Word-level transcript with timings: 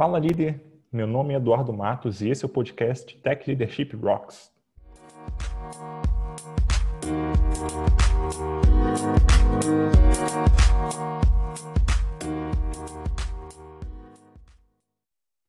Fala 0.00 0.18
líder, 0.18 0.58
meu 0.90 1.06
nome 1.06 1.34
é 1.34 1.36
Eduardo 1.36 1.74
Matos 1.74 2.22
e 2.22 2.30
esse 2.30 2.42
é 2.42 2.46
o 2.46 2.48
podcast 2.48 3.14
Tech 3.18 3.46
Leadership 3.46 3.94
Rocks. 3.96 4.50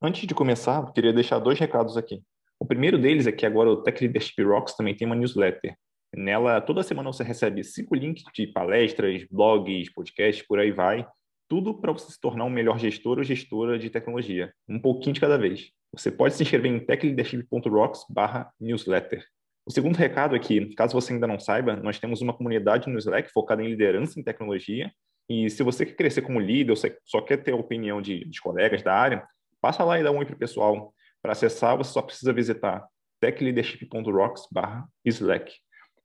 Antes 0.02 0.28
de 0.28 0.36
começar, 0.36 0.92
queria 0.92 1.14
deixar 1.14 1.40
dois 1.40 1.58
recados 1.58 1.96
aqui. 1.96 2.22
O 2.60 2.66
primeiro 2.66 3.00
deles 3.00 3.28
é 3.28 3.32
que 3.32 3.46
agora 3.46 3.70
o 3.70 3.82
Tech 3.82 4.04
Leadership 4.04 4.44
Rocks 4.44 4.76
também 4.76 4.94
tem 4.94 5.08
uma 5.08 5.16
newsletter. 5.16 5.78
Nela, 6.14 6.60
toda 6.60 6.84
semana 6.84 7.10
você 7.10 7.24
recebe 7.24 7.64
cinco 7.64 7.96
links 7.96 8.24
de 8.36 8.48
palestras, 8.48 9.26
blogs, 9.32 9.94
podcasts, 9.94 10.46
por 10.46 10.60
aí 10.60 10.74
vai, 10.74 11.08
tudo 11.52 11.74
para 11.74 11.92
você 11.92 12.10
se 12.10 12.18
tornar 12.18 12.46
um 12.46 12.50
melhor 12.50 12.80
gestor 12.80 13.18
ou 13.18 13.26
gestora 13.26 13.78
de 13.78 13.90
tecnologia, 13.90 14.54
um 14.70 14.80
pouquinho 14.80 15.14
de 15.14 15.20
cada 15.20 15.38
vez. 15.38 15.70
Você 15.92 16.10
pode 16.10 16.34
se 16.34 16.44
inscrever 16.44 16.72
em 16.72 16.80
techleadership.rocks/newsletter. 16.80 19.26
O 19.66 19.72
segundo 19.72 19.98
recado 19.98 20.34
é 20.34 20.40
que, 20.40 20.74
caso 20.76 20.94
você 20.94 21.12
ainda 21.12 21.28
não 21.28 21.38
saiba, 21.38 21.76
nós 21.76 22.00
temos 22.00 22.22
uma 22.22 22.32
comunidade 22.32 22.90
no 22.90 22.98
Slack 22.98 23.30
focada 23.34 23.62
em 23.62 23.68
liderança 23.68 24.18
em 24.18 24.24
tecnologia. 24.24 24.90
E 25.28 25.50
se 25.50 25.62
você 25.62 25.86
quer 25.86 25.96
crescer 25.96 26.22
como 26.22 26.40
líder 26.40 26.72
ou 26.72 26.78
só 27.04 27.20
quer 27.20 27.44
ter 27.44 27.52
a 27.52 27.58
opinião 27.58 28.02
de, 28.02 28.24
de 28.24 28.40
colegas 28.40 28.82
da 28.82 28.96
área, 28.96 29.28
passa 29.60 29.84
lá 29.84 30.00
e 30.00 30.04
dá 30.04 30.12
um 30.12 30.20
oi 30.20 30.26
para 30.26 30.36
o 30.36 30.40
pessoal. 30.40 30.94
Para 31.22 31.34
acessar, 31.34 31.76
você 31.76 31.92
só 31.92 32.02
precisa 32.02 32.32
visitar 32.32 32.88
techleadership.rocks/slack. 33.20 35.52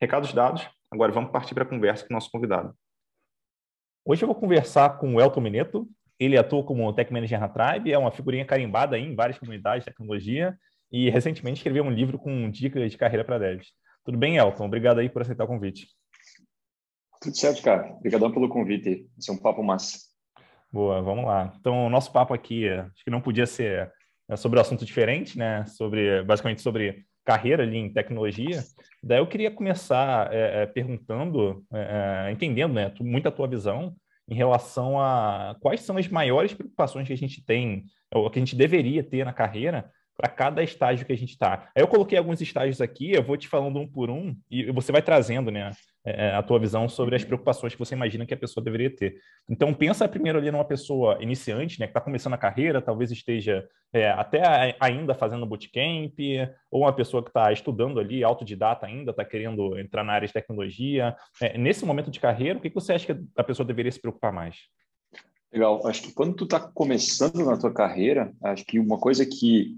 Recados 0.03 0.33
dados, 0.33 0.69
agora 0.91 1.13
vamos 1.13 1.31
partir 1.31 1.55
para 1.55 1.63
a 1.63 1.69
conversa 1.69 2.05
com 2.05 2.13
o 2.13 2.17
nosso 2.17 2.33
convidado. 2.33 2.75
Hoje 4.09 4.23
eu 4.23 4.29
vou 4.29 4.37
conversar 4.37 4.99
com 4.99 5.17
o 5.17 5.21
Elton 5.21 5.41
Mineto. 5.41 5.89
Ele 6.17 6.39
atua 6.39 6.63
como 6.63 6.93
Tech 6.93 7.13
Manager 7.13 7.41
na 7.41 7.49
Tribe, 7.49 7.93
é 7.93 7.99
uma 7.99 8.13
figurinha 8.13 8.45
carimbada 8.45 8.97
em 8.97 9.17
várias 9.17 9.37
comunidades 9.37 9.85
de 9.85 9.91
tecnologia 9.91 10.57
e 10.93 11.11
recentemente 11.11 11.57
escreveu 11.57 11.83
um 11.83 11.91
livro 11.91 12.17
com 12.17 12.49
dicas 12.49 12.89
de 12.93 12.97
carreira 12.97 13.25
para 13.25 13.37
devs. 13.37 13.67
Tudo 14.05 14.17
bem, 14.17 14.37
Elton? 14.37 14.67
Obrigado 14.67 15.01
aí 15.01 15.09
por 15.09 15.23
aceitar 15.23 15.43
o 15.43 15.49
convite. 15.49 15.89
Tudo 17.21 17.37
certo, 17.37 17.61
cara. 17.61 17.95
Obrigadão 17.95 18.31
pelo 18.31 18.49
convite. 18.49 19.11
Esse 19.19 19.29
é 19.29 19.35
um 19.35 19.39
papo 19.39 19.61
massa. 19.65 19.99
Boa, 20.73 21.03
vamos 21.03 21.25
lá. 21.25 21.53
Então, 21.59 21.87
o 21.87 21.91
nosso 21.91 22.13
papo 22.13 22.33
aqui, 22.33 22.69
acho 22.69 23.03
que 23.03 23.11
não 23.11 23.21
podia 23.21 23.45
ser 23.45 23.93
é, 24.29 24.37
sobre 24.37 24.61
um 24.61 24.63
assunto 24.63 24.85
diferente, 24.85 25.37
né? 25.37 25.67
Sobre, 25.67 26.23
basicamente 26.23 26.63
sobre 26.63 27.05
carreira 27.27 27.65
ali 27.65 27.77
em 27.77 27.93
tecnologia. 27.93 28.63
Daí 29.03 29.19
eu 29.19 29.27
queria 29.27 29.51
começar 29.51 30.33
é, 30.33 30.63
é, 30.63 30.67
perguntando, 30.67 31.65
é, 31.73 32.29
é 32.29 32.33
entendendo 32.33 32.73
né, 32.73 32.93
muito 33.01 33.29
a 33.29 33.33
tua 33.33 33.49
visão 33.49 33.95
em 34.29 34.35
relação 34.35 34.99
a 34.99 35.57
quais 35.61 35.81
são 35.81 35.97
as 35.97 36.09
maiores 36.09 36.55
preocupações 36.55 37.07
que 37.07 37.13
a 37.13 37.17
gente 37.17 37.45
tem, 37.45 37.85
ou 38.15 38.31
que 38.31 38.39
a 38.39 38.43
gente 38.45 38.57
deveria 38.57 39.03
ter 39.03 39.25
na 39.25 39.33
carreira 39.33 39.91
para 40.17 40.31
cada 40.31 40.63
estágio 40.63 41.05
que 41.05 41.13
a 41.13 41.17
gente 41.17 41.31
está. 41.31 41.69
Aí 41.75 41.83
eu 41.83 41.89
coloquei 41.89 42.17
alguns 42.17 42.41
estágios 42.41 42.81
aqui, 42.81 43.13
eu 43.13 43.23
vou 43.23 43.37
te 43.37 43.47
falando 43.47 43.79
um 43.79 43.87
por 43.87 44.09
um 44.09 44.35
e 44.51 44.71
você 44.73 44.91
vai 44.91 45.03
trazendo, 45.03 45.51
né, 45.51 45.71
é, 46.07 46.31
a 46.31 46.43
tua 46.43 46.59
visão 46.59 46.89
sobre 46.89 47.17
as 47.17 47.25
preocupações 47.25 47.73
que 47.73 47.79
você 47.79 47.95
imagina 47.95 48.25
que 48.25 48.33
a 48.33 48.37
pessoa 48.37 48.63
deveria 48.63 48.95
ter. 48.95 49.17
Então 49.51 49.75
pensa 49.75 50.07
primeiro 50.07 50.39
ali 50.39 50.51
numa 50.53 50.65
pessoa 50.65 51.19
iniciante, 51.21 51.81
né, 51.81 51.87
que 51.87 51.91
está 51.91 52.01
começando 52.01 52.35
a 52.35 52.39
carreira, 52.39 52.81
talvez 52.81 53.11
esteja 53.11 53.69
é, 53.93 54.09
até 54.11 54.77
ainda 54.79 55.15
fazendo 55.15 55.45
bootcamp, 55.45 56.17
ou 56.71 56.83
uma 56.83 56.93
pessoa 56.93 57.23
que 57.23 57.31
está 57.31 57.51
estudando 57.53 57.99
ali, 57.99 58.23
autodidata 58.23 58.87
ainda, 58.87 59.11
está 59.11 59.25
querendo 59.25 59.77
entrar 59.79 60.05
na 60.05 60.13
área 60.13 60.29
de 60.29 60.33
tecnologia. 60.33 61.17
É, 61.43 61.59
nesse 61.59 61.85
momento 61.85 62.11
de 62.11 62.21
carreira, 62.21 62.59
o 62.59 62.63
que, 62.63 62.69
que 62.69 62.75
você 62.75 62.93
acha 62.93 63.13
que 63.13 63.21
a 63.37 63.43
pessoa 63.43 63.67
deveria 63.67 63.91
se 63.91 64.01
preocupar 64.01 64.33
mais? 64.33 64.57
Legal. 65.53 65.87
Acho 65.87 66.03
que 66.03 66.13
quando 66.13 66.35
tu 66.35 66.45
está 66.45 66.61
começando 66.61 67.45
na 67.45 67.57
tua 67.57 67.73
carreira, 67.73 68.33
acho 68.45 68.65
que 68.65 68.79
uma 68.79 68.99
coisa 68.99 69.25
que 69.25 69.77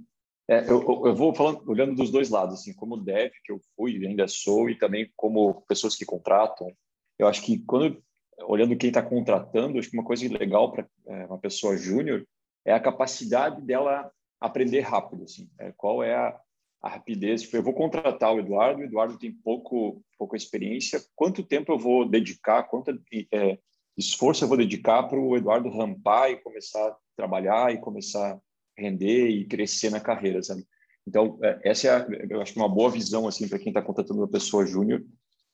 é, 0.48 0.60
eu, 0.70 0.82
eu, 1.06 1.14
vou 1.14 1.34
falando, 1.34 1.62
olhando 1.68 1.94
dos 1.94 2.10
dois 2.10 2.30
lados, 2.30 2.60
assim, 2.60 2.72
como 2.72 2.96
dev 2.96 3.30
que 3.44 3.52
eu 3.52 3.60
fui 3.76 3.98
e 3.98 4.06
ainda 4.06 4.26
sou, 4.26 4.70
e 4.70 4.78
também 4.78 5.10
como 5.14 5.62
pessoas 5.68 5.94
que 5.94 6.06
contratam. 6.06 6.72
Eu 7.18 7.26
acho 7.28 7.42
que 7.42 7.58
quando 7.58 8.02
olhando 8.44 8.76
quem 8.76 8.88
está 8.88 9.02
contratando, 9.02 9.78
acho 9.78 9.90
que 9.90 9.96
uma 9.96 10.04
coisa 10.04 10.26
legal 10.38 10.70
para 10.70 10.88
é, 11.06 11.26
uma 11.26 11.38
pessoa 11.38 11.76
júnior 11.76 12.26
é 12.64 12.72
a 12.72 12.80
capacidade 12.80 13.60
dela 13.62 14.10
aprender 14.40 14.80
rápido, 14.80 15.24
assim. 15.24 15.50
É, 15.58 15.72
qual 15.76 16.02
é 16.02 16.14
a, 16.14 16.40
a 16.82 16.88
rapidez? 16.88 17.42
Tipo, 17.42 17.56
eu 17.56 17.62
vou 17.62 17.74
contratar 17.74 18.32
o 18.34 18.38
Eduardo, 18.38 18.80
o 18.80 18.84
Eduardo 18.84 19.18
tem 19.18 19.32
pouco 19.32 20.02
pouca 20.18 20.36
experiência. 20.36 21.00
Quanto 21.14 21.44
tempo 21.44 21.72
eu 21.72 21.78
vou 21.78 22.08
dedicar? 22.08 22.64
Quanto 22.64 22.90
é, 23.32 23.58
esforço 23.96 24.44
eu 24.44 24.48
vou 24.48 24.56
dedicar 24.56 25.04
para 25.04 25.18
o 25.18 25.36
Eduardo 25.36 25.68
rampar 25.68 26.30
e 26.30 26.36
começar 26.36 26.88
a 26.88 26.96
trabalhar 27.16 27.72
e 27.72 27.78
começar 27.78 28.40
render 28.78 29.28
e 29.28 29.46
crescer 29.46 29.90
na 29.90 30.00
carreira, 30.00 30.42
sabe? 30.42 30.64
Então, 31.06 31.38
é, 31.42 31.60
essa 31.64 31.88
é, 31.88 32.26
eu 32.30 32.40
acho 32.40 32.52
que 32.52 32.58
uma 32.58 32.68
boa 32.68 32.90
visão, 32.90 33.26
assim, 33.26 33.48
para 33.48 33.58
quem 33.58 33.68
está 33.68 33.82
contratando 33.82 34.20
uma 34.20 34.28
pessoa 34.28 34.66
júnior. 34.66 35.02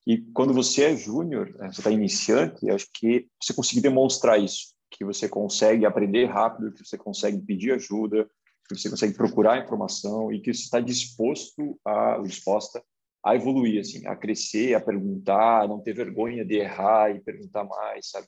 E 0.06 0.18
quando 0.32 0.52
você 0.52 0.84
é 0.84 0.96
júnior, 0.96 1.54
é, 1.60 1.68
você 1.68 1.80
está 1.80 1.90
iniciante, 1.90 2.66
eu 2.66 2.74
acho 2.74 2.88
que 2.92 3.28
você 3.40 3.54
conseguir 3.54 3.80
demonstrar 3.80 4.40
isso, 4.40 4.74
que 4.90 5.04
você 5.04 5.28
consegue 5.28 5.86
aprender 5.86 6.26
rápido, 6.26 6.72
que 6.72 6.84
você 6.84 6.98
consegue 6.98 7.40
pedir 7.40 7.72
ajuda, 7.72 8.28
que 8.68 8.76
você 8.76 8.90
consegue 8.90 9.14
procurar 9.14 9.62
informação 9.62 10.32
e 10.32 10.40
que 10.40 10.52
você 10.52 10.62
está 10.62 10.80
disposto 10.80 11.78
a, 11.84 12.18
disposta 12.18 12.82
a 13.24 13.34
evoluir, 13.34 13.80
assim, 13.80 14.06
a 14.06 14.16
crescer, 14.16 14.74
a 14.74 14.80
perguntar, 14.80 15.62
a 15.62 15.68
não 15.68 15.80
ter 15.80 15.94
vergonha 15.94 16.44
de 16.44 16.56
errar 16.56 17.10
e 17.10 17.20
perguntar 17.20 17.64
mais, 17.64 18.10
sabe? 18.10 18.26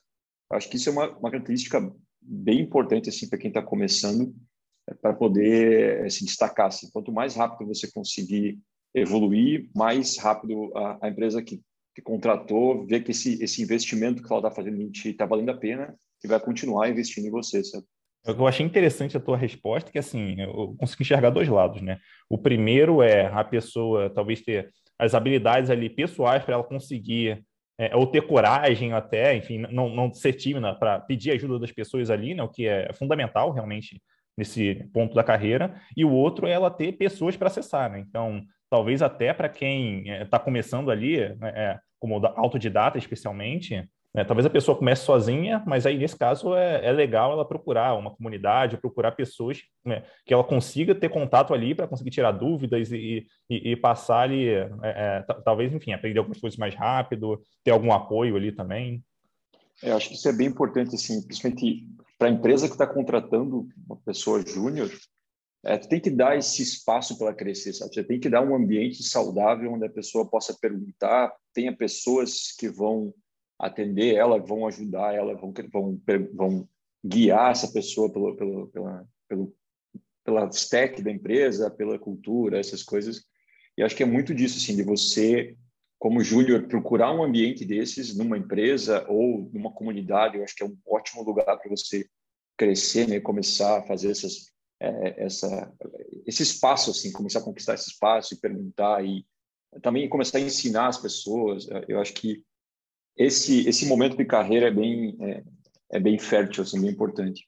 Eu 0.49 0.57
acho 0.57 0.69
que 0.69 0.77
isso 0.77 0.89
é 0.89 0.91
uma, 0.91 1.09
uma 1.17 1.29
característica 1.29 1.93
bem 2.21 2.61
importante, 2.61 3.09
assim, 3.09 3.29
para 3.29 3.37
quem 3.37 3.49
está 3.49 3.61
começando, 3.61 4.33
para 5.01 5.13
poder 5.13 6.05
eh, 6.05 6.09
se 6.09 6.25
destacar. 6.25 6.67
Assim. 6.67 6.89
Quanto 6.91 7.11
mais 7.11 7.35
rápido 7.35 7.67
você 7.67 7.91
conseguir 7.91 8.59
evoluir, 8.93 9.69
mais 9.75 10.17
rápido 10.17 10.71
a, 10.75 11.05
a 11.05 11.09
empresa 11.09 11.41
que, 11.41 11.61
contratou 12.03 12.85
vê 12.85 12.99
que 12.99 13.09
esse, 13.09 13.43
esse 13.43 13.61
investimento 13.61 14.21
que 14.21 14.31
ela 14.31 14.39
está 14.39 14.51
fazendo 14.51 14.79
em 14.79 14.91
ti 14.91 15.09
está 15.09 15.25
valendo 15.25 15.49
a 15.49 15.57
pena 15.57 15.95
e 16.23 16.27
vai 16.27 16.39
continuar 16.39 16.89
investindo 16.89 17.25
em 17.25 17.31
você, 17.31 17.63
sabe? 17.63 17.85
Eu 18.25 18.45
achei 18.45 18.65
interessante 18.65 19.15
a 19.15 19.19
tua 19.19 19.37
resposta, 19.37 19.91
que 19.91 19.97
assim, 19.97 20.39
eu 20.39 20.75
consigo 20.77 21.01
enxergar 21.01 21.29
dois 21.29 21.47
lados, 21.47 21.81
né? 21.81 21.97
O 22.29 22.37
primeiro 22.37 23.01
é 23.01 23.27
a 23.27 23.43
pessoa 23.43 24.09
talvez 24.09 24.41
ter 24.41 24.69
as 24.99 25.15
habilidades 25.15 25.69
ali 25.69 25.89
pessoais 25.89 26.43
para 26.43 26.55
ela 26.55 26.63
conseguir 26.63 27.43
é, 27.79 27.95
ou 27.95 28.07
ter 28.07 28.21
coragem 28.25 28.91
até, 28.91 29.35
enfim, 29.35 29.59
não, 29.71 29.87
não 29.89 30.11
ser 30.13 30.33
tímida 30.33 30.73
para 30.75 30.99
pedir 30.99 31.31
ajuda 31.31 31.59
das 31.59 31.71
pessoas 31.71 32.09
ali, 32.09 32.33
né? 32.33 32.43
O 32.43 32.49
que 32.49 32.67
é 32.67 32.91
fundamental 32.93 33.51
realmente 33.51 34.01
nesse 34.37 34.87
ponto 34.93 35.15
da 35.15 35.23
carreira, 35.23 35.81
e 35.95 36.05
o 36.05 36.11
outro 36.11 36.45
é 36.45 36.51
ela 36.51 36.69
ter 36.69 36.93
pessoas 36.93 37.35
para 37.35 37.47
acessar, 37.47 37.91
né? 37.91 37.99
Então, 37.99 38.43
talvez 38.69 39.01
até 39.01 39.33
para 39.33 39.49
quem 39.49 40.07
está 40.09 40.37
é, 40.37 40.39
começando 40.39 40.91
ali, 40.91 41.17
né, 41.35 41.53
é, 41.55 41.79
como 41.99 42.23
autodidata 42.35 42.97
especialmente, 42.97 43.89
né, 44.13 44.23
talvez 44.23 44.45
a 44.45 44.49
pessoa 44.49 44.77
comece 44.77 45.03
sozinha, 45.03 45.63
mas 45.65 45.85
aí 45.85 45.97
nesse 45.97 46.17
caso 46.17 46.55
é, 46.55 46.85
é 46.85 46.91
legal 46.91 47.31
ela 47.31 47.47
procurar 47.47 47.95
uma 47.95 48.11
comunidade, 48.11 48.77
procurar 48.77 49.11
pessoas 49.11 49.61
né, 49.85 50.03
que 50.25 50.33
ela 50.33 50.43
consiga 50.43 50.95
ter 50.95 51.09
contato 51.09 51.53
ali 51.53 51.73
para 51.73 51.87
conseguir 51.87 52.11
tirar 52.11 52.31
dúvidas 52.31 52.91
e, 52.91 53.25
e, 53.49 53.71
e 53.71 53.75
passar 53.75 54.21
ali, 54.21 54.49
é, 54.49 54.69
é, 54.83 55.25
talvez, 55.43 55.73
enfim, 55.73 55.93
aprender 55.93 56.19
algumas 56.19 56.39
coisas 56.39 56.57
mais 56.57 56.75
rápido, 56.75 57.41
ter 57.63 57.71
algum 57.71 57.91
apoio 57.91 58.35
ali 58.35 58.51
também. 58.51 59.03
Eu 59.83 59.95
acho 59.95 60.09
que 60.09 60.15
isso 60.15 60.27
é 60.27 60.33
bem 60.33 60.47
importante, 60.47 60.95
assim, 60.95 61.21
principalmente 61.23 61.87
para 62.17 62.27
a 62.27 62.31
empresa 62.31 62.67
que 62.67 62.73
está 62.73 62.87
contratando 62.87 63.67
uma 63.85 63.97
pessoa 63.97 64.45
júnior, 64.45 64.91
é, 65.63 65.77
tu 65.77 65.87
tem 65.87 65.99
que 65.99 66.09
dar 66.09 66.37
esse 66.37 66.61
espaço 66.61 67.17
para 67.17 67.27
ela 67.27 67.35
crescer, 67.35 67.73
sabe? 67.73 67.93
Você 67.93 68.03
tem 68.03 68.19
que 68.19 68.29
dar 68.29 68.41
um 68.41 68.55
ambiente 68.55 69.03
saudável 69.03 69.71
onde 69.71 69.85
a 69.85 69.89
pessoa 69.89 70.29
possa 70.29 70.57
perguntar, 70.59 71.35
tenha 71.53 71.75
pessoas 71.75 72.55
que 72.57 72.69
vão 72.69 73.13
atender 73.59 74.15
ela, 74.15 74.39
vão 74.39 74.67
ajudar 74.67 75.13
ela, 75.15 75.35
vão, 75.35 75.53
vão, 75.71 76.01
vão 76.33 76.69
guiar 77.03 77.51
essa 77.51 77.71
pessoa 77.71 78.11
pelo, 78.11 78.35
pelo, 78.35 78.67
pela, 78.67 79.07
pelo, 79.27 79.55
pela 80.23 80.47
stack 80.49 81.01
da 81.01 81.11
empresa, 81.11 81.71
pela 81.71 81.97
cultura, 81.97 82.59
essas 82.59 82.83
coisas. 82.83 83.25
E 83.77 83.83
acho 83.83 83.95
que 83.95 84.03
é 84.03 84.07
muito 84.07 84.33
disso, 84.33 84.57
assim, 84.57 84.75
de 84.75 84.83
você 84.83 85.55
como 85.99 86.23
júnior, 86.23 86.67
procurar 86.67 87.11
um 87.11 87.23
ambiente 87.23 87.65
desses 87.65 88.15
numa 88.15 88.37
empresa 88.37 89.05
ou 89.09 89.49
numa 89.51 89.71
comunidade, 89.71 90.37
eu 90.37 90.43
acho 90.43 90.55
que 90.55 90.63
é 90.63 90.65
um 90.65 90.77
ótimo 90.85 91.23
lugar 91.23 91.57
para 91.57 91.69
você 91.69 92.07
crescer, 92.55 93.07
né? 93.07 93.19
Começar 93.19 93.79
a 93.79 93.83
fazer 93.83 94.11
essas, 94.11 94.51
é, 94.79 95.25
essa, 95.25 95.73
esse 96.25 96.43
espaço, 96.43 96.91
assim, 96.91 97.11
começar 97.11 97.39
a 97.39 97.43
conquistar 97.43 97.73
esse 97.73 97.89
espaço 97.89 98.33
e 98.33 98.39
perguntar 98.39 99.03
e 99.03 99.25
também 99.81 100.07
começar 100.07 100.37
a 100.37 100.41
ensinar 100.41 100.87
as 100.87 100.97
pessoas. 100.97 101.67
Eu 101.87 101.99
acho 101.99 102.13
que 102.13 102.43
esse 103.17 103.67
esse 103.67 103.87
momento 103.87 104.15
de 104.15 104.25
carreira 104.25 104.67
é 104.67 104.71
bem 104.71 105.17
é, 105.19 105.43
é 105.93 105.99
bem 105.99 106.19
fértil, 106.19 106.63
assim, 106.63 106.79
bem 106.79 106.91
importante. 106.91 107.47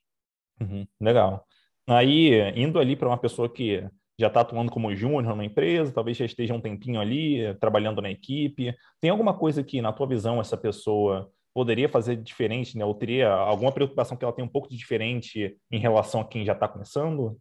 Uhum, 0.60 0.88
legal. 1.00 1.46
Aí, 1.88 2.32
indo 2.56 2.80
ali 2.80 2.96
para 2.96 3.08
uma 3.08 3.18
pessoa 3.18 3.52
que 3.52 3.84
já 4.20 4.28
está 4.28 4.42
atuando 4.42 4.70
como 4.70 4.94
júnior 4.94 5.24
numa 5.24 5.46
empresa, 5.46 5.94
talvez 5.94 6.18
já 6.18 6.26
esteja 6.26 6.54
um 6.54 6.60
tempinho 6.60 7.00
ali, 7.00 7.56
trabalhando 7.58 8.02
na 8.02 8.12
equipe. 8.12 8.76
Tem 9.00 9.10
alguma 9.10 9.34
coisa 9.34 9.64
que, 9.64 9.82
na 9.82 9.94
tua 9.94 10.06
visão, 10.06 10.42
essa 10.42 10.58
pessoa 10.58 11.32
poderia 11.54 11.88
fazer 11.88 12.18
diferente, 12.18 12.78
né? 12.78 12.84
Ou 12.84 12.94
teria 12.94 13.32
alguma 13.32 13.72
preocupação 13.72 14.18
que 14.18 14.26
ela 14.26 14.34
tem 14.34 14.44
um 14.44 14.50
pouco 14.50 14.70
de 14.70 14.76
diferente 14.76 15.58
em 15.72 15.80
relação 15.80 16.20
a 16.20 16.28
quem 16.28 16.44
já 16.44 16.52
está 16.52 16.68
começando? 16.68 17.38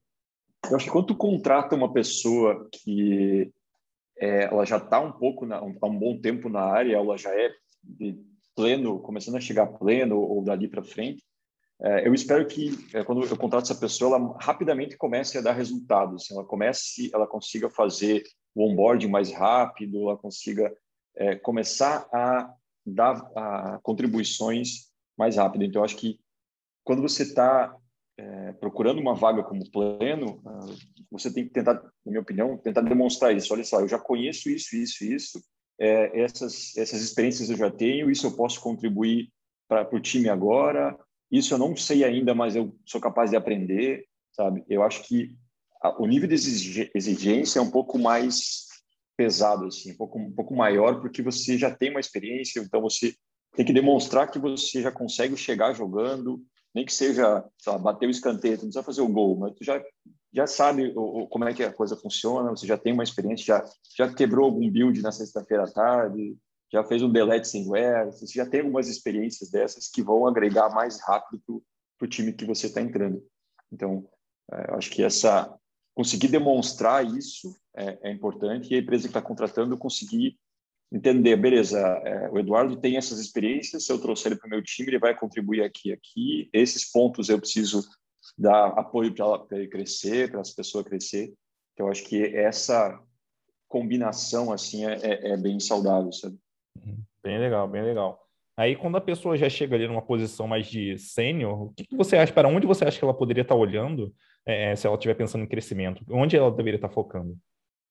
Eu 0.70 0.76
acho 0.76 0.86
que 0.86 0.92
quando 0.92 1.08
tu 1.08 1.16
contrata 1.16 1.75
uma 1.75 1.92
pessoa 1.92 2.69
que 2.72 3.52
é, 4.16 4.44
ela 4.44 4.64
já 4.64 4.76
está 4.76 5.00
um 5.00 5.12
pouco 5.12 5.44
na, 5.44 5.60
um, 5.62 5.76
há 5.82 5.86
um 5.86 5.98
bom 5.98 6.16
tempo 6.20 6.48
na 6.48 6.60
área, 6.60 6.96
ela 6.96 7.19
já 7.19 7.30
é 7.30 7.50
pleno, 8.54 9.00
começando 9.00 9.36
a 9.36 9.40
chegar 9.40 9.66
pleno 9.66 10.16
ou 10.16 10.44
dali 10.44 10.69
para 10.69 10.82
frente, 10.82 11.25
eu 12.04 12.12
espero 12.12 12.44
que 12.46 12.70
é, 12.92 13.04
quando 13.04 13.25
eu 13.25 13.36
contrato 13.36 13.64
essa 13.64 13.80
pessoa, 13.80 14.16
ela 14.16 14.36
rapidamente 14.40 14.96
comece 14.96 15.38
a 15.38 15.40
dar 15.40 15.52
resultados. 15.52 16.30
Ela 16.30 16.44
comece, 16.44 17.10
ela 17.14 17.26
consiga 17.26 17.70
fazer 17.70 18.25
o 18.54 18.69
onboarding 18.69 19.08
mais 19.08 19.32
rápido, 19.32 20.08
ela 20.08 20.16
consiga 20.16 20.75
é, 21.16 21.36
começar 21.36 22.08
a 22.12 22.52
dar 22.84 23.30
a, 23.36 23.78
contribuições 23.82 24.88
mais 25.16 25.36
rápido. 25.36 25.64
Então, 25.64 25.80
eu 25.80 25.84
acho 25.84 25.96
que 25.96 26.19
quando 26.84 27.02
você 27.02 27.22
está 27.22 27.76
é, 28.16 28.52
procurando 28.54 29.00
uma 29.00 29.14
vaga 29.14 29.42
como 29.44 29.70
pleno, 29.70 30.42
ah, 30.44 30.66
você 31.10 31.32
tem 31.32 31.44
que 31.44 31.50
tentar, 31.50 31.75
na 31.75 31.90
minha 32.06 32.20
opinião, 32.20 32.56
tentar 32.56 32.80
demonstrar 32.80 33.36
isso. 33.36 33.52
Olha 33.52 33.62
só, 33.64 33.80
eu 33.80 33.88
já 33.88 33.98
conheço 33.98 34.50
isso, 34.50 34.75
isso, 34.75 35.04
isso. 35.04 35.42
É, 35.80 36.20
essas 36.20 36.76
essas 36.76 37.00
experiências 37.00 37.50
eu 37.50 37.56
já 37.56 37.70
tenho. 37.70 38.10
Isso 38.10 38.26
eu 38.26 38.36
posso 38.36 38.60
contribuir 38.60 39.30
para 39.69 39.94
o 39.94 40.00
time 40.00 40.28
agora. 40.28 40.98
Isso 41.30 41.52
eu 41.52 41.58
não 41.58 41.76
sei 41.76 42.04
ainda, 42.04 42.34
mas 42.34 42.56
eu 42.56 42.75
sou 42.86 43.00
capaz 43.00 43.30
de 43.30 43.36
aprender, 43.36 44.04
sabe? 44.32 44.64
Eu 44.69 44.82
acho 44.82 45.02
que 45.02 45.36
a, 45.82 46.00
o 46.02 46.06
nível 46.06 46.28
de 46.28 46.34
exigência 46.34 47.58
é 47.58 47.62
um 47.62 47.70
pouco 47.70 47.98
mais 47.98 48.66
pesado, 49.16 49.66
assim, 49.66 49.92
um 49.92 49.96
pouco, 49.96 50.19
um 50.19 50.32
pouco 50.32 50.54
maior, 50.54 51.00
porque 51.00 51.22
você 51.22 51.58
já 51.58 51.75
tem 51.75 51.90
uma 51.90 52.00
experiência, 52.00 52.60
então 52.60 52.80
você 52.80 53.14
tem 53.56 53.66
que 53.66 53.72
demonstrar 53.72 54.30
que 54.30 54.38
você 54.38 54.80
já 54.80 54.92
consegue 54.92 55.36
chegar 55.36 55.72
jogando, 55.72 56.40
nem 56.75 56.84
que 56.84 56.94
seja, 56.94 57.44
sei 57.58 57.72
lá, 57.72 57.78
bater 57.78 58.06
o 58.06 58.10
escanteio, 58.10 58.52
não 58.54 58.60
precisa 58.60 58.82
fazer 58.82 59.00
o 59.00 59.08
gol, 59.08 59.36
mas 59.36 59.54
tu 59.54 59.64
já, 59.64 59.82
já 60.32 60.46
sabe 60.46 60.92
o, 60.94 61.26
como 61.26 61.44
é 61.44 61.52
que 61.52 61.64
a 61.64 61.72
coisa 61.72 61.96
funciona, 61.96 62.50
você 62.50 62.66
já 62.66 62.78
tem 62.78 62.92
uma 62.92 63.02
experiência, 63.02 63.44
já, 63.44 63.64
já 63.96 64.14
quebrou 64.14 64.44
algum 64.44 64.70
build 64.70 65.02
na 65.02 65.10
sexta-feira 65.10 65.64
à 65.64 65.70
tarde, 65.70 66.36
já 66.70 66.84
fez 66.84 67.02
um 67.02 67.10
delete 67.10 67.48
sem 67.48 67.64
você 67.64 68.26
já 68.26 68.46
tem 68.46 68.60
algumas 68.60 68.88
experiências 68.88 69.50
dessas 69.50 69.88
que 69.88 70.02
vão 70.02 70.26
agregar 70.26 70.68
mais 70.70 71.00
rápido 71.00 71.62
para 71.98 72.06
o 72.06 72.08
time 72.08 72.32
que 72.32 72.44
você 72.44 72.66
está 72.66 72.80
entrando. 72.80 73.22
Então, 73.72 74.08
é, 74.52 74.74
acho 74.74 74.90
que 74.90 75.02
essa 75.02 75.54
conseguir 75.94 76.28
demonstrar 76.28 77.04
isso 77.04 77.56
é, 77.76 78.10
é 78.10 78.12
importante 78.12 78.72
e 78.72 78.76
a 78.76 78.78
empresa 78.78 79.04
que 79.04 79.08
está 79.08 79.20
contratando 79.20 79.76
conseguir 79.76 80.38
entender, 80.92 81.36
beleza, 81.36 81.78
é, 81.78 82.30
o 82.30 82.38
Eduardo 82.38 82.80
tem 82.80 82.96
essas 82.96 83.18
experiências, 83.18 83.84
se 83.84 83.92
eu 83.92 84.00
trouxer 84.00 84.32
ele 84.32 84.40
para 84.40 84.46
o 84.46 84.50
meu 84.50 84.62
time, 84.62 84.88
ele 84.88 84.98
vai 84.98 85.14
contribuir 85.14 85.62
aqui 85.62 85.92
aqui, 85.92 86.48
esses 86.52 86.90
pontos 86.90 87.28
eu 87.28 87.38
preciso 87.38 87.82
dar 88.36 88.68
apoio 88.68 89.14
para 89.14 89.58
ele 89.58 89.68
crescer, 89.68 90.30
para 90.30 90.40
as 90.40 90.50
pessoas 90.50 90.84
crescer. 90.84 91.32
Então, 91.74 91.88
acho 91.88 92.04
que 92.04 92.24
essa 92.34 92.98
combinação 93.68 94.52
assim 94.52 94.86
é, 94.86 94.94
é, 95.02 95.30
é 95.32 95.36
bem 95.36 95.60
saudável, 95.60 96.12
sabe? 96.12 96.38
Uhum. 96.84 96.98
Bem 97.22 97.38
legal, 97.38 97.69
bem 97.69 97.82
legal. 97.82 98.28
Aí, 98.56 98.75
quando 98.75 98.96
a 98.96 99.00
pessoa 99.00 99.36
já 99.36 99.48
chega 99.48 99.76
ali 99.76 99.86
numa 99.86 100.02
posição 100.02 100.48
mais 100.48 100.66
de 100.66 100.98
sênior, 100.98 101.62
o 101.62 101.72
que, 101.75 101.84
que, 101.84 101.96
você 101.96 102.16
acha, 102.16 102.32
para 102.32 102.48
onde 102.48 102.66
você 102.66 102.84
acha 102.84 102.98
que 102.98 103.04
ela 103.04 103.14
poderia 103.14 103.42
estar 103.42 103.54
olhando 103.54 104.12
é, 104.44 104.75
se 104.75 104.84
ela 104.84 104.96
estiver 104.96 105.14
pensando 105.14 105.44
em 105.44 105.48
crescimento? 105.48 106.04
Onde 106.10 106.36
ela 106.36 106.50
deveria 106.50 106.76
estar 106.76 106.88
focando? 106.88 107.38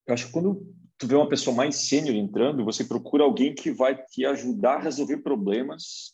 Eu 0.06 0.14
acho 0.14 0.28
que 0.28 0.34
quando 0.34 0.68
tu 0.98 1.08
vê 1.08 1.16
uma 1.16 1.30
pessoa 1.30 1.56
mais 1.56 1.88
sênior 1.88 2.16
entrando, 2.16 2.66
você 2.66 2.84
procura 2.84 3.24
alguém 3.24 3.56
que 3.56 3.72
vai 3.72 3.96
te 3.96 4.26
ajudar 4.26 4.76
a 4.76 4.82
resolver 4.82 5.18
problemas 5.18 6.14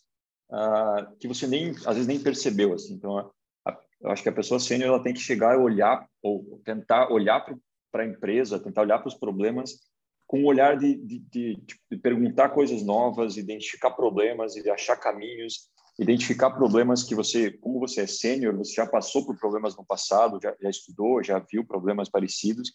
uh, 0.51 1.15
que 1.19 1.27
você 1.27 1.47
nem 1.47 1.71
às 1.71 1.95
vezes 1.95 2.07
nem 2.07 2.19
percebeu 2.19 2.73
assim. 2.73 2.93
Então, 2.93 3.17
a, 3.17 3.31
a, 3.65 3.79
eu 4.01 4.11
acho 4.11 4.21
que 4.21 4.29
a 4.29 4.33
pessoa 4.33 4.59
sênior 4.59 4.89
ela 4.89 5.01
tem 5.01 5.15
que 5.15 5.19
chegar 5.19 5.55
e 5.55 5.57
olhar 5.57 6.07
ou 6.21 6.61
tentar 6.63 7.11
olhar 7.11 7.43
para 7.91 8.03
a 8.03 8.07
empresa, 8.07 8.59
tentar 8.59 8.81
olhar 8.81 8.99
para 8.99 9.07
os 9.07 9.15
problemas 9.15 9.79
com 10.27 10.43
o 10.43 10.45
olhar 10.47 10.77
de, 10.77 10.95
de, 10.95 11.19
de, 11.19 11.63
de, 11.91 11.97
perguntar 11.97 12.49
coisas 12.49 12.83
novas, 12.83 13.37
identificar 13.37 13.91
problemas 13.91 14.55
e 14.55 14.69
achar 14.69 14.97
caminhos, 14.97 15.69
identificar 15.99 16.51
problemas 16.51 17.03
que 17.03 17.13
você, 17.13 17.51
como 17.51 17.79
você 17.79 18.01
é 18.01 18.07
sênior, 18.07 18.57
você 18.57 18.73
já 18.73 18.87
passou 18.87 19.25
por 19.25 19.37
problemas 19.37 19.75
no 19.75 19.85
passado, 19.85 20.39
já, 20.41 20.55
já 20.59 20.69
estudou, 20.69 21.23
já 21.23 21.39
viu 21.39 21.63
problemas 21.65 22.09
parecidos 22.09 22.71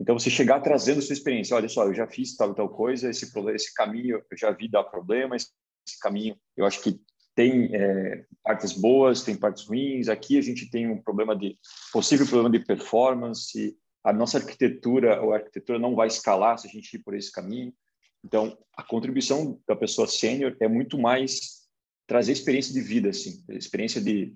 então, 0.00 0.18
você 0.18 0.30
chegar 0.30 0.60
trazendo 0.60 1.02
sua 1.02 1.12
experiência, 1.12 1.54
olha 1.54 1.68
só, 1.68 1.84
eu 1.84 1.92
já 1.92 2.06
fiz 2.06 2.34
tal 2.34 2.52
e 2.52 2.54
tal 2.54 2.70
coisa, 2.70 3.10
esse, 3.10 3.30
esse 3.54 3.74
caminho 3.74 4.22
eu 4.30 4.36
já 4.36 4.50
vi 4.50 4.66
dar 4.66 4.82
problema, 4.84 5.36
esse, 5.36 5.48
caminho 6.00 6.36
eu 6.56 6.64
acho 6.64 6.80
que 6.82 6.98
tem 7.34 7.74
é, 7.74 8.24
partes 8.42 8.72
boas, 8.72 9.22
tem 9.22 9.36
partes 9.36 9.66
ruins. 9.66 10.08
Aqui 10.08 10.38
a 10.38 10.40
gente 10.40 10.70
tem 10.70 10.88
um 10.88 11.02
problema 11.02 11.36
de 11.36 11.58
possível 11.92 12.26
problema 12.26 12.50
de 12.50 12.64
performance. 12.64 13.76
A 14.02 14.12
nossa 14.12 14.38
arquitetura, 14.38 15.20
ou 15.22 15.32
a 15.32 15.36
arquitetura 15.36 15.78
não 15.78 15.94
vai 15.94 16.08
escalar 16.08 16.58
se 16.58 16.66
a 16.66 16.70
gente 16.70 16.94
ir 16.94 17.00
por 17.00 17.14
esse 17.14 17.30
caminho. 17.30 17.72
Então, 18.24 18.56
a 18.76 18.82
contribuição 18.82 19.60
da 19.66 19.76
pessoa 19.76 20.06
sênior 20.06 20.56
é 20.60 20.68
muito 20.68 20.98
mais 20.98 21.60
trazer 22.06 22.32
experiência 22.32 22.72
de 22.72 22.80
vida, 22.80 23.10
assim, 23.10 23.44
experiência 23.50 24.00
de 24.00 24.32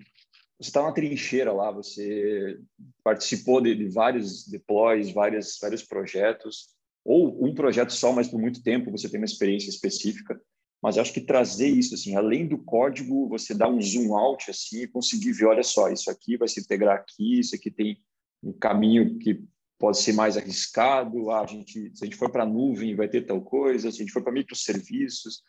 você 0.57 0.69
está 0.69 0.81
na 0.81 0.93
trincheira 0.93 1.51
lá, 1.51 1.69
você 1.69 2.57
participou 3.03 3.59
de, 3.59 3.75
de, 3.75 3.89
vários 3.89 4.47
deploys, 4.47 5.11
várias, 5.11 5.57
vários 5.61 5.83
projetos, 5.83 6.69
ou 7.03 7.45
um 7.45 7.53
projeto 7.53 7.91
só, 7.91 8.13
mas 8.13 8.27
por 8.27 8.39
muito 8.39 8.63
tempo 8.63 8.89
você 8.89 9.09
tem 9.09 9.19
uma 9.19 9.25
experiência 9.25 9.69
específica. 9.69 10.39
Mas 10.81 10.97
acho 10.97 11.13
que 11.13 11.21
trazer 11.21 11.67
isso, 11.67 11.95
assim, 11.95 12.15
além 12.15 12.47
do 12.47 12.57
código, 12.57 13.27
você 13.27 13.53
dá 13.53 13.67
um 13.67 13.81
zoom 13.81 14.15
out 14.15 14.49
assim 14.49 14.83
e 14.83 14.87
conseguir 14.87 15.33
ver, 15.33 15.45
olha 15.45 15.63
só, 15.63 15.89
isso 15.89 16.09
aqui 16.09 16.37
vai 16.37 16.47
se 16.47 16.61
integrar 16.61 16.95
aqui, 16.95 17.39
isso 17.39 17.55
aqui 17.55 17.69
tem 17.69 17.97
um 18.41 18.53
caminho 18.53 19.17
que 19.17 19.43
pode 19.77 19.99
ser 19.99 20.13
mais 20.13 20.37
arriscado. 20.37 21.31
Ah, 21.31 21.41
a 21.41 21.45
gente, 21.45 21.91
se 21.95 22.03
a 22.03 22.05
gente 22.05 22.17
for 22.17 22.31
para 22.31 22.43
a 22.43 22.47
nuvem, 22.47 22.95
vai 22.95 23.07
ter 23.07 23.25
tal 23.25 23.41
coisa. 23.41 23.91
Se 23.91 23.97
a 23.97 23.99
gente 24.03 24.11
for 24.11 24.23
para 24.23 24.33
microserviços, 24.33 25.41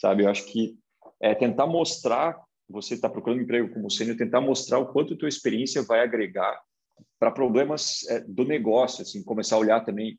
sabe? 0.00 0.24
Eu 0.24 0.28
acho 0.28 0.44
que 0.46 0.76
é 1.20 1.34
tentar 1.34 1.66
mostrar 1.66 2.40
você 2.72 2.94
está 2.94 3.08
procurando 3.08 3.42
emprego 3.42 3.72
como 3.72 3.90
sênior, 3.90 4.16
tentar 4.16 4.40
mostrar 4.40 4.78
o 4.78 4.86
quanto 4.86 5.14
a 5.14 5.16
tua 5.16 5.28
experiência 5.28 5.82
vai 5.82 6.00
agregar 6.00 6.58
para 7.18 7.30
problemas 7.30 8.04
é, 8.08 8.20
do 8.20 8.44
negócio, 8.44 9.02
assim, 9.02 9.22
começar 9.22 9.56
a 9.56 9.58
olhar 9.58 9.84
também, 9.84 10.18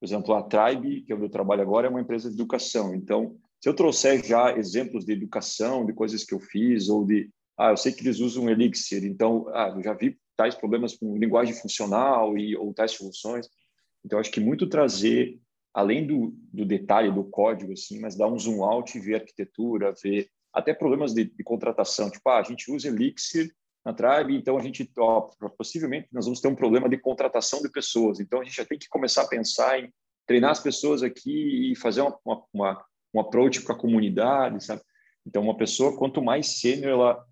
por 0.00 0.06
exemplo, 0.06 0.34
a 0.34 0.42
Tribe, 0.42 1.02
que 1.02 1.12
é 1.12 1.14
onde 1.14 1.26
eu 1.26 1.30
trabalho 1.30 1.62
agora, 1.62 1.86
é 1.86 1.90
uma 1.90 2.00
empresa 2.00 2.28
de 2.28 2.34
educação. 2.34 2.94
Então, 2.94 3.36
se 3.60 3.68
eu 3.68 3.74
trouxer 3.74 4.24
já 4.24 4.56
exemplos 4.56 5.04
de 5.04 5.12
educação, 5.12 5.86
de 5.86 5.92
coisas 5.92 6.24
que 6.24 6.34
eu 6.34 6.40
fiz, 6.40 6.88
ou 6.88 7.06
de, 7.06 7.30
ah, 7.56 7.70
eu 7.70 7.76
sei 7.76 7.92
que 7.92 8.02
eles 8.02 8.18
usam 8.18 8.50
Elixir, 8.50 9.04
então, 9.04 9.46
ah, 9.54 9.72
eu 9.74 9.82
já 9.82 9.94
vi 9.94 10.18
tais 10.36 10.54
problemas 10.54 10.96
com 10.96 11.16
linguagem 11.16 11.54
funcional 11.54 12.36
e 12.36 12.56
ou 12.56 12.72
tais 12.72 12.92
soluções. 12.92 13.48
Então, 14.04 14.18
acho 14.18 14.30
que 14.30 14.40
muito 14.40 14.68
trazer, 14.68 15.38
além 15.72 16.06
do, 16.06 16.34
do 16.52 16.64
detalhe 16.64 17.10
do 17.12 17.24
código, 17.24 17.72
assim, 17.72 18.00
mas 18.00 18.16
dar 18.16 18.28
um 18.28 18.38
zoom 18.38 18.64
out 18.64 18.96
e 18.96 19.00
ver 19.00 19.16
arquitetura, 19.16 19.94
ver 20.02 20.28
até 20.52 20.74
problemas 20.74 21.14
de, 21.14 21.24
de 21.24 21.44
contratação, 21.44 22.10
tipo, 22.10 22.28
ah, 22.28 22.38
a 22.38 22.42
gente 22.42 22.70
usa 22.70 22.88
Elixir 22.88 23.54
na 23.84 23.92
Tribe, 23.92 24.36
então 24.36 24.56
a 24.56 24.62
gente, 24.62 24.88
ó, 24.98 25.30
possivelmente, 25.56 26.08
nós 26.12 26.26
vamos 26.26 26.40
ter 26.40 26.48
um 26.48 26.54
problema 26.54 26.88
de 26.88 26.98
contratação 26.98 27.62
de 27.62 27.70
pessoas, 27.70 28.20
então 28.20 28.40
a 28.40 28.44
gente 28.44 28.56
já 28.56 28.64
tem 28.64 28.78
que 28.78 28.88
começar 28.88 29.22
a 29.22 29.28
pensar 29.28 29.80
em 29.80 29.92
treinar 30.26 30.50
as 30.50 30.60
pessoas 30.60 31.02
aqui 31.02 31.72
e 31.72 31.76
fazer 31.76 32.02
uma, 32.02 32.18
uma, 32.24 32.44
uma 32.52 32.84
um 33.14 33.20
approach 33.20 33.60
com 33.60 33.72
a 33.72 33.78
comunidade, 33.78 34.64
sabe? 34.64 34.82
Então, 35.26 35.42
uma 35.42 35.56
pessoa, 35.56 35.96
quanto 35.96 36.22
mais 36.22 36.60
sênior, 36.60 36.92
ela 36.92 37.24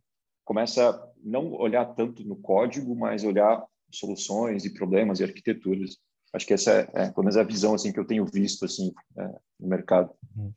começa 0.50 1.00
não 1.22 1.52
olhar 1.52 1.84
tanto 1.94 2.24
no 2.24 2.34
código, 2.34 2.92
mas 2.96 3.22
olhar 3.22 3.64
soluções 3.88 4.64
e 4.64 4.74
problemas 4.74 5.20
e 5.20 5.24
arquiteturas. 5.24 5.96
Acho 6.34 6.44
que 6.44 6.54
essa 6.54 6.72
é, 6.72 6.88
é 6.92 7.10
pelo 7.12 7.22
menos 7.22 7.36
a 7.36 7.44
visão 7.44 7.72
assim 7.72 7.92
que 7.92 8.00
eu 8.00 8.04
tenho 8.04 8.26
visto 8.26 8.64
assim 8.64 8.92
é, 9.16 9.28
no 9.60 9.68
mercado. 9.68 10.10
Uhum. 10.36 10.52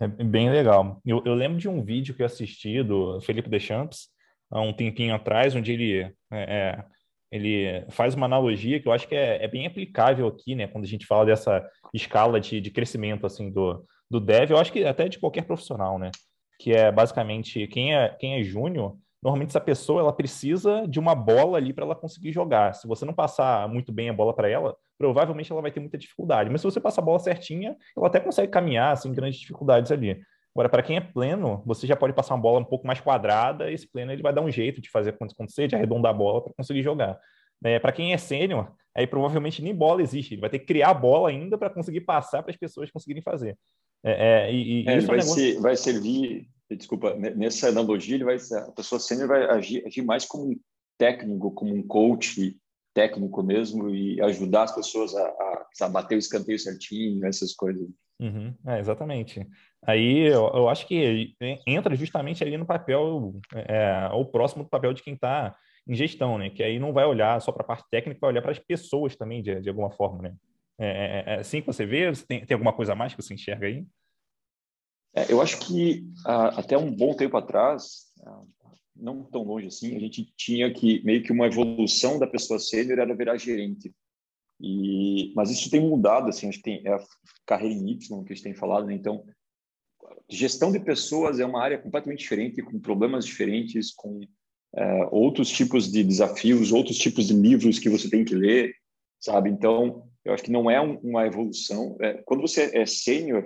É 0.00 0.08
bem 0.08 0.50
legal. 0.50 0.98
Eu, 1.04 1.22
eu, 1.26 1.34
lembro 1.34 1.58
de 1.58 1.68
um 1.68 1.84
vídeo 1.84 2.14
que 2.14 2.22
eu 2.22 2.26
assisti 2.26 2.82
do 2.82 3.20
Felipe 3.20 3.50
Deschamps 3.50 4.08
há 4.50 4.62
um 4.62 4.72
tempinho 4.72 5.14
atrás, 5.14 5.54
onde 5.54 5.72
ele, 5.72 6.00
é, 6.00 6.12
é, 6.32 6.84
ele 7.30 7.84
faz 7.90 8.14
uma 8.14 8.24
analogia 8.24 8.80
que 8.80 8.88
eu 8.88 8.92
acho 8.92 9.06
que 9.06 9.14
é, 9.14 9.44
é, 9.44 9.46
bem 9.46 9.66
aplicável 9.66 10.26
aqui, 10.26 10.54
né? 10.54 10.66
Quando 10.66 10.84
a 10.84 10.88
gente 10.88 11.04
fala 11.04 11.26
dessa 11.26 11.62
escala 11.92 12.40
de, 12.40 12.62
de 12.62 12.70
crescimento 12.70 13.26
assim 13.26 13.50
do, 13.50 13.84
do 14.10 14.18
dev, 14.20 14.52
eu 14.52 14.56
acho 14.56 14.72
que 14.72 14.84
até 14.84 15.06
de 15.06 15.18
qualquer 15.18 15.42
profissional, 15.42 15.98
né? 15.98 16.10
Que 16.58 16.72
é 16.72 16.90
basicamente 16.90 17.66
quem 17.66 17.94
é, 17.94 18.08
quem 18.18 18.40
é 18.40 18.42
júnior 18.42 18.96
normalmente 19.24 19.48
essa 19.48 19.60
pessoa 19.60 20.02
ela 20.02 20.12
precisa 20.12 20.86
de 20.86 21.00
uma 21.00 21.14
bola 21.14 21.56
ali 21.56 21.72
para 21.72 21.86
ela 21.86 21.94
conseguir 21.96 22.30
jogar. 22.30 22.74
Se 22.74 22.86
você 22.86 23.06
não 23.06 23.14
passar 23.14 23.66
muito 23.70 23.90
bem 23.90 24.10
a 24.10 24.12
bola 24.12 24.34
para 24.34 24.50
ela, 24.50 24.76
provavelmente 24.98 25.50
ela 25.50 25.62
vai 25.62 25.72
ter 25.72 25.80
muita 25.80 25.96
dificuldade. 25.96 26.50
Mas 26.50 26.60
se 26.60 26.66
você 26.66 26.78
passar 26.78 27.00
a 27.00 27.04
bola 27.04 27.18
certinha, 27.18 27.74
ela 27.96 28.08
até 28.08 28.20
consegue 28.20 28.52
caminhar 28.52 28.94
sem 28.98 29.14
grandes 29.14 29.40
dificuldades 29.40 29.90
ali. 29.90 30.22
Agora, 30.54 30.68
para 30.68 30.82
quem 30.82 30.98
é 30.98 31.00
pleno, 31.00 31.62
você 31.64 31.86
já 31.86 31.96
pode 31.96 32.12
passar 32.12 32.34
uma 32.34 32.40
bola 32.42 32.60
um 32.60 32.64
pouco 32.64 32.86
mais 32.86 33.00
quadrada, 33.00 33.70
e 33.70 33.74
esse 33.74 33.90
pleno 33.90 34.12
ele 34.12 34.22
vai 34.22 34.32
dar 34.32 34.42
um 34.42 34.50
jeito 34.50 34.80
de 34.80 34.90
fazer 34.90 35.16
acontecer, 35.18 35.66
de 35.66 35.74
arredondar 35.74 36.10
a 36.10 36.16
bola 36.16 36.42
para 36.42 36.52
conseguir 36.52 36.82
jogar. 36.82 37.18
É, 37.64 37.78
para 37.78 37.92
quem 37.92 38.12
é 38.12 38.18
sênior, 38.18 38.70
aí 38.94 39.06
provavelmente 39.06 39.62
nem 39.62 39.74
bola 39.74 40.02
existe, 40.02 40.34
ele 40.34 40.42
vai 40.42 40.50
ter 40.50 40.58
que 40.58 40.66
criar 40.66 40.90
a 40.90 40.94
bola 40.94 41.30
ainda 41.30 41.56
para 41.56 41.70
conseguir 41.70 42.02
passar 42.02 42.42
para 42.42 42.50
as 42.50 42.56
pessoas 42.58 42.90
conseguirem 42.90 43.22
fazer. 43.22 43.56
É, 44.04 44.48
é, 44.48 44.52
e, 44.52 44.82
e 44.82 44.82
é, 44.82 44.84
vai, 44.84 44.94
é 44.94 44.98
um 44.98 45.06
negócio... 45.06 45.34
ser, 45.34 45.60
vai 45.60 45.76
servir 45.76 46.46
desculpa, 46.70 47.14
nessa 47.14 47.68
analogia, 47.68 48.14
ele 48.14 48.24
vai, 48.24 48.36
a 48.36 48.72
pessoa 48.72 48.98
sênior 48.98 49.28
vai 49.28 49.44
agir, 49.50 49.84
agir 49.86 50.02
mais 50.02 50.24
como 50.24 50.50
um 50.50 50.60
técnico, 50.98 51.50
como 51.52 51.74
um 51.74 51.86
coach 51.86 52.56
técnico 52.94 53.42
mesmo 53.42 53.90
e 53.90 54.20
ajudar 54.22 54.64
as 54.64 54.74
pessoas 54.74 55.14
a, 55.14 55.22
a, 55.22 55.66
a 55.82 55.88
bater 55.88 56.14
o 56.14 56.18
escanteio 56.18 56.58
certinho, 56.58 57.26
essas 57.26 57.52
coisas. 57.52 57.88
Uhum, 58.20 58.54
é, 58.66 58.78
exatamente. 58.78 59.46
Aí 59.84 60.20
eu, 60.20 60.50
eu, 60.54 60.68
acho 60.68 60.86
que 60.86 61.34
entra 61.66 61.96
justamente 61.96 62.42
ali 62.42 62.56
no 62.56 62.64
papel, 62.64 63.34
é, 63.52 64.08
o 64.12 64.24
próximo 64.24 64.62
do 64.62 64.70
papel 64.70 64.94
de 64.94 65.02
quem 65.02 65.14
está 65.14 65.54
em 65.86 65.94
gestão, 65.94 66.38
né? 66.38 66.48
Que 66.48 66.62
aí 66.62 66.78
não 66.78 66.92
vai 66.92 67.04
olhar 67.04 67.40
só 67.42 67.52
para 67.52 67.62
a 67.62 67.66
parte 67.66 67.84
técnica, 67.90 68.20
vai 68.20 68.30
olhar 68.30 68.40
para 68.40 68.52
as 68.52 68.58
pessoas 68.58 69.16
também, 69.16 69.42
de, 69.42 69.60
de 69.60 69.68
alguma 69.68 69.90
forma, 69.90 70.22
né? 70.22 70.34
É, 70.78 70.86
é, 70.86 71.34
é, 71.34 71.40
assim 71.40 71.60
que 71.60 71.66
você 71.66 71.84
vê? 71.84 72.10
Tem, 72.26 72.46
tem 72.46 72.54
alguma 72.54 72.72
coisa 72.72 72.92
a 72.92 72.96
mais 72.96 73.14
que 73.14 73.22
você 73.22 73.34
enxerga 73.34 73.66
aí? 73.66 73.84
É, 75.14 75.32
eu 75.32 75.40
acho 75.40 75.58
que 75.60 76.04
uh, 76.26 76.58
até 76.58 76.76
um 76.76 76.90
bom 76.90 77.14
tempo 77.14 77.36
atrás, 77.36 78.10
uh, 78.20 78.46
não 78.96 79.22
tão 79.24 79.42
longe 79.42 79.68
assim, 79.68 79.96
a 79.96 80.00
gente 80.00 80.32
tinha 80.36 80.72
que 80.72 81.02
meio 81.04 81.22
que 81.22 81.32
uma 81.32 81.46
evolução 81.46 82.18
da 82.18 82.26
pessoa 82.26 82.58
sênior 82.58 82.98
era 82.98 83.14
virar 83.14 83.36
gerente. 83.36 83.94
E, 84.60 85.32
mas 85.34 85.50
isso 85.50 85.70
tem 85.70 85.80
mudado, 85.80 86.28
assim, 86.28 86.48
acho 86.48 86.58
que 86.58 86.64
tem 86.64 86.82
é 86.84 86.94
a 86.94 87.04
carreira 87.46 87.74
em 87.74 87.90
Y 87.90 88.24
que 88.24 88.32
a 88.32 88.34
gente 88.34 88.44
tem 88.44 88.54
falado, 88.54 88.86
né? 88.86 88.94
Então, 88.94 89.24
gestão 90.28 90.72
de 90.72 90.80
pessoas 90.80 91.38
é 91.40 91.44
uma 91.44 91.62
área 91.62 91.78
completamente 91.78 92.20
diferente, 92.20 92.62
com 92.62 92.78
problemas 92.78 93.24
diferentes, 93.24 93.92
com 93.92 94.20
é, 94.76 95.08
outros 95.10 95.48
tipos 95.50 95.90
de 95.90 96.02
desafios, 96.02 96.72
outros 96.72 96.96
tipos 96.98 97.26
de 97.26 97.34
livros 97.34 97.78
que 97.78 97.88
você 97.88 98.08
tem 98.08 98.24
que 98.24 98.34
ler, 98.34 98.74
sabe? 99.20 99.50
Então, 99.50 100.08
eu 100.24 100.32
acho 100.32 100.42
que 100.42 100.52
não 100.52 100.70
é 100.70 100.80
um, 100.80 100.98
uma 100.98 101.26
evolução. 101.26 101.96
É, 102.00 102.14
quando 102.24 102.40
você 102.40 102.70
é 102.76 102.86
sênior, 102.86 103.44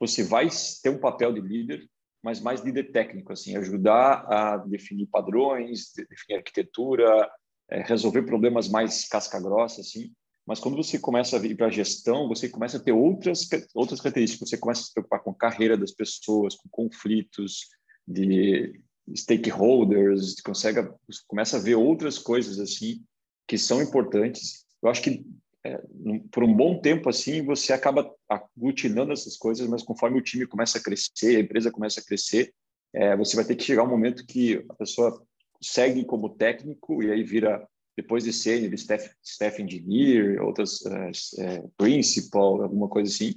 você 0.00 0.24
vai 0.24 0.48
ter 0.82 0.88
um 0.88 0.98
papel 0.98 1.32
de 1.32 1.40
líder, 1.40 1.86
mas 2.22 2.40
mais 2.40 2.62
líder 2.62 2.90
técnico, 2.90 3.32
assim, 3.32 3.56
ajudar 3.56 4.24
a 4.26 4.56
definir 4.56 5.06
padrões, 5.06 5.92
definir 6.08 6.38
arquitetura, 6.38 7.30
é, 7.70 7.82
resolver 7.82 8.22
problemas 8.22 8.68
mais 8.68 9.06
casca-grossa, 9.06 9.82
assim. 9.82 10.12
Mas 10.46 10.58
quando 10.58 10.76
você 10.76 10.98
começa 10.98 11.36
a 11.36 11.38
vir 11.38 11.56
para 11.56 11.66
a 11.66 11.70
gestão, 11.70 12.26
você 12.26 12.48
começa 12.48 12.78
a 12.78 12.80
ter 12.80 12.92
outras 12.92 13.48
outras 13.74 14.00
características. 14.00 14.48
Você 14.48 14.58
começa 14.58 14.80
a 14.80 14.84
se 14.84 14.92
preocupar 14.92 15.22
com 15.22 15.30
a 15.30 15.36
carreira 15.36 15.76
das 15.76 15.92
pessoas, 15.92 16.56
com 16.56 16.68
conflitos 16.68 17.68
de 18.08 18.80
stakeholders, 19.14 20.40
consegue 20.40 20.88
começa 21.26 21.56
a 21.56 21.60
ver 21.60 21.74
outras 21.74 22.18
coisas 22.18 22.58
assim 22.58 23.04
que 23.46 23.58
são 23.58 23.82
importantes. 23.82 24.64
Eu 24.82 24.88
acho 24.88 25.02
que 25.02 25.24
é, 25.64 25.80
por 26.30 26.42
um 26.42 26.54
bom 26.54 26.80
tempo 26.80 27.08
assim 27.08 27.44
você 27.44 27.72
acaba 27.72 28.10
aglutinando 28.28 29.12
essas 29.12 29.36
coisas, 29.36 29.66
mas 29.68 29.82
conforme 29.82 30.18
o 30.18 30.22
time 30.22 30.46
começa 30.46 30.78
a 30.78 30.82
crescer, 30.82 31.36
a 31.36 31.40
empresa 31.40 31.70
começa 31.70 32.00
a 32.00 32.04
crescer, 32.04 32.52
é, 32.92 33.16
você 33.16 33.36
vai 33.36 33.44
ter 33.44 33.56
que 33.56 33.64
chegar 33.64 33.84
um 33.84 33.88
momento 33.88 34.26
que 34.26 34.64
a 34.68 34.74
pessoa 34.74 35.22
segue 35.60 36.04
como 36.04 36.30
técnico 36.30 37.02
e 37.02 37.10
aí 37.10 37.22
vira 37.22 37.66
depois 37.96 38.24
de 38.24 38.32
sênior, 38.32 38.72
staff, 38.74 39.10
staff 39.22 39.62
engineer, 39.62 40.42
outras 40.42 40.80
uh, 40.82 41.10
uh, 41.42 41.72
principal, 41.76 42.62
alguma 42.62 42.88
coisa 42.88 43.12
assim. 43.12 43.34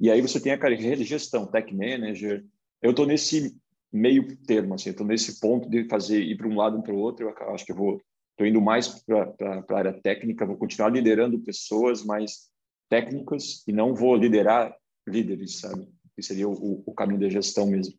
E 0.00 0.10
aí 0.10 0.20
você 0.20 0.40
tem 0.40 0.52
a 0.52 0.58
carreira 0.58 0.96
de 0.96 1.04
gestão, 1.04 1.46
tech 1.46 1.74
manager. 1.74 2.44
Eu 2.80 2.90
estou 2.90 3.06
nesse 3.06 3.54
meio 3.92 4.36
termo, 4.38 4.74
assim, 4.74 4.90
estou 4.90 5.06
nesse 5.06 5.38
ponto 5.40 5.68
de 5.68 5.86
fazer 5.88 6.20
ir 6.22 6.36
para 6.36 6.48
um 6.48 6.56
lado 6.56 6.78
e 6.78 6.82
para 6.82 6.94
o 6.94 6.98
outro. 6.98 7.28
Eu 7.28 7.54
acho 7.54 7.64
que 7.64 7.72
eu 7.72 7.76
vou, 7.76 8.00
estou 8.36 8.46
indo 8.46 8.60
mais 8.60 8.88
para 8.88 9.64
a 9.70 9.78
área 9.78 9.92
técnica, 9.94 10.44
vou 10.44 10.58
continuar 10.58 10.90
liderando 10.90 11.40
pessoas 11.40 12.04
mais 12.04 12.50
técnicas 12.88 13.64
e 13.66 13.72
não 13.72 13.94
vou 13.94 14.14
liderar 14.14 14.76
líderes, 15.08 15.60
sabe? 15.60 15.88
Que 16.14 16.22
seria 16.22 16.46
o, 16.46 16.82
o 16.86 16.94
caminho 16.94 17.20
da 17.20 17.30
gestão 17.30 17.66
mesmo. 17.66 17.94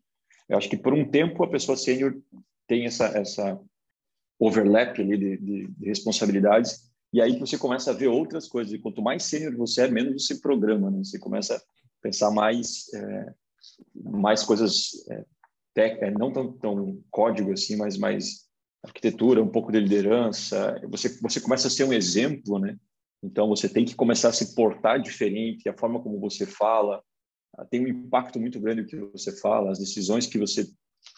Eu 0.48 0.56
acho 0.56 0.70
que 0.70 0.76
por 0.76 0.94
um 0.94 1.10
tempo 1.10 1.42
a 1.42 1.50
pessoa 1.50 1.76
sênior 1.76 2.16
tem 2.66 2.86
essa 2.86 3.06
essa 3.06 3.60
overlap 4.38 5.00
ali 5.00 5.18
de, 5.18 5.36
de, 5.36 5.66
de, 5.66 5.86
responsabilidades, 5.88 6.88
e 7.12 7.20
aí 7.20 7.36
você 7.38 7.58
começa 7.58 7.90
a 7.90 7.94
ver 7.94 8.06
outras 8.06 8.46
coisas. 8.46 8.72
E 8.72 8.78
quanto 8.78 9.02
mais 9.02 9.24
sênior 9.24 9.56
você 9.56 9.82
é, 9.82 9.90
menos 9.90 10.24
você 10.24 10.36
programa, 10.36 10.90
né? 10.90 10.98
Você 10.98 11.18
começa 11.18 11.56
a 11.56 11.60
pensar 12.00 12.30
mais, 12.30 12.92
é, 12.94 13.34
mais 14.04 14.44
coisas, 14.44 15.04
é, 15.10 15.24
tec, 15.74 16.00
é, 16.00 16.10
não 16.12 16.32
tão, 16.32 16.52
tão 16.52 17.02
código 17.10 17.52
assim, 17.52 17.76
mas 17.76 17.98
mais 17.98 18.47
arquitetura, 18.84 19.42
um 19.42 19.48
pouco 19.48 19.72
de 19.72 19.80
liderança. 19.80 20.80
Você, 20.88 21.20
você 21.20 21.40
começa 21.40 21.68
a 21.68 21.70
ser 21.70 21.84
um 21.84 21.92
exemplo, 21.92 22.58
né? 22.58 22.76
Então 23.22 23.48
você 23.48 23.68
tem 23.68 23.84
que 23.84 23.94
começar 23.94 24.28
a 24.28 24.32
se 24.32 24.54
portar 24.54 25.00
diferente, 25.00 25.68
a 25.68 25.76
forma 25.76 26.00
como 26.00 26.20
você 26.20 26.46
fala 26.46 27.02
tem 27.66 27.84
um 27.84 27.88
impacto 27.88 28.38
muito 28.38 28.60
grande 28.60 28.82
o 28.82 28.86
que 28.86 28.96
você 28.96 29.36
fala, 29.40 29.70
as 29.70 29.78
decisões 29.78 30.26
que 30.26 30.38
você 30.38 30.68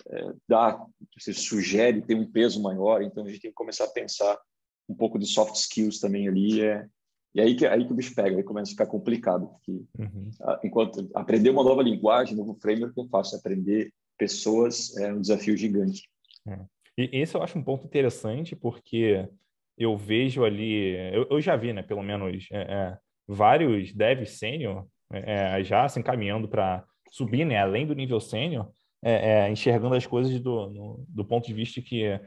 é, 0.08 0.32
dá, 0.48 0.84
você 1.18 1.32
sugere, 1.32 2.02
tem 2.02 2.16
um 2.16 2.30
peso 2.30 2.62
maior, 2.62 3.02
então 3.02 3.24
a 3.24 3.28
gente 3.28 3.40
tem 3.40 3.50
que 3.50 3.56
começar 3.56 3.84
a 3.84 3.90
pensar 3.90 4.38
um 4.88 4.94
pouco 4.94 5.18
de 5.18 5.26
soft 5.26 5.54
skills 5.54 6.00
também 6.00 6.28
ali, 6.28 6.62
é, 6.62 6.86
e 7.34 7.40
aí 7.40 7.54
que, 7.54 7.66
aí 7.66 7.84
que 7.86 7.92
o 7.92 7.96
bicho 7.96 8.14
pega, 8.14 8.36
aí 8.36 8.42
começa 8.42 8.70
a 8.70 8.72
ficar 8.72 8.86
complicado, 8.86 9.46
porque 9.46 9.82
uhum. 9.98 10.30
a, 10.42 10.60
enquanto 10.64 11.08
aprender 11.14 11.50
uma 11.50 11.64
nova 11.64 11.82
linguagem, 11.82 12.34
um 12.34 12.38
novo 12.38 12.58
framework 12.60 12.96
eu 12.96 13.08
faço, 13.08 13.36
aprender 13.36 13.92
pessoas 14.18 14.96
é 14.96 15.12
um 15.12 15.20
desafio 15.20 15.56
gigante. 15.56 16.08
É. 16.46 16.58
E 17.00 17.08
esse 17.12 17.34
eu 17.34 17.42
acho 17.42 17.58
um 17.58 17.64
ponto 17.64 17.86
interessante, 17.86 18.54
porque 18.54 19.26
eu 19.78 19.96
vejo 19.96 20.44
ali, 20.44 20.94
eu, 21.12 21.26
eu 21.30 21.40
já 21.40 21.56
vi, 21.56 21.72
né, 21.72 21.82
pelo 21.82 22.02
menos, 22.02 22.46
é, 22.52 22.60
é 22.60 22.98
vários 23.26 23.92
devs 23.94 24.38
sênior 24.38 24.86
é, 25.12 25.58
é, 25.60 25.64
já 25.64 25.88
se 25.88 25.98
encaminhando 25.98 26.48
para 26.48 26.84
subir, 27.10 27.44
né, 27.44 27.58
além 27.58 27.86
do 27.86 27.94
nível 27.94 28.20
sênior, 28.20 28.68
é, 29.02 29.12
é, 29.30 29.50
enxergando 29.50 29.94
as 29.94 30.06
coisas 30.06 30.38
do, 30.40 30.68
no, 30.70 31.04
do 31.08 31.24
ponto 31.24 31.46
de 31.46 31.54
vista 31.54 31.80
que, 31.80 32.20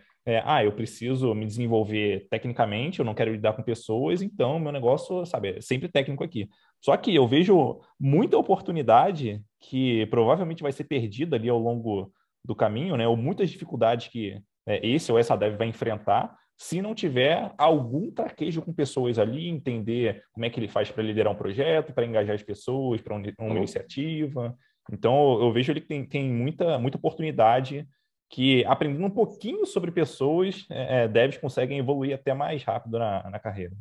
ah, 0.45 0.63
eu 0.63 0.71
preciso 0.71 1.35
me 1.35 1.45
desenvolver 1.45 2.27
tecnicamente, 2.29 2.99
eu 2.99 3.05
não 3.05 3.13
quero 3.13 3.31
lidar 3.31 3.53
com 3.53 3.61
pessoas, 3.61 4.21
então 4.21 4.57
meu 4.57 4.71
negócio, 4.71 5.25
sabe, 5.25 5.57
é 5.57 5.61
sempre 5.61 5.89
técnico 5.89 6.23
aqui. 6.23 6.49
Só 6.81 6.97
que 6.97 7.13
eu 7.13 7.27
vejo 7.27 7.79
muita 7.99 8.37
oportunidade 8.37 9.41
que 9.59 10.05
provavelmente 10.07 10.63
vai 10.63 10.71
ser 10.71 10.85
perdida 10.85 11.35
ali 11.35 11.49
ao 11.49 11.59
longo 11.59 12.11
do 12.43 12.55
caminho, 12.55 12.97
né, 12.97 13.07
ou 13.07 13.15
muitas 13.15 13.49
dificuldades 13.49 14.07
que 14.07 14.41
é, 14.65 14.85
esse 14.85 15.11
ou 15.11 15.19
essa 15.19 15.35
dev 15.35 15.57
vai 15.57 15.67
enfrentar, 15.67 16.37
se 16.57 16.81
não 16.81 16.93
tiver 16.93 17.53
algum 17.57 18.11
traquejo 18.11 18.61
com 18.61 18.73
pessoas 18.73 19.17
ali, 19.17 19.47
entender 19.47 20.23
como 20.31 20.45
é 20.45 20.49
que 20.49 20.59
ele 20.59 20.67
faz 20.67 20.89
para 20.91 21.03
liderar 21.03 21.33
um 21.33 21.37
projeto, 21.37 21.93
para 21.93 22.05
engajar 22.05 22.35
as 22.35 22.43
pessoas, 22.43 23.01
para 23.01 23.15
uma, 23.15 23.23
uma 23.39 23.57
iniciativa. 23.57 24.55
Então, 24.91 25.41
eu 25.41 25.51
vejo 25.51 25.71
ele 25.71 25.81
que 25.81 25.87
tem, 25.87 26.05
tem 26.05 26.31
muita, 26.31 26.77
muita 26.77 26.97
oportunidade 26.97 27.87
que, 28.29 28.63
aprendendo 28.65 29.05
um 29.05 29.09
pouquinho 29.09 29.65
sobre 29.65 29.91
pessoas, 29.91 30.65
é, 30.69 31.03
é, 31.03 31.07
devs 31.07 31.37
conseguem 31.37 31.79
evoluir 31.79 32.15
até 32.15 32.33
mais 32.33 32.63
rápido 32.63 32.99
na, 32.99 33.29
na 33.29 33.39
carreira. 33.39 33.75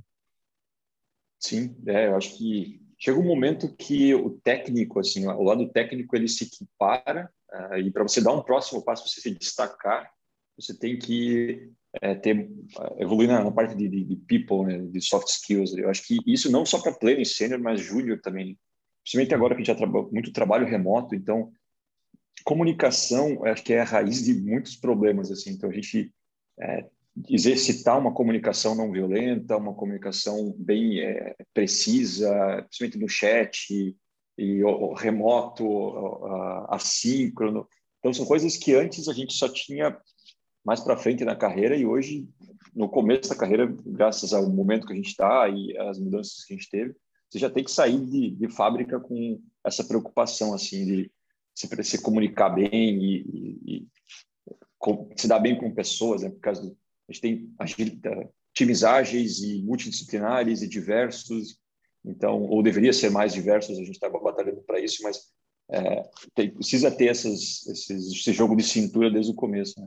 Sim, 1.39 1.77
é, 1.87 2.09
eu 2.09 2.17
acho 2.17 2.37
que 2.37 2.81
chega 2.99 3.19
um 3.19 3.25
momento 3.25 3.75
que 3.75 4.15
o 4.15 4.31
técnico, 4.31 5.01
assim, 5.01 5.27
o 5.27 5.43
lado 5.43 5.69
técnico, 5.71 6.15
ele 6.15 6.29
se 6.29 6.45
equipara 6.45 7.29
uh, 7.53 7.77
e 7.79 7.91
para 7.91 8.05
você 8.05 8.23
dar 8.23 8.33
um 8.33 8.43
próximo 8.43 8.85
passo, 8.85 9.09
você 9.09 9.21
se 9.21 9.31
destacar, 9.35 10.09
você 10.57 10.79
tem 10.79 10.99
que 10.99 11.71
é, 12.01 12.15
ter 12.15 12.51
evoluir 12.99 13.29
na, 13.29 13.51
parte 13.51 13.75
de, 13.75 13.89
de, 13.89 14.05
de 14.05 14.17
people, 14.17 14.65
né, 14.65 14.79
de 14.79 15.01
soft 15.01 15.29
skills. 15.29 15.77
Eu 15.77 15.89
acho 15.89 16.07
que 16.07 16.19
isso 16.27 16.51
não 16.51 16.65
só 16.65 16.81
para 16.81 16.93
pleno 16.93 17.21
e 17.21 17.27
sênior, 17.27 17.61
mas 17.61 17.81
júnior 17.81 18.21
também 18.21 18.59
principalmente 19.03 19.35
agora 19.35 19.55
que 19.55 19.63
a 19.63 19.65
gente 19.65 19.67
já 19.67 19.75
trabalha 19.75 20.09
muito 20.13 20.33
trabalho 20.33 20.67
remoto, 20.67 21.15
então 21.15 21.53
comunicação 22.45 23.45
acho 23.45 23.63
que 23.63 23.73
é 23.73 23.81
a 23.81 23.85
raiz 23.85 24.25
de 24.25 24.35
muitos 24.35 24.77
problemas 24.77 25.31
assim. 25.31 25.51
Então 25.51 25.71
a 25.71 25.73
gente 25.73 26.13
é, 26.61 26.87
exercitar 27.29 27.99
uma 27.99 28.15
comunicação 28.15 28.75
não 28.75 28.91
violenta, 28.91 29.57
uma 29.57 29.75
comunicação 29.75 30.55
bem 30.59 31.01
é, 31.01 31.37
precisa, 31.53 32.63
principalmente 32.63 32.99
no 32.99 33.09
chat 33.09 33.97
e, 34.39 34.65
o, 34.65 34.95
remoto, 34.95 35.65
o, 35.65 36.25
assíncrono. 36.71 37.69
Então 37.99 38.13
são 38.13 38.27
coisas 38.27 38.57
que 38.57 38.75
antes 38.75 39.09
a 39.09 39.13
gente 39.13 39.35
só 39.35 39.49
tinha 39.49 39.97
mais 40.65 40.81
para 40.81 40.97
frente 40.97 41.25
na 41.25 41.37
carreira 41.37 41.77
e 41.77 41.85
hoje 41.85 42.29
no 42.75 42.89
começo 42.89 43.29
da 43.29 43.37
carreira, 43.37 43.67
graças 43.85 44.33
ao 44.33 44.49
momento 44.49 44.87
que 44.87 44.93
a 44.93 44.97
gente 44.97 45.09
está 45.09 45.49
e 45.49 45.77
às 45.77 45.99
mudanças 45.99 46.45
que 46.45 46.55
a 46.55 46.57
gente 46.57 46.71
teve, 46.71 46.95
você 47.29 47.39
já 47.39 47.51
tem 47.51 47.65
que 47.65 47.71
sair 47.71 47.99
de, 47.99 48.31
de 48.31 48.49
fábrica 48.49 48.99
com 49.01 49.41
essa 49.65 49.85
preocupação 49.85 50.55
assim 50.55 50.85
de 50.85 51.13
se, 51.55 51.69
se 51.83 52.03
comunicar 52.03 52.51
bem 52.51 53.03
e, 53.03 53.17
e, 53.21 53.77
e 53.77 53.87
com, 54.79 55.11
se 55.17 55.29
dar 55.29 55.39
bem 55.39 55.57
com 55.57 55.75
pessoas, 55.75 56.23
né? 56.23 56.31
Por 56.31 56.41
causa 56.41 56.63
do, 56.63 56.77
a 57.09 57.13
gente 57.13 57.21
tem 57.21 58.01
times 58.55 58.85
ágeis 58.85 59.41
e 59.41 59.63
multidisciplinares 59.63 60.63
e 60.63 60.69
diversos, 60.69 61.59
então 62.05 62.43
ou 62.43 62.63
deveria 62.63 62.93
ser 62.93 63.11
mais 63.11 63.33
diversos. 63.33 63.79
A 63.79 63.85
gente 63.85 63.93
está 63.95 64.09
batalhando 64.09 64.63
para 64.63 64.81
isso, 64.81 65.03
mas 65.03 65.31
é, 65.71 66.03
tem, 66.35 66.51
precisa 66.51 66.91
ter 66.91 67.07
essas, 67.07 67.67
esses, 67.67 68.13
esse 68.13 68.33
jogo 68.33 68.57
de 68.57 68.63
cintura 68.63 69.11
desde 69.11 69.33
o 69.33 69.37
começo. 69.37 69.81
Né? 69.81 69.87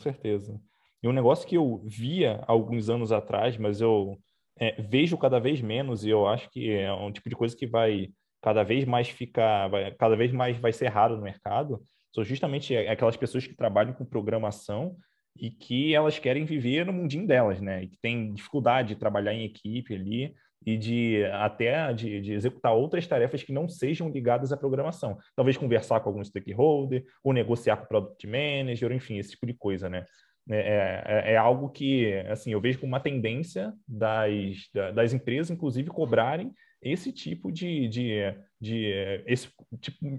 Certeza. 0.00 0.60
E 1.02 1.08
um 1.08 1.12
negócio 1.12 1.46
que 1.46 1.56
eu 1.56 1.82
via 1.84 2.42
alguns 2.46 2.88
anos 2.90 3.12
atrás, 3.12 3.56
mas 3.56 3.80
eu 3.80 4.18
é, 4.58 4.80
vejo 4.82 5.16
cada 5.16 5.38
vez 5.38 5.60
menos 5.60 6.04
e 6.04 6.10
eu 6.10 6.26
acho 6.26 6.50
que 6.50 6.70
é 6.70 6.92
um 6.92 7.10
tipo 7.10 7.28
de 7.28 7.36
coisa 7.36 7.56
que 7.56 7.66
vai 7.66 8.10
cada 8.42 8.62
vez 8.62 8.84
mais 8.84 9.08
ficar, 9.08 9.68
vai, 9.68 9.90
cada 9.92 10.16
vez 10.16 10.32
mais 10.32 10.58
vai 10.58 10.72
ser 10.72 10.88
raro 10.88 11.16
no 11.16 11.22
mercado, 11.22 11.82
são 12.14 12.24
justamente 12.24 12.76
aquelas 12.76 13.16
pessoas 13.16 13.46
que 13.46 13.54
trabalham 13.54 13.92
com 13.92 14.04
programação 14.04 14.96
e 15.36 15.50
que 15.50 15.94
elas 15.94 16.18
querem 16.18 16.44
viver 16.44 16.84
no 16.84 16.92
mundinho 16.92 17.26
delas, 17.26 17.60
né? 17.60 17.84
E 17.84 17.88
que 17.88 17.98
tem 18.00 18.34
dificuldade 18.34 18.88
de 18.90 19.00
trabalhar 19.00 19.32
em 19.32 19.44
equipe 19.44 19.94
ali 19.94 20.34
e 20.64 20.76
de 20.76 21.24
até 21.32 21.92
de, 21.92 22.20
de, 22.20 22.32
executar 22.32 22.74
outras 22.74 23.06
tarefas 23.06 23.42
que 23.42 23.52
não 23.52 23.68
sejam 23.68 24.08
ligadas 24.10 24.52
à 24.52 24.56
programação. 24.56 25.18
Talvez 25.34 25.56
conversar 25.56 26.00
com 26.00 26.10
algum 26.10 26.24
stakeholder, 26.24 27.04
ou 27.24 27.32
negociar 27.32 27.76
com 27.76 27.84
o 27.84 27.88
product 27.88 28.26
manager, 28.26 28.92
enfim, 28.92 29.18
esse 29.18 29.30
tipo 29.30 29.46
de 29.46 29.54
coisa, 29.54 29.88
né? 29.88 30.04
É, 30.48 30.56
é, 30.56 31.02
é, 31.06 31.32
é 31.34 31.36
algo 31.36 31.68
que, 31.68 32.12
assim, 32.28 32.52
eu 32.52 32.60
vejo 32.60 32.78
como 32.78 32.92
uma 32.92 33.00
tendência 33.00 33.72
das, 33.86 34.68
das 34.94 35.12
empresas, 35.12 35.50
inclusive, 35.50 35.88
cobrarem 35.90 36.52
esse 36.82 37.12
tipo 37.12 37.52
de, 37.52 37.88
de, 37.88 38.34
de 38.60 39.22
esse 39.26 39.48
tipo, 39.80 40.18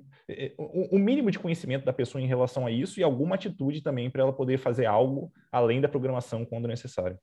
o 0.58 1.00
mínimo 1.00 1.32
de 1.32 1.40
conhecimento 1.40 1.86
da 1.86 1.92
pessoa 1.92 2.22
em 2.22 2.28
relação 2.28 2.68
a 2.68 2.72
isso 2.72 3.00
e 3.00 3.04
alguma 3.04 3.36
atitude 3.36 3.82
também 3.82 4.12
para 4.12 4.22
ela 4.22 4.34
poder 4.34 4.60
fazer 4.60 4.86
algo 4.86 5.32
além 5.52 5.82
da 5.82 5.90
programação 5.90 6.46
quando 6.46 6.68
necessário. 6.68 7.18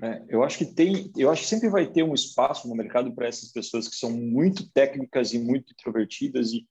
É, 0.00 0.24
eu 0.28 0.42
acho 0.42 0.58
que 0.58 0.64
tem, 0.64 1.12
eu 1.16 1.30
acho 1.30 1.42
que 1.42 1.48
sempre 1.48 1.68
vai 1.68 1.86
ter 1.86 2.02
um 2.02 2.14
espaço 2.14 2.66
no 2.66 2.74
mercado 2.74 3.12
para 3.14 3.28
essas 3.28 3.52
pessoas 3.52 3.88
que 3.88 3.94
são 3.94 4.10
muito 4.10 4.70
técnicas 4.72 5.34
e 5.34 5.38
muito 5.38 5.72
introvertidas 5.72 6.52
e 6.52 6.66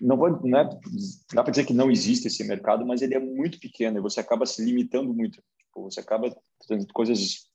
não 0.00 0.16
vou, 0.16 0.30
não 0.44 0.58
é, 0.58 0.68
dá 1.32 1.42
para 1.42 1.50
dizer 1.50 1.64
que 1.64 1.72
não 1.72 1.90
existe 1.90 2.26
esse 2.26 2.44
mercado, 2.44 2.84
mas 2.86 3.02
ele 3.02 3.14
é 3.14 3.20
muito 3.20 3.58
pequeno 3.58 3.98
e 3.98 4.02
você 4.02 4.20
acaba 4.20 4.46
se 4.46 4.64
limitando 4.64 5.12
muito. 5.12 5.42
Tipo, 5.58 5.82
você 5.82 6.00
acaba 6.00 6.34
fazendo 6.66 6.86
coisas 6.92 7.48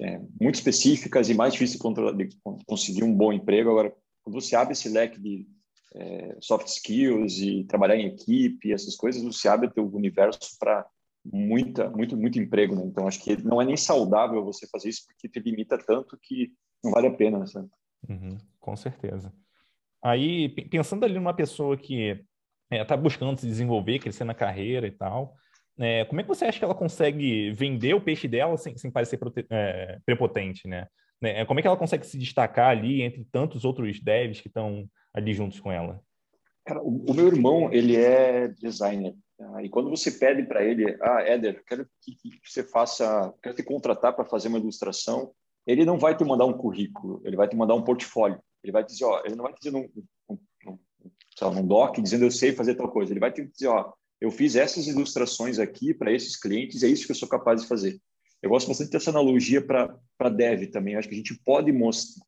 é, 0.00 0.20
muito 0.40 0.56
específicas 0.56 1.28
e 1.28 1.34
mais 1.34 1.52
difícil 1.52 1.80
de, 2.14 2.28
conseguir 2.66 3.04
um 3.04 3.14
bom 3.14 3.32
emprego. 3.32 3.70
Agora, 3.70 3.94
quando 4.22 4.40
você 4.40 4.54
abre 4.54 4.72
esse 4.72 4.88
leque 4.88 5.20
de 5.20 5.46
é, 5.94 6.36
soft 6.40 6.66
skills 6.68 7.38
e 7.38 7.64
trabalhar 7.64 7.96
em 7.96 8.06
equipe, 8.06 8.72
essas 8.72 8.96
coisas, 8.96 9.22
você 9.22 9.48
abre 9.48 9.70
o 9.76 9.96
universo 9.96 10.56
para 10.58 10.86
muita, 11.24 11.88
muito, 11.90 12.16
muito 12.16 12.38
emprego, 12.38 12.74
né? 12.74 12.82
Então, 12.84 13.06
acho 13.06 13.22
que 13.22 13.42
não 13.42 13.60
é 13.60 13.64
nem 13.64 13.76
saudável 13.76 14.44
você 14.44 14.66
fazer 14.66 14.88
isso 14.88 15.06
porque 15.06 15.28
te 15.28 15.40
limita 15.40 15.78
tanto 15.78 16.18
que 16.20 16.52
não 16.82 16.90
vale 16.90 17.06
a 17.06 17.12
pena, 17.12 17.46
sabe? 17.46 17.68
Uhum, 18.08 18.38
com 18.60 18.76
certeza. 18.76 19.32
Aí, 20.02 20.48
pensando 20.48 21.04
ali 21.04 21.14
numa 21.14 21.34
pessoa 21.34 21.76
que 21.76 22.24
está 22.70 22.76
é, 22.76 22.84
tá 22.84 22.96
buscando 22.96 23.38
se 23.38 23.46
desenvolver, 23.46 24.00
crescer 24.00 24.24
na 24.24 24.34
carreira 24.34 24.86
e 24.86 24.90
tal, 24.90 25.36
é, 25.78 26.04
como 26.04 26.20
é 26.20 26.24
que 26.24 26.28
você 26.28 26.44
acha 26.44 26.58
que 26.58 26.64
ela 26.64 26.74
consegue 26.74 27.52
vender 27.52 27.94
o 27.94 28.00
peixe 28.00 28.26
dela 28.26 28.56
sem, 28.56 28.76
sem 28.76 28.90
parecer 28.90 29.18
é, 29.50 29.98
prepotente, 30.04 30.66
né? 30.66 30.86
né? 31.20 31.44
Como 31.44 31.60
é 31.60 31.62
que 31.62 31.68
ela 31.68 31.76
consegue 31.76 32.04
se 32.04 32.18
destacar 32.18 32.70
ali 32.70 33.02
entre 33.02 33.24
tantos 33.30 33.64
outros 33.64 34.00
devs 34.00 34.40
que 34.40 34.48
estão 34.48 34.88
ali 35.14 35.32
juntos 35.32 35.60
com 35.60 35.70
ela? 35.70 36.00
Cara, 36.64 36.82
o, 36.82 37.04
o 37.10 37.14
meu 37.14 37.26
irmão, 37.26 37.72
ele 37.72 37.96
é 37.96 38.48
designer. 38.48 39.14
Tá? 39.36 39.62
E 39.62 39.68
quando 39.68 39.90
você 39.90 40.10
pede 40.10 40.44
para 40.44 40.64
ele, 40.64 40.96
ah, 41.02 41.22
Éder, 41.22 41.62
quero 41.66 41.86
que, 42.00 42.14
que, 42.14 42.40
você 42.44 42.62
faça, 42.62 43.32
quero 43.42 43.56
te 43.56 43.62
contratar 43.62 44.14
para 44.14 44.24
fazer 44.24 44.48
uma 44.48 44.58
ilustração, 44.58 45.32
ele 45.66 45.84
não 45.84 45.98
vai 45.98 46.16
te 46.16 46.24
mandar 46.24 46.44
um 46.44 46.52
currículo, 46.52 47.20
ele 47.24 47.36
vai 47.36 47.48
te 47.48 47.56
mandar 47.56 47.74
um 47.74 47.84
portfólio. 47.84 48.40
Ele 48.62 48.72
vai 48.72 48.84
dizer, 48.84 49.04
ó, 49.04 49.22
ele 49.24 49.34
não 49.34 49.44
vai 49.44 49.52
dizer 49.54 49.72
num, 49.72 49.88
num, 50.28 50.38
num, 50.64 51.54
num 51.54 51.66
doc 51.66 51.98
dizendo 51.98 52.24
eu 52.24 52.30
sei 52.30 52.52
fazer 52.52 52.76
tal 52.76 52.90
coisa. 52.90 53.12
Ele 53.12 53.20
vai 53.20 53.32
te 53.32 53.44
dizer, 53.44 53.66
ó, 53.66 53.92
eu 54.20 54.30
fiz 54.30 54.54
essas 54.54 54.86
ilustrações 54.86 55.58
aqui 55.58 55.92
para 55.92 56.12
esses 56.12 56.36
clientes, 56.36 56.84
é 56.84 56.88
isso 56.88 57.06
que 57.06 57.10
eu 57.10 57.16
sou 57.16 57.28
capaz 57.28 57.62
de 57.62 57.66
fazer. 57.66 58.00
Eu 58.40 58.50
gosto 58.50 58.68
bastante 58.68 58.90
dessa 58.90 59.10
analogia 59.10 59.64
para 59.64 60.28
dev 60.28 60.66
também. 60.70 60.94
Eu 60.94 61.00
acho 61.00 61.08
que 61.08 61.14
a 61.14 61.18
gente 61.18 61.40
pode 61.44 61.72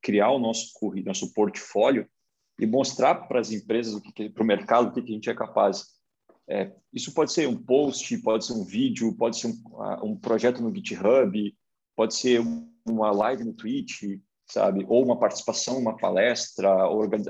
criar 0.00 0.30
o 0.30 0.38
nosso 0.38 0.72
nosso 1.04 1.32
portfólio 1.32 2.08
e 2.58 2.66
mostrar 2.66 3.14
para 3.26 3.40
as 3.40 3.50
empresas, 3.50 4.00
para 4.32 4.42
o 4.42 4.46
mercado, 4.46 4.88
o 4.88 4.92
que, 4.92 5.02
que 5.02 5.10
a 5.10 5.14
gente 5.14 5.30
é 5.30 5.34
capaz. 5.34 5.86
É, 6.48 6.72
isso 6.92 7.12
pode 7.14 7.32
ser 7.32 7.48
um 7.48 7.56
post, 7.56 8.16
pode 8.18 8.44
ser 8.44 8.52
um 8.52 8.64
vídeo, 8.64 9.14
pode 9.16 9.38
ser 9.38 9.48
um, 9.48 10.10
um 10.10 10.16
projeto 10.16 10.62
no 10.62 10.74
GitHub, 10.74 11.54
pode 11.96 12.14
ser 12.14 12.42
uma 12.86 13.10
live 13.10 13.44
no 13.44 13.54
Twitch, 13.54 14.02
sabe? 14.46 14.84
Ou 14.88 15.04
uma 15.04 15.18
participação 15.18 15.78
uma 15.78 15.96
palestra, 15.96 16.70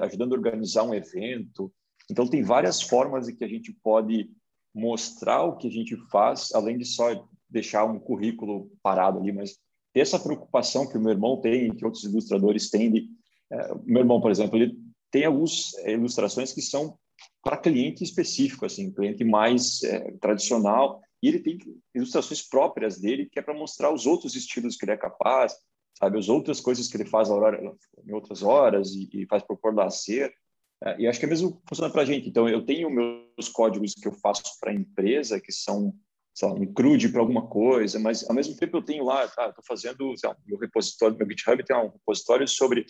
ajudando 0.02 0.34
a 0.34 0.36
organizar 0.36 0.82
um 0.82 0.94
evento. 0.94 1.72
Então, 2.10 2.26
tem 2.26 2.42
várias 2.42 2.82
formas 2.82 3.26
de 3.26 3.34
que 3.34 3.44
a 3.44 3.48
gente 3.48 3.72
pode 3.82 4.28
mostrar 4.74 5.42
o 5.44 5.56
que 5.56 5.68
a 5.68 5.70
gente 5.70 5.96
faz, 6.10 6.52
além 6.52 6.76
de 6.76 6.84
só 6.84 7.26
deixar 7.48 7.84
um 7.84 7.98
currículo 7.98 8.70
parado 8.82 9.20
ali, 9.20 9.32
mas 9.32 9.56
ter 9.92 10.00
essa 10.00 10.18
preocupação 10.18 10.88
que 10.88 10.98
o 10.98 11.00
meu 11.00 11.12
irmão 11.12 11.40
tem, 11.40 11.72
que 11.72 11.84
outros 11.84 12.02
ilustradores 12.02 12.68
têm. 12.68 12.90
De, 12.90 13.06
é, 13.50 13.74
meu 13.84 14.00
irmão, 14.00 14.20
por 14.20 14.32
exemplo, 14.32 14.58
ele 14.58 14.76
tem 15.14 15.26
algumas 15.26 15.72
ilustrações 15.86 16.52
que 16.52 16.60
são 16.60 16.98
para 17.40 17.56
cliente 17.56 18.02
específico, 18.02 18.66
assim, 18.66 18.90
cliente 18.90 19.22
mais 19.22 19.80
é, 19.84 20.10
tradicional, 20.20 21.00
e 21.22 21.28
ele 21.28 21.38
tem 21.38 21.56
ilustrações 21.94 22.42
próprias 22.42 22.98
dele, 22.98 23.28
que 23.30 23.38
é 23.38 23.42
para 23.42 23.54
mostrar 23.54 23.94
os 23.94 24.06
outros 24.06 24.34
estilos 24.34 24.76
que 24.76 24.84
ele 24.84 24.90
é 24.90 24.96
capaz, 24.96 25.54
sabe, 25.96 26.18
as 26.18 26.28
outras 26.28 26.60
coisas 26.60 26.88
que 26.88 26.96
ele 26.96 27.04
faz 27.04 27.30
hora, 27.30 27.62
em 28.04 28.12
outras 28.12 28.42
horas 28.42 28.90
e, 28.90 29.08
e 29.12 29.26
faz 29.26 29.40
por 29.44 29.56
pôr 29.56 29.72
lazer. 29.72 30.34
É, 30.82 31.02
e 31.02 31.06
acho 31.06 31.20
que 31.20 31.26
é 31.26 31.28
mesmo 31.28 31.62
funciona 31.68 31.92
para 31.92 32.02
a 32.02 32.04
gente. 32.04 32.28
Então, 32.28 32.48
eu 32.48 32.66
tenho 32.66 32.90
meus 32.90 33.48
códigos 33.48 33.94
que 33.94 34.08
eu 34.08 34.12
faço 34.14 34.42
para 34.60 34.72
a 34.72 34.74
empresa, 34.74 35.40
que 35.40 35.52
são 35.52 35.94
sei 36.34 36.48
lá, 36.48 36.54
um 36.54 36.74
crude 36.74 37.08
para 37.08 37.20
alguma 37.20 37.46
coisa, 37.46 38.00
mas 38.00 38.28
ao 38.28 38.34
mesmo 38.34 38.56
tempo 38.56 38.78
eu 38.78 38.82
tenho 38.82 39.04
lá, 39.04 39.28
tá, 39.28 39.50
estou 39.50 39.62
fazendo, 39.64 40.12
sei 40.16 40.28
lá, 40.28 40.36
meu 40.44 40.58
repositório, 40.58 41.16
meu 41.16 41.28
GitHub 41.30 41.64
tem 41.64 41.76
um 41.76 41.90
repositório 41.90 42.48
sobre 42.48 42.84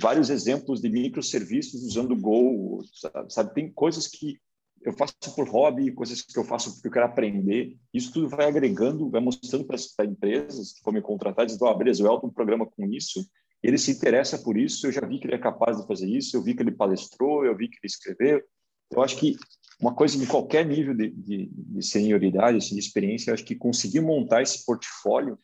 vários 0.00 0.30
exemplos 0.30 0.80
de 0.80 0.88
microserviços 0.88 1.82
usando 1.82 2.16
Go, 2.16 2.82
sabe? 2.92 3.32
sabe? 3.32 3.54
Tem 3.54 3.72
coisas 3.72 4.06
que 4.06 4.38
eu 4.82 4.92
faço 4.92 5.14
por 5.34 5.48
hobby, 5.48 5.92
coisas 5.92 6.22
que 6.22 6.38
eu 6.38 6.44
faço 6.44 6.74
porque 6.74 6.88
eu 6.88 6.92
quero 6.92 7.06
aprender. 7.06 7.76
Isso 7.92 8.12
tudo 8.12 8.28
vai 8.28 8.46
agregando, 8.46 9.10
vai 9.10 9.20
mostrando 9.20 9.64
para 9.64 9.76
as 9.76 9.94
empresas 10.04 10.72
que 10.72 10.84
vão 10.84 10.94
me 10.94 11.02
contratar, 11.02 11.46
dizendo, 11.46 11.64
oh, 11.64 11.74
beleza, 11.74 12.08
o 12.08 12.26
um 12.26 12.30
programa 12.30 12.66
com 12.66 12.84
isso, 12.86 13.26
ele 13.62 13.78
se 13.78 13.90
interessa 13.90 14.38
por 14.38 14.56
isso, 14.56 14.86
eu 14.86 14.92
já 14.92 15.04
vi 15.04 15.18
que 15.18 15.26
ele 15.26 15.34
é 15.34 15.38
capaz 15.38 15.80
de 15.80 15.86
fazer 15.86 16.08
isso, 16.08 16.36
eu 16.36 16.42
vi 16.42 16.54
que 16.54 16.62
ele 16.62 16.70
palestrou, 16.70 17.44
eu 17.44 17.56
vi 17.56 17.68
que 17.68 17.76
ele 17.82 17.86
escreveu. 17.86 18.42
Eu 18.90 19.02
acho 19.02 19.16
que 19.16 19.36
uma 19.80 19.94
coisa 19.94 20.18
de 20.18 20.26
qualquer 20.26 20.64
nível 20.64 20.94
de, 20.94 21.10
de, 21.10 21.50
de 21.52 21.82
senioridade, 21.82 22.58
assim, 22.58 22.74
de 22.74 22.80
experiência, 22.80 23.30
eu 23.30 23.34
acho 23.34 23.44
que 23.44 23.56
conseguir 23.56 24.00
montar 24.00 24.42
esse 24.42 24.64
portfólio 24.64 25.38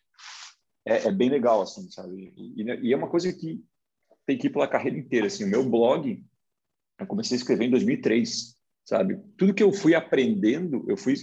é, 0.86 1.08
é 1.08 1.12
bem 1.12 1.28
legal, 1.28 1.62
assim, 1.62 1.90
sabe? 1.90 2.32
E, 2.36 2.62
e, 2.62 2.92
é 2.92 2.96
uma 2.96 3.08
coisa 3.08 3.32
que 3.32 3.62
tem 4.26 4.38
que 4.38 4.46
ir 4.46 4.50
pela 4.50 4.68
carreira 4.68 4.98
inteira, 4.98 5.26
assim. 5.26 5.44
O 5.44 5.48
meu 5.48 5.68
blog, 5.68 6.24
eu 6.98 7.06
comecei 7.06 7.36
a 7.36 7.38
escrever 7.38 7.66
em 7.66 7.70
2003, 7.70 8.56
sabe? 8.84 9.20
Tudo 9.36 9.54
que 9.54 9.62
eu 9.62 9.72
fui 9.72 9.94
aprendendo, 9.94 10.84
eu 10.88 10.96
fui 10.96 11.14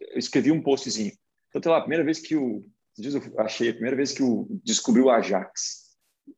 eu 0.00 0.18
escrevi 0.18 0.50
um 0.52 0.62
postzinho. 0.62 1.12
Então, 1.54 1.72
lá, 1.72 1.78
a 1.78 1.82
primeira 1.82 2.04
vez 2.04 2.18
que 2.18 2.36
o 2.36 2.64
eu 2.96 3.40
achei 3.40 3.70
a 3.70 3.72
primeira 3.72 3.96
vez 3.96 4.12
que 4.12 4.22
o 4.22 4.46
descobri 4.64 5.02
o 5.02 5.10
Ajax, 5.10 5.96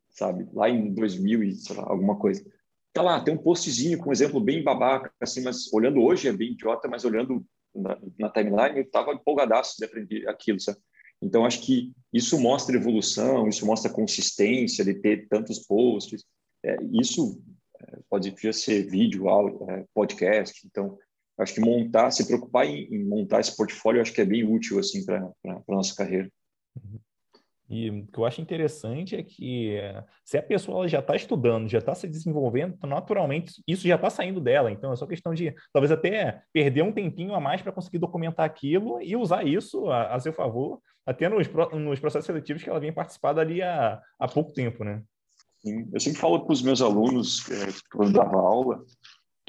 sabe? 0.09 0.47
Lá 0.53 0.67
em 0.69 0.91
2000 0.93 1.43
e 1.43 1.55
sei 1.55 1.75
lá, 1.75 1.83
alguma 1.83 2.17
coisa. 2.17 2.43
Tá 2.91 3.03
lá, 3.03 3.21
tem 3.21 3.33
um 3.33 3.37
postzinho 3.37 3.99
com 3.99 4.09
um 4.09 4.11
exemplo 4.11 4.39
bem 4.39 4.63
babaca, 4.63 5.13
assim, 5.21 5.43
mas 5.43 5.71
olhando 5.71 6.01
hoje 6.01 6.27
é 6.27 6.33
bem 6.33 6.53
idiota, 6.53 6.87
mas 6.87 7.05
olhando 7.05 7.45
na, 7.75 7.95
na 8.17 8.29
timeline 8.31 8.79
eu 8.79 8.89
tava 8.89 9.13
empolgadaço 9.13 9.75
de 9.77 9.85
aprender 9.85 10.27
aquilo, 10.27 10.59
sabe? 10.59 10.79
Então 11.21 11.45
acho 11.45 11.61
que 11.61 11.91
isso 12.13 12.39
mostra 12.39 12.75
evolução, 12.75 13.47
isso 13.47 13.65
mostra 13.65 13.91
consistência 13.91 14.83
de 14.85 14.93
ter 14.93 15.27
tantos 15.27 15.59
posts. 15.59 16.23
É, 16.63 16.77
isso 16.91 17.41
é, 17.79 17.99
pode 18.09 18.33
ser 18.53 18.89
vídeo, 18.89 19.27
áudio, 19.27 19.69
é, 19.69 19.85
podcast. 19.93 20.65
Então 20.65 20.97
acho 21.37 21.53
que 21.53 21.59
montar, 21.61 22.11
se 22.11 22.25
preocupar 22.25 22.65
em, 22.65 22.85
em 22.93 23.03
montar 23.03 23.39
esse 23.39 23.55
portfólio, 23.55 24.01
acho 24.01 24.13
que 24.13 24.21
é 24.21 24.25
bem 24.25 24.43
útil 24.43 24.79
assim 24.79 25.05
para 25.05 25.31
a 25.45 25.61
nossa 25.67 25.95
carreira. 25.95 26.31
Uhum. 26.75 26.99
E 27.69 27.89
o 27.89 28.07
que 28.07 28.17
eu 28.17 28.25
acho 28.25 28.39
interessante 28.39 29.15
é 29.15 29.23
que 29.23 29.77
se 30.23 30.37
a 30.37 30.43
pessoa 30.43 30.87
já 30.87 30.99
está 30.99 31.15
estudando, 31.15 31.67
já 31.67 31.79
está 31.79 31.93
se 31.93 32.07
desenvolvendo, 32.07 32.75
então, 32.77 32.89
naturalmente 32.89 33.61
isso 33.67 33.87
já 33.87 33.95
está 33.95 34.09
saindo 34.09 34.39
dela. 34.39 34.71
Então 34.71 34.91
é 34.91 34.95
só 34.95 35.05
questão 35.05 35.33
de 35.33 35.53
talvez 35.73 35.91
até 35.91 36.41
perder 36.53 36.83
um 36.83 36.93
tempinho 36.93 37.33
a 37.33 37.39
mais 37.41 37.61
para 37.61 37.73
conseguir 37.73 37.99
documentar 37.99 38.45
aquilo 38.45 39.01
e 39.01 39.15
usar 39.15 39.45
isso 39.45 39.89
a, 39.89 40.15
a 40.15 40.19
seu 40.19 40.31
favor, 40.31 40.79
até 41.05 41.27
nos, 41.27 41.47
nos, 41.73 41.99
processos 41.99 42.25
seletivos 42.25 42.63
que 42.63 42.69
ela 42.69 42.79
vem 42.79 42.93
participar 42.93 43.37
ali 43.37 43.61
há, 43.61 44.01
há 44.17 44.27
pouco 44.27 44.53
tempo, 44.53 44.83
né? 44.83 45.01
Sim, 45.59 45.89
eu 45.91 45.99
sempre 45.99 46.19
falo 46.19 46.45
para 46.45 46.53
os 46.53 46.61
meus 46.61 46.81
alunos, 46.81 47.49
é, 47.49 47.67
quando 47.91 48.13
dava 48.13 48.37
aula, 48.37 48.83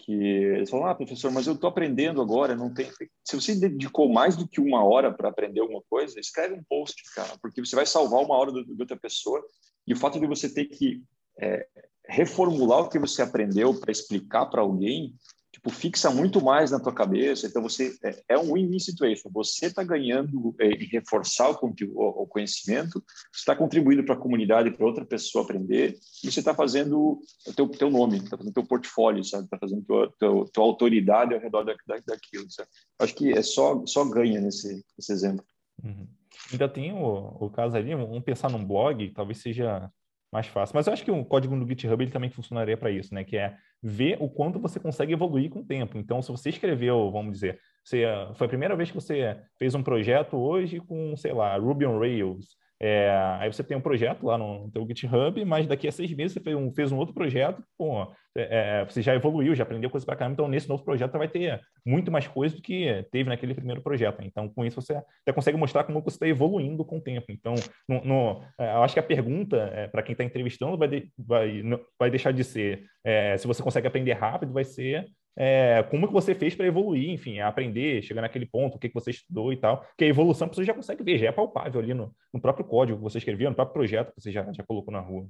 que 0.09 0.15
eles 0.15 0.71
falam, 0.71 0.87
ah, 0.87 0.95
professor, 0.95 1.31
mas 1.31 1.47
eu 1.47 1.53
estou 1.53 1.69
aprendendo 1.69 2.23
agora, 2.23 2.57
não 2.57 2.73
tem... 2.73 2.91
Se 3.23 3.37
você 3.37 3.55
dedicou 3.55 4.11
mais 4.11 4.37
do 4.37 4.49
que 4.49 4.59
uma 4.59 4.83
hora 4.83 5.13
para 5.13 5.29
aprender 5.29 5.61
alguma 5.61 5.83
coisa, 5.83 6.19
escreve 6.19 6.55
um 6.55 6.63
post, 6.67 6.97
cara, 7.15 7.37
porque 7.43 7.63
você 7.63 7.77
vai 7.77 7.85
salvar 7.85 8.25
uma 8.25 8.35
hora 8.35 8.51
de 8.51 8.81
outra 8.81 8.97
pessoa. 8.97 9.45
E 9.87 9.93
o 9.93 9.97
fato 9.99 10.19
de 10.19 10.27
você 10.27 10.49
ter 10.49 10.65
que 10.65 11.03
é, 11.39 11.67
reformular 12.09 12.81
o 12.81 12.89
que 12.89 12.99
você 12.99 13.21
aprendeu 13.21 13.79
para 13.79 13.93
explicar 13.93 14.47
para 14.47 14.63
alguém, 14.63 15.15
tipo, 15.53 15.71
fixa 15.71 16.11
muito 16.11 16.43
mais 16.43 16.71
na 16.71 16.81
tua 16.81 16.93
cabeça. 16.93 17.47
Então, 17.47 17.63
você 17.63 17.97
é, 18.03 18.23
é 18.31 18.39
um 18.39 18.53
win-win 18.55 18.79
situation. 18.79 19.31
Você 19.33 19.67
está 19.67 19.83
ganhando 19.83 20.55
é, 20.61 20.69
em 20.69 20.87
reforçar 20.87 21.51
o, 21.51 21.57
o, 21.57 22.23
o 22.23 22.27
conhecimento, 22.27 23.03
você 23.33 23.41
está 23.41 23.57
contribuindo 23.57 24.05
para 24.05 24.15
a 24.15 24.19
comunidade, 24.19 24.71
para 24.71 24.87
outra 24.87 25.05
pessoa 25.05 25.45
aprender, 25.45 25.99
e 26.23 26.31
você 26.31 26.41
está 26.41 26.55
fazendo 26.55 27.21
o 27.47 27.53
teu, 27.55 27.69
teu 27.69 27.91
nome, 27.91 28.19
está 28.19 28.37
fazendo 28.37 28.53
teu 28.53 28.67
portfólio, 28.67 29.25
sabe? 29.25 29.45
Está 29.45 29.59
fazendo 29.59 29.83
tua, 29.85 30.13
tua, 30.19 30.45
tua, 30.53 30.65
autoridade 30.65 31.35
ao 31.35 31.41
redor 31.41 31.65
da, 31.65 31.75
da, 31.87 31.97
daquilo. 32.07 32.51
Sabe? 32.51 32.69
Acho 32.99 33.15
que 33.15 33.33
é 33.33 33.43
só, 33.43 33.85
só 33.87 34.05
ganha 34.05 34.41
nesse, 34.41 34.85
nesse 34.97 35.13
exemplo. 35.13 35.45
Uhum. 35.83 36.07
Ainda 36.53 36.69
tem 36.69 36.93
o, 36.93 37.37
o 37.41 37.51
caso 37.51 37.77
ali, 37.77 37.95
vamos 37.95 38.23
pensar 38.23 38.51
num 38.51 38.65
blog, 38.65 39.11
talvez 39.11 39.39
seja 39.39 39.91
mais 40.33 40.47
fácil. 40.47 40.75
Mas 40.75 40.87
eu 40.87 40.93
acho 40.93 41.05
que 41.05 41.11
o 41.11 41.25
código 41.25 41.57
no 41.57 41.67
GitHub 41.67 42.03
ele 42.03 42.11
também 42.11 42.31
funcionaria 42.31 42.77
para 42.77 42.91
isso, 42.91 43.15
né? 43.15 43.25
Que 43.25 43.37
é 43.37 43.57
ver 43.83 44.17
o 44.21 44.29
quanto 44.29 44.59
você 44.59 44.79
consegue 44.79 45.13
evoluir 45.13 45.51
com 45.51 45.61
o 45.61 45.65
tempo. 45.65 45.97
Então, 45.99 46.21
se 46.21 46.31
você 46.31 46.51
escreveu, 46.51 47.11
vamos 47.11 47.33
dizer, 47.33 47.59
você, 47.83 48.05
foi 48.35 48.47
a 48.47 48.49
primeira 48.49 48.77
vez 48.77 48.91
que 48.91 48.95
você 48.95 49.41
fez 49.59 49.75
um 49.75 49.83
projeto 49.83 50.37
hoje 50.37 50.81
com, 50.81 51.17
sei 51.17 51.33
lá, 51.33 51.57
Ruby 51.57 51.87
on 51.87 51.99
Rails, 51.99 52.57
é, 52.81 53.11
aí 53.41 53.53
você 53.53 53.65
tem 53.65 53.77
um 53.77 53.81
projeto 53.81 54.25
lá 54.25 54.39
no 54.39 54.71
teu 54.71 54.87
GitHub, 54.87 55.45
mas 55.45 55.67
daqui 55.67 55.89
a 55.89 55.93
seis 55.93 56.13
meses 56.13 56.33
você 56.35 56.41
fez 56.41 56.57
um, 56.57 56.73
fez 56.73 56.93
um 56.93 56.97
outro 56.97 57.13
projeto, 57.13 57.63
pô, 57.77 58.03
é, 58.37 58.81
é, 58.81 58.85
você 58.85 59.03
já 59.03 59.15
evoluiu, 59.15 59.55
já 59.55 59.65
aprendeu 59.65 59.91
coisas 59.91 60.05
para 60.05 60.15
caramba, 60.15 60.35
então 60.35 60.49
nesse 60.49 60.69
novo 60.69 60.85
projeto 60.85 61.11
você 61.11 61.19
vai 61.19 61.29
ter 61.29 61.61
muito 61.85 62.11
mais 62.11 62.29
coisa 62.29 62.55
do 62.55 62.63
que 62.63 63.05
teve 63.11 63.29
naquele 63.29 63.55
primeiro 63.55 63.83
projeto. 63.83 64.23
Então, 64.23 64.49
com 64.49 64.65
isso, 64.65 64.81
você 64.81 64.95
até 64.95 65.33
consegue 65.33 65.59
mostrar 65.59 65.85
como 65.85 66.01
você 66.01 66.17
está 66.17 66.29
evoluindo 66.29 66.85
com 66.85 66.99
o 66.99 67.01
tempo. 67.01 67.27
Então, 67.31 67.55
no, 67.89 68.05
no, 68.05 68.45
é, 68.59 68.75
eu 68.75 68.83
acho 68.83 68.95
que 68.95 69.01
a 69.01 69.03
pergunta 69.03 69.57
é, 69.75 69.89
para 69.89 70.03
quem 70.03 70.13
está 70.13 70.23
entrevistando 70.23 70.79
vai, 70.79 70.89
de, 70.89 71.11
vai, 71.19 71.63
vai 71.99 72.11
deixar 72.11 72.33
de 72.33 72.45
ser 72.45 72.85
é, 73.05 73.37
se 73.37 73.47
você 73.47 73.63
consegue 73.63 73.87
aprender 73.87 74.13
rápido, 74.13 74.53
vai 74.53 74.65
ser 74.65 75.07
é, 75.37 75.83
como 75.91 76.07
que 76.07 76.13
você 76.13 76.35
fez 76.35 76.55
para 76.55 76.67
evoluir, 76.67 77.11
enfim, 77.11 77.39
aprender, 77.39 78.03
chegar 78.03 78.23
naquele 78.23 78.47
ponto, 78.47 78.77
o 78.77 78.79
que, 78.79 78.89
que 78.89 78.95
você 78.95 79.11
estudou 79.11 79.53
e 79.53 79.57
tal, 79.57 79.87
que 79.97 80.05
a 80.05 80.09
evolução 80.09 80.49
você 80.49 80.65
já 80.65 80.75
consegue 80.75 81.03
ver, 81.03 81.19
já 81.19 81.29
é 81.29 81.33
palpável 81.33 81.81
ali 81.81 81.95
no, 81.95 82.15
no 82.33 82.41
próprio 82.41 82.67
código 82.67 82.99
que 82.99 83.05
você 83.05 83.19
escreveu, 83.19 83.49
no 83.49 83.57
próprio 83.57 83.75
projeto 83.75 84.13
que 84.15 84.21
você 84.21 84.33
já, 84.33 84.51
já 84.53 84.65
colocou 84.65 84.93
na 84.93 85.01
rua. 85.01 85.29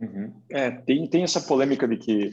Uhum. 0.00 0.32
É, 0.50 0.70
tem, 0.70 1.08
tem 1.08 1.22
essa 1.22 1.40
polêmica 1.40 1.86
de 1.86 1.96
que 1.96 2.30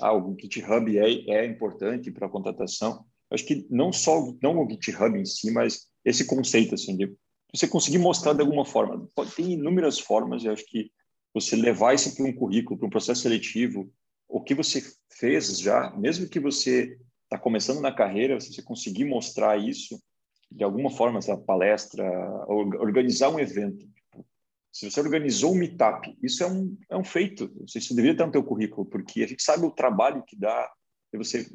ah, 0.00 0.14
o 0.14 0.36
GitHub 0.40 0.98
é, 0.98 1.30
é 1.30 1.44
importante 1.44 2.10
para 2.10 2.26
a 2.26 2.30
contratação. 2.30 3.04
Acho 3.30 3.44
que 3.44 3.66
não 3.68 3.92
só 3.92 4.32
não 4.40 4.58
o 4.58 4.70
GitHub 4.70 5.18
em 5.18 5.24
si, 5.24 5.50
mas 5.50 5.88
esse 6.04 6.26
conceito 6.26 6.74
assim 6.74 6.96
de 6.96 7.12
você 7.52 7.66
conseguir 7.66 7.98
mostrar 7.98 8.34
de 8.34 8.40
alguma 8.40 8.64
forma. 8.64 9.06
Tem 9.34 9.52
inúmeras 9.52 9.98
formas. 9.98 10.44
Eu 10.44 10.52
acho 10.52 10.64
que 10.66 10.90
você 11.34 11.56
levar 11.56 11.94
isso 11.94 12.14
para 12.14 12.24
um 12.24 12.32
currículo, 12.32 12.78
para 12.78 12.86
um 12.86 12.90
processo 12.90 13.22
seletivo, 13.22 13.90
o 14.28 14.42
que 14.42 14.54
você 14.54 14.82
fez 15.10 15.58
já, 15.58 15.90
mesmo 15.96 16.28
que 16.28 16.38
você 16.38 16.98
está 17.24 17.38
começando 17.38 17.80
na 17.80 17.92
carreira, 17.92 18.40
se 18.40 18.52
você 18.52 18.62
conseguir 18.62 19.04
mostrar 19.04 19.56
isso 19.56 19.98
de 20.50 20.64
alguma 20.64 20.90
forma, 20.90 21.18
essa 21.18 21.36
palestra, 21.36 22.04
organizar 22.46 23.28
um 23.28 23.38
evento. 23.38 23.86
Se 24.72 24.90
você 24.90 25.00
organizou 25.00 25.52
um 25.52 25.56
meetup, 25.56 26.16
isso 26.22 26.42
é 26.42 26.46
um, 26.46 26.76
é 26.90 26.96
um 26.96 27.04
feito. 27.04 27.50
Isso 27.66 27.94
deveria 27.94 28.12
estar 28.12 28.26
no 28.26 28.32
teu 28.32 28.42
currículo, 28.42 28.86
porque 28.86 29.22
a 29.22 29.26
gente 29.26 29.42
sabe 29.42 29.66
o 29.66 29.70
trabalho 29.70 30.22
que 30.26 30.36
dá 30.36 30.70
você 31.14 31.50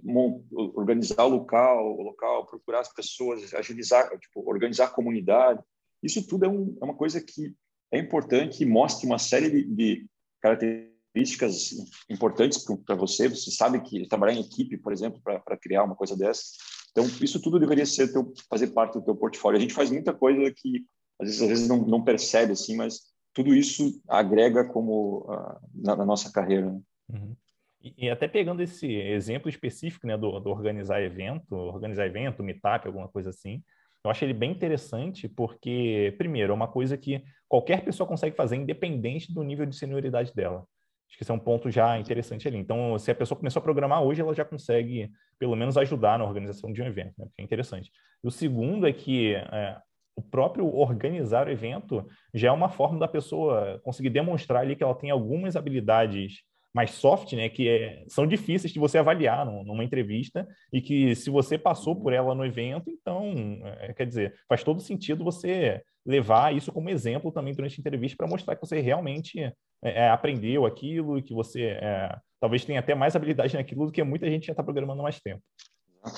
organizar 0.76 1.24
o 1.26 1.30
local, 1.30 1.96
o 1.96 2.02
local, 2.02 2.46
procurar 2.46 2.80
as 2.80 2.94
pessoas, 2.94 3.54
agilizar, 3.54 4.10
tipo, 4.20 4.48
organizar 4.48 4.86
a 4.86 4.92
comunidade. 4.92 5.62
Isso 6.02 6.26
tudo 6.28 6.46
é, 6.46 6.50
um, 6.50 6.76
é 6.82 6.86
uma 6.86 6.96
coisa 6.96 7.22
que 7.22 7.54
é 7.92 8.00
importante 8.00 8.64
e 8.64 8.66
mostra 8.66 9.08
uma 9.08 9.20
série 9.20 9.50
de, 9.50 9.64
de 9.64 10.08
características 10.42 10.93
características 11.14 11.76
importantes 12.10 12.66
para 12.86 12.96
você. 12.96 13.30
Você 13.30 13.52
sabe 13.52 13.80
que 13.82 14.08
trabalhar 14.08 14.34
em 14.34 14.42
equipe, 14.42 14.78
por 14.78 14.92
exemplo, 14.92 15.22
para 15.22 15.58
criar 15.58 15.84
uma 15.84 15.96
coisa 15.96 16.18
dessa. 16.18 16.44
Então, 16.92 17.06
isso 17.22 17.42
tudo 17.42 17.60
deveria 17.60 17.86
ser 17.86 18.12
teu, 18.12 18.34
fazer 18.50 18.68
parte 18.68 18.96
do 18.96 19.06
teu 19.06 19.16
portfólio. 19.16 19.58
A 19.58 19.62
gente 19.62 19.74
faz 19.74 19.90
muita 19.90 20.14
coisa 20.14 20.52
que 20.52 20.86
às 21.20 21.28
vezes, 21.28 21.42
às 21.42 21.48
vezes 21.48 21.68
não, 21.68 21.78
não 21.86 22.04
percebe 22.04 22.54
assim, 22.54 22.76
mas 22.76 23.02
tudo 23.34 23.54
isso 23.54 24.02
agrega 24.08 24.66
como 24.66 25.26
uh, 25.30 25.60
na, 25.74 25.96
na, 25.96 26.06
nossa 26.06 26.32
carreira. 26.32 26.72
Né? 26.72 26.82
Uhum. 27.14 27.36
E, 27.82 28.06
e, 28.06 28.10
até 28.10 28.28
pegando 28.28 28.62
esse 28.62 28.88
exemplo 28.88 29.50
específico, 29.50 30.08
né, 30.08 30.18
do, 30.18 30.40
do 30.40 30.50
organizar 30.50 31.02
evento, 31.02 31.56
organizar 31.56 32.06
evento, 32.06 32.44
meetup, 32.44 32.88
alguma 32.88 33.08
coisa 33.08 33.30
assim, 33.30 33.64
eu 34.04 34.12
acho 34.12 34.24
ele 34.24 34.34
bem 34.34 34.52
interessante 34.52 35.28
porque, 35.28 36.14
primeiro, 36.18 36.52
é 36.52 36.56
uma 36.56 36.68
coisa 36.68 36.98
que 36.98 37.24
qualquer 37.48 37.84
pessoa 37.84 38.08
consegue 38.08 38.36
fazer, 38.36 38.56
independente 38.56 39.34
do 39.34 39.44
nível 39.44 39.66
de 39.66 39.76
senioridade 39.76 40.34
dela. 40.34 40.68
Acho 41.14 41.18
que 41.20 41.24
esse 41.24 41.32
é 41.32 41.36
um 41.36 41.40
ponto 41.40 41.70
já 41.70 42.00
interessante 42.00 42.48
ali. 42.48 42.58
Então, 42.58 42.98
se 42.98 43.12
a 43.12 43.16
pessoa 43.16 43.38
começou 43.38 43.60
a 43.60 43.64
programar 43.64 44.02
hoje, 44.02 44.20
ela 44.20 44.34
já 44.34 44.44
consegue, 44.44 45.12
pelo 45.38 45.56
menos, 45.56 45.78
ajudar 45.78 46.18
na 46.18 46.26
organização 46.26 46.74
de 46.74 46.82
um 46.82 46.88
evento, 46.88 47.14
né? 47.20 47.28
é 47.38 47.44
interessante. 47.44 47.92
E 48.24 48.28
o 48.28 48.32
segundo 48.32 48.88
é 48.88 48.92
que 48.92 49.36
é, 49.36 49.78
o 50.16 50.24
próprio 50.24 50.66
organizar 50.76 51.46
o 51.46 51.52
evento 51.52 52.04
já 52.34 52.48
é 52.48 52.52
uma 52.52 52.68
forma 52.68 52.98
da 52.98 53.08
pessoa 53.08 53.80
conseguir 53.84 54.10
demonstrar 54.10 54.64
ali 54.64 54.76
que 54.76 54.84
ela 54.84 54.96
tem 54.96 55.12
algumas 55.12 55.56
habilidades 55.56 56.42
mais 56.74 56.90
soft, 56.90 57.34
né, 57.34 57.48
que 57.48 57.70
é, 57.70 58.04
são 58.08 58.26
difíceis 58.26 58.74
de 58.74 58.80
você 58.80 58.98
avaliar 58.98 59.46
numa 59.46 59.84
entrevista 59.84 60.48
e 60.72 60.82
que 60.82 61.14
se 61.14 61.30
você 61.30 61.60
passou 61.60 61.96
por 61.96 62.12
ela 62.12 62.34
no 62.34 62.44
evento, 62.44 62.90
então, 62.90 63.62
é, 63.82 63.94
quer 63.94 64.08
dizer, 64.08 64.34
faz 64.50 64.64
todo 64.64 64.82
sentido 64.82 65.24
você 65.24 65.84
levar 66.04 66.56
isso 66.56 66.72
como 66.72 66.90
exemplo 66.90 67.32
também 67.32 67.54
durante 67.54 67.80
a 67.80 67.82
entrevista 67.82 68.18
para 68.18 68.28
mostrar 68.28 68.56
que 68.56 68.66
você 68.66 68.80
realmente 68.82 69.54
é, 69.84 70.06
é, 70.06 70.10
aprendeu 70.10 70.66
aquilo 70.66 71.18
e 71.18 71.22
que 71.22 71.34
você 71.34 71.78
é, 71.82 72.18
talvez 72.40 72.64
tenha 72.64 72.80
até 72.80 72.96
mais 72.96 73.16
habilidade 73.16 73.56
naquilo 73.56 73.86
do 73.86 73.92
que 73.92 74.02
muita 74.04 74.30
gente 74.30 74.48
já 74.48 74.54
está 74.54 74.64
programando 74.64 75.02
há 75.02 75.04
mais 75.04 75.20
tempo. 75.20 75.42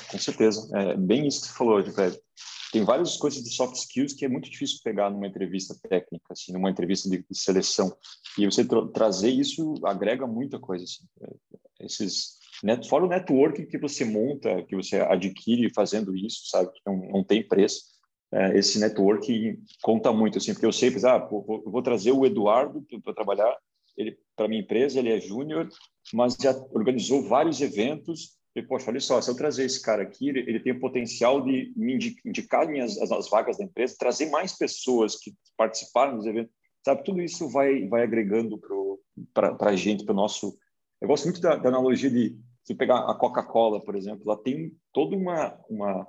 Com 0.10 0.18
certeza. 0.18 0.70
É 0.78 0.96
bem 0.96 1.28
isso 1.28 1.42
que 1.42 1.48
você 1.48 1.54
falou, 1.54 1.84
Fred. 1.84 2.18
Tem 2.72 2.84
várias 2.84 3.16
coisas 3.18 3.44
de 3.44 3.50
soft 3.52 3.76
skills 3.76 4.14
que 4.14 4.26
é 4.26 4.28
muito 4.28 4.50
difícil 4.50 4.80
pegar 4.84 5.10
numa 5.10 5.28
entrevista 5.28 5.76
técnica, 5.88 6.26
assim, 6.32 6.52
numa 6.52 6.70
entrevista 6.70 7.10
de, 7.10 7.18
de 7.18 7.38
seleção. 7.38 7.96
E 8.38 8.46
você 8.46 8.66
tra 8.66 8.86
trazer 8.88 9.30
isso 9.30 9.76
agrega 9.84 10.28
muita 10.28 10.60
coisa. 10.60 10.84
Assim. 10.84 11.06
É, 11.22 11.86
esses, 11.86 12.38
net, 12.64 12.88
fora 12.90 13.06
o 13.06 13.08
network 13.08 13.66
que 13.68 13.78
você 13.78 14.04
monta, 14.04 14.64
que 14.64 14.76
você 14.76 15.00
adquire 15.00 15.72
fazendo 15.74 16.16
isso, 16.16 16.48
sabe? 16.48 16.72
Que 16.74 16.82
não, 16.86 16.98
não 16.98 17.24
tem 17.24 17.48
preço 17.48 17.95
é, 18.32 18.58
esse 18.58 18.80
network 18.80 19.60
conta 19.82 20.12
muito, 20.12 20.38
assim, 20.38 20.54
porque 20.54 20.66
eu 20.66 20.74
sei, 20.74 20.94
ah, 21.06 21.20
pô, 21.20 21.42
vou 21.66 21.82
trazer 21.82 22.12
o 22.12 22.26
Eduardo 22.26 22.86
para 23.04 23.14
trabalhar, 23.14 23.56
ele 23.98 24.18
para 24.36 24.48
minha 24.48 24.62
empresa, 24.62 25.00
ele 25.00 25.12
é 25.12 25.20
júnior, 25.20 25.70
mas 26.14 26.36
já 26.42 26.52
organizou 26.72 27.24
vários 27.24 27.62
eventos. 27.62 28.36
E, 28.56 28.62
poxa, 28.62 28.90
olha 28.90 29.00
só, 29.00 29.22
se 29.22 29.30
eu 29.30 29.36
trazer 29.36 29.66
esse 29.66 29.82
cara 29.82 30.04
aqui, 30.04 30.30
ele, 30.30 30.40
ele 30.40 30.60
tem 30.60 30.74
o 30.74 30.80
potencial 30.80 31.42
de 31.42 31.74
me 31.76 31.98
indicar 32.26 32.68
minhas, 32.68 32.98
as, 32.98 33.12
as 33.12 33.30
vagas 33.30 33.58
da 33.58 33.66
empresa, 33.66 33.96
trazer 33.98 34.30
mais 34.30 34.58
pessoas 34.58 35.18
que 35.18 35.34
participaram 35.58 36.18
dos 36.18 36.26
eventos, 36.26 36.54
sabe? 36.84 37.04
Tudo 37.04 37.22
isso 37.22 37.50
vai, 37.50 37.88
vai 37.88 38.04
agregando 38.04 38.60
para 39.34 39.56
a 39.60 39.76
gente, 39.76 40.06
para 40.06 40.14
o 40.14 40.16
nosso. 40.16 40.58
Eu 41.02 41.08
gosto 41.08 41.26
muito 41.26 41.42
da, 41.42 41.56
da 41.56 41.70
analogia 41.70 42.10
de 42.10 42.38
se 42.64 42.74
pegar 42.74 43.10
a 43.10 43.14
Coca-Cola, 43.14 43.84
por 43.84 43.96
exemplo, 43.96 44.24
ela 44.26 44.42
tem 44.42 44.74
toda 44.92 45.16
uma, 45.16 45.58
uma 45.70 46.08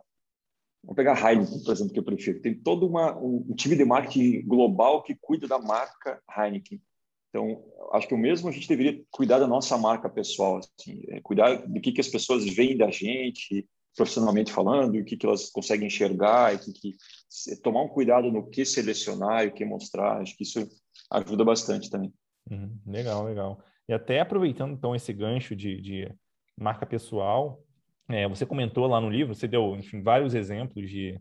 Vamos 0.87 0.94
pegar 0.94 1.14
a 1.14 1.33
Heineken, 1.33 1.64
por 1.64 1.72
exemplo, 1.72 1.92
que 1.92 1.99
eu 1.99 2.05
prefiro. 2.05 2.40
Tem 2.40 2.55
todo 2.55 2.87
uma, 2.87 3.16
um 3.18 3.53
time 3.57 3.75
de 3.75 3.85
marketing 3.85 4.46
global 4.46 5.03
que 5.03 5.16
cuida 5.20 5.49
da 5.49 5.59
marca 5.59 6.22
Heineken. 6.31 6.81
Então, 7.29 7.61
acho 7.92 8.07
que 8.07 8.14
o 8.14 8.18
mesmo 8.18 8.49
a 8.49 8.53
gente 8.53 8.68
deveria 8.68 9.03
cuidar 9.11 9.40
da 9.40 9.49
nossa 9.49 9.77
marca 9.77 10.09
pessoal, 10.09 10.59
assim, 10.59 11.03
é, 11.09 11.20
cuidar 11.20 11.57
do 11.57 11.81
que, 11.81 11.90
que 11.90 12.01
as 12.01 12.07
pessoas 12.07 12.44
veem 12.44 12.77
da 12.77 12.88
gente, 12.88 13.68
profissionalmente 13.96 14.53
falando, 14.53 14.96
o 14.96 15.05
que, 15.05 15.16
que 15.16 15.27
elas 15.27 15.51
conseguem 15.51 15.88
enxergar, 15.88 16.55
e 16.55 16.59
que, 16.59 16.72
que 16.72 16.96
tomar 17.62 17.83
um 17.83 17.88
cuidado 17.88 18.31
no 18.31 18.49
que 18.49 18.64
selecionar 18.64 19.44
e 19.44 19.49
o 19.49 19.53
que 19.53 19.64
mostrar. 19.64 20.20
Acho 20.20 20.37
que 20.37 20.44
isso 20.44 20.68
ajuda 21.11 21.44
bastante 21.44 21.90
também. 21.90 22.14
Uhum, 22.49 22.79
legal, 22.87 23.25
legal. 23.25 23.59
E 23.88 23.92
até 23.92 24.20
aproveitando 24.20 24.75
então 24.75 24.94
esse 24.94 25.12
gancho 25.12 25.57
de, 25.57 25.81
de 25.81 26.14
marca 26.57 26.87
pessoal, 26.87 27.61
é, 28.09 28.29
você 28.29 28.47
comentou 28.47 28.87
lá 28.87 29.01
no 29.01 29.11
livro, 29.11 29.35
você 29.35 29.49
deu 29.49 29.77
enfim, 29.77 30.03
vários 30.03 30.35
exemplos 30.35 30.88
de, 30.88 31.21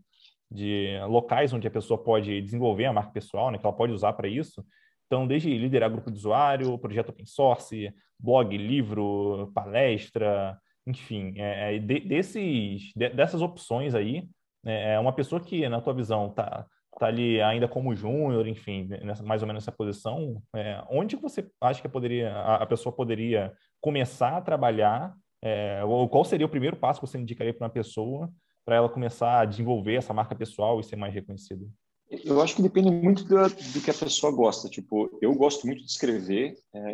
de 0.50 0.98
locais 1.08 1.52
onde 1.52 1.66
a 1.66 1.70
pessoa 1.70 2.02
pode 2.02 2.40
desenvolver 2.40 2.86
a 2.86 2.92
marca 2.92 3.12
pessoal, 3.12 3.50
né, 3.50 3.58
que 3.58 3.66
ela 3.66 3.76
pode 3.76 3.92
usar 3.92 4.12
para 4.12 4.28
isso. 4.28 4.64
Então, 5.06 5.26
desde 5.26 5.56
liderar 5.56 5.90
grupo 5.90 6.10
de 6.10 6.18
usuário, 6.18 6.78
projeto 6.78 7.10
open 7.10 7.26
source, 7.26 7.92
blog, 8.18 8.56
livro, 8.56 9.50
palestra, 9.54 10.58
enfim, 10.86 11.34
é, 11.36 11.76
é 11.76 11.78
de, 11.78 12.00
desses, 12.00 12.92
de, 12.94 13.08
dessas 13.10 13.42
opções 13.42 13.94
aí, 13.94 14.28
né, 14.62 14.94
é 14.94 14.98
uma 14.98 15.12
pessoa 15.12 15.40
que, 15.40 15.68
na 15.68 15.80
tua 15.80 15.94
visão, 15.94 16.28
está 16.28 16.66
tá 16.98 17.06
ali 17.06 17.40
ainda 17.42 17.68
como 17.68 17.94
júnior, 17.94 18.46
enfim, 18.46 18.88
nessa, 19.02 19.22
mais 19.22 19.42
ou 19.42 19.48
menos 19.48 19.62
nessa 19.62 19.76
posição, 19.76 20.42
é, 20.54 20.82
onde 20.88 21.14
você 21.16 21.48
acha 21.60 21.82
que 21.82 21.88
poderia, 21.88 22.32
a, 22.32 22.62
a 22.62 22.66
pessoa 22.66 22.94
poderia 22.94 23.52
começar 23.80 24.36
a 24.36 24.40
trabalhar 24.40 25.14
é, 25.46 25.84
ou 25.84 26.08
qual 26.08 26.24
seria 26.24 26.44
o 26.44 26.50
primeiro 26.50 26.76
passo 26.76 27.00
que 27.00 27.06
você 27.06 27.18
indicaria 27.18 27.54
para 27.54 27.66
uma 27.66 27.72
pessoa 27.72 28.28
para 28.64 28.74
ela 28.74 28.88
começar 28.88 29.40
a 29.40 29.44
desenvolver 29.44 29.94
essa 29.94 30.12
marca 30.12 30.34
pessoal 30.34 30.80
e 30.80 30.82
ser 30.84 30.96
mais 30.96 31.14
reconhecida? 31.14 31.64
Eu 32.24 32.40
acho 32.40 32.56
que 32.56 32.62
depende 32.62 32.90
muito 32.90 33.22
do, 33.24 33.36
do 33.36 33.80
que 33.80 33.90
a 33.90 33.94
pessoa 33.94 34.32
gosta. 34.32 34.68
Tipo, 34.68 35.08
eu 35.22 35.32
gosto 35.34 35.64
muito 35.64 35.84
de 35.84 35.90
escrever 35.90 36.56
é, 36.74 36.92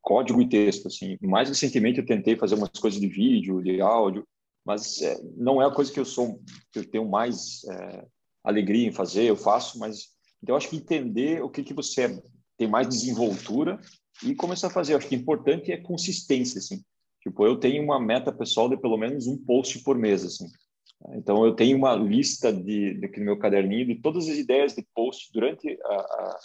código 0.00 0.40
e 0.40 0.48
texto. 0.48 0.88
Assim, 0.88 1.18
mais 1.20 1.50
recentemente 1.50 1.98
eu 1.98 2.06
tentei 2.06 2.36
fazer 2.36 2.54
umas 2.54 2.70
coisas 2.70 2.98
de 2.98 3.06
vídeo, 3.06 3.62
de 3.62 3.82
áudio, 3.82 4.26
mas 4.64 5.02
é, 5.02 5.20
não 5.36 5.60
é 5.60 5.66
a 5.66 5.70
coisa 5.70 5.92
que 5.92 6.00
eu 6.00 6.06
sou, 6.06 6.40
que 6.72 6.78
eu 6.78 6.90
tenho 6.90 7.06
mais 7.06 7.64
é, 7.64 8.06
alegria 8.42 8.88
em 8.88 8.92
fazer. 8.92 9.24
Eu 9.24 9.36
faço, 9.36 9.78
mas 9.78 10.08
então 10.42 10.54
eu 10.54 10.56
acho 10.56 10.70
que 10.70 10.76
entender 10.76 11.42
o 11.42 11.50
que 11.50 11.62
que 11.62 11.74
você 11.74 12.22
tem 12.56 12.66
mais 12.66 12.88
desenvoltura 12.88 13.78
e 14.22 14.34
começar 14.34 14.68
a 14.68 14.70
fazer. 14.70 14.94
Eu 14.94 14.98
acho 14.98 15.08
que 15.08 15.16
o 15.16 15.20
importante 15.20 15.70
é 15.70 15.76
consistência, 15.76 16.58
assim. 16.58 16.82
Tipo, 17.24 17.46
eu 17.46 17.56
tenho 17.56 17.82
uma 17.82 17.98
meta 17.98 18.30
pessoal 18.30 18.68
de 18.68 18.76
pelo 18.76 18.98
menos 18.98 19.26
um 19.26 19.36
post 19.36 19.82
por 19.82 19.96
mês, 19.96 20.22
assim. 20.22 20.46
Então, 21.12 21.44
eu 21.44 21.54
tenho 21.54 21.76
uma 21.76 21.94
lista 21.94 22.52
de, 22.52 22.94
de, 22.94 23.18
no 23.18 23.24
meu 23.24 23.38
caderninho 23.38 23.86
de 23.86 23.94
todas 23.96 24.28
as 24.28 24.36
ideias 24.36 24.74
de 24.74 24.86
post 24.94 25.30
durante 25.32 25.78
a, 25.82 25.94
a, 25.94 26.38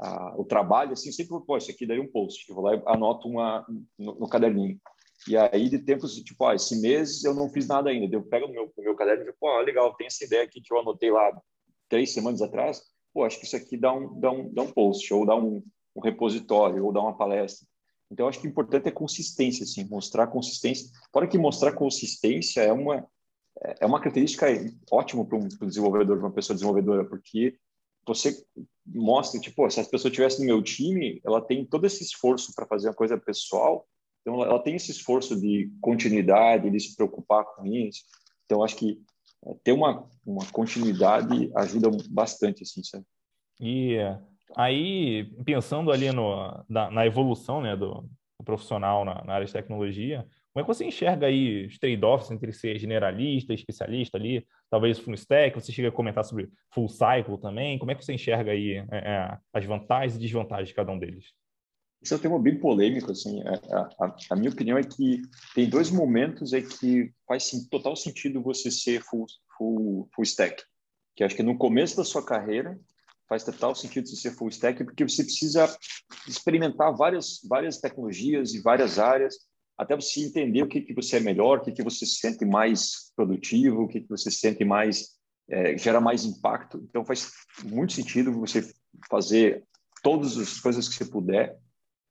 a, 0.00 0.34
o 0.38 0.44
trabalho, 0.44 0.92
assim, 0.92 1.10
sempre, 1.10 1.34
pô, 1.46 1.56
isso 1.56 1.70
aqui 1.70 1.86
daria 1.86 2.02
um 2.02 2.10
post. 2.10 2.44
Eu 2.48 2.54
vou 2.54 2.64
lá 2.64 2.76
e 2.76 2.82
anoto 2.86 3.28
uma 3.28 3.66
no, 3.98 4.14
no, 4.14 4.28
caderninho. 4.28 4.78
E 5.26 5.36
aí, 5.38 5.70
de 5.70 5.78
tempos, 5.78 6.14
tipo, 6.16 6.44
ah, 6.44 6.54
esse 6.54 6.80
mês 6.80 7.24
eu 7.24 7.34
não 7.34 7.48
fiz 7.48 7.66
nada 7.66 7.88
ainda. 7.88 8.14
Eu 8.14 8.22
pego 8.22 8.46
no 8.46 8.52
meu, 8.52 8.72
no 8.76 8.84
meu 8.84 8.94
caderno 8.94 9.22
e 9.22 9.24
digo, 9.24 9.36
pô, 9.40 9.58
legal, 9.60 9.94
tem 9.94 10.06
essa 10.06 10.24
ideia 10.24 10.44
aqui 10.44 10.60
que 10.60 10.72
eu 10.72 10.80
anotei 10.80 11.10
lá 11.10 11.30
três 11.88 12.12
semanas 12.12 12.42
atrás. 12.42 12.82
Pô, 13.12 13.24
acho 13.24 13.38
que 13.38 13.46
isso 13.46 13.56
aqui 13.56 13.76
dá 13.76 13.92
um, 13.92 14.20
dá 14.20 14.30
um, 14.30 14.52
dá 14.52 14.62
um 14.62 14.70
post, 14.70 15.12
ou 15.14 15.24
dá 15.24 15.34
um, 15.34 15.62
um 15.96 16.00
repositório, 16.00 16.84
ou 16.84 16.92
dá 16.92 17.00
uma 17.00 17.16
palestra. 17.16 17.66
Então, 18.14 18.28
acho 18.28 18.40
que 18.40 18.46
o 18.46 18.50
importante 18.50 18.86
é 18.86 18.92
consistência, 18.92 19.64
assim, 19.64 19.84
mostrar 19.88 20.28
consistência. 20.28 20.88
Fora 21.12 21.26
que 21.26 21.36
mostrar 21.36 21.72
consistência 21.72 22.60
é 22.60 22.72
uma, 22.72 23.04
é 23.80 23.84
uma 23.84 23.98
característica 23.98 24.46
ótima 24.88 25.24
para 25.24 25.36
um, 25.36 25.48
desenvolvedor, 25.48 26.18
para 26.18 26.26
uma 26.28 26.32
pessoa 26.32 26.54
desenvolvedora, 26.54 27.04
porque 27.04 27.58
você 28.06 28.40
mostra, 28.86 29.40
tipo, 29.40 29.68
se 29.68 29.80
essa 29.80 29.90
pessoa 29.90 30.10
estivesse 30.10 30.38
no 30.38 30.46
meu 30.46 30.62
time, 30.62 31.20
ela 31.24 31.40
tem 31.40 31.64
todo 31.64 31.86
esse 31.86 32.04
esforço 32.04 32.54
para 32.54 32.68
fazer 32.68 32.86
uma 32.86 32.94
coisa 32.94 33.18
pessoal, 33.18 33.84
então 34.20 34.40
ela 34.44 34.62
tem 34.62 34.76
esse 34.76 34.92
esforço 34.92 35.34
de 35.34 35.72
continuidade, 35.80 36.70
de 36.70 36.78
se 36.78 36.94
preocupar 36.94 37.44
com 37.44 37.66
isso. 37.66 38.04
Então, 38.44 38.62
acho 38.62 38.76
que 38.76 39.02
é, 39.44 39.54
ter 39.64 39.72
uma, 39.72 40.08
uma 40.24 40.46
continuidade 40.52 41.50
ajuda 41.56 41.90
bastante, 42.10 42.62
assim, 42.62 42.84
sabe? 42.84 43.04
E 43.60 43.96
aí, 44.56 45.24
pensando 45.44 45.90
ali 45.90 46.10
no, 46.12 46.64
na, 46.68 46.90
na 46.90 47.06
evolução 47.06 47.60
né, 47.60 47.76
do, 47.76 48.08
do 48.38 48.44
profissional 48.44 49.04
na, 49.04 49.24
na 49.24 49.34
área 49.34 49.46
de 49.46 49.52
tecnologia, 49.52 50.26
como 50.54 50.62
é 50.62 50.62
que 50.62 50.72
você 50.72 50.84
enxerga 50.84 51.26
aí 51.26 51.66
os 51.66 51.78
trade-offs 51.78 52.30
entre 52.30 52.52
ser 52.52 52.78
generalista, 52.78 53.52
especialista 53.52 54.16
ali, 54.16 54.46
talvez 54.70 55.00
full 55.00 55.14
stack, 55.14 55.60
você 55.60 55.72
chega 55.72 55.88
a 55.88 55.92
comentar 55.92 56.24
sobre 56.24 56.48
full 56.72 56.88
cycle 56.88 57.40
também, 57.40 57.76
como 57.76 57.90
é 57.90 57.94
que 57.96 58.04
você 58.04 58.12
enxerga 58.12 58.52
aí 58.52 58.74
é, 58.74 58.86
é, 58.92 59.38
as 59.52 59.64
vantagens 59.64 60.14
e 60.14 60.20
desvantagens 60.20 60.68
de 60.68 60.74
cada 60.74 60.92
um 60.92 60.98
deles? 60.98 61.32
Isso 62.00 62.14
é 62.14 62.16
um 62.16 62.20
tema 62.20 62.38
bem 62.38 62.56
polêmico, 62.56 63.10
assim, 63.10 63.42
a, 63.42 64.04
a, 64.04 64.16
a 64.30 64.36
minha 64.36 64.50
opinião 64.50 64.78
é 64.78 64.84
que 64.84 65.22
tem 65.56 65.68
dois 65.68 65.90
momentos 65.90 66.52
em 66.52 66.62
que 66.62 67.10
faz 67.26 67.44
sim, 67.44 67.66
total 67.68 67.96
sentido 67.96 68.40
você 68.40 68.70
ser 68.70 69.00
full, 69.00 69.26
full, 69.58 70.08
full 70.14 70.22
stack, 70.22 70.62
que 71.16 71.24
acho 71.24 71.34
que 71.34 71.42
no 71.42 71.58
começo 71.58 71.96
da 71.96 72.04
sua 72.04 72.24
carreira 72.24 72.78
faz 73.28 73.44
total 73.44 73.74
sentido 73.74 74.08
você 74.08 74.16
ser 74.16 74.32
full 74.32 74.48
stack, 74.48 74.84
porque 74.84 75.06
você 75.06 75.24
precisa 75.24 75.74
experimentar 76.28 76.94
várias, 76.94 77.40
várias 77.48 77.78
tecnologias 77.78 78.54
e 78.54 78.60
várias 78.60 78.98
áreas, 78.98 79.34
até 79.76 79.96
você 79.96 80.20
entender 80.20 80.62
o 80.62 80.68
que, 80.68 80.80
que 80.80 80.94
você 80.94 81.16
é 81.16 81.20
melhor, 81.20 81.58
o 81.58 81.62
que, 81.62 81.72
que 81.72 81.82
você 81.82 82.06
se 82.06 82.16
sente 82.16 82.44
mais 82.44 83.12
produtivo, 83.16 83.82
o 83.82 83.88
que, 83.88 84.00
que 84.00 84.08
você 84.08 84.30
se 84.30 84.38
sente 84.38 84.64
mais, 84.64 85.16
é, 85.48 85.76
gera 85.76 86.00
mais 86.00 86.24
impacto. 86.24 86.78
Então, 86.88 87.04
faz 87.04 87.30
muito 87.64 87.92
sentido 87.92 88.32
você 88.32 88.72
fazer 89.10 89.64
todas 90.02 90.38
as 90.38 90.60
coisas 90.60 90.88
que 90.88 90.94
você 90.94 91.04
puder. 91.06 91.58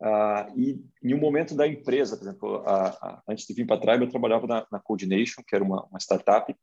Uh, 0.01 0.59
e 0.59 0.83
em 1.01 1.13
um 1.13 1.19
momento 1.19 1.55
da 1.55 1.65
empresa, 1.65 2.17
por 2.17 2.27
exemplo, 2.27 2.55
a, 2.65 2.87
a, 2.89 3.23
antes 3.29 3.45
de 3.45 3.53
vir 3.53 3.65
para 3.65 3.77
a 3.77 3.79
Tribe, 3.79 4.03
eu 4.03 4.09
trabalhava 4.11 4.45
na, 4.45 4.67
na 4.69 4.79
Coordination, 4.79 5.41
que 5.47 5.55
era 5.55 5.63
uma, 5.63 5.85
uma 5.85 5.99
startup, 5.99 6.53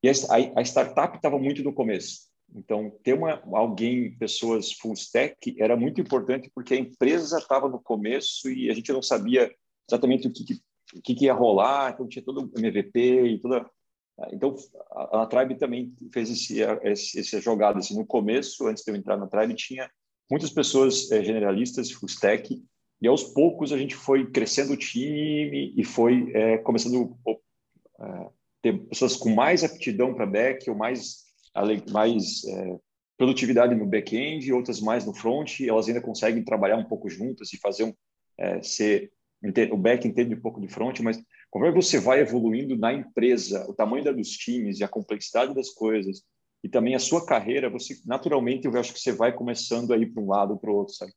e 0.00 0.08
a, 0.08 0.12
a 0.56 0.62
startup 0.62 1.16
estava 1.16 1.38
muito 1.38 1.64
no 1.64 1.72
começo. 1.72 2.28
Então, 2.54 2.90
ter 3.02 3.14
uma, 3.14 3.42
alguém, 3.52 4.16
pessoas 4.16 4.72
full 4.72 4.94
stack, 4.94 5.54
era 5.58 5.76
muito 5.76 6.00
importante 6.00 6.50
porque 6.54 6.74
a 6.74 6.78
empresa 6.78 7.38
estava 7.38 7.68
no 7.68 7.80
começo 7.80 8.50
e 8.50 8.70
a 8.70 8.74
gente 8.74 8.92
não 8.92 9.02
sabia 9.02 9.52
exatamente 9.88 10.28
o 10.28 10.32
que, 10.32 10.44
que, 10.44 10.54
o 10.94 11.02
que, 11.02 11.14
que 11.14 11.24
ia 11.26 11.34
rolar, 11.34 11.92
então 11.92 12.08
tinha 12.08 12.24
todo 12.24 12.42
o 12.42 12.58
MVP 12.58 13.26
e 13.26 13.40
toda. 13.40 13.68
Então, 14.32 14.54
a, 14.92 15.22
a 15.22 15.26
Tribe 15.26 15.56
também 15.56 15.92
fez 16.12 16.30
esse, 16.30 16.60
esse, 16.82 17.18
essa 17.18 17.40
jogada. 17.40 17.78
Assim, 17.78 17.96
no 17.96 18.06
começo, 18.06 18.66
antes 18.66 18.84
de 18.84 18.90
eu 18.90 18.96
entrar 18.96 19.16
na 19.16 19.26
Tribe, 19.26 19.54
tinha 19.54 19.90
muitas 20.30 20.50
pessoas 20.50 21.10
é, 21.10 21.22
generalistas, 21.22 21.90
full 21.90 22.08
stack, 22.08 22.62
e 23.00 23.06
aos 23.06 23.22
poucos 23.22 23.72
a 23.72 23.78
gente 23.78 23.94
foi 23.94 24.30
crescendo 24.30 24.72
o 24.72 24.76
time 24.76 25.74
e 25.76 25.84
foi 25.84 26.30
é, 26.32 26.58
começando 26.58 27.16
a 27.26 28.06
é, 28.06 28.30
ter 28.62 28.78
pessoas 28.86 29.16
com 29.16 29.28
mais 29.28 29.62
aptidão 29.62 30.14
para 30.14 30.24
back 30.24 30.68
ou 30.70 30.76
mais, 30.76 31.23
mais 31.90 32.44
é, 32.44 32.78
produtividade 33.16 33.74
no 33.74 33.86
back-end, 33.86 34.52
outras 34.52 34.80
mais 34.80 35.04
no 35.04 35.14
front, 35.14 35.60
elas 35.60 35.88
ainda 35.88 36.00
conseguem 36.00 36.44
trabalhar 36.44 36.76
um 36.76 36.84
pouco 36.84 37.08
juntas 37.08 37.52
e 37.52 37.58
fazer 37.58 37.84
um, 37.84 37.94
é, 38.38 38.62
ser 38.62 39.12
o 39.70 39.76
back 39.76 40.08
entende 40.08 40.34
um 40.34 40.40
pouco 40.40 40.60
de 40.60 40.68
front, 40.68 41.00
mas 41.00 41.22
conforme 41.50 41.74
você 41.74 41.98
vai 42.00 42.20
evoluindo 42.20 42.78
na 42.78 42.92
empresa, 42.92 43.68
o 43.68 43.74
tamanho 43.74 44.14
dos 44.14 44.30
times 44.30 44.80
e 44.80 44.84
a 44.84 44.88
complexidade 44.88 45.54
das 45.54 45.70
coisas, 45.70 46.22
e 46.62 46.68
também 46.68 46.94
a 46.94 46.98
sua 46.98 47.26
carreira, 47.26 47.68
você 47.68 48.00
naturalmente 48.06 48.66
eu 48.66 48.78
acho 48.78 48.94
que 48.94 49.00
você 49.00 49.12
vai 49.12 49.32
começando 49.34 49.92
a 49.92 49.98
ir 49.98 50.06
para 50.06 50.22
um 50.22 50.28
lado 50.28 50.56
para 50.56 50.70
o 50.70 50.74
outro, 50.74 50.94
sabe? 50.94 51.12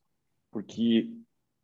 Porque 0.52 1.10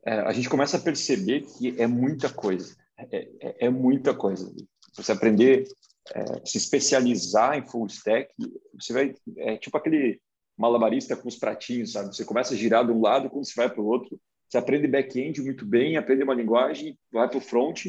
é, 0.05 0.19
a 0.21 0.31
gente 0.31 0.49
começa 0.49 0.77
a 0.77 0.79
perceber 0.79 1.41
que 1.41 1.79
é 1.81 1.85
muita 1.85 2.31
coisa, 2.31 2.75
é, 2.97 3.27
é, 3.41 3.65
é 3.65 3.69
muita 3.69 4.13
coisa. 4.13 4.49
Você 4.95 5.11
aprender, 5.11 5.67
é, 6.13 6.45
se 6.45 6.57
especializar 6.57 7.57
em 7.57 7.65
full 7.65 7.87
stack, 7.87 8.33
você 8.73 8.93
vai 8.93 9.15
é 9.37 9.57
tipo 9.57 9.77
aquele 9.77 10.21
malabarista 10.57 11.15
com 11.15 11.27
os 11.27 11.37
pratinhos, 11.37 11.93
sabe? 11.93 12.15
Você 12.15 12.25
começa 12.25 12.53
a 12.53 12.57
girar 12.57 12.85
de 12.85 12.91
um 12.91 13.01
lado 13.01 13.29
quando 13.29 13.45
você 13.45 13.53
vai 13.55 13.69
para 13.69 13.81
o 13.81 13.85
outro 13.85 14.19
você 14.53 14.59
aprende 14.59 14.87
back-end 14.87 15.41
muito 15.41 15.65
bem, 15.65 15.97
aprende 15.97 16.21
uma 16.21 16.35
linguagem, 16.35 16.95
vai 17.11 17.27
para 17.27 17.39
o 17.39 17.41
front, 17.41 17.87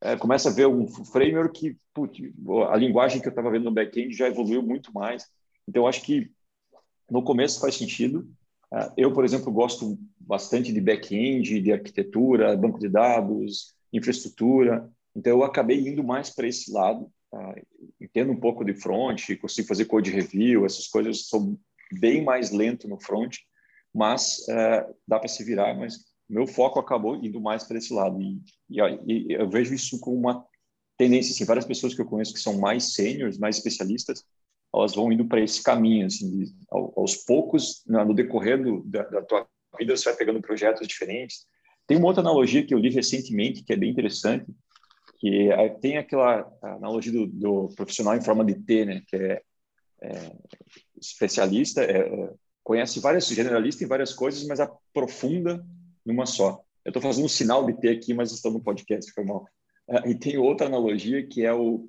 é, 0.00 0.16
começa 0.16 0.48
a 0.48 0.52
ver 0.52 0.66
um 0.66 0.88
framework 0.88 1.60
que 1.60 1.76
putz, 1.92 2.18
a 2.70 2.76
linguagem 2.76 3.20
que 3.20 3.28
eu 3.28 3.30
estava 3.30 3.50
vendo 3.50 3.64
no 3.64 3.70
back-end 3.70 4.16
já 4.16 4.26
evoluiu 4.26 4.62
muito 4.62 4.90
mais. 4.94 5.26
Então, 5.68 5.86
acho 5.86 6.00
que 6.00 6.30
no 7.10 7.22
começo 7.22 7.60
faz 7.60 7.74
sentido. 7.74 8.26
É, 8.72 8.92
eu, 8.96 9.12
por 9.12 9.26
exemplo, 9.26 9.52
gosto 9.52 9.98
bastante 10.18 10.72
de 10.72 10.80
back-end, 10.80 11.60
de 11.60 11.70
arquitetura, 11.70 12.56
banco 12.56 12.78
de 12.78 12.88
dados, 12.88 13.74
infraestrutura. 13.92 14.90
Então, 15.14 15.32
eu 15.32 15.44
acabei 15.44 15.86
indo 15.86 16.02
mais 16.02 16.30
para 16.30 16.48
esse 16.48 16.72
lado. 16.72 17.12
Tá? 17.36 17.54
Entendo 18.00 18.32
um 18.32 18.40
pouco 18.40 18.64
de 18.64 18.74
front, 18.74 19.36
consigo 19.40 19.68
fazer 19.68 19.84
code 19.86 20.10
review, 20.10 20.64
essas 20.64 20.86
coisas. 20.86 21.26
Sou 21.26 21.58
bem 22.00 22.24
mais 22.24 22.50
lento 22.50 22.88
no 22.88 23.00
front 23.00 23.36
mas 23.96 24.46
é, 24.50 24.86
dá 25.08 25.18
para 25.18 25.28
se 25.28 25.42
virar. 25.42 25.74
Mas 25.74 26.04
meu 26.28 26.46
foco 26.46 26.78
acabou 26.78 27.16
indo 27.16 27.40
mais 27.40 27.64
para 27.64 27.78
esse 27.78 27.94
lado 27.94 28.20
e, 28.20 28.42
e, 28.68 28.80
e, 29.06 29.32
eu 29.32 29.48
vejo 29.48 29.72
isso 29.72 29.98
como 30.00 30.18
uma 30.18 30.44
tendência. 30.98 31.32
Assim, 31.32 31.46
várias 31.46 31.64
pessoas 31.64 31.94
que 31.94 32.02
eu 32.02 32.06
conheço 32.06 32.34
que 32.34 32.40
são 32.40 32.58
mais 32.58 32.92
seniors, 32.92 33.38
mais 33.38 33.56
especialistas, 33.56 34.22
elas 34.74 34.94
vão 34.94 35.10
indo 35.10 35.26
para 35.26 35.40
esse 35.40 35.62
caminho. 35.62 36.06
Assim, 36.06 36.30
de, 36.30 36.54
aos 36.70 37.16
poucos, 37.16 37.82
no 37.86 38.12
decorrer 38.12 38.62
do, 38.62 38.82
da, 38.84 39.02
da 39.04 39.22
tua 39.22 39.48
vida, 39.78 39.96
você 39.96 40.10
vai 40.10 40.18
pegando 40.18 40.42
projetos 40.42 40.86
diferentes. 40.86 41.46
Tem 41.86 41.96
uma 41.96 42.08
outra 42.08 42.20
analogia 42.20 42.66
que 42.66 42.74
eu 42.74 42.78
li 42.78 42.90
recentemente 42.90 43.64
que 43.64 43.72
é 43.72 43.76
bem 43.76 43.90
interessante, 43.90 44.44
que 45.18 45.50
é, 45.50 45.68
tem 45.68 45.96
aquela 45.98 46.50
analogia 46.62 47.12
do, 47.12 47.26
do, 47.26 47.68
profissional 47.74 48.16
em 48.16 48.22
forma 48.22 48.44
de 48.44 48.54
T, 48.54 48.84
né? 48.84 49.02
Que 49.06 49.16
é, 49.16 49.42
é 50.02 50.32
especialista, 51.00 51.82
é, 51.82 51.98
é 51.98 52.30
conhece 52.62 52.98
várias 52.98 53.28
generalista 53.28 53.84
em 53.84 53.86
várias 53.86 54.12
coisas, 54.12 54.44
mas 54.44 54.58
aprofunda 54.58 55.64
numa 56.04 56.26
só. 56.26 56.60
Eu 56.84 56.90
estou 56.90 57.00
fazendo 57.00 57.24
um 57.24 57.28
sinal 57.28 57.64
de 57.64 57.74
T 57.74 57.88
aqui, 57.88 58.12
mas 58.12 58.32
estou 58.32 58.50
no 58.50 58.60
podcast, 58.60 59.12
foi 59.12 59.24
mal. 59.24 59.44
Uh, 59.88 60.08
e 60.08 60.14
tem 60.16 60.36
outra 60.36 60.66
analogia 60.66 61.24
que 61.24 61.44
é 61.44 61.54
o 61.54 61.88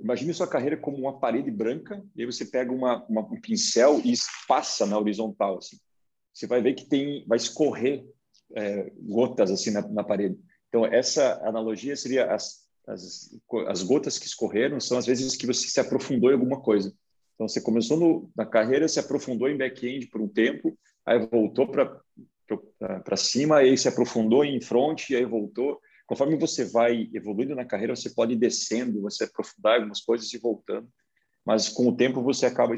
imagine 0.00 0.34
sua 0.34 0.48
carreira 0.48 0.76
como 0.76 0.98
uma 0.98 1.18
parede 1.18 1.50
branca 1.50 2.04
e 2.14 2.20
aí 2.20 2.26
você 2.26 2.44
pega 2.44 2.70
uma, 2.72 3.04
uma, 3.06 3.22
um 3.22 3.40
pincel 3.40 4.00
e 4.04 4.12
passa 4.48 4.84
na 4.84 4.98
horizontal 4.98 5.58
assim. 5.58 5.78
Você 6.34 6.46
vai 6.46 6.60
ver 6.60 6.74
que 6.74 6.86
tem 6.86 7.24
vai 7.26 7.36
escorrer 7.36 8.04
é, 8.54 8.92
gotas 8.98 9.50
assim 9.50 9.70
na, 9.70 9.80
na, 9.88 10.02
parede. 10.02 10.36
Então 10.68 10.84
essa 10.84 11.40
analogia 11.44 11.96
seria 11.96 12.34
as, 12.34 12.65
as, 12.86 13.30
as 13.68 13.82
gotas 13.82 14.18
que 14.18 14.26
escorreram 14.26 14.80
são 14.80 14.96
as 14.96 15.06
vezes 15.06 15.36
que 15.36 15.46
você 15.46 15.68
se 15.68 15.80
aprofundou 15.80 16.30
em 16.30 16.34
alguma 16.34 16.60
coisa. 16.60 16.94
Então, 17.34 17.48
você 17.48 17.60
começou 17.60 17.98
no, 17.98 18.30
na 18.34 18.46
carreira, 18.46 18.88
se 18.88 18.98
aprofundou 18.98 19.48
em 19.48 19.56
back-end 19.56 20.06
por 20.06 20.20
um 20.20 20.28
tempo, 20.28 20.78
aí 21.04 21.18
voltou 21.26 21.68
para 21.68 23.16
cima, 23.16 23.58
aí 23.58 23.76
se 23.76 23.88
aprofundou 23.88 24.44
em 24.44 24.60
front, 24.60 25.10
aí 25.10 25.24
voltou. 25.24 25.78
Conforme 26.06 26.36
você 26.36 26.64
vai 26.64 27.10
evoluindo 27.12 27.54
na 27.54 27.64
carreira, 27.64 27.94
você 27.94 28.10
pode 28.10 28.32
ir 28.32 28.36
descendo, 28.36 29.02
você 29.02 29.24
aprofundar 29.24 29.76
algumas 29.76 30.00
coisas 30.00 30.32
e 30.32 30.38
voltando. 30.38 30.88
Mas 31.44 31.68
com 31.68 31.88
o 31.88 31.96
tempo 31.96 32.22
você 32.22 32.46
acaba 32.46 32.74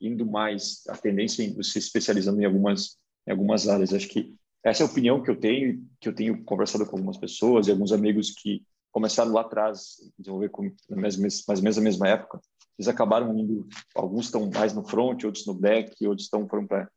indo 0.00 0.26
mais, 0.26 0.82
a 0.88 0.96
tendência 0.96 1.42
é 1.42 1.62
se 1.62 1.78
especializando 1.78 2.42
em 2.42 2.44
algumas, 2.44 2.98
em 3.26 3.30
algumas 3.30 3.68
áreas. 3.68 3.94
Acho 3.94 4.08
que 4.08 4.34
essa 4.62 4.82
é 4.82 4.86
a 4.86 4.90
opinião 4.90 5.22
que 5.22 5.30
eu 5.30 5.36
tenho, 5.38 5.82
que 6.00 6.08
eu 6.08 6.14
tenho 6.14 6.44
conversado 6.44 6.84
com 6.84 6.96
algumas 6.96 7.16
pessoas 7.16 7.66
e 7.66 7.70
alguns 7.70 7.92
amigos 7.92 8.30
que 8.30 8.62
começaram 8.94 9.32
lá 9.32 9.40
atrás, 9.40 9.96
desenvolver 10.16 10.50
com, 10.50 10.72
mais, 10.88 11.16
mais 11.18 11.48
ou 11.48 11.62
menos 11.62 11.76
na 11.76 11.82
mesma 11.82 12.08
época. 12.08 12.40
Eles 12.78 12.86
acabaram 12.86 13.36
indo, 13.36 13.66
alguns 13.92 14.26
estão 14.26 14.48
mais 14.48 14.72
no 14.72 14.86
front, 14.86 15.24
outros 15.24 15.44
no 15.46 15.52
back, 15.52 16.06
outros 16.06 16.26
estão 16.26 16.48
foram 16.48 16.64
para 16.64 16.88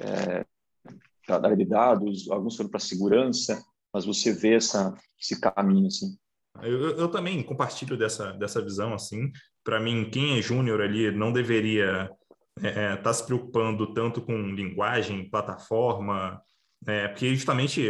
é, 0.00 0.46
da 1.28 1.54
de 1.54 1.64
dados, 1.66 2.30
alguns 2.30 2.56
foram 2.56 2.70
para 2.70 2.80
segurança, 2.80 3.62
mas 3.92 4.06
você 4.06 4.32
vê 4.32 4.54
essa, 4.54 4.94
esse 5.20 5.38
caminho 5.38 5.86
assim. 5.86 6.16
Eu, 6.62 6.96
eu 6.96 7.10
também 7.10 7.42
compartilho 7.42 7.96
dessa, 7.96 8.32
dessa 8.32 8.62
visão 8.62 8.94
assim. 8.94 9.30
Para 9.62 9.78
mim, 9.78 10.08
quem 10.10 10.38
é 10.38 10.42
júnior 10.42 10.80
ali 10.80 11.10
não 11.10 11.30
deveria 11.30 12.10
estar 12.56 12.80
é, 12.80 12.92
é, 12.92 12.96
tá 12.96 13.12
se 13.12 13.24
preocupando 13.24 13.92
tanto 13.92 14.22
com 14.22 14.54
linguagem, 14.54 15.28
plataforma, 15.28 16.40
é, 16.86 17.08
porque 17.08 17.34
justamente 17.34 17.82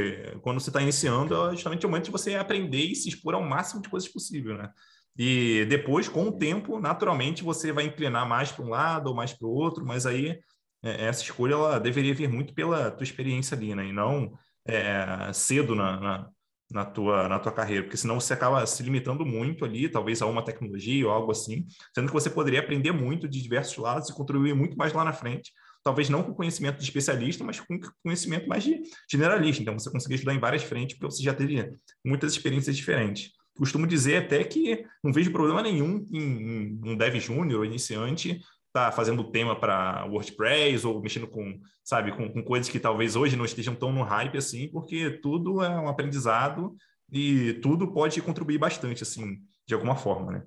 quando 0.43 0.61
você 0.61 0.71
está 0.71 0.81
iniciando, 0.81 1.35
é 1.49 1.51
justamente 1.53 1.85
o 1.85 1.89
momento 1.89 2.07
de 2.07 2.11
você 2.11 2.35
aprender 2.37 2.85
e 2.85 2.95
se 2.95 3.09
expor 3.09 3.35
ao 3.35 3.43
máximo 3.43 3.83
de 3.83 3.89
coisas 3.89 4.09
possível, 4.09 4.57
né? 4.57 4.71
E 5.17 5.65
depois, 5.69 6.09
com 6.09 6.25
o 6.29 6.39
tempo, 6.39 6.81
naturalmente 6.81 7.45
você 7.45 7.73
vai 7.73 7.85
inclinar 7.85 8.29
mais 8.29 8.51
para 8.51 8.65
um 8.65 8.69
lado 8.69 9.09
ou 9.09 9.15
mais 9.15 9.33
para 9.33 9.47
o 9.47 9.51
outro, 9.51 9.85
mas 9.85 10.07
aí 10.07 10.39
é, 10.83 11.07
essa 11.07 11.23
escolha 11.23 11.55
ela 11.55 11.79
deveria 11.81 12.15
vir 12.15 12.29
muito 12.29 12.55
pela 12.55 12.91
tua 12.91 13.05
experiência 13.05 13.57
ali, 13.57 13.75
né? 13.75 13.87
E 13.87 13.93
não 13.93 14.33
é, 14.67 15.33
cedo 15.33 15.75
na, 15.75 16.01
na, 16.01 16.31
na, 16.71 16.85
tua, 16.85 17.29
na 17.29 17.39
tua 17.39 17.53
carreira, 17.53 17.83
porque 17.85 17.97
senão 17.97 18.21
você 18.21 18.33
acaba 18.33 18.65
se 18.67 18.83
limitando 18.83 19.25
muito 19.25 19.65
ali, 19.65 19.89
talvez 19.89 20.23
a 20.23 20.27
uma 20.27 20.45
tecnologia 20.45 21.07
ou 21.07 21.13
algo 21.13 21.31
assim, 21.33 21.67
sendo 21.95 22.09
que 22.09 22.13
você 22.13 22.31
poderia 22.31 22.61
aprender 22.61 22.93
muito 22.93 23.29
de 23.29 23.43
diversos 23.43 23.77
lados 23.77 24.09
e 24.09 24.15
contribuir 24.15 24.55
muito 24.55 24.77
mais 24.77 24.93
lá 24.93 25.05
na 25.05 25.13
frente 25.13 25.53
talvez 25.85 26.09
não 26.09 26.23
com 26.23 26.35
conhecimento 26.35 26.79
de 26.79 26.85
especialista, 26.85 27.45
mas 27.45 27.61
com 27.61 27.79
conhecimento 28.03 28.49
mais 28.49 28.65
de 28.65 28.81
generalista. 29.09 29.63
Então, 29.63 29.79
você 29.79 29.91
conseguir 29.91 30.15
estudar 30.15 30.35
em 30.35 30.41
várias 30.41 30.63
frentes, 30.63 30.97
porque 30.97 31.15
você 31.15 31.23
já 31.23 31.35
teria 31.35 31.71
muitas 32.05 32.33
experiências 32.33 32.75
diferentes. 32.75 33.31
Costumo 33.57 33.87
dizer 33.87 34.25
até 34.25 34.43
que 34.43 34.85
não 35.03 35.13
vejo 35.13 35.31
problema 35.31 35.63
nenhum 35.63 36.05
em, 36.11 36.81
um 36.83 36.97
dev 36.97 37.17
júnior 37.21 37.61
ou 37.61 37.65
iniciante 37.65 38.41
tá 38.73 38.91
fazendo 38.91 39.31
tema 39.31 39.55
para 39.55 40.05
WordPress 40.07 40.85
ou 40.85 41.01
mexendo 41.01 41.29
com, 41.29 41.61
sabe, 41.85 42.11
com, 42.11 42.29
com, 42.29 42.43
coisas 42.43 42.69
que 42.69 42.81
talvez 42.81 43.15
hoje 43.15 43.37
não 43.37 43.45
estejam 43.45 43.73
tão 43.73 43.93
no 43.93 44.03
hype 44.03 44.37
assim, 44.37 44.67
porque 44.69 45.11
tudo 45.23 45.63
é 45.63 45.69
um 45.69 45.87
aprendizado 45.87 46.75
e 47.13 47.53
tudo 47.63 47.93
pode 47.93 48.21
contribuir 48.21 48.59
bastante, 48.59 49.05
assim, 49.05 49.39
de 49.65 49.75
alguma 49.75 49.95
forma, 49.95 50.33
né? 50.33 50.43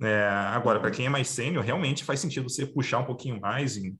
É, 0.00 0.28
agora, 0.28 0.78
para 0.78 0.92
quem 0.92 1.06
é 1.06 1.08
mais 1.08 1.28
sênior, 1.28 1.64
realmente 1.64 2.04
faz 2.04 2.20
sentido 2.20 2.48
você 2.48 2.64
puxar 2.64 2.98
um 2.98 3.04
pouquinho 3.04 3.40
mais 3.40 3.76
em 3.76 3.96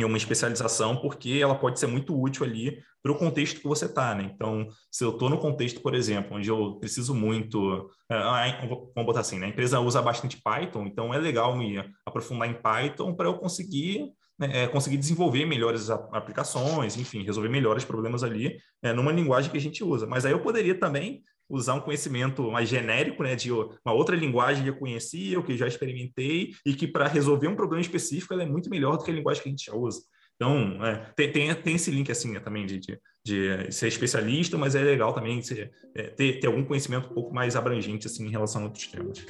em 0.00 0.04
uma 0.04 0.16
especialização, 0.16 0.96
porque 0.96 1.38
ela 1.40 1.54
pode 1.54 1.80
ser 1.80 1.86
muito 1.86 2.18
útil 2.18 2.44
ali 2.44 2.78
para 3.02 3.12
o 3.12 3.18
contexto 3.18 3.60
que 3.60 3.68
você 3.68 3.86
está, 3.86 4.14
né? 4.14 4.30
Então, 4.34 4.66
se 4.90 5.04
eu 5.04 5.10
estou 5.10 5.30
no 5.30 5.38
contexto, 5.38 5.80
por 5.80 5.94
exemplo, 5.94 6.36
onde 6.36 6.48
eu 6.48 6.76
preciso 6.76 7.14
muito, 7.14 7.90
uh, 8.10 8.92
vamos 8.94 9.06
botar 9.06 9.20
assim, 9.20 9.38
né? 9.38 9.46
a 9.46 9.48
empresa 9.48 9.80
usa 9.80 10.02
bastante 10.02 10.40
Python, 10.42 10.86
então 10.86 11.14
é 11.14 11.18
legal 11.18 11.56
me 11.56 11.82
aprofundar 12.04 12.48
em 12.48 12.60
Python 12.60 13.14
para 13.14 13.28
eu 13.28 13.38
conseguir 13.38 14.12
né, 14.38 14.64
é, 14.64 14.68
conseguir 14.68 14.98
desenvolver 14.98 15.46
melhores 15.46 15.88
aplicações, 15.88 16.96
enfim, 16.96 17.22
resolver 17.22 17.48
melhores 17.48 17.84
problemas 17.84 18.22
ali 18.22 18.58
é, 18.82 18.92
numa 18.92 19.10
linguagem 19.10 19.50
que 19.50 19.56
a 19.56 19.60
gente 19.60 19.82
usa. 19.82 20.06
Mas 20.06 20.26
aí 20.26 20.32
eu 20.32 20.42
poderia 20.42 20.78
também 20.78 21.22
usar 21.48 21.74
um 21.74 21.80
conhecimento 21.80 22.50
mais 22.50 22.68
genérico, 22.68 23.22
né, 23.22 23.36
de 23.36 23.52
uma 23.52 23.92
outra 23.92 24.16
linguagem 24.16 24.62
que 24.64 24.70
eu 24.70 24.76
conhecia, 24.76 25.38
ou 25.38 25.44
que 25.44 25.56
já 25.56 25.66
experimentei, 25.66 26.52
e 26.64 26.74
que 26.74 26.86
para 26.86 27.08
resolver 27.08 27.48
um 27.48 27.56
problema 27.56 27.80
específico 27.80 28.32
ela 28.34 28.42
é 28.42 28.46
muito 28.46 28.68
melhor 28.68 28.96
do 28.96 29.04
que 29.04 29.10
a 29.10 29.14
linguagem 29.14 29.42
que 29.42 29.48
a 29.48 29.52
gente 29.52 29.66
já 29.66 29.74
usa. 29.74 30.00
Então, 30.36 30.84
é, 30.84 30.96
tem, 31.16 31.32
tem, 31.32 31.54
tem, 31.54 31.74
esse 31.76 31.90
link 31.90 32.10
assim 32.12 32.32
né, 32.32 32.40
também 32.40 32.66
de, 32.66 32.78
de, 32.78 33.00
de, 33.24 33.72
ser 33.72 33.88
especialista, 33.88 34.58
mas 34.58 34.74
é 34.74 34.82
legal 34.82 35.14
também 35.14 35.40
ser, 35.40 35.72
é, 35.94 36.08
ter, 36.08 36.40
ter 36.40 36.46
algum 36.46 36.62
conhecimento 36.62 37.08
um 37.10 37.14
pouco 37.14 37.34
mais 37.34 37.56
abrangente 37.56 38.06
assim, 38.06 38.26
em 38.26 38.30
relação 38.30 38.62
a 38.62 38.64
outros 38.64 38.86
temas. 38.86 39.24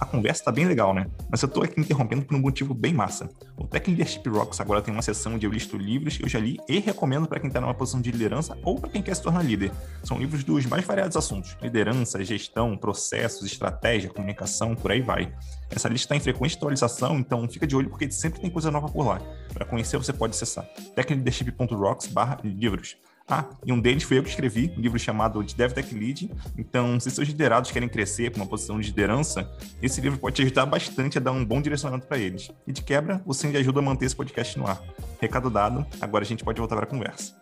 A 0.00 0.06
conversa 0.06 0.44
tá 0.44 0.50
bem 0.50 0.64
legal, 0.64 0.94
né? 0.94 1.06
Mas 1.30 1.42
eu 1.42 1.48
tô 1.48 1.62
aqui 1.62 1.78
interrompendo 1.78 2.24
por 2.24 2.34
um 2.34 2.40
motivo 2.40 2.72
bem 2.72 2.94
massa. 2.94 3.28
O 3.54 3.66
Tech 3.66 3.86
Leadership 3.86 4.26
Rocks 4.30 4.58
agora 4.58 4.80
tem 4.80 4.94
uma 4.94 5.02
seção 5.02 5.34
onde 5.34 5.46
eu 5.46 5.52
listo 5.52 5.76
livros 5.76 6.16
que 6.16 6.24
eu 6.24 6.28
já 6.28 6.38
li 6.38 6.56
e 6.66 6.78
recomendo 6.78 7.28
para 7.28 7.38
quem 7.38 7.50
tá 7.50 7.60
numa 7.60 7.74
posição 7.74 8.00
de 8.00 8.10
liderança 8.10 8.56
ou 8.64 8.80
para 8.80 8.88
quem 8.88 9.02
quer 9.02 9.14
se 9.14 9.22
tornar 9.22 9.42
líder. 9.42 9.70
São 10.02 10.18
livros 10.18 10.42
dos 10.42 10.64
mais 10.64 10.86
variados 10.86 11.18
assuntos: 11.18 11.54
liderança, 11.60 12.24
gestão, 12.24 12.78
processos, 12.78 13.44
estratégia, 13.44 14.08
comunicação, 14.08 14.74
por 14.74 14.90
aí 14.90 15.02
vai. 15.02 15.34
Essa 15.68 15.86
lista 15.88 16.06
está 16.06 16.16
em 16.16 16.20
frequente 16.20 16.56
atualização, 16.56 17.18
então 17.18 17.46
fica 17.46 17.66
de 17.66 17.76
olho 17.76 17.90
porque 17.90 18.10
sempre 18.10 18.40
tem 18.40 18.50
coisa 18.50 18.70
nova 18.70 18.88
por 18.88 19.06
lá. 19.06 19.20
Para 19.52 19.66
conhecer, 19.66 19.98
você 19.98 20.14
pode 20.14 20.34
acessar 20.34 20.64
techleadership.rocks/livros. 20.94 22.96
Ah, 23.30 23.44
e 23.64 23.72
um 23.72 23.80
deles 23.80 24.02
foi 24.02 24.18
eu 24.18 24.24
que 24.24 24.28
escrevi, 24.28 24.74
um 24.76 24.80
livro 24.80 24.98
chamado 24.98 25.44
de 25.44 25.54
DevTech 25.54 25.94
Lead. 25.94 26.28
Então, 26.58 26.98
se 26.98 27.10
seus 27.12 27.28
liderados 27.28 27.70
querem 27.70 27.88
crescer 27.88 28.30
para 28.32 28.42
uma 28.42 28.46
posição 28.46 28.80
de 28.80 28.88
liderança, 28.88 29.48
esse 29.80 30.00
livro 30.00 30.18
pode 30.18 30.34
te 30.34 30.42
ajudar 30.42 30.66
bastante 30.66 31.16
a 31.16 31.20
dar 31.20 31.30
um 31.30 31.44
bom 31.44 31.62
direcionamento 31.62 32.08
para 32.08 32.18
eles. 32.18 32.50
E 32.66 32.72
de 32.72 32.82
quebra, 32.82 33.22
você 33.24 33.46
ainda 33.46 33.60
ajuda 33.60 33.78
a 33.78 33.82
manter 33.82 34.06
esse 34.06 34.16
podcast 34.16 34.58
no 34.58 34.66
ar. 34.66 34.82
Recado 35.20 35.48
dado, 35.48 35.86
agora 36.00 36.24
a 36.24 36.26
gente 36.26 36.42
pode 36.42 36.58
voltar 36.58 36.74
para 36.74 36.86
a 36.86 36.88
conversa. 36.88 37.39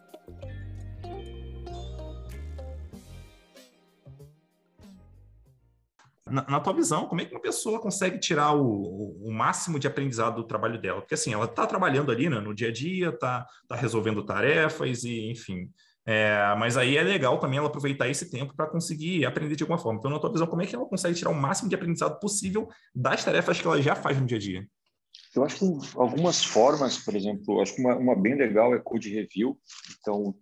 Na, 6.30 6.44
na, 6.48 6.60
tua 6.60 6.72
visão, 6.72 7.06
como 7.06 7.20
é 7.20 7.24
que 7.24 7.34
uma 7.34 7.40
pessoa 7.40 7.80
consegue 7.80 8.18
tirar 8.18 8.52
o, 8.52 8.62
o, 8.62 9.28
o 9.28 9.32
máximo 9.32 9.78
de 9.78 9.86
aprendizado 9.86 10.36
do 10.36 10.46
trabalho 10.46 10.80
dela? 10.80 11.00
Porque 11.00 11.14
assim, 11.14 11.32
ela 11.32 11.44
está 11.44 11.66
trabalhando 11.66 12.10
ali 12.10 12.28
né, 12.28 12.40
no 12.40 12.54
dia 12.54 12.68
a 12.68 12.72
dia, 12.72 13.08
está 13.10 13.46
tá 13.68 13.76
resolvendo 13.76 14.24
tarefas 14.24 15.04
e, 15.04 15.30
enfim. 15.30 15.70
É, 16.06 16.54
mas 16.58 16.78
aí 16.78 16.96
é 16.96 17.02
legal 17.02 17.38
também 17.38 17.58
ela 17.58 17.68
aproveitar 17.68 18.08
esse 18.08 18.30
tempo 18.30 18.56
para 18.56 18.66
conseguir 18.66 19.26
aprender 19.26 19.56
de 19.56 19.62
alguma 19.62 19.78
forma. 19.78 19.98
Então, 19.98 20.10
na 20.10 20.18
tua 20.18 20.32
visão, 20.32 20.46
como 20.46 20.62
é 20.62 20.66
que 20.66 20.74
ela 20.74 20.86
consegue 20.86 21.14
tirar 21.14 21.30
o 21.30 21.34
máximo 21.34 21.68
de 21.68 21.74
aprendizado 21.74 22.18
possível 22.18 22.66
das 22.94 23.22
tarefas 23.22 23.60
que 23.60 23.66
ela 23.66 23.82
já 23.82 23.94
faz 23.94 24.18
no 24.18 24.26
dia 24.26 24.38
a 24.38 24.40
dia? 24.40 24.66
Eu 25.34 25.44
acho 25.44 25.58
que 25.58 25.98
algumas 25.98 26.42
formas, 26.42 26.96
por 26.96 27.14
exemplo, 27.14 27.60
acho 27.60 27.74
que 27.74 27.82
uma, 27.82 27.94
uma 27.94 28.16
bem 28.16 28.34
legal 28.34 28.74
é 28.74 28.78
code 28.78 29.14
review. 29.14 29.60
Então, 30.00 30.34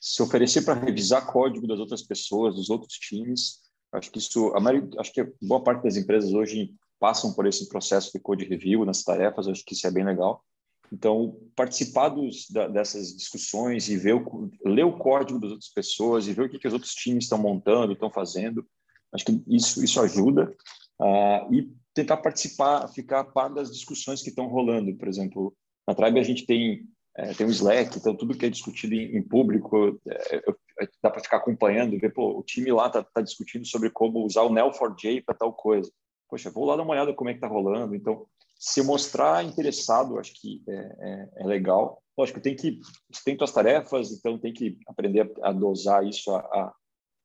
se 0.00 0.22
oferecer 0.22 0.62
para 0.62 0.80
revisar 0.80 1.26
código 1.26 1.66
das 1.66 1.78
outras 1.78 2.02
pessoas, 2.02 2.54
dos 2.54 2.70
outros 2.70 2.94
times, 2.94 3.58
Acho 3.92 4.10
que 4.10 4.18
isso, 4.18 4.54
a 4.54 4.60
maioria, 4.60 4.88
acho 4.98 5.12
que 5.12 5.32
boa 5.42 5.62
parte 5.62 5.82
das 5.82 5.96
empresas 5.96 6.32
hoje 6.32 6.74
passam 6.98 7.32
por 7.32 7.46
esse 7.46 7.68
processo 7.68 8.12
de 8.12 8.20
code 8.20 8.44
review 8.44 8.84
nas 8.84 9.02
tarefas. 9.02 9.48
Acho 9.48 9.64
que 9.64 9.74
isso 9.74 9.86
é 9.86 9.90
bem 9.90 10.04
legal. 10.04 10.44
Então, 10.92 11.36
participar 11.54 12.08
dos, 12.08 12.48
da, 12.50 12.66
dessas 12.66 13.16
discussões 13.16 13.88
e 13.88 13.96
ver 13.96 14.14
o, 14.14 14.50
ler 14.64 14.84
o 14.84 14.98
código 14.98 15.38
das 15.38 15.52
outras 15.52 15.70
pessoas 15.70 16.26
e 16.26 16.32
ver 16.32 16.42
o 16.42 16.48
que, 16.48 16.58
que 16.58 16.66
os 16.66 16.74
outros 16.74 16.94
times 16.94 17.24
estão 17.24 17.38
montando, 17.38 17.92
estão 17.92 18.10
fazendo, 18.10 18.66
acho 19.12 19.24
que 19.24 19.42
isso, 19.46 19.82
isso 19.84 20.00
ajuda. 20.00 20.52
Uh, 21.00 21.54
e 21.54 21.72
tentar 21.94 22.18
participar, 22.18 22.88
ficar 22.88 23.20
a 23.20 23.24
par 23.24 23.52
das 23.52 23.70
discussões 23.70 24.22
que 24.22 24.30
estão 24.30 24.48
rolando. 24.48 24.94
Por 24.96 25.08
exemplo, 25.08 25.54
na 25.86 25.94
Tribe 25.94 26.18
a 26.18 26.24
gente 26.24 26.44
tem, 26.44 26.86
é, 27.16 27.34
tem 27.34 27.46
um 27.46 27.50
Slack, 27.50 27.96
então 27.96 28.14
tudo 28.14 28.36
que 28.36 28.46
é 28.46 28.50
discutido 28.50 28.94
em, 28.94 29.16
em 29.16 29.22
público, 29.22 30.00
é, 30.06 30.42
eu, 30.46 30.56
dá 31.02 31.10
para 31.10 31.22
ficar 31.22 31.38
acompanhando, 31.38 31.98
ver, 31.98 32.12
pô, 32.12 32.38
o 32.38 32.42
time 32.42 32.72
lá 32.72 32.88
tá, 32.88 33.02
tá 33.02 33.20
discutindo 33.20 33.66
sobre 33.66 33.90
como 33.90 34.24
usar 34.24 34.42
o 34.42 34.50
Neo4j 34.50 35.24
para 35.24 35.34
tal 35.34 35.52
coisa. 35.52 35.90
Poxa, 36.28 36.50
vou 36.50 36.64
lá 36.64 36.76
dar 36.76 36.82
uma 36.82 36.92
olhada 36.92 37.12
como 37.12 37.30
é 37.30 37.34
que 37.34 37.40
tá 37.40 37.48
rolando. 37.48 37.94
Então, 37.94 38.26
se 38.58 38.82
mostrar 38.82 39.44
interessado, 39.44 40.18
acho 40.18 40.32
que 40.34 40.62
é, 40.68 40.74
é, 40.74 41.28
é 41.38 41.46
legal. 41.46 42.02
Lógico, 42.16 42.40
tem 42.40 42.54
que 42.54 42.78
você 43.10 43.22
tem 43.24 43.36
suas 43.36 43.52
tarefas, 43.52 44.12
então 44.12 44.38
tem 44.38 44.52
que 44.52 44.78
aprender 44.86 45.32
a, 45.42 45.48
a 45.48 45.52
dosar 45.52 46.06
isso, 46.06 46.30
a, 46.30 46.38
a, 46.40 46.74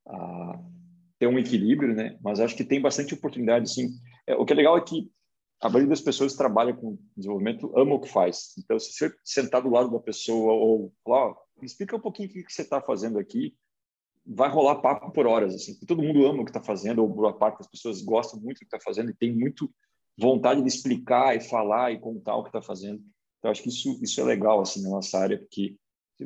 a, 0.08 0.60
ter 1.20 1.28
um 1.28 1.38
equilíbrio, 1.38 1.94
né? 1.94 2.18
Mas 2.24 2.40
acho 2.40 2.56
que 2.56 2.64
tem 2.64 2.82
bastante 2.82 3.14
oportunidade, 3.14 3.72
sim. 3.72 3.90
É, 4.26 4.36
o 4.36 4.46
que 4.46 4.54
é 4.54 4.56
legal 4.56 4.78
é 4.78 4.82
que 4.82 5.12
a 5.62 5.70
maioria 5.70 5.90
das 5.90 6.02
pessoas 6.02 6.32
que 6.32 6.38
trabalham 6.38 6.76
com 6.76 6.98
desenvolvimento 7.16 7.72
ama 7.78 7.96
o 7.96 8.00
que 8.00 8.10
faz. 8.10 8.54
Então, 8.58 8.80
se 8.80 8.92
você 8.94 9.14
sentar 9.24 9.62
do 9.62 9.70
lado 9.70 9.92
da 9.92 10.00
pessoa 10.00 10.54
ou 10.54 10.94
falar, 11.04 11.36
me 11.60 11.66
explica 11.66 11.96
um 11.96 12.02
pouquinho 12.02 12.30
o 12.30 12.32
que 12.32 12.44
você 12.50 12.62
está 12.62 12.82
fazendo 12.82 13.20
aqui. 13.20 13.56
Vai 14.26 14.50
rolar 14.50 14.82
papo 14.82 15.12
por 15.12 15.28
horas, 15.28 15.54
assim. 15.54 15.78
Todo 15.86 16.02
mundo 16.02 16.26
ama 16.26 16.42
o 16.42 16.46
que 16.46 16.50
está 16.52 16.62
fazendo, 16.62 17.00
ou 17.00 17.08
boa 17.08 17.38
parte 17.38 17.60
das 17.60 17.68
pessoas 17.68 18.02
gostam 18.02 18.40
muito 18.40 18.58
do 18.58 18.60
que 18.60 18.66
está 18.66 18.80
fazendo 18.80 19.12
e 19.12 19.16
tem 19.16 19.36
muito 19.36 19.72
vontade 20.18 20.62
de 20.62 20.68
explicar 20.68 21.36
e 21.36 21.42
falar 21.42 21.92
e 21.92 22.00
contar 22.00 22.36
o 22.36 22.44
que 22.44 22.50
está 22.50 22.62
fazendo. 22.62 23.04
Então, 23.40 23.52
acho 23.52 23.62
que 23.62 23.70
isso, 23.70 24.00
isso 24.02 24.20
é 24.20 24.24
legal, 24.24 24.62
assim, 24.62 24.82
na 24.82 24.90
nossa 24.90 25.20
área, 25.20 25.38
porque 25.38 25.76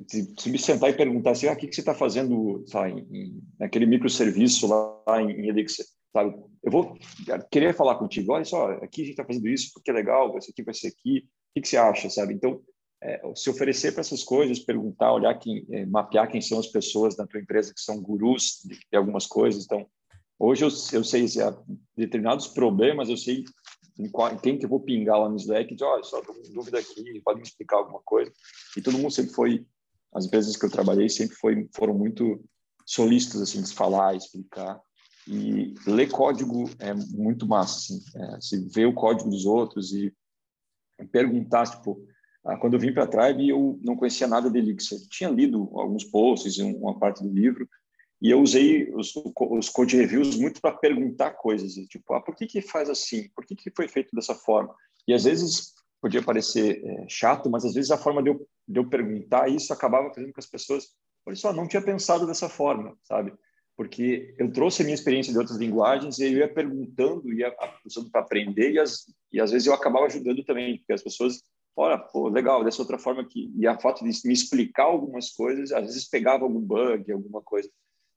se, 0.08 0.34
se 0.38 0.50
me 0.50 0.58
sentar 0.58 0.90
e 0.90 0.94
perguntar 0.94 1.32
assim, 1.32 1.48
ah, 1.48 1.54
o 1.54 1.56
que, 1.56 1.68
que 1.68 1.76
você 1.76 1.82
está 1.82 1.94
fazendo, 1.94 2.64
sabe, 2.68 3.06
em, 3.12 3.42
naquele 3.60 3.86
microserviço 3.86 4.68
lá 4.68 5.22
em, 5.22 5.32
em 5.32 5.48
Elixir, 5.50 5.86
sabe? 6.14 6.36
Eu 6.64 6.72
vou 6.72 6.98
querer 7.52 7.74
falar 7.74 7.96
contigo, 7.96 8.34
olha 8.34 8.46
só, 8.46 8.72
aqui 8.74 9.02
a 9.02 9.06
gente 9.06 9.12
está 9.12 9.26
fazendo 9.26 9.48
isso 9.48 9.72
porque 9.74 9.90
é 9.90 9.94
legal, 9.94 10.38
isso 10.38 10.52
aqui 10.52 10.64
vai 10.64 10.74
ser 10.74 10.88
aqui, 10.88 11.20
o 11.20 11.54
que, 11.56 11.62
que 11.62 11.68
você 11.68 11.78
acha, 11.78 12.10
sabe? 12.10 12.34
Então, 12.34 12.62
é, 13.02 13.22
se 13.36 13.50
oferecer 13.50 13.94
para 13.94 14.02
essas 14.02 14.24
coisas, 14.24 14.60
perguntar, 14.60 15.14
olhar 15.14 15.34
quem, 15.36 15.66
é, 15.72 15.86
mapear 15.86 16.30
quem 16.30 16.42
são 16.42 16.60
as 16.60 16.68
pessoas 16.68 17.16
da 17.16 17.26
tua 17.26 17.40
empresa 17.40 17.74
que 17.74 17.82
são 17.82 18.02
gurus 18.02 18.62
de, 18.66 18.76
de 18.76 18.98
algumas 18.98 19.26
coisas. 19.26 19.64
Então, 19.64 19.88
hoje 20.38 20.64
eu, 20.64 20.70
eu 20.94 21.04
sei 21.04 21.26
determinados 21.96 22.48
problemas, 22.48 23.10
eu 23.10 23.18
sei 23.18 23.46
em 23.98 24.10
quem 24.42 24.58
que 24.58 24.66
eu 24.66 24.70
vou 24.70 24.80
pingar 24.80 25.20
lá 25.20 25.30
no 25.30 25.36
Slack, 25.36 25.76
de, 25.76 25.84
olha, 25.84 26.04
só 26.04 26.22
tô 26.22 26.34
com 26.34 26.54
dúvida 26.54 26.80
aqui, 26.80 27.22
pode 27.22 27.40
me 27.40 27.46
explicar 27.46 27.78
alguma 27.78 28.00
coisa. 28.02 28.32
E 28.78 28.82
todo 28.82 28.98
mundo 28.98 29.12
sempre 29.12 29.34
foi, 29.34 29.66
as 30.14 30.26
empresas 30.26 30.56
que 30.56 30.66
eu 30.66 30.72
trabalhei 30.72 31.10
sempre 31.10 31.36
foi, 31.36 31.68
foram 31.76 31.94
muito 31.94 32.42
solícitos, 32.86 33.42
assim, 33.42 33.62
de 33.62 33.74
falar, 33.74 34.16
explicar. 34.16 34.80
E 35.28 35.74
ler 35.86 36.10
código 36.10 36.70
é 36.80 36.94
muito 36.94 37.46
massa, 37.46 37.76
assim, 37.78 38.02
é, 38.16 38.42
se 38.42 38.70
ver 38.70 38.86
o 38.86 38.94
código 38.94 39.30
dos 39.30 39.46
outros 39.46 39.92
e 39.94 40.14
perguntar, 41.12 41.70
tipo, 41.70 42.02
quando 42.60 42.74
eu 42.74 42.80
vim 42.80 42.94
para 42.94 43.04
a 43.04 43.08
Tribe, 43.08 43.50
eu 43.50 43.80
não 43.84 43.96
conhecia 43.96 44.28
nada 44.28 44.50
de 44.50 44.58
Elixir. 44.58 44.98
Tinha 45.10 45.30
lido 45.30 45.70
alguns 45.74 46.04
posts 46.04 46.58
e 46.58 46.64
uma 46.64 46.98
parte 46.98 47.24
do 47.24 47.34
livro, 47.34 47.68
e 48.22 48.32
eu 48.32 48.42
usei 48.42 48.94
os, 48.94 49.14
os 49.16 49.70
code 49.70 49.96
reviews 49.96 50.36
muito 50.36 50.60
para 50.60 50.76
perguntar 50.76 51.32
coisas, 51.32 51.74
tipo, 51.88 52.14
ah, 52.14 52.22
por 52.22 52.36
que 52.36 52.46
que 52.46 52.62
faz 52.62 52.90
assim? 52.90 53.30
Por 53.30 53.46
que 53.46 53.56
que 53.56 53.72
foi 53.72 53.88
feito 53.88 54.14
dessa 54.14 54.36
forma? 54.36 54.76
E 55.08 55.14
às 55.14 55.24
vezes 55.24 55.74
podia 56.02 56.22
parecer 56.22 56.82
é, 56.84 57.06
chato, 57.08 57.50
mas 57.50 57.64
às 57.66 57.74
vezes 57.74 57.92
a 57.92 57.98
forma 57.98 58.22
de 58.22 58.30
eu, 58.30 58.48
de 58.68 58.80
eu 58.80 58.90
perguntar 58.90 59.50
isso 59.50 59.72
acabava 59.72 60.10
fazendo 60.10 60.28
com 60.28 60.34
que 60.34 60.40
as 60.40 60.46
pessoas, 60.46 60.90
olha 61.26 61.36
só, 61.36 61.54
não 61.54 61.68
tinha 61.68 61.82
pensado 61.82 62.28
dessa 62.28 62.50
forma, 62.50 62.98
sabe? 63.04 63.34
Porque 63.76 64.36
eu 64.38 64.52
trouxe 64.52 64.82
a 64.82 64.86
minha 64.86 64.96
experiência 64.96 65.32
de 65.32 65.40
outras 65.40 65.58
linguagens 65.58 66.20
e 66.20 66.26
eu 66.26 66.40
ia 66.40 66.54
perguntando, 66.54 67.34
ia 67.34 67.54
usando 67.86 68.12
para 68.12 68.22
aprender 68.22 68.72
e, 68.74 68.80
as, 68.80 69.06
e 69.32 69.40
às 69.40 69.52
vezes 69.52 69.68
eu 69.68 69.74
acabava 69.74 70.06
ajudando 70.06 70.44
também, 70.44 70.78
porque 70.78 70.94
as 70.94 71.04
pessoas, 71.04 71.42
olha, 71.76 71.98
pô, 71.98 72.28
legal, 72.30 72.64
dessa 72.64 72.82
outra 72.82 72.98
forma 72.98 73.26
que 73.26 73.52
e 73.56 73.68
a 73.68 73.80
fato 73.80 74.04
de 74.04 74.28
me 74.28 74.34
explicar 74.34 74.84
algumas 74.84 75.32
coisas, 75.32 75.72
às 75.72 75.86
vezes 75.86 76.10
pegava 76.10 76.44
algum 76.44 76.60
bug, 76.60 77.12
alguma 77.12 77.42
coisa. 77.42 77.70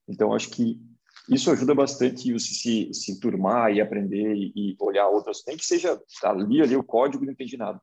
Então, 0.09 0.35
acho 0.35 0.51
que 0.51 0.81
isso 1.29 1.51
ajuda 1.51 1.75
bastante 1.75 2.33
você 2.33 2.53
se, 2.55 2.95
se 2.95 3.21
turmar 3.21 3.73
e 3.73 3.81
aprender 3.81 4.35
e, 4.35 4.77
olhar 4.81 5.09
outras. 5.09 5.43
Nem 5.47 5.57
que 5.57 5.65
seja 5.65 6.01
ali, 6.25 6.61
ali 6.61 6.77
o 6.77 6.83
código 6.83 7.25
não 7.25 7.33
entendi 7.33 7.57
nada. 7.57 7.81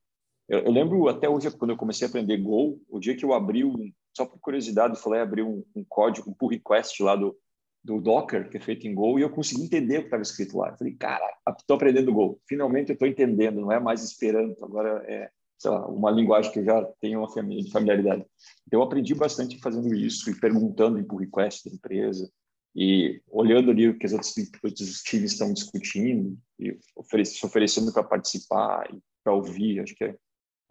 Eu, 0.47 0.59
eu, 0.59 0.71
lembro 0.71 1.07
até 1.07 1.29
hoje, 1.29 1.49
quando 1.51 1.71
eu 1.71 1.77
comecei 1.77 2.05
a 2.05 2.09
aprender 2.09 2.37
Go, 2.37 2.81
o 2.89 2.99
dia 2.99 3.15
que 3.15 3.23
eu 3.23 3.33
abri, 3.33 3.63
um, 3.63 3.91
só 4.15 4.25
por 4.25 4.39
curiosidade, 4.39 4.99
falei 4.99 5.21
abrir 5.21 5.43
um, 5.43 5.63
um 5.75 5.85
código, 5.87 6.29
um 6.29 6.33
pull 6.33 6.49
request 6.49 7.01
lá 7.03 7.15
do, 7.15 7.37
do 7.83 8.01
Docker, 8.01 8.49
que 8.49 8.57
é 8.57 8.59
feito 8.59 8.87
em 8.87 8.93
Go, 8.93 9.17
e 9.17 9.21
eu 9.21 9.29
consegui 9.29 9.63
entender 9.63 9.97
o 9.97 10.01
que 10.01 10.07
estava 10.07 10.23
escrito 10.23 10.57
lá. 10.57 10.69
Eu 10.69 10.77
falei, 10.77 10.95
cara, 10.95 11.25
estou 11.57 11.75
aprendendo 11.75 12.13
Go. 12.13 12.41
Finalmente 12.47 12.89
eu 12.89 12.93
estou 12.93 13.07
entendendo, 13.07 13.61
não 13.61 13.71
é 13.71 13.79
mais 13.79 14.03
esperando, 14.03 14.55
agora 14.63 15.03
é 15.07 15.29
lá, 15.67 15.87
uma 15.87 16.11
linguagem 16.11 16.51
que 16.51 16.59
eu 16.59 16.65
já 16.65 16.83
tenho 17.01 17.19
uma 17.19 17.29
familiaridade. 17.71 18.25
Então, 18.67 18.79
eu 18.79 18.83
aprendi 18.83 19.13
bastante 19.13 19.59
fazendo 19.59 19.93
isso 19.93 20.29
e 20.29 20.39
perguntando 20.39 20.99
em 20.99 21.03
pull 21.03 21.19
request 21.19 21.67
da 21.67 21.75
empresa 21.75 22.31
e 22.75 23.21
olhando 23.27 23.71
ali 23.71 23.89
o 23.89 23.97
que 23.97 24.05
os 24.05 24.13
outros, 24.13 24.33
outros 24.63 25.01
times 25.01 25.33
estão 25.33 25.53
discutindo 25.53 26.37
e 26.59 26.77
se 27.25 27.45
oferecendo 27.45 27.91
para 27.91 28.03
participar 28.03 28.89
e 28.93 28.99
para 29.23 29.33
ouvir. 29.33 29.81
Acho 29.81 29.95
que 29.95 30.03
é, 30.03 30.15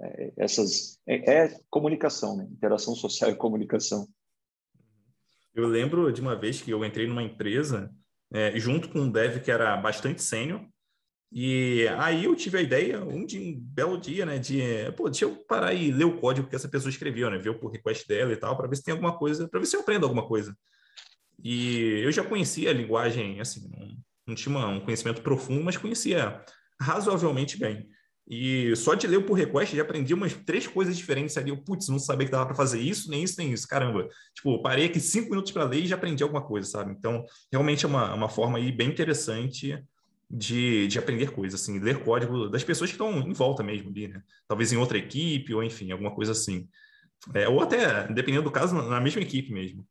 é 0.01 0.33
essas 0.37 0.99
é, 1.07 1.45
é, 1.45 1.61
comunicação, 1.69 2.37
né? 2.37 2.49
interação 2.51 2.95
social 2.95 3.31
e 3.31 3.37
comunicação. 3.37 4.07
Eu 5.55 5.67
lembro 5.67 6.13
de 6.13 6.21
uma 6.21 6.37
vez 6.37 6.63
que 6.63 6.71
eu 6.71 6.85
entrei 6.85 7.07
numa 7.07 7.23
empresa 7.23 7.93
é, 8.33 8.59
junto 8.59 8.89
com 8.91 9.01
um 9.01 9.11
dev 9.11 9.43
que 9.43 9.51
era 9.51 9.77
bastante 9.77 10.23
sênior 10.23 10.65
e 11.31 11.87
aí 11.99 12.25
eu 12.25 12.35
tive 12.35 12.59
a 12.59 12.63
ideia, 12.63 13.05
um, 13.05 13.27
de, 13.27 13.39
um 13.39 13.61
belo 13.61 13.99
dia, 13.99 14.25
né, 14.25 14.39
de, 14.39 14.61
pô, 14.97 15.11
deixa 15.11 15.27
eu 15.27 15.37
parar 15.47 15.75
e 15.75 15.91
ler 15.91 16.05
o 16.05 16.19
código 16.19 16.49
que 16.49 16.57
essa 16.57 16.69
pessoa 16.69 16.91
escreveu, 16.91 17.31
né, 17.31 17.37
ver 17.39 17.51
o 17.51 17.69
request 17.69 18.09
dela 18.09 18.33
e 18.33 18.37
tal, 18.37 18.57
para 18.57 18.67
ver 18.67 18.77
se 18.77 18.85
tem 18.85 18.93
alguma 18.93 19.17
coisa, 19.17 19.47
para 19.47 19.61
ver 19.61 19.67
se 19.67 19.77
eu 19.77 19.81
aprendo 19.81 20.05
alguma 20.05 20.27
coisa. 20.27 20.57
E 21.45 22.01
eu 22.03 22.11
já 22.11 22.25
conhecia 22.25 22.71
a 22.71 22.73
linguagem, 22.73 23.41
assim, 23.41 23.69
não, 23.71 23.97
não 24.29 24.35
tinha 24.35 24.59
um 24.67 24.81
conhecimento 24.81 25.23
profundo, 25.23 25.63
mas 25.63 25.77
conhecia 25.77 26.43
razoavelmente 26.81 27.59
bem. 27.59 27.89
E 28.31 28.75
só 28.77 28.95
de 28.95 29.07
ler 29.07 29.17
o 29.17 29.23
pull 29.23 29.37
request 29.37 29.75
já 29.75 29.83
aprendi 29.83 30.13
umas 30.13 30.35
três 30.35 30.67
coisas 30.67 30.97
diferentes 30.97 31.37
ali. 31.39 31.51
Eu, 31.51 31.57
putz, 31.57 31.89
não 31.89 31.99
sabia 31.99 32.27
que 32.27 32.33
dava 32.33 32.45
para 32.45 32.55
fazer 32.55 32.79
isso, 32.79 33.11
nem 33.11 33.23
isso, 33.23 33.37
nem 33.39 33.53
isso. 33.53 33.67
Caramba, 33.67 34.07
tipo, 34.35 34.61
parei 34.61 34.85
aqui 34.85 35.01
cinco 35.01 35.31
minutos 35.31 35.51
para 35.51 35.65
ler 35.65 35.85
e 35.85 35.87
já 35.87 35.97
aprendi 35.97 36.23
alguma 36.23 36.43
coisa, 36.43 36.69
sabe? 36.69 36.93
Então, 36.93 37.25
realmente 37.51 37.87
é 37.87 37.89
uma, 37.89 38.13
uma 38.13 38.29
forma 38.29 38.59
aí 38.59 38.71
bem 38.71 38.91
interessante 38.91 39.83
de, 40.31 40.87
de 40.89 40.99
aprender 40.99 41.31
coisas, 41.31 41.61
assim, 41.61 41.79
ler 41.79 42.03
código 42.03 42.49
das 42.49 42.63
pessoas 42.63 42.91
que 42.91 42.95
estão 42.95 43.19
em 43.21 43.33
volta 43.33 43.63
mesmo 43.63 43.89
ali, 43.91 44.09
né? 44.09 44.23
Talvez 44.47 44.73
em 44.73 44.77
outra 44.77 44.99
equipe, 44.99 45.55
ou 45.55 45.63
enfim, 45.63 45.91
alguma 45.91 46.15
coisa 46.15 46.33
assim. 46.33 46.69
É, 47.35 47.49
ou 47.49 47.61
até, 47.61 48.07
dependendo 48.13 48.45
do 48.45 48.51
caso, 48.51 48.75
na 48.75 49.01
mesma 49.01 49.23
equipe 49.23 49.53
mesmo. 49.53 49.87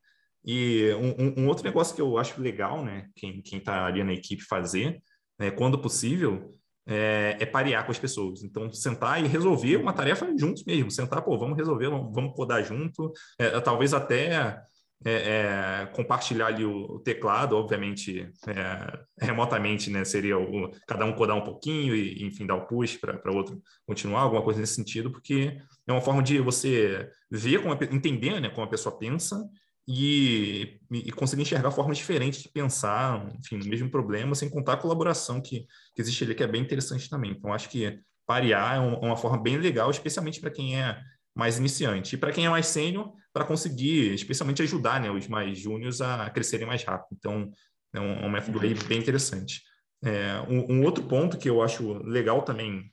E 0.46 0.92
um, 0.94 1.44
um 1.44 1.48
outro 1.48 1.64
negócio 1.64 1.96
que 1.96 2.02
eu 2.02 2.18
acho 2.18 2.40
legal, 2.42 2.84
né, 2.84 3.10
quem 3.16 3.42
está 3.44 3.86
ali 3.86 4.04
na 4.04 4.14
equipe 4.14 4.44
fazer, 4.44 5.02
né, 5.38 5.52
quando 5.52 5.80
possível, 5.80 6.58
é, 6.88 7.36
é, 7.40 7.46
parear 7.46 7.84
com 7.86 7.92
as 7.92 8.00
pessoas. 8.00 8.44
Então, 8.44 8.72
sentar 8.72 9.22
e 9.24 9.28
resolver 9.28 9.76
uma 9.76 9.92
tarefa 9.92 10.26
juntos 10.38 10.64
mesmo. 10.64 10.90
Sentar, 10.90 11.22
pô, 11.22 11.38
vamos 11.38 11.58
resolver, 11.58 11.90
vamos 11.90 12.34
codar 12.34 12.64
junto. 12.64 13.12
É, 13.38 13.60
talvez 13.60 13.94
até 13.94 14.58
é, 15.06 15.12
é, 15.12 15.86
compartilhar 15.94 16.48
ali 16.48 16.66
o, 16.66 16.96
o 16.96 17.00
teclado, 17.00 17.56
obviamente, 17.56 18.32
é, 18.48 19.00
remotamente, 19.20 19.90
né? 19.90 20.04
Seria 20.04 20.38
o, 20.38 20.72
cada 20.88 21.06
um 21.06 21.14
codar 21.14 21.36
um 21.36 21.44
pouquinho 21.44 21.96
e, 21.96 22.26
enfim, 22.26 22.46
dar 22.46 22.56
o 22.56 22.66
push 22.66 22.98
para 22.98 23.32
o 23.32 23.36
outro 23.36 23.62
continuar, 23.86 24.22
alguma 24.22 24.42
coisa 24.42 24.60
nesse 24.60 24.74
sentido, 24.74 25.12
porque 25.12 25.58
é 25.86 25.92
uma 25.92 26.02
forma 26.02 26.24
de 26.24 26.40
você 26.40 27.10
ver, 27.30 27.62
como 27.62 27.74
a, 27.74 27.78
entender 27.94 28.40
né, 28.42 28.50
como 28.50 28.66
a 28.66 28.70
pessoa 28.70 28.98
pensa 28.98 29.48
e, 29.88 30.80
e, 30.92 31.12
conseguir 31.12 31.44
enxergar 31.44 31.72
formas 31.72 31.98
diferentes 31.98 32.42
de 32.42 32.50
pensar, 32.50 33.26
enfim, 33.40 33.58
no 33.58 33.66
mesmo 33.66 33.90
problema, 33.90 34.36
sem 34.36 34.50
contar 34.50 34.74
a 34.74 34.78
colaboração 34.78 35.40
que, 35.40 35.66
que 35.96 36.02
existe 36.02 36.24
ali, 36.24 36.36
que 36.36 36.44
é 36.44 36.48
bem 36.48 36.62
interessante 36.62 37.10
também. 37.10 37.32
Então, 37.32 37.54
acho 37.54 37.70
que 37.70 38.00
parear 38.26 38.76
é 38.76 38.80
uma, 38.80 39.00
uma 39.00 39.16
forma 39.16 39.42
bem 39.42 39.58
legal, 39.58 39.90
especialmente 39.90 40.42
para 40.42 40.52
quem 40.52 40.78
é 40.78 41.00
mais 41.38 41.60
iniciante. 41.60 42.16
E 42.16 42.18
para 42.18 42.32
quem 42.32 42.48
é 42.48 42.50
mais 42.50 42.66
sênior, 42.66 43.14
para 43.32 43.46
conseguir, 43.46 44.14
especialmente, 44.16 44.64
ajudar 44.64 45.00
né, 45.00 45.12
os 45.12 45.28
mais 45.28 45.60
júniores 45.60 46.02
a 46.02 46.28
crescerem 46.32 46.66
mais 46.66 46.84
rápido. 46.84 47.16
Então, 47.16 47.52
é 47.94 48.00
um, 48.00 48.14
é 48.24 48.26
um 48.26 48.32
método 48.32 48.60
aí 48.60 48.74
bem 48.74 48.98
interessante. 48.98 49.62
É, 50.04 50.42
um, 50.50 50.78
um, 50.78 50.84
outro 50.84 51.04
ponto 51.04 51.38
que 51.38 51.48
eu 51.48 51.62
acho 51.62 51.94
legal 52.04 52.42
também 52.42 52.92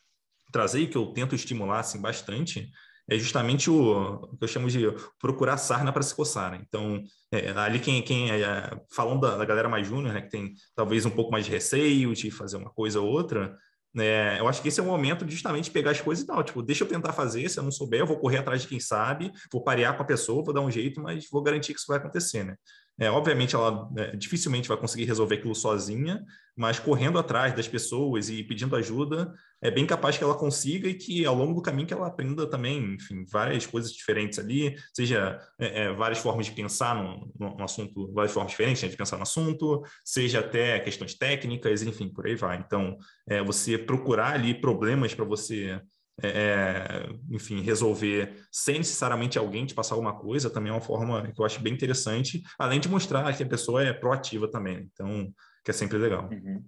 trazer 0.52 0.80
e 0.80 0.86
que 0.86 0.96
eu 0.96 1.06
tento 1.06 1.34
estimular 1.34 1.80
assim, 1.80 2.00
bastante 2.00 2.70
é 3.08 3.18
justamente 3.18 3.68
o, 3.68 4.14
o 4.22 4.36
que 4.36 4.44
eu 4.44 4.48
chamo 4.48 4.68
de 4.68 4.80
procurar 5.18 5.56
sarna 5.56 5.92
para 5.92 6.02
se 6.02 6.14
coçar. 6.14 6.52
Né? 6.52 6.60
Então, 6.66 7.02
é, 7.32 7.50
ali 7.50 7.78
quem, 7.78 8.02
quem 8.02 8.30
é, 8.30 8.70
falando 8.94 9.22
da, 9.22 9.38
da 9.38 9.44
galera 9.44 9.68
mais 9.68 9.86
júnior, 9.86 10.12
né, 10.12 10.20
que 10.22 10.30
tem 10.30 10.54
talvez 10.74 11.04
um 11.06 11.10
pouco 11.10 11.30
mais 11.30 11.44
de 11.46 11.50
receio 11.50 12.14
de 12.14 12.30
fazer 12.30 12.56
uma 12.56 12.70
coisa 12.70 13.00
ou 13.00 13.08
outra, 13.08 13.56
é, 13.96 14.40
eu 14.40 14.48
acho 14.48 14.60
que 14.60 14.68
esse 14.68 14.80
é 14.80 14.82
o 14.82 14.86
momento 14.86 15.24
de 15.24 15.32
justamente 15.32 15.70
pegar 15.70 15.92
as 15.92 16.00
coisas 16.00 16.24
e 16.24 16.26
tal. 16.26 16.42
Tipo, 16.42 16.62
deixa 16.62 16.84
eu 16.84 16.88
tentar 16.88 17.12
fazer, 17.12 17.48
se 17.48 17.58
eu 17.58 17.62
não 17.62 17.70
souber, 17.70 18.00
eu 18.00 18.06
vou 18.06 18.18
correr 18.18 18.38
atrás 18.38 18.62
de 18.62 18.68
quem 18.68 18.80
sabe, 18.80 19.32
vou 19.52 19.62
parear 19.62 19.96
com 19.96 20.02
a 20.02 20.06
pessoa, 20.06 20.42
vou 20.42 20.52
dar 20.52 20.60
um 20.60 20.70
jeito, 20.70 21.00
mas 21.00 21.28
vou 21.30 21.42
garantir 21.42 21.72
que 21.72 21.78
isso 21.78 21.88
vai 21.88 21.98
acontecer, 21.98 22.44
né? 22.44 22.56
É, 22.98 23.10
obviamente, 23.10 23.56
ela 23.56 23.90
é, 23.96 24.14
dificilmente 24.16 24.68
vai 24.68 24.76
conseguir 24.76 25.04
resolver 25.04 25.36
aquilo 25.36 25.54
sozinha, 25.54 26.24
mas 26.56 26.78
correndo 26.78 27.18
atrás 27.18 27.52
das 27.52 27.66
pessoas 27.66 28.28
e 28.28 28.44
pedindo 28.44 28.76
ajuda, 28.76 29.32
é 29.60 29.68
bem 29.68 29.84
capaz 29.84 30.16
que 30.16 30.22
ela 30.22 30.36
consiga 30.36 30.88
e 30.88 30.94
que 30.94 31.24
ao 31.26 31.34
longo 31.34 31.54
do 31.54 31.62
caminho 31.62 31.88
que 31.88 31.92
ela 31.92 32.06
aprenda 32.06 32.46
também, 32.46 32.94
enfim, 32.94 33.24
várias 33.28 33.66
coisas 33.66 33.92
diferentes 33.92 34.38
ali, 34.38 34.76
seja 34.94 35.40
é, 35.58 35.84
é, 35.84 35.92
várias 35.92 36.18
formas 36.18 36.46
de 36.46 36.52
pensar 36.52 36.94
no, 36.94 37.56
no, 37.56 37.64
assunto, 37.64 38.12
várias 38.12 38.32
formas 38.32 38.52
diferentes 38.52 38.82
né, 38.82 38.88
de 38.88 38.96
pensar 38.96 39.16
no 39.16 39.22
assunto, 39.24 39.82
seja 40.04 40.38
até 40.38 40.78
questões 40.78 41.14
técnicas, 41.14 41.82
enfim, 41.82 42.08
por 42.08 42.26
aí 42.26 42.36
vai. 42.36 42.62
Então, 42.64 42.96
é, 43.28 43.42
você 43.42 43.76
procurar 43.76 44.34
ali 44.34 44.54
problemas 44.54 45.12
para 45.12 45.24
você 45.24 45.80
é, 46.22 46.28
é, 46.28 47.08
enfim, 47.30 47.60
resolver 47.60 48.36
sem 48.50 48.78
necessariamente 48.78 49.38
alguém 49.38 49.66
te 49.66 49.74
passar 49.74 49.94
alguma 49.94 50.16
coisa, 50.16 50.50
também 50.50 50.70
é 50.70 50.74
uma 50.74 50.80
forma 50.80 51.30
que 51.32 51.40
eu 51.40 51.44
acho 51.44 51.60
bem 51.60 51.72
interessante, 51.72 52.42
além 52.58 52.78
de 52.78 52.88
mostrar 52.88 53.36
que 53.36 53.42
a 53.42 53.48
pessoa 53.48 53.82
é 53.82 53.92
proativa 53.92 54.48
também, 54.48 54.88
então, 54.92 55.32
que 55.64 55.70
é 55.70 55.74
sempre 55.74 55.98
legal. 55.98 56.28
Uhum. 56.30 56.64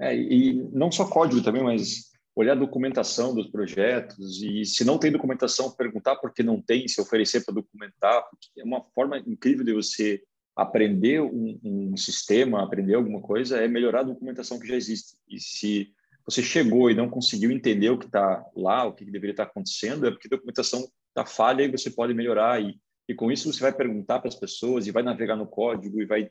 É, 0.00 0.14
e 0.14 0.54
não 0.72 0.90
só 0.90 1.08
código 1.08 1.42
também, 1.42 1.62
mas 1.62 2.10
olhar 2.34 2.52
a 2.52 2.60
documentação 2.60 3.34
dos 3.34 3.46
projetos 3.46 4.42
e 4.42 4.64
se 4.64 4.84
não 4.84 4.98
tem 4.98 5.10
documentação, 5.10 5.70
perguntar 5.70 6.16
por 6.16 6.34
que 6.34 6.42
não 6.42 6.60
tem, 6.60 6.86
se 6.86 7.00
oferecer 7.00 7.44
para 7.44 7.54
documentar, 7.54 8.24
é 8.58 8.62
uma 8.62 8.84
forma 8.94 9.18
incrível 9.18 9.64
de 9.64 9.72
você 9.72 10.22
aprender 10.54 11.20
um, 11.20 11.58
um 11.62 11.96
sistema, 11.96 12.62
aprender 12.62 12.94
alguma 12.94 13.20
coisa, 13.20 13.58
é 13.58 13.68
melhorar 13.68 14.00
a 14.00 14.04
documentação 14.04 14.58
que 14.58 14.66
já 14.66 14.74
existe. 14.74 15.16
E 15.28 15.38
se 15.38 15.94
você 16.26 16.42
chegou 16.42 16.90
e 16.90 16.94
não 16.94 17.08
conseguiu 17.08 17.52
entender 17.52 17.90
o 17.90 17.98
que 17.98 18.06
está 18.06 18.44
lá, 18.56 18.84
o 18.84 18.92
que 18.92 19.04
deveria 19.04 19.30
estar 19.30 19.44
tá 19.44 19.50
acontecendo, 19.50 20.06
é 20.06 20.10
porque 20.10 20.26
a 20.26 20.36
documentação 20.36 20.86
está 21.08 21.24
falha 21.24 21.62
e 21.62 21.70
você 21.70 21.88
pode 21.88 22.12
melhorar. 22.12 22.60
E, 22.60 22.78
e 23.08 23.14
com 23.14 23.30
isso 23.30 23.52
você 23.52 23.60
vai 23.60 23.72
perguntar 23.72 24.18
para 24.18 24.28
as 24.28 24.34
pessoas 24.34 24.86
e 24.86 24.90
vai 24.90 25.04
navegar 25.04 25.36
no 25.36 25.46
código 25.46 26.02
e 26.02 26.04
vai 26.06 26.28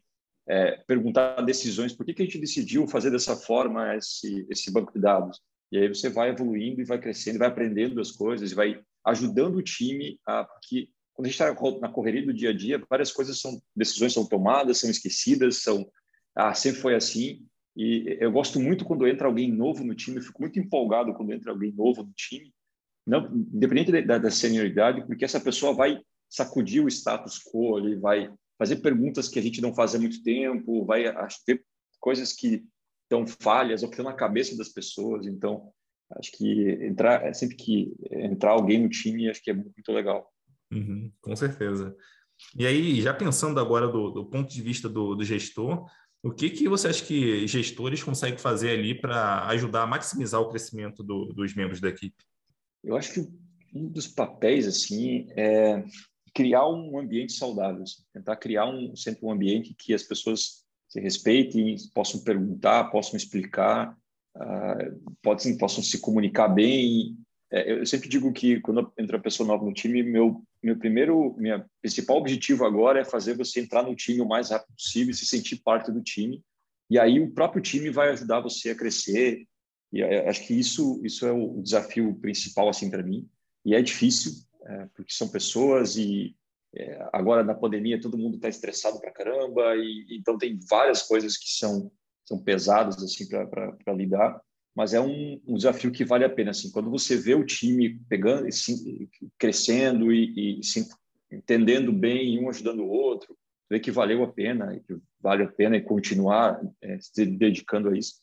é, 0.48 0.84
perguntar 0.86 1.42
decisões. 1.42 1.94
Por 1.94 2.06
que, 2.06 2.14
que 2.14 2.22
a 2.22 2.26
gente 2.26 2.38
decidiu 2.38 2.86
fazer 2.88 3.10
dessa 3.10 3.38
forma 3.38 3.96
esse, 3.96 4.46
esse 4.50 4.72
banco 4.72 4.92
de 4.94 5.00
dados? 5.00 5.42
E 5.72 5.78
aí 5.78 5.88
você 5.88 6.10
vai 6.10 6.30
evoluindo 6.30 6.82
e 6.82 6.86
vai 6.86 7.00
crescendo, 7.00 7.40
vai 7.40 7.48
aprendendo 7.48 8.00
as 8.02 8.12
coisas 8.12 8.52
e 8.52 8.56
vai 8.56 8.80
ajudando 9.06 9.56
o 9.56 9.64
time 9.64 10.20
a 10.26 10.44
porque 10.44 10.90
quando 11.14 11.28
a 11.28 11.30
gente 11.30 11.42
está 11.42 11.80
na 11.80 11.90
correria 11.90 12.26
do 12.26 12.34
dia 12.34 12.50
a 12.50 12.54
dia, 12.54 12.84
várias 12.90 13.12
coisas 13.12 13.40
são 13.40 13.62
decisões 13.74 14.14
são 14.14 14.28
tomadas, 14.28 14.80
são 14.80 14.90
esquecidas, 14.90 15.64
são 15.64 15.90
ah 16.36 16.54
sempre 16.54 16.82
foi 16.82 16.96
assim 16.96 17.46
E 17.76 18.18
eu 18.20 18.32
gosto 18.32 18.60
muito 18.60 18.86
quando 18.86 19.08
entra 19.08 19.28
alguém 19.28 19.52
novo 19.52 19.84
no 19.84 19.94
time, 19.94 20.18
eu 20.18 20.24
fico 20.24 20.42
muito 20.42 20.60
empolgado 20.60 21.14
quando 21.14 21.34
entra 21.34 21.52
alguém 21.52 21.72
novo 21.74 22.04
no 22.04 22.14
time, 22.14 22.54
não, 23.06 23.28
independente 23.36 24.02
da, 24.02 24.18
da 24.18 24.32
senioridade, 24.32 25.06
porque 25.06 25.26
essa 25.26 25.40
pessoa 25.40 25.74
vai 25.74 26.00
sacudir 26.30 26.84
o 26.84 26.88
status 26.88 27.40
quo, 27.40 27.78
ele 27.78 27.98
vai 27.98 28.34
fazer 28.58 28.78
perguntas 28.78 29.28
que 29.28 29.38
a 29.38 29.42
gente 29.42 29.62
não 29.62 29.74
faz 29.74 29.94
há 29.94 30.00
muito 30.00 30.24
tempo, 30.24 30.86
vai 30.86 31.04
ter 31.46 31.64
coisas 32.00 32.34
que 32.34 32.64
estão 33.04 33.28
falhas 33.28 33.84
ou 33.84 33.90
que 33.90 33.96
estão 33.96 34.10
na 34.10 34.16
cabeça 34.16 34.58
das 34.58 34.70
pessoas. 34.70 35.28
Então, 35.28 35.72
acho 36.18 36.32
que 36.32 36.70
entrar 36.84 37.34
sempre 37.34 37.56
que 37.56 37.94
entrar 38.12 38.52
alguém 38.52 38.82
no 38.82 38.90
time, 38.90 39.30
acho 39.30 39.44
que 39.44 39.52
é 39.52 39.54
muito 39.54 39.92
legal. 39.92 40.28
Uhum, 40.72 41.12
com 41.22 41.36
certeza. 41.36 41.96
E 42.58 42.66
aí, 42.66 43.02
já 43.02 43.14
pensando 43.14 43.60
agora 43.60 43.88
do, 43.88 44.12
do 44.12 44.26
ponto 44.26 44.52
de 44.52 44.62
vista 44.62 44.90
do, 44.90 45.16
do, 45.16 45.24
gestor, 45.24 45.86
o 46.26 46.32
que, 46.32 46.50
que 46.50 46.68
você 46.68 46.88
acha 46.88 47.06
que 47.06 47.46
gestores 47.46 48.02
conseguem 48.02 48.40
fazer 48.40 48.72
ali 48.72 49.00
para 49.00 49.46
ajudar 49.50 49.84
a 49.84 49.88
maximizar 49.88 50.42
o 50.42 50.50
crescimento 50.50 51.04
do, 51.04 51.26
dos 51.26 51.54
membros 51.54 51.80
da 51.80 51.88
equipe? 51.88 52.16
Eu 52.84 52.98
acho 52.98 53.14
que 53.14 53.20
um 53.72 53.88
dos 53.88 54.08
papéis 54.08 54.66
assim 54.66 55.28
é 55.38 55.84
criar 56.34 56.68
um 56.68 56.98
ambiente 56.98 57.34
saudável, 57.34 57.84
assim, 57.84 58.02
tentar 58.12 58.38
criar 58.38 58.66
um 58.66 58.96
sempre 58.96 59.24
um 59.24 59.32
ambiente 59.32 59.76
que 59.78 59.94
as 59.94 60.02
pessoas 60.02 60.66
se 60.90 61.00
respeitem, 61.00 61.76
possam 61.94 62.24
perguntar, 62.24 62.86
possam 62.86 63.18
explicar, 63.18 63.96
uh, 64.36 65.14
possam, 65.22 65.56
possam 65.58 65.84
se 65.84 66.00
comunicar 66.02 66.48
bem. 66.48 67.16
É, 67.52 67.72
eu 67.72 67.86
sempre 67.86 68.10
digo 68.10 68.34
que 68.34 68.60
quando 68.62 68.92
entra 68.98 69.22
pessoa 69.22 69.46
nova 69.46 69.64
no 69.64 69.74
time, 69.74 70.02
meu 70.02 70.44
meu 70.66 70.76
primeiro, 70.76 71.36
minha 71.38 71.64
principal 71.80 72.18
objetivo 72.18 72.66
agora 72.66 73.00
é 73.00 73.06
fazer 73.06 73.38
você 73.38 73.60
entrar 73.60 73.84
no 73.84 73.96
time 73.96 74.20
o 74.20 74.28
mais 74.28 74.50
rápido 74.50 74.74
possível, 74.74 75.14
se 75.14 75.24
sentir 75.24 75.58
parte 75.58 75.92
do 75.92 76.02
time. 76.02 76.44
E 76.90 76.98
aí 76.98 77.20
o 77.20 77.32
próprio 77.32 77.62
time 77.62 77.92
vai 77.92 78.10
ajudar 78.10 78.40
você 78.40 78.72
a 78.72 78.76
crescer. 78.76 79.46
E 79.94 80.04
acho 80.04 80.48
que 80.48 80.60
isso 80.60 81.00
isso 81.04 81.24
é 81.28 81.32
o 81.32 81.62
desafio 81.62 82.16
principal 82.16 82.68
assim 82.68 82.90
para 82.90 83.04
mim. 83.04 83.30
E 83.64 83.76
é 83.76 83.82
difícil 83.82 84.34
é, 84.66 84.88
porque 84.96 85.14
são 85.14 85.28
pessoas 85.28 85.98
e 85.98 86.36
é, 86.76 87.10
agora 87.14 87.44
na 87.44 87.54
pandemia 87.54 88.02
todo 88.02 88.18
mundo 88.18 88.38
está 88.38 88.50
estressado 88.50 89.00
para 89.00 89.14
caramba 89.14 89.76
e 89.76 90.18
então 90.20 90.36
tem 90.36 90.58
várias 90.68 91.04
coisas 91.04 91.38
que 91.38 91.48
são 91.48 91.92
são 92.28 92.44
pesadas 92.44 93.04
assim 93.04 93.28
para 93.28 93.94
lidar 93.94 94.42
mas 94.76 94.94
é 94.94 95.00
um, 95.00 95.42
um, 95.48 95.56
desafio 95.56 95.92
que 95.92 96.04
vale 96.04 96.26
a 96.26 96.30
pena. 96.30 96.52
Assim, 96.52 96.70
quando 96.70 96.90
você 96.90 97.16
vê 97.16 97.34
o 97.34 97.46
time 97.46 97.98
pegando, 98.10 98.46
assim, 98.46 99.08
crescendo 99.38 100.12
e, 100.12 100.60
e 100.60 100.62
entendendo 101.32 101.94
bem, 101.94 102.38
um 102.38 102.50
ajudando 102.50 102.82
o 102.82 102.90
outro, 102.90 103.38
vê 103.70 103.80
que 103.80 103.90
valeu 103.90 104.22
a 104.24 104.32
pena, 104.32 104.78
que 104.86 104.98
vale 105.22 105.44
a 105.44 105.48
pena 105.48 105.80
continuar 105.82 106.62
é, 106.82 107.00
se 107.00 107.26
dedicando 107.26 107.90
a 107.90 107.98
isso. 107.98 108.16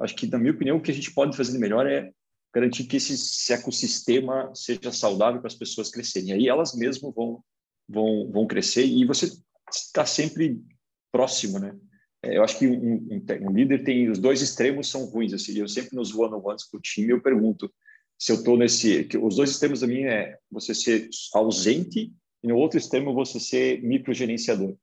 Acho 0.00 0.16
que, 0.16 0.26
na 0.26 0.38
minha 0.38 0.52
opinião, 0.52 0.78
o 0.78 0.82
que 0.82 0.90
a 0.90 0.94
gente 0.94 1.12
pode 1.12 1.36
fazer 1.36 1.52
de 1.52 1.58
melhor 1.58 1.86
é 1.86 2.10
garantir 2.52 2.84
que 2.84 2.96
esse, 2.96 3.14
esse 3.14 3.52
ecossistema 3.52 4.50
seja 4.54 4.90
saudável 4.90 5.40
para 5.40 5.48
as 5.48 5.54
pessoas 5.54 5.90
crescerem. 5.90 6.32
Aí 6.32 6.48
elas 6.48 6.74
mesmas 6.74 7.14
vão, 7.14 7.42
vão, 7.88 8.30
vão 8.32 8.46
crescer 8.46 8.84
e 8.84 9.04
você 9.04 9.30
está 9.72 10.04
sempre 10.04 10.60
próximo, 11.12 11.60
né? 11.60 11.76
É, 12.22 12.36
eu 12.36 12.44
acho 12.44 12.58
que 12.58 12.66
um, 12.66 12.94
um, 12.94 13.48
um, 13.48 13.52
líder 13.52 13.82
tem 13.82 14.10
os 14.10 14.18
dois 14.18 14.42
extremos 14.42 14.90
são 14.90 15.04
ruins. 15.06 15.32
Assim, 15.32 15.58
eu 15.58 15.68
sempre 15.68 15.96
nos 15.96 16.14
one-on-ones 16.14 16.64
com 16.64 16.76
o 16.76 16.80
time 16.80 17.10
eu 17.10 17.22
pergunto 17.22 17.72
se 18.18 18.32
eu 18.32 18.36
estou 18.36 18.56
nesse. 18.56 19.08
os 19.20 19.36
dois 19.36 19.50
extremos 19.50 19.80
da 19.80 19.86
mim 19.86 20.02
é 20.02 20.36
você 20.50 20.74
ser 20.74 21.08
ausente 21.34 22.12
e 22.42 22.46
no 22.46 22.56
outro 22.56 22.78
extremo 22.78 23.14
você 23.14 23.40
ser 23.40 23.82
microgerenciador. 23.82 24.76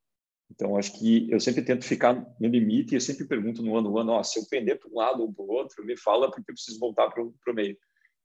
Então, 0.49 0.77
acho 0.77 0.97
que 0.97 1.29
eu 1.29 1.39
sempre 1.39 1.61
tento 1.61 1.85
ficar 1.85 2.13
no 2.39 2.47
limite 2.47 2.93
e 2.93 2.95
eu 2.95 3.01
sempre 3.01 3.25
pergunto 3.25 3.61
no 3.61 3.75
ano 3.75 3.97
ano, 3.97 4.23
se 4.23 4.39
eu 4.39 4.45
pender 4.49 4.79
para 4.79 4.89
um 4.89 4.95
lado 4.95 5.21
ou 5.21 5.33
para 5.33 5.43
o 5.43 5.49
outro, 5.49 5.85
me 5.85 5.97
fala 5.97 6.31
porque 6.31 6.49
eu 6.49 6.55
preciso 6.55 6.79
voltar 6.79 7.09
para 7.09 7.21
o 7.21 7.53
meio. 7.53 7.77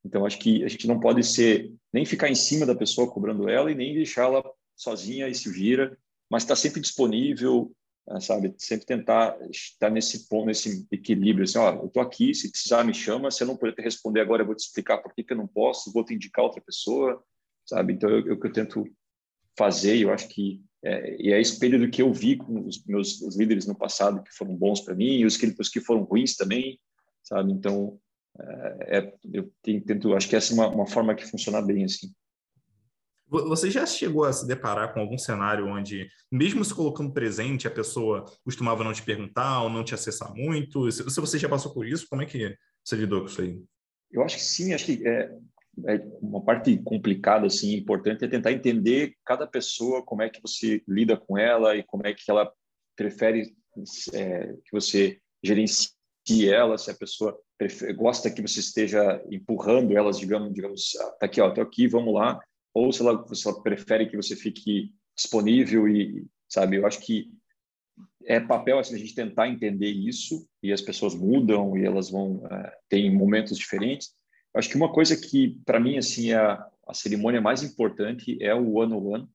Então, 0.04 0.24
acho 0.24 0.38
que 0.38 0.64
a 0.64 0.68
gente 0.68 0.86
não 0.86 1.00
pode 1.00 1.22
ser 1.24 1.72
nem 1.92 2.04
ficar 2.04 2.28
em 2.28 2.34
cima 2.34 2.64
da 2.64 2.74
pessoa 2.74 3.10
cobrando 3.10 3.48
ela 3.48 3.70
e 3.70 3.74
nem 3.74 3.94
deixá-la 3.94 4.42
sozinha 4.76 5.28
e 5.28 5.34
se 5.34 5.50
vira, 5.50 5.96
mas 6.30 6.42
está 6.42 6.56
sempre 6.56 6.80
disponível, 6.80 7.72
sabe? 8.20 8.55
Sempre 8.59 8.86
tentar 8.86 9.36
estar 9.50 9.90
nesse 9.90 10.28
ponto, 10.28 10.46
nesse 10.46 10.86
equilíbrio, 10.90 11.44
assim, 11.44 11.59
ó, 11.59 11.72
eu 11.72 11.88
tô 11.88 12.00
aqui, 12.00 12.34
se 12.34 12.50
precisar 12.50 12.84
me 12.84 12.94
chama, 12.94 13.30
se 13.30 13.42
eu 13.42 13.46
não 13.46 13.57
puder 13.57 13.74
te 13.74 13.82
responder 13.82 14.20
agora, 14.20 14.42
eu 14.42 14.46
vou 14.46 14.55
te 14.55 14.64
explicar 14.64 14.98
por 14.98 15.14
que, 15.14 15.22
que 15.22 15.32
eu 15.32 15.36
não 15.36 15.46
posso, 15.46 15.92
vou 15.92 16.05
te 16.05 16.14
indicar 16.14 16.44
outra 16.44 16.61
pessoa, 16.61 17.22
sabe? 17.64 17.92
Então, 17.92 18.11
eu, 18.11 18.26
eu, 18.26 18.40
eu 18.42 18.53
tento 18.53 18.84
fazer, 19.57 19.98
eu 19.98 20.12
acho 20.12 20.28
que 20.28 20.61
é, 20.84 21.22
e 21.22 21.32
é 21.32 21.40
espelho 21.40 21.78
do 21.78 21.88
que 21.88 22.03
eu 22.03 22.12
vi 22.12 22.36
com 22.36 22.66
os 22.66 22.84
meus 22.84 23.20
os 23.22 23.36
líderes 23.36 23.66
no 23.66 23.74
passado 23.74 24.22
que 24.22 24.34
foram 24.34 24.57
bons 24.57 24.80
para 24.80 24.96
mim 24.96 25.18
e 25.18 25.24
os 25.24 25.36
que, 25.36 25.55
os 25.59 25.68
que 25.68 25.80
foram 25.80 26.03
ruins 26.03 26.34
também, 26.34 26.80
sabe? 27.22 27.53
Então, 27.53 28.00
é, 28.40 28.98
é 28.98 29.14
eu 29.32 29.53
tento, 29.62 30.14
acho 30.14 30.28
que 30.28 30.34
essa 30.34 30.53
é 30.53 30.55
uma, 30.55 30.68
uma 30.68 30.86
forma 30.86 31.14
que 31.14 31.24
funciona 31.24 31.62
bem, 31.62 31.84
assim. 31.84 32.12
Você 33.33 33.70
já 33.70 33.87
chegou 33.87 34.24
a 34.24 34.33
se 34.33 34.47
deparar 34.47 34.93
com 34.93 35.01
algum 35.01 35.16
cenário 35.16 35.66
onde, 35.66 36.07
mesmo 36.30 36.62
se 36.62 36.74
colocando 36.74 37.12
presente, 37.12 37.66
a 37.66 37.70
pessoa 37.70 38.26
costumava 38.45 38.85
não 38.85 38.93
te 38.93 39.03
perguntar 39.03 39.62
ou 39.62 39.70
não 39.70 39.83
te 39.83 39.95
acessar 39.95 40.35
muito? 40.35 40.91
Se, 40.93 41.03
você 41.03 41.39
já 41.39 41.49
passou 41.49 41.72
por 41.72 41.87
isso, 41.87 42.07
como 42.11 42.20
é 42.20 42.26
que 42.26 42.55
você 42.85 42.95
lidou 42.95 43.20
com 43.20 43.26
isso 43.26 43.41
aí? 43.41 43.59
Eu 44.12 44.22
acho 44.22 44.37
que 44.37 44.43
sim, 44.43 44.74
acho 44.74 44.85
que 44.85 45.09
é, 45.09 45.35
é 45.87 46.07
uma 46.20 46.45
parte 46.45 46.76
complicada, 46.85 47.47
assim, 47.47 47.74
importante 47.74 48.22
é 48.22 48.28
tentar 48.28 48.53
entender 48.53 49.14
cada 49.24 49.47
pessoa, 49.47 50.05
como 50.05 50.20
é 50.20 50.28
que 50.28 50.43
você 50.43 50.83
lida 50.87 51.16
com 51.16 51.39
ela 51.39 51.74
e 51.74 51.83
como 51.83 52.07
é 52.07 52.12
que 52.12 52.30
ela 52.30 52.53
prefere 52.95 53.55
é, 54.12 54.49
que 54.49 54.70
você 54.70 55.18
gerencie 55.43 55.91
ela, 56.53 56.76
se 56.76 56.91
a 56.91 56.95
pessoa 56.95 57.35
prefere, 57.57 57.95
gosta 57.95 58.30
que 58.30 58.43
você 58.43 58.61
esteja 58.61 59.24
empurrando 59.30 59.97
elas, 59.97 60.18
digamos, 60.18 60.53
digamos, 60.53 60.93
tá 61.18 61.24
aqui, 61.26 61.41
ó, 61.41 61.51
tô 61.51 61.62
aqui, 61.62 61.89
vamos 61.89 62.12
lá, 62.12 62.39
ou 62.74 62.92
se 62.92 63.02
ela, 63.02 63.26
se 63.34 63.46
ela 63.46 63.62
prefere 63.62 64.06
que 64.06 64.16
você 64.16 64.34
fique 64.34 64.92
disponível 65.14 65.88
e, 65.88 66.26
sabe, 66.48 66.76
eu 66.76 66.86
acho 66.86 67.00
que 67.00 67.30
é 68.24 68.40
papel 68.40 68.78
assim, 68.78 68.94
a 68.94 68.98
gente 68.98 69.14
tentar 69.14 69.48
entender 69.48 69.90
isso 69.90 70.46
e 70.62 70.72
as 70.72 70.80
pessoas 70.80 71.14
mudam 71.14 71.76
e 71.76 71.84
elas 71.84 72.10
vão 72.10 72.46
é, 72.50 72.78
tem 72.88 73.14
momentos 73.14 73.58
diferentes. 73.58 74.14
Eu 74.54 74.58
acho 74.58 74.68
que 74.68 74.76
uma 74.76 74.92
coisa 74.92 75.16
que 75.16 75.60
para 75.64 75.80
mim 75.80 75.98
assim 75.98 76.30
é 76.30 76.36
a, 76.36 76.66
a, 76.86 76.94
cerimônia 76.94 77.40
mais 77.40 77.62
importante 77.62 78.38
é 78.40 78.54
o 78.54 78.74
one 78.74 78.92
on 78.92 79.06
one, 79.06 79.28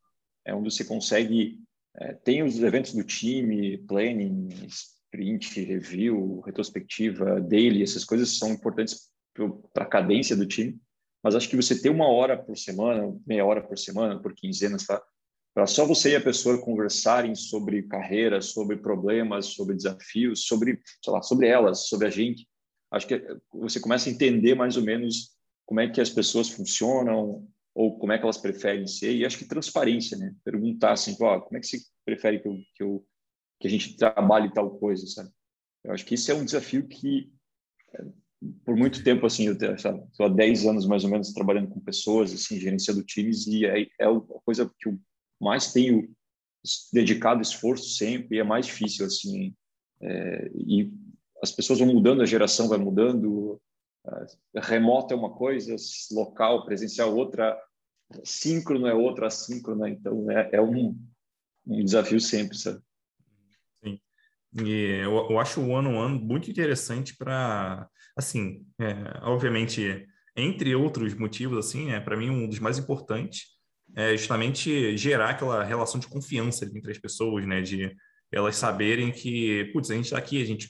é 0.45 0.55
onde 0.55 0.73
você 0.73 0.83
consegue 0.85 1.59
é, 1.95 2.13
tem 2.13 2.43
os 2.43 2.61
eventos 2.61 2.93
do 2.93 3.03
time, 3.03 3.77
planning, 3.79 4.49
sprint, 4.67 5.63
review, 5.63 6.39
retrospectiva, 6.41 7.41
daily, 7.41 7.83
essas 7.83 8.05
coisas 8.05 8.37
são 8.37 8.51
importantes 8.51 9.09
para 9.73 9.83
a 9.83 9.87
cadência 9.87 10.35
do 10.35 10.45
time 10.45 10.79
mas 11.27 11.35
acho 11.35 11.49
que 11.49 11.57
você 11.57 11.77
ter 11.77 11.89
uma 11.89 12.07
hora 12.07 12.41
por 12.41 12.57
semana, 12.57 13.13
meia 13.27 13.45
hora 13.45 13.61
por 13.61 13.77
semana, 13.77 14.17
por 14.17 14.33
quinzenas? 14.33 14.85
Para 15.53 15.67
só 15.67 15.85
você 15.85 16.11
e 16.11 16.15
a 16.15 16.21
pessoa 16.21 16.61
conversarem 16.61 17.35
sobre 17.35 17.83
carreira, 17.83 18.41
sobre 18.41 18.77
problemas, 18.77 19.47
sobre 19.47 19.75
desafios, 19.75 20.45
sobre, 20.45 20.79
sei 21.03 21.11
lá, 21.11 21.21
sobre 21.21 21.49
elas, 21.49 21.89
sobre 21.89 22.07
a 22.07 22.09
gente. 22.09 22.47
Acho 22.89 23.07
que 23.07 23.21
você 23.51 23.77
começa 23.77 24.09
a 24.09 24.13
entender 24.13 24.55
mais 24.55 24.77
ou 24.77 24.83
menos 24.83 25.35
como 25.65 25.81
é 25.81 25.89
que 25.89 25.99
as 25.99 26.09
pessoas 26.09 26.47
funcionam 26.47 27.45
ou 27.75 27.99
como 27.99 28.13
é 28.13 28.17
que 28.17 28.23
elas 28.23 28.37
preferem 28.37 28.87
ser. 28.87 29.13
E 29.13 29.25
acho 29.25 29.37
que 29.37 29.49
transparência, 29.49 30.17
né? 30.17 30.33
Perguntar 30.45 30.93
assim, 30.93 31.13
ó, 31.19 31.41
como 31.41 31.57
é 31.57 31.59
que 31.59 31.67
você 31.67 31.79
prefere 32.05 32.39
que 32.39 32.47
eu, 32.47 32.55
que 32.73 32.83
eu 32.83 33.05
que 33.59 33.67
a 33.67 33.69
gente 33.69 33.97
trabalhe 33.97 34.53
tal 34.53 34.79
coisa, 34.79 35.05
sabe? 35.05 35.29
Eu 35.83 35.91
acho 35.91 36.05
que 36.05 36.15
isso 36.15 36.31
é 36.31 36.35
um 36.35 36.45
desafio 36.45 36.87
que 36.87 37.29
por 38.63 38.75
muito 38.75 39.03
tempo, 39.03 39.25
assim, 39.25 39.47
eu 39.47 39.53
estou 39.53 40.25
há 40.25 40.29
10 40.29 40.65
anos 40.65 40.85
mais 40.85 41.03
ou 41.03 41.09
menos 41.09 41.33
trabalhando 41.33 41.69
com 41.69 41.79
pessoas, 41.79 42.33
assim, 42.33 42.59
gerenciando 42.59 43.03
times, 43.03 43.47
e 43.47 43.65
é, 43.65 43.81
é 43.99 44.05
a 44.05 44.21
coisa 44.45 44.69
que 44.79 44.89
eu 44.89 44.99
mais 45.39 45.73
tenho 45.73 46.09
dedicado 46.93 47.41
esforço 47.41 47.89
sempre, 47.89 48.37
e 48.37 48.39
é 48.39 48.43
mais 48.43 48.65
difícil, 48.65 49.05
assim, 49.05 49.55
é, 50.01 50.51
e 50.55 50.91
as 51.41 51.51
pessoas 51.51 51.79
vão 51.79 51.87
mudando, 51.87 52.21
a 52.21 52.25
geração 52.25 52.67
vai 52.67 52.77
mudando, 52.77 53.59
remoto 54.55 55.13
é 55.13 55.17
uma 55.17 55.33
coisa, 55.33 55.75
local, 56.11 56.65
presencial 56.65 57.15
outra, 57.15 57.59
síncrono 58.23 58.87
é 58.87 58.93
outra, 58.93 59.27
assíncrona, 59.27 59.89
então 59.89 60.29
é, 60.31 60.49
é 60.53 60.61
um, 60.61 60.97
um 61.65 61.83
desafio 61.83 62.19
sempre, 62.19 62.57
sabe? 62.57 62.81
E 64.53 65.01
eu, 65.03 65.27
eu 65.29 65.39
acho 65.39 65.61
o 65.61 65.75
ano 65.75 65.99
ano 65.99 66.19
muito 66.19 66.49
interessante 66.49 67.15
para, 67.15 67.87
assim, 68.15 68.65
é, 68.79 69.19
obviamente, 69.23 70.07
entre 70.35 70.73
outros 70.75 71.13
motivos, 71.13 71.57
assim, 71.57 71.91
é 71.91 71.99
para 71.99 72.17
mim 72.17 72.29
um 72.29 72.47
dos 72.47 72.59
mais 72.59 72.77
importantes 72.77 73.57
é 73.95 74.15
justamente 74.15 74.97
gerar 74.97 75.31
aquela 75.31 75.63
relação 75.63 75.99
de 75.99 76.07
confiança 76.07 76.65
entre 76.65 76.91
as 76.91 76.97
pessoas, 76.97 77.45
né? 77.45 77.61
De 77.61 77.95
elas 78.31 78.55
saberem 78.55 79.11
que, 79.11 79.65
putz, 79.73 79.89
a 79.89 79.95
gente 79.95 80.05
está 80.05 80.17
aqui, 80.17 80.41
a 80.41 80.45
gente 80.45 80.69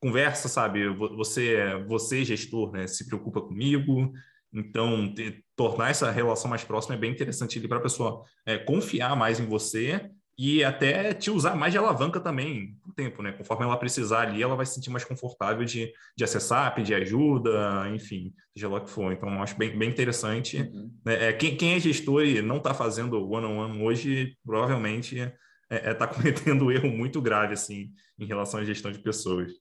conversa, 0.00 0.48
sabe? 0.48 0.88
Você, 0.88 1.56
você 1.86 2.24
gestor, 2.24 2.72
né? 2.72 2.86
Se 2.86 3.06
preocupa 3.06 3.40
comigo. 3.40 4.12
Então, 4.52 5.12
tornar 5.56 5.90
essa 5.90 6.10
relação 6.10 6.48
mais 6.48 6.64
próxima 6.64 6.94
é 6.94 6.98
bem 6.98 7.10
interessante 7.10 7.60
para 7.66 7.78
a 7.78 7.82
pessoa 7.82 8.22
é, 8.46 8.58
confiar 8.58 9.16
mais 9.16 9.40
em 9.40 9.46
você 9.46 10.10
e 10.38 10.62
até 10.62 11.12
te 11.12 11.32
usar 11.32 11.56
mais 11.56 11.72
de 11.72 11.78
alavanca 11.78 12.20
também 12.20 12.78
o 12.86 12.92
tempo, 12.92 13.20
né? 13.22 13.32
Conforme 13.32 13.64
ela 13.64 13.76
precisar 13.76 14.20
ali, 14.20 14.40
ela 14.40 14.54
vai 14.54 14.64
se 14.64 14.74
sentir 14.74 14.88
mais 14.88 15.04
confortável 15.04 15.64
de, 15.64 15.92
de 16.16 16.22
acessar, 16.22 16.72
pedir 16.76 16.94
ajuda, 16.94 17.90
enfim, 17.92 18.32
seja 18.54 18.68
lá 18.68 18.78
o 18.78 18.84
que 18.84 18.90
for. 18.90 19.12
Então, 19.12 19.42
acho 19.42 19.58
bem, 19.58 19.76
bem 19.76 19.90
interessante. 19.90 20.58
Uhum. 20.58 20.92
Né? 21.04 21.30
É, 21.30 21.32
quem, 21.32 21.56
quem 21.56 21.74
é 21.74 21.80
gestor 21.80 22.22
e 22.22 22.40
não 22.40 22.58
está 22.58 22.72
fazendo 22.72 23.16
one-on-one 23.28 23.72
-on 23.72 23.78
-one 23.78 23.82
hoje, 23.82 24.36
provavelmente 24.46 25.16
está 25.16 25.34
é, 25.70 25.90
é, 25.90 25.94
tá 25.94 26.06
cometendo 26.08 26.66
um 26.66 26.70
erro 26.70 26.88
muito 26.88 27.20
grave, 27.20 27.54
assim, 27.54 27.90
em 28.16 28.24
relação 28.24 28.60
à 28.60 28.64
gestão 28.64 28.92
de 28.92 29.00
pessoas. 29.00 29.52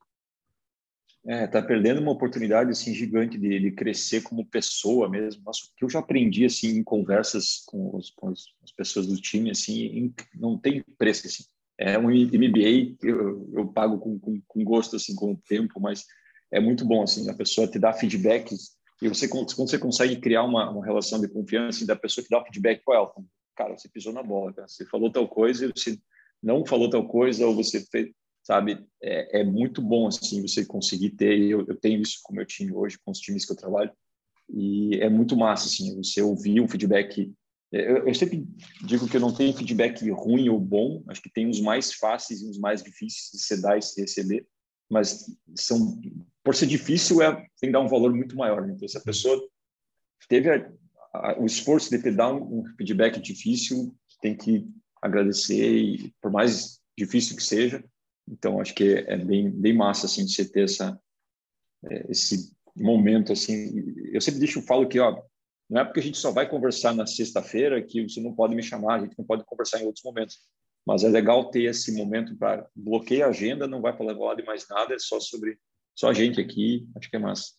É, 1.28 1.46
tá 1.46 1.62
perdendo 1.62 2.00
uma 2.00 2.14
oportunidade 2.14 2.72
assim 2.72 2.94
gigante 2.94 3.38
de, 3.38 3.60
de 3.60 3.72
crescer 3.72 4.22
como 4.22 4.46
pessoa 4.46 5.10
mesmo. 5.10 5.44
Nossa, 5.44 5.60
o 5.66 5.76
que 5.76 5.84
eu 5.84 5.90
já 5.90 6.00
aprendi 6.00 6.46
assim 6.46 6.78
em 6.78 6.84
conversas 6.84 7.64
com, 7.68 7.94
os, 7.98 8.12
com 8.12 8.30
as 8.30 8.72
pessoas 8.78 9.08
do 9.08 9.20
time 9.20 9.52
assim, 9.52 10.14
não 10.34 10.58
tem 10.58 10.82
preço 10.98 11.28
assim. 11.28 11.44
É 11.78 12.00
um 12.00 12.10
MBA 12.10 12.96
que 12.98 13.08
eu, 13.08 13.50
eu 13.54 13.68
pago 13.68 14.00
com, 14.00 14.18
com, 14.18 14.42
com, 14.48 14.64
gosto 14.64 14.96
assim 14.96 15.14
com 15.16 15.34
o 15.34 15.38
tempo, 15.38 15.82
mas 15.82 16.06
é 16.50 16.62
muito 16.62 16.86
bom 16.86 17.04
assim 17.04 17.30
a 17.30 17.34
pessoa 17.34 17.68
te 17.68 17.78
dá 17.78 17.92
feedbacks 17.92 18.78
e 19.02 19.10
você 19.10 19.28
quando 19.28 19.52
você 19.70 19.78
consegue 19.78 20.16
criar 20.16 20.44
uma, 20.44 20.72
uma 20.72 20.86
relação 20.86 21.20
de 21.20 21.28
confiança 21.28 21.86
da 21.86 21.96
pessoa 21.98 22.24
que 22.24 22.30
dá 22.32 22.42
feedback 22.42 22.82
com 22.86 22.94
ela, 22.94 23.12
cara, 23.54 23.78
você 23.78 23.90
pisou 23.90 24.14
na 24.14 24.24
bola, 24.24 24.54
cara. 24.54 24.68
você 24.70 24.86
falou 24.86 25.12
tal 25.12 25.28
coisa, 25.28 25.70
você 25.76 26.00
não 26.42 26.66
falou 26.66 26.90
tal 26.90 27.06
coisa 27.06 27.46
ou 27.46 27.54
você 27.54 27.86
fez 27.92 28.12
sabe? 28.48 28.82
É, 29.04 29.42
é, 29.42 29.44
muito 29.44 29.82
bom, 29.82 30.08
assim, 30.08 30.42
você 30.42 30.66
conseguir 30.66 31.10
ter, 31.10 31.38
eu, 31.38 31.66
eu 31.68 31.76
tenho 31.76 32.02
isso 32.02 32.20
com 32.24 32.32
o 32.32 32.36
meu 32.38 32.46
time 32.46 32.72
hoje, 32.72 32.98
com 32.98 33.12
os 33.12 33.20
times 33.20 33.46
que 33.46 33.52
eu 33.52 33.58
trabalho, 33.58 33.92
e 34.50 34.96
é 35.02 35.10
muito 35.10 35.36
massa, 35.36 35.68
assim, 35.68 35.94
você 35.98 36.22
ouvir 36.22 36.62
um 36.62 36.68
feedback. 36.68 37.30
É, 37.74 37.92
eu, 37.92 38.08
eu 38.08 38.16
sempre 38.16 38.48
digo 38.86 39.06
que 39.06 39.18
eu 39.18 39.22
não 39.22 39.34
tenho 39.34 39.54
feedback 39.54 40.10
ruim 40.12 40.48
ou 40.48 40.62
bom, 40.62 41.04
acho 41.10 41.22
que 41.22 41.30
tem 41.30 41.46
uns 41.46 41.60
mais 41.60 41.92
fáceis 41.92 42.42
e 42.42 42.48
uns 42.48 42.58
mais 42.58 42.82
difíceis 42.82 43.32
de 43.34 43.40
se 43.40 43.62
dar 43.62 43.78
e 43.78 43.82
se 43.82 44.00
receber, 44.00 44.48
mas 44.90 45.26
são, 45.54 46.00
por 46.42 46.56
ser 46.56 46.68
difícil, 46.68 47.22
é, 47.22 47.36
tem 47.60 47.68
que 47.68 47.72
dar 47.72 47.82
um 47.82 47.90
valor 47.90 48.16
muito 48.16 48.38
maior. 48.38 48.66
Né? 48.66 48.76
Então, 48.78 48.88
se 48.88 48.98
a 48.98 49.02
pessoa 49.02 49.38
teve 50.30 50.50
a, 50.50 50.72
a, 51.14 51.38
o 51.38 51.46
esforço 51.46 51.90
de 51.90 52.02
te 52.02 52.12
dar 52.12 52.34
um, 52.34 52.60
um 52.60 52.66
feedback 52.78 53.20
difícil, 53.20 53.94
tem 54.22 54.38
que 54.38 54.66
agradecer, 55.02 55.70
e 55.70 56.14
por 56.22 56.32
mais 56.32 56.80
difícil 56.98 57.36
que 57.36 57.44
seja, 57.44 57.84
então, 58.28 58.60
acho 58.60 58.74
que 58.74 59.06
é, 59.08 59.18
bem, 59.18 59.50
bem 59.50 59.74
massa, 59.74 60.06
assim, 60.06 60.28
você 60.28 60.44
ter 60.48 60.66
essa, 60.66 61.00
é, 61.90 62.12
esse 62.12 62.52
momento, 62.76 63.32
assim. 63.32 63.94
Eu 64.12 64.20
sempre 64.20 64.40
deixo, 64.40 64.62
falo 64.62 64.88
que, 64.88 65.00
ó, 65.00 65.22
não 65.70 65.82
é 65.82 65.86
porque 65.86 66.00
a 66.00 66.04
gente 66.04 66.18
só 66.18 66.32
vai 66.32 66.50
conversar 66.50 66.94
na 66.94 67.06
sexta-feira 67.06 67.82
que 67.82 68.08
você 68.08 68.22
não 68.22 68.34
pode 68.34 68.56
me 68.56 68.64
chamar, 68.64 68.96
a 68.96 69.00
gente 69.00 69.18
não 69.18 69.26
pode 69.26 69.44
conversar 69.46 69.82
em 69.82 69.86
outros 69.86 70.04
momentos. 70.04 70.40
Mas 70.86 71.04
é 71.04 71.10
legal 71.10 71.50
ter 71.50 71.64
esse 71.64 71.92
momento 71.92 72.36
para 72.38 72.66
bloquear 72.76 73.28
a 73.28 73.32
agenda, 73.32 73.68
não 73.68 73.82
vai 73.82 73.96
falar 73.96 74.36
de 74.36 74.44
mais 74.44 74.68
nada, 74.70 74.94
é 74.94 75.00
só 75.00 75.20
sobre 75.20 75.60
só 75.94 76.10
a 76.10 76.14
gente 76.14 76.40
aqui, 76.40 76.88
acho 76.96 77.10
que 77.10 77.16
é 77.16 77.20
massa. 77.20 77.54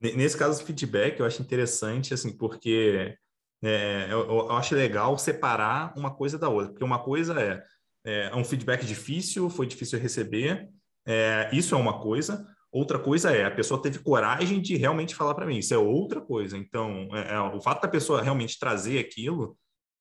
Nesse 0.00 0.36
caso, 0.36 0.62
o 0.62 0.66
feedback 0.66 1.20
eu 1.20 1.26
acho 1.26 1.42
interessante, 1.42 2.14
assim, 2.14 2.34
porque 2.36 3.14
é, 3.62 4.06
eu, 4.10 4.20
eu, 4.20 4.52
acho 4.52 4.74
legal 4.74 5.18
separar 5.18 5.92
uma 5.96 6.14
coisa 6.14 6.38
da 6.38 6.48
outra, 6.48 6.70
porque 6.70 6.84
uma 6.84 7.04
coisa 7.04 7.38
é 7.38 7.62
é, 8.04 8.30
é 8.32 8.36
um 8.36 8.44
feedback 8.44 8.84
difícil, 8.84 9.50
foi 9.50 9.66
difícil 9.66 9.98
receber, 9.98 10.68
é, 11.06 11.50
isso 11.52 11.74
é 11.74 11.78
uma 11.78 12.00
coisa. 12.00 12.46
Outra 12.72 12.98
coisa 12.98 13.32
é, 13.32 13.44
a 13.44 13.50
pessoa 13.50 13.82
teve 13.82 13.98
coragem 13.98 14.60
de 14.60 14.76
realmente 14.76 15.14
falar 15.14 15.34
para 15.34 15.46
mim, 15.46 15.58
isso 15.58 15.74
é 15.74 15.78
outra 15.78 16.20
coisa. 16.20 16.56
Então, 16.56 17.08
é, 17.12 17.34
é, 17.34 17.40
o 17.40 17.60
fato 17.60 17.82
da 17.82 17.88
pessoa 17.88 18.22
realmente 18.22 18.58
trazer 18.58 18.98
aquilo, 18.98 19.56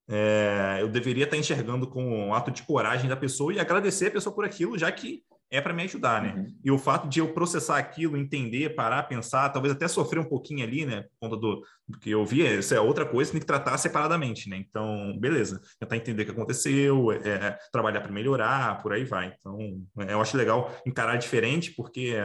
é, 0.08 0.78
eu 0.80 0.88
deveria 0.88 1.24
estar 1.24 1.38
enxergando 1.38 1.88
como 1.88 2.08
um 2.08 2.34
ato 2.34 2.52
de 2.52 2.64
coragem 2.64 3.10
da 3.10 3.16
pessoa 3.16 3.54
e 3.54 3.60
agradecer 3.60 4.08
a 4.08 4.12
pessoa 4.12 4.34
por 4.34 4.46
aquilo, 4.46 4.78
já 4.78 4.92
que 4.92 5.24
é 5.52 5.60
para 5.60 5.74
me 5.74 5.84
ajudar, 5.84 6.22
né? 6.22 6.34
Uhum. 6.36 6.56
E 6.64 6.72
o 6.72 6.78
fato 6.78 7.08
de 7.08 7.20
eu 7.20 7.34
processar 7.34 7.78
aquilo, 7.78 8.18
entender, 8.18 8.76
parar, 8.76 9.04
pensar, 9.04 9.50
talvez 9.50 9.74
até 9.74 9.88
sofrer 9.88 10.20
um 10.20 10.30
pouquinho 10.30 10.64
ali, 10.64 10.86
né? 10.86 11.04
Por 11.04 11.30
conta 11.30 11.38
do, 11.38 11.64
do 11.88 12.00
que 12.00 12.12
eu 12.12 12.24
vi, 12.26 12.42
isso 12.42 12.74
é 12.74 12.80
outra 12.80 13.06
coisa, 13.06 13.32
tem 13.32 13.40
que 13.40 13.48
tratar 13.48 13.78
separadamente, 13.78 14.48
né? 14.48 14.58
Então, 14.58 15.18
beleza, 15.20 15.60
tentar 15.80 15.98
entender 15.98 16.22
o 16.22 16.26
que 16.26 16.32
aconteceu, 16.32 17.12
é, 17.12 17.18
é 17.18 17.58
trabalhar 17.72 18.02
para 18.02 18.12
melhorar, 18.12 18.82
por 18.82 18.94
aí 18.94 19.04
vai. 19.04 19.34
Então, 19.40 19.58
é, 20.00 20.14
eu 20.14 20.22
acho 20.22 20.38
legal 20.38 20.72
encarar 20.86 21.16
diferente, 21.18 21.74
porque 21.76 22.16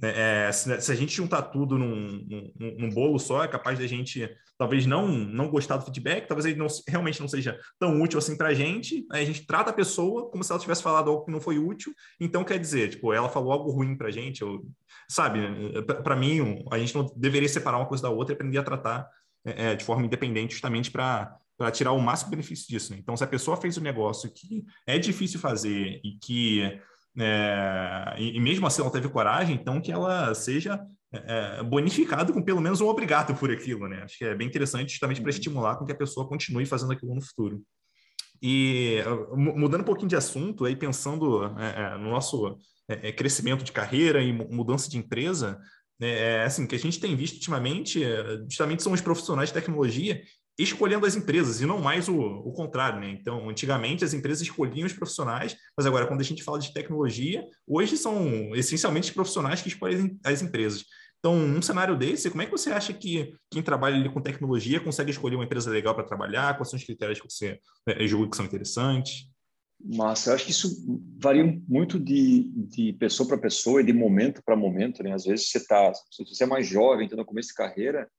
né, 0.00 0.46
é, 0.48 0.52
se, 0.52 0.80
se, 0.80 0.90
a 0.90 0.94
gente 0.94 1.14
juntar 1.14 1.42
tudo 1.42 1.76
num, 1.78 2.26
num, 2.58 2.76
num, 2.78 2.90
bolo 2.90 3.18
só, 3.18 3.44
é 3.44 3.48
capaz 3.48 3.78
da 3.78 3.86
gente 3.86 4.28
talvez 4.62 4.86
não 4.86 5.08
não 5.08 5.50
gostar 5.50 5.76
do 5.76 5.84
feedback, 5.84 6.28
talvez 6.28 6.46
ele 6.46 6.56
não, 6.56 6.68
realmente 6.86 7.20
não 7.20 7.26
seja 7.26 7.58
tão 7.80 8.00
útil 8.00 8.16
assim 8.16 8.36
para 8.36 8.50
a 8.50 8.54
gente. 8.54 9.04
Aí 9.10 9.24
a 9.24 9.26
gente 9.26 9.44
trata 9.44 9.70
a 9.70 9.74
pessoa 9.74 10.30
como 10.30 10.44
se 10.44 10.52
ela 10.52 10.60
tivesse 10.60 10.84
falado 10.84 11.10
algo 11.10 11.24
que 11.24 11.32
não 11.32 11.40
foi 11.40 11.58
útil. 11.58 11.92
Então, 12.20 12.44
quer 12.44 12.60
dizer, 12.60 12.90
tipo, 12.90 13.12
ela 13.12 13.28
falou 13.28 13.52
algo 13.52 13.72
ruim 13.72 13.96
para 13.96 14.06
a 14.06 14.10
gente, 14.12 14.44
sabe? 15.08 15.40
Para 16.04 16.14
mim, 16.14 16.64
a 16.70 16.78
gente 16.78 16.94
não 16.94 17.12
deveria 17.16 17.48
separar 17.48 17.78
uma 17.78 17.88
coisa 17.88 18.04
da 18.04 18.10
outra 18.10 18.32
e 18.32 18.36
aprender 18.36 18.58
a 18.58 18.62
tratar 18.62 19.08
é, 19.44 19.72
é 19.72 19.74
de 19.74 19.84
forma 19.84 20.06
independente, 20.06 20.52
justamente 20.52 20.90
para 20.90 21.36
para 21.58 21.70
tirar 21.70 21.92
o 21.92 22.00
máximo 22.00 22.30
benefício 22.30 22.66
disso. 22.66 22.92
Né? 22.92 22.98
Então, 23.00 23.16
se 23.16 23.22
a 23.22 23.26
pessoa 23.26 23.56
fez 23.56 23.78
um 23.78 23.82
negócio 23.82 24.32
que 24.32 24.64
é 24.84 24.98
difícil 24.98 25.38
fazer 25.38 26.00
e 26.02 26.18
que 26.20 26.80
é, 27.18 28.14
e, 28.18 28.40
mesmo 28.40 28.66
assim 28.66 28.80
ela 28.80 28.90
teve 28.90 29.08
coragem, 29.08 29.54
então 29.54 29.80
que 29.80 29.92
ela 29.92 30.34
seja 30.34 30.80
é, 31.12 31.58
é 31.58 31.62
bonificada 31.62 32.32
com 32.32 32.42
pelo 32.42 32.60
menos 32.60 32.80
um 32.80 32.86
obrigado 32.86 33.34
por 33.34 33.50
aquilo, 33.50 33.88
né? 33.88 34.02
Acho 34.02 34.18
que 34.18 34.24
é 34.24 34.34
bem 34.34 34.48
interessante 34.48 34.90
justamente 34.90 35.20
para 35.20 35.30
uhum. 35.30 35.36
estimular 35.36 35.76
com 35.76 35.84
que 35.84 35.92
a 35.92 35.96
pessoa 35.96 36.28
continue 36.28 36.66
fazendo 36.66 36.92
aquilo 36.92 37.14
no 37.14 37.22
futuro. 37.22 37.62
E 38.42 38.98
mudando 39.36 39.82
um 39.82 39.84
pouquinho 39.84 40.08
de 40.08 40.16
assunto, 40.16 40.64
aí 40.64 40.74
pensando 40.74 41.44
é, 41.58 41.94
é 41.94 41.98
no 41.98 42.10
nosso 42.10 42.58
é, 42.88 43.12
crescimento 43.12 43.62
de 43.62 43.70
carreira 43.70 44.20
e 44.20 44.32
mudança 44.32 44.90
de 44.90 44.98
empresa, 44.98 45.60
é, 46.00 46.42
assim, 46.42 46.66
que 46.66 46.74
a 46.74 46.78
gente 46.78 46.98
tem 46.98 47.14
visto 47.14 47.34
ultimamente, 47.34 48.02
justamente 48.50 48.82
são 48.82 48.92
os 48.92 49.00
profissionais 49.00 49.50
de 49.50 49.54
tecnologia 49.54 50.20
escolhendo 50.58 51.06
as 51.06 51.16
empresas 51.16 51.60
e 51.60 51.66
não 51.66 51.80
mais 51.80 52.08
o, 52.08 52.18
o 52.18 52.52
contrário, 52.52 53.00
né? 53.00 53.10
Então, 53.10 53.48
antigamente 53.48 54.04
as 54.04 54.12
empresas 54.12 54.42
escolhiam 54.42 54.86
os 54.86 54.92
profissionais, 54.92 55.56
mas 55.76 55.86
agora 55.86 56.06
quando 56.06 56.20
a 56.20 56.24
gente 56.24 56.42
fala 56.42 56.58
de 56.58 56.72
tecnologia, 56.74 57.44
hoje 57.66 57.96
são 57.96 58.54
essencialmente 58.54 59.08
os 59.08 59.14
profissionais 59.14 59.62
que 59.62 59.68
escolhem 59.68 60.18
as 60.24 60.42
empresas. 60.42 60.84
Então, 61.22 61.36
num 61.36 61.62
cenário 61.62 61.96
desse, 61.96 62.28
como 62.28 62.42
é 62.42 62.46
que 62.46 62.50
você 62.50 62.70
acha 62.70 62.92
que 62.92 63.32
quem 63.48 63.62
trabalha 63.62 63.94
ali 63.94 64.12
com 64.12 64.20
tecnologia 64.20 64.80
consegue 64.80 65.12
escolher 65.12 65.36
uma 65.36 65.44
empresa 65.44 65.70
legal 65.70 65.94
para 65.94 66.02
trabalhar? 66.02 66.56
Quais 66.56 66.68
são 66.68 66.76
os 66.76 66.84
critérios 66.84 67.20
que 67.20 67.30
você 67.30 67.60
é, 67.86 68.04
julga 68.08 68.28
que 68.28 68.36
são 68.36 68.44
interessantes? 68.44 69.28
Massa, 69.80 70.30
eu 70.30 70.34
acho 70.34 70.44
que 70.44 70.50
isso 70.50 70.84
varia 71.16 71.44
muito 71.68 72.00
de, 72.00 72.50
de 72.56 72.92
pessoa 72.94 73.28
para 73.28 73.38
pessoa 73.38 73.80
e 73.80 73.84
de 73.84 73.92
momento 73.92 74.42
para 74.44 74.56
momento, 74.56 75.00
né? 75.04 75.12
Às 75.12 75.24
vezes 75.24 75.48
você 75.48 75.58
está, 75.58 75.94
se 75.94 76.24
você 76.24 76.42
é 76.42 76.46
mais 76.46 76.66
jovem, 76.66 77.04
está 77.04 77.16
no 77.16 77.24
começo 77.24 77.50
de 77.50 77.54
carreira, 77.54 78.10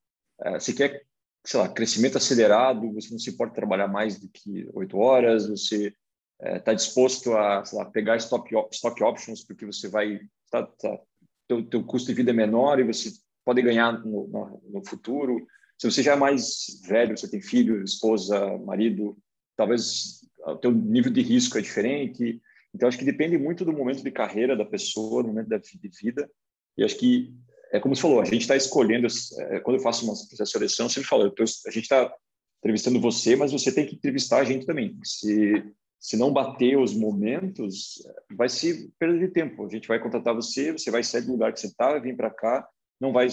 é, 0.41 0.57
você 0.57 0.71
quer 0.71 1.03
sei 1.45 1.59
lá, 1.59 1.67
crescimento 1.67 2.17
acelerado, 2.17 2.93
você 2.93 3.11
não 3.11 3.19
se 3.19 3.29
importa 3.29 3.55
trabalhar 3.55 3.87
mais 3.87 4.17
do 4.17 4.29
que 4.29 4.69
oito 4.73 4.97
horas, 4.97 5.47
você 5.47 5.93
está 6.41 6.71
é, 6.71 6.75
disposto 6.75 7.33
a 7.33 7.63
lá, 7.73 7.85
pegar 7.85 8.15
stock, 8.17 8.49
stock 8.71 9.03
options 9.03 9.43
porque 9.43 9.65
você 9.65 9.89
vai, 9.89 10.19
tá, 10.49 10.63
tá, 10.65 10.99
teu, 11.47 11.63
teu 11.63 11.83
custo 11.83 12.07
de 12.07 12.13
vida 12.13 12.31
é 12.31 12.33
menor 12.33 12.79
e 12.79 12.83
você 12.83 13.11
pode 13.45 13.61
ganhar 13.61 13.93
no, 14.03 14.27
no, 14.27 14.61
no 14.71 14.85
futuro. 14.85 15.45
Se 15.77 15.89
você 15.89 16.01
já 16.01 16.13
é 16.13 16.15
mais 16.15 16.81
velho, 16.87 17.17
você 17.17 17.29
tem 17.29 17.41
filho, 17.41 17.83
esposa, 17.83 18.57
marido, 18.59 19.17
talvez 19.55 20.21
o 20.45 20.55
teu 20.55 20.71
nível 20.71 21.11
de 21.11 21.21
risco 21.21 21.57
é 21.57 21.61
diferente. 21.61 22.41
Então, 22.73 22.87
acho 22.87 22.97
que 22.97 23.05
depende 23.05 23.37
muito 23.37 23.63
do 23.63 23.73
momento 23.73 24.03
de 24.03 24.11
carreira 24.11 24.55
da 24.55 24.65
pessoa, 24.65 25.23
do 25.23 25.29
momento 25.29 25.49
da, 25.49 25.57
de 25.57 25.89
vida. 26.01 26.29
E 26.77 26.83
acho 26.83 26.97
que 26.97 27.33
é 27.71 27.79
como 27.79 27.95
você 27.95 28.03
falou, 28.03 28.21
a 28.21 28.25
gente 28.25 28.41
está 28.41 28.55
escolhendo, 28.55 29.07
é, 29.39 29.59
quando 29.59 29.77
eu 29.77 29.81
faço 29.81 30.05
uma 30.05 30.15
seleção, 30.15 30.85
eu 30.85 30.89
sempre 30.89 31.09
falo, 31.09 31.23
eu 31.23 31.31
tô, 31.31 31.43
a 31.43 31.71
gente 31.71 31.83
está 31.83 32.13
entrevistando 32.59 33.01
você, 33.01 33.35
mas 33.35 33.51
você 33.51 33.71
tem 33.71 33.85
que 33.85 33.95
entrevistar 33.95 34.41
a 34.41 34.43
gente 34.43 34.65
também. 34.65 34.95
Se, 35.03 35.63
se 36.03 36.17
não 36.17 36.33
bater 36.33 36.77
os 36.77 36.93
momentos, 36.93 38.05
vai 38.35 38.49
ser 38.49 38.89
perda 38.99 39.17
de 39.17 39.29
tempo. 39.29 39.65
A 39.65 39.69
gente 39.69 39.87
vai 39.87 40.01
contratar 40.01 40.35
você, 40.35 40.73
você 40.73 40.91
vai 40.91 41.01
sair 41.01 41.21
do 41.21 41.31
lugar 41.31 41.53
que 41.53 41.59
você 41.61 41.67
está, 41.67 41.97
vir 41.97 42.17
para 42.17 42.29
cá, 42.29 42.67
não 42.99 43.13
vai 43.13 43.29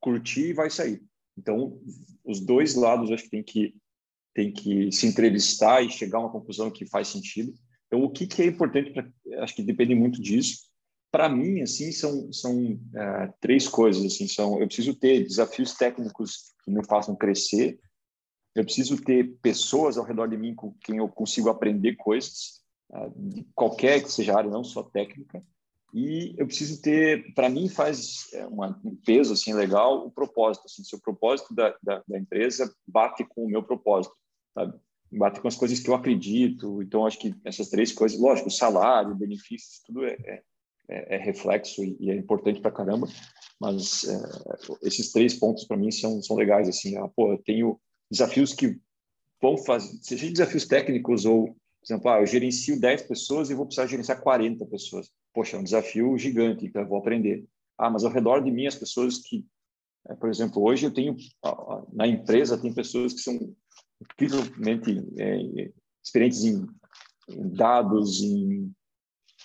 curtir 0.00 0.48
e 0.48 0.54
vai 0.54 0.70
sair. 0.70 1.02
Então, 1.36 1.78
os 2.24 2.40
dois 2.40 2.74
lados 2.74 3.12
acho 3.12 3.24
que 3.24 3.30
tem 3.30 3.42
que 3.42 3.74
tem 4.34 4.52
que 4.52 4.92
se 4.92 5.06
entrevistar 5.06 5.82
e 5.82 5.90
chegar 5.90 6.18
a 6.18 6.22
uma 6.22 6.32
conclusão 6.32 6.70
que 6.70 6.86
faz 6.86 7.08
sentido. 7.08 7.54
Então, 7.86 8.02
o 8.02 8.10
que, 8.10 8.26
que 8.26 8.42
é 8.42 8.46
importante, 8.46 8.92
pra, 8.92 9.06
acho 9.42 9.54
que 9.54 9.62
depende 9.62 9.94
muito 9.94 10.20
disso 10.20 10.66
para 11.10 11.30
mim, 11.30 11.62
assim, 11.62 11.92
são, 11.92 12.30
são 12.30 12.72
uh, 12.72 13.32
três 13.40 13.66
coisas. 13.66 14.04
Assim, 14.04 14.28
são, 14.28 14.60
eu 14.60 14.66
preciso 14.66 14.94
ter 14.94 15.24
desafios 15.24 15.72
técnicos 15.72 16.52
que 16.62 16.70
me 16.70 16.84
façam 16.84 17.16
crescer. 17.16 17.78
Eu 18.56 18.64
preciso 18.64 18.96
ter 19.02 19.36
pessoas 19.42 19.98
ao 19.98 20.04
redor 20.04 20.28
de 20.28 20.36
mim 20.36 20.54
com 20.54 20.72
quem 20.80 20.96
eu 20.96 21.08
consigo 21.08 21.50
aprender 21.50 21.94
coisas, 21.96 22.62
uh, 22.90 23.12
de 23.14 23.46
qualquer 23.54 24.02
que 24.02 24.10
seja 24.10 24.32
a 24.32 24.38
área, 24.38 24.50
não 24.50 24.64
só 24.64 24.82
técnica. 24.82 25.44
E 25.92 26.34
eu 26.38 26.46
preciso 26.46 26.80
ter, 26.80 27.34
para 27.34 27.48
mim, 27.50 27.68
faz 27.68 28.32
é, 28.32 28.46
uma, 28.46 28.80
um 28.84 28.96
peso 28.96 29.34
assim 29.34 29.52
legal 29.52 30.06
o 30.06 30.10
propósito. 30.10 30.64
Assim, 30.66 30.82
se 30.82 30.96
o 30.96 31.00
propósito 31.00 31.54
da, 31.54 31.76
da, 31.82 32.02
da 32.08 32.18
empresa 32.18 32.74
bate 32.86 33.24
com 33.24 33.44
o 33.44 33.48
meu 33.48 33.62
propósito, 33.62 34.14
sabe? 34.54 34.74
bater 35.12 35.40
com 35.40 35.48
as 35.48 35.56
coisas 35.56 35.78
que 35.78 35.88
eu 35.88 35.94
acredito. 35.94 36.82
Então, 36.82 37.06
acho 37.06 37.18
que 37.18 37.34
essas 37.44 37.68
três 37.68 37.92
coisas, 37.92 38.18
lógico, 38.18 38.50
salário, 38.50 39.14
benefícios, 39.14 39.80
tudo 39.86 40.04
é, 40.04 40.16
é, 40.24 40.42
é, 40.88 41.16
é 41.16 41.18
reflexo 41.18 41.84
e, 41.84 42.10
é 42.10 42.14
importante 42.14 42.60
para 42.60 42.72
caramba. 42.72 43.06
Mas 43.60 44.04
é, 44.04 44.16
esses 44.82 45.12
três 45.12 45.34
pontos 45.34 45.64
para 45.64 45.76
mim 45.76 45.90
são, 45.90 46.22
são 46.22 46.36
legais. 46.36 46.68
Assim, 46.68 46.96
ah, 46.96 47.08
pô, 47.08 47.32
eu 47.32 47.38
tenho 47.38 47.80
desafios 48.10 48.52
que 48.52 48.78
vão 49.40 49.56
fazer, 49.58 49.98
seja 50.02 50.30
desafios 50.30 50.66
técnicos 50.66 51.24
ou, 51.24 51.48
por 51.48 51.56
exemplo, 51.84 52.10
ah, 52.10 52.20
eu 52.20 52.26
gerencio 52.26 52.80
10 52.80 53.02
pessoas 53.02 53.50
e 53.50 53.54
vou 53.54 53.66
precisar 53.66 53.86
gerenciar 53.86 54.20
40 54.20 54.64
pessoas. 54.66 55.10
Poxa, 55.32 55.56
é 55.56 55.60
um 55.60 55.64
desafio 55.64 56.16
gigante, 56.16 56.66
então 56.66 56.82
eu 56.82 56.88
vou 56.88 56.98
aprender. 56.98 57.44
Ah, 57.78 57.90
mas 57.90 58.04
ao 58.04 58.10
redor 58.10 58.40
de 58.40 58.50
mim, 58.50 58.66
as 58.66 58.74
pessoas 58.74 59.18
que, 59.18 59.46
é, 60.08 60.14
por 60.14 60.30
exemplo, 60.30 60.62
hoje 60.62 60.86
eu 60.86 60.90
tenho, 60.90 61.16
na 61.92 62.06
empresa, 62.06 62.60
tem 62.60 62.72
pessoas 62.72 63.12
que 63.12 63.20
são 63.20 63.54
incrivelmente 64.00 65.04
é, 65.18 65.70
experientes 66.02 66.44
em, 66.44 66.66
em 67.28 67.48
dados, 67.50 68.22
em, 68.22 68.72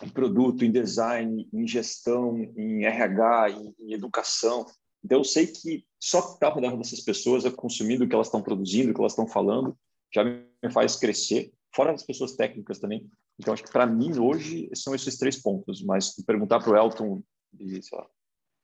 em, 0.01 0.09
produto, 0.09 0.63
em 0.63 0.71
design, 0.71 1.47
em 1.51 1.67
gestão, 1.67 2.37
em 2.37 2.85
RH, 2.85 3.49
em, 3.51 3.75
em 3.79 3.93
educação. 3.93 4.65
Então, 5.03 5.19
eu 5.19 5.23
sei 5.23 5.47
que 5.47 5.83
só 5.99 6.19
estar 6.19 6.47
ao 6.47 6.55
redor 6.55 6.77
dessas 6.77 7.01
pessoas, 7.01 7.43
consumindo 7.55 8.03
o 8.03 8.07
que 8.07 8.13
elas 8.13 8.27
estão 8.27 8.41
produzindo, 8.41 8.91
o 8.91 8.93
que 8.93 8.99
elas 8.99 9.13
estão 9.13 9.27
falando, 9.27 9.77
já 10.13 10.23
me 10.23 10.71
faz 10.71 10.95
crescer, 10.95 11.51
fora 11.73 11.91
as 11.91 12.03
pessoas 12.03 12.35
técnicas 12.35 12.79
também. 12.79 13.09
Então, 13.39 13.53
acho 13.53 13.63
que 13.63 13.71
para 13.71 13.87
mim, 13.87 14.17
hoje, 14.19 14.69
são 14.75 14.93
esses 14.93 15.17
três 15.17 15.41
pontos. 15.41 15.83
Mas 15.83 16.13
perguntar 16.25 16.59
para 16.59 16.71
o 16.71 16.77
Elton, 16.77 17.23
de, 17.51 17.81
sei 17.81 17.97
lá, 17.97 18.07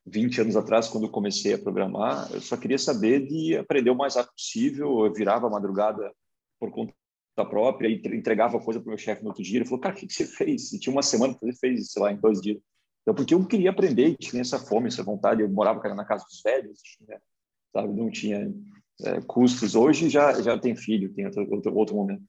20 0.05 0.41
anos 0.41 0.55
atrás, 0.55 0.87
quando 0.87 1.05
eu 1.05 1.11
comecei 1.11 1.53
a 1.53 1.57
programar, 1.57 2.31
eu 2.31 2.41
só 2.41 2.55
queria 2.55 2.77
saber 2.77 3.27
de 3.27 3.57
aprender 3.57 3.89
o 3.89 3.95
mais 3.95 4.15
rápido 4.15 4.33
possível. 4.33 5.05
Eu 5.05 5.13
virava 5.13 5.47
a 5.47 5.49
madrugada 5.49 6.13
por 6.59 6.71
conta 6.71 6.93
própria 7.49 7.87
e 7.87 8.01
entregava 8.15 8.59
coisa 8.59 8.79
para 8.79 8.87
o 8.87 8.89
meu 8.89 8.97
chefe 8.97 9.21
no 9.21 9.29
outro 9.29 9.43
dia. 9.43 9.59
Ele 9.59 9.65
falou, 9.65 9.81
cara, 9.81 9.95
o 9.95 9.97
que, 9.97 10.11
você 10.11 10.25
fez? 10.25 10.71
E 10.73 10.79
tinha 10.79 10.93
uma 10.93 11.03
semana 11.03 11.33
que 11.33 11.45
você 11.45 11.53
fez, 11.53 11.91
sei 11.91 12.01
lá, 12.01 12.11
em 12.11 12.17
dois 12.17 12.41
dias. 12.41 12.57
Então, 13.07 13.15
porque 13.15 13.33
eu 13.33 13.47
queria 13.47 13.69
aprender, 13.69 14.17
tinha 14.17 14.41
essa 14.41 14.59
fome, 14.59 14.89
essa 14.89 15.01
vontade. 15.01 15.41
Eu 15.41 15.47
morava 15.47 15.79
cara, 15.79 15.95
na 15.95 16.03
casa 16.03 16.25
dos 16.25 16.41
velhos, 16.41 16.81
tinha, 16.81 17.21
sabe, 17.71 17.93
não 17.93 18.11
tinha 18.11 18.53
é, 19.01 19.21
custos. 19.21 19.75
Hoje 19.75 20.09
já, 20.09 20.41
já 20.41 20.59
tem 20.59 20.75
filho, 20.75 21.13
tem 21.13 21.25
outro, 21.25 21.49
outro, 21.49 21.73
outro 21.73 21.95
momento. 21.95 22.21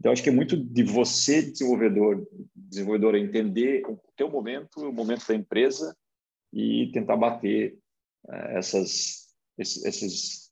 Então, 0.00 0.10
acho 0.10 0.22
que 0.22 0.30
é 0.30 0.32
muito 0.32 0.56
de 0.56 0.84
você, 0.84 1.42
desenvolvedor, 1.42 2.26
desenvolvedor, 2.56 3.14
entender 3.14 3.82
o 3.86 4.00
teu 4.16 4.30
momento, 4.30 4.88
o 4.88 4.90
momento 4.90 5.26
da 5.28 5.34
empresa 5.34 5.94
e 6.50 6.90
tentar 6.94 7.18
bater 7.18 7.76
uh, 8.26 8.56
essas, 8.56 9.34
esses, 9.58 9.84
esses, 9.84 10.50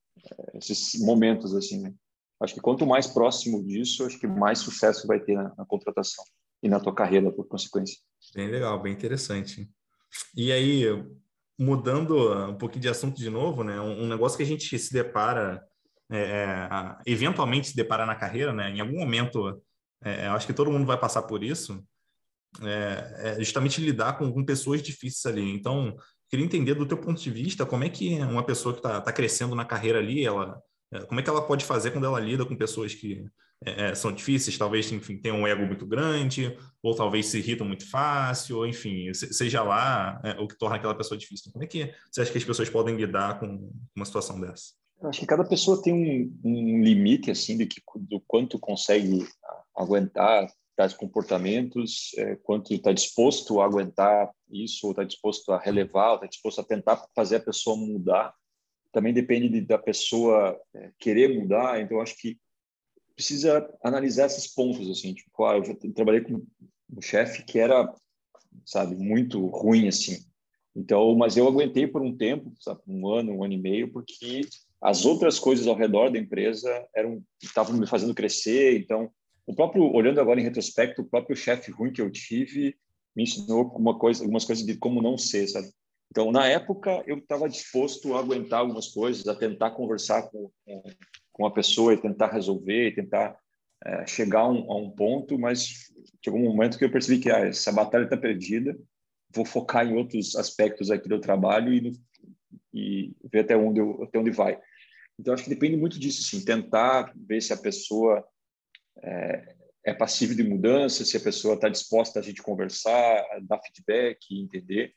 esses, 0.56 1.00
momentos 1.00 1.54
assim. 1.54 1.80
Né? 1.80 1.94
Acho 2.38 2.52
que 2.52 2.60
quanto 2.60 2.86
mais 2.86 3.06
próximo 3.06 3.64
disso, 3.64 4.04
acho 4.04 4.20
que 4.20 4.26
mais 4.26 4.58
sucesso 4.58 5.06
vai 5.06 5.18
ter 5.18 5.36
na, 5.36 5.54
na 5.56 5.64
contratação 5.64 6.22
e 6.62 6.68
na 6.68 6.80
tua 6.80 6.94
carreira 6.94 7.30
por 7.30 7.46
consequência. 7.46 7.98
Bem 8.34 8.48
legal, 8.48 8.80
bem 8.80 8.92
interessante. 8.92 9.68
E 10.36 10.52
aí, 10.52 10.84
mudando 11.58 12.48
um 12.48 12.56
pouquinho 12.56 12.82
de 12.82 12.88
assunto 12.88 13.16
de 13.16 13.30
novo, 13.30 13.62
né? 13.62 13.80
Um, 13.80 14.06
negócio 14.06 14.36
que 14.36 14.42
a 14.42 14.46
gente 14.46 14.78
se 14.78 14.92
depara, 14.92 15.62
é, 16.10 16.18
é 16.18 16.68
eventualmente 17.06 17.68
se 17.68 17.76
depara 17.76 18.04
na 18.04 18.14
carreira, 18.14 18.52
né? 18.52 18.70
Em 18.70 18.80
algum 18.80 18.98
momento, 18.98 19.62
é, 20.02 20.26
acho 20.28 20.46
que 20.46 20.52
todo 20.52 20.70
mundo 20.70 20.86
vai 20.86 20.98
passar 20.98 21.22
por 21.22 21.42
isso, 21.44 21.82
é, 22.62 23.36
é 23.36 23.38
justamente 23.38 23.80
lidar 23.80 24.18
com, 24.18 24.32
com, 24.32 24.44
pessoas 24.44 24.82
difíceis 24.82 25.24
ali. 25.26 25.52
Então, 25.52 25.96
queria 26.28 26.44
entender 26.44 26.74
do 26.74 26.86
teu 26.86 26.98
ponto 26.98 27.20
de 27.20 27.30
vista 27.30 27.64
como 27.66 27.84
é 27.84 27.88
que 27.88 28.18
uma 28.20 28.44
pessoa 28.44 28.72
que 28.72 28.80
está 28.80 29.00
tá 29.00 29.12
crescendo 29.12 29.54
na 29.54 29.64
carreira 29.64 29.98
ali, 29.98 30.24
ela, 30.24 30.60
é, 30.92 31.00
como 31.00 31.20
é 31.20 31.22
que 31.22 31.30
ela 31.30 31.46
pode 31.46 31.64
fazer 31.64 31.90
quando 31.92 32.06
ela 32.06 32.20
lida 32.20 32.44
com 32.44 32.56
pessoas 32.56 32.94
que 32.94 33.24
é, 33.64 33.90
é, 33.90 33.94
são 33.94 34.10
difíceis, 34.10 34.56
talvez 34.56 34.90
enfim, 34.90 35.18
tenham 35.18 35.38
um 35.38 35.46
ego 35.46 35.66
muito 35.66 35.86
grande, 35.86 36.56
ou 36.82 36.94
talvez 36.94 37.26
se 37.26 37.38
irritam 37.38 37.66
muito 37.66 37.88
fácil, 37.90 38.58
ou 38.58 38.66
enfim, 38.66 39.12
seja 39.12 39.62
lá 39.62 40.20
é, 40.24 40.40
o 40.40 40.48
que 40.48 40.56
torna 40.56 40.76
aquela 40.76 40.94
pessoa 40.94 41.18
difícil. 41.18 41.52
Como 41.52 41.64
é 41.64 41.66
que 41.66 41.92
você 42.10 42.22
acha 42.22 42.32
que 42.32 42.38
as 42.38 42.44
pessoas 42.44 42.70
podem 42.70 42.96
lidar 42.96 43.38
com 43.38 43.70
uma 43.94 44.04
situação 44.06 44.40
dessa? 44.40 44.72
Eu 45.00 45.08
acho 45.08 45.20
que 45.20 45.26
cada 45.26 45.44
pessoa 45.44 45.80
tem 45.82 45.94
um, 45.94 46.40
um 46.44 46.82
limite 46.82 47.30
assim 47.30 47.56
de 47.56 47.66
que, 47.66 47.80
do 47.96 48.20
quanto 48.20 48.58
consegue 48.58 49.26
aguentar 49.74 50.46
tais 50.76 50.94
comportamentos, 50.94 52.12
é, 52.16 52.36
quanto 52.36 52.72
está 52.72 52.92
disposto 52.92 53.60
a 53.60 53.66
aguentar 53.66 54.30
isso, 54.50 54.86
ou 54.86 54.92
está 54.92 55.04
disposto 55.04 55.52
a 55.52 55.58
relevar, 55.58 56.14
está 56.14 56.26
disposto 56.26 56.60
a 56.60 56.64
tentar 56.64 57.04
fazer 57.14 57.36
a 57.36 57.40
pessoa 57.40 57.76
mudar. 57.76 58.34
Também 58.90 59.12
depende 59.12 59.50
de, 59.50 59.60
da 59.60 59.76
pessoa 59.76 60.58
é, 60.74 60.90
querer 60.98 61.38
mudar. 61.38 61.80
Então, 61.80 62.00
acho 62.00 62.16
que 62.16 62.38
precisa 63.20 63.68
analisar 63.84 64.26
esses 64.26 64.46
pontos 64.46 64.88
assim. 64.88 65.12
Tipo, 65.12 65.44
ah, 65.44 65.58
eu 65.58 65.64
já 65.64 65.74
trabalhei 65.94 66.22
com 66.22 66.42
um 66.90 67.02
chefe 67.02 67.44
que 67.44 67.58
era, 67.58 67.94
sabe, 68.64 68.96
muito 68.96 69.46
ruim 69.46 69.88
assim. 69.88 70.24
Então, 70.74 71.14
mas 71.14 71.36
eu 71.36 71.46
aguentei 71.46 71.86
por 71.86 72.00
um 72.00 72.16
tempo, 72.16 72.52
sabe, 72.58 72.80
um 72.88 73.06
ano, 73.08 73.32
um 73.32 73.44
ano 73.44 73.52
e 73.52 73.58
meio, 73.58 73.92
porque 73.92 74.40
as 74.80 75.04
outras 75.04 75.38
coisas 75.38 75.66
ao 75.66 75.76
redor 75.76 76.10
da 76.10 76.18
empresa 76.18 76.70
eram 76.96 77.22
estavam 77.42 77.76
me 77.76 77.86
fazendo 77.86 78.14
crescer. 78.14 78.80
Então, 78.80 79.10
o 79.46 79.54
próprio, 79.54 79.92
olhando 79.92 80.20
agora 80.20 80.40
em 80.40 80.44
retrospecto, 80.44 81.02
o 81.02 81.08
próprio 81.08 81.36
chefe 81.36 81.70
ruim 81.70 81.92
que 81.92 82.00
eu 82.00 82.10
tive 82.10 82.74
me 83.14 83.24
ensinou 83.24 83.66
uma 83.76 83.98
coisa, 83.98 84.22
algumas 84.22 84.46
coisas 84.46 84.64
de 84.64 84.76
como 84.76 85.02
não 85.02 85.18
ser, 85.18 85.46
sabe? 85.46 85.68
Então, 86.10 86.32
na 86.32 86.46
época, 86.46 87.04
eu 87.06 87.18
estava 87.18 87.48
disposto 87.48 88.14
a 88.14 88.20
aguentar 88.20 88.60
algumas 88.60 88.88
coisas, 88.88 89.28
a 89.28 89.34
tentar 89.34 89.72
conversar 89.72 90.22
com, 90.30 90.50
com, 90.64 90.82
com 91.40 91.46
a 91.46 91.50
pessoa 91.50 91.94
e 91.94 91.96
tentar 91.96 92.26
resolver, 92.26 92.88
e 92.88 92.94
tentar 92.94 93.34
é, 93.82 94.06
chegar 94.06 94.40
a 94.40 94.48
um, 94.50 94.70
a 94.70 94.76
um, 94.76 94.90
ponto, 94.90 95.38
mas 95.38 95.90
chegou 96.22 96.38
um 96.38 96.44
momento 96.44 96.76
que 96.76 96.84
eu 96.84 96.92
percebi 96.92 97.18
que 97.18 97.30
ah, 97.30 97.46
essa 97.46 97.72
batalha 97.72 98.04
está 98.04 98.14
perdida, 98.14 98.78
vou 99.34 99.46
focar 99.46 99.86
em 99.86 99.96
outros 99.96 100.36
aspectos 100.36 100.90
aqui 100.90 101.08
do 101.08 101.18
trabalho 101.18 101.72
e, 101.72 101.98
e 102.74 103.16
ver 103.32 103.40
até 103.40 103.56
onde, 103.56 103.80
eu, 103.80 104.02
até 104.02 104.18
onde 104.18 104.30
vai. 104.30 104.60
Então, 105.18 105.32
acho 105.32 105.44
que 105.44 105.48
depende 105.50 105.78
muito 105.78 105.98
disso, 105.98 106.20
assim, 106.22 106.44
tentar 106.44 107.10
ver 107.16 107.40
se 107.40 107.54
a 107.54 107.56
pessoa 107.56 108.22
é, 109.02 109.54
é 109.86 109.94
passível 109.94 110.36
de 110.36 110.42
mudança, 110.42 111.06
se 111.06 111.16
a 111.16 111.20
pessoa 111.20 111.54
está 111.54 111.70
disposta 111.70 112.20
a 112.20 112.22
gente 112.22 112.42
conversar, 112.42 112.92
a 113.32 113.38
dar 113.40 113.62
feedback, 113.62 114.18
entender 114.30 114.92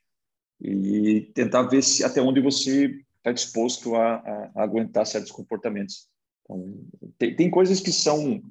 e 0.60 1.32
tentar 1.34 1.64
ver 1.64 1.82
se 1.82 2.04
até 2.04 2.22
onde 2.22 2.42
você 2.42 3.02
está 3.18 3.32
disposto 3.32 3.96
a, 3.96 4.16
a, 4.16 4.52
a, 4.56 4.64
aguentar 4.64 5.08
certos 5.08 5.32
comportamentos. 5.32 6.12
Então, 6.44 6.86
tem, 7.18 7.36
tem 7.36 7.50
coisas 7.50 7.80
que 7.80 7.92
são 7.92 8.42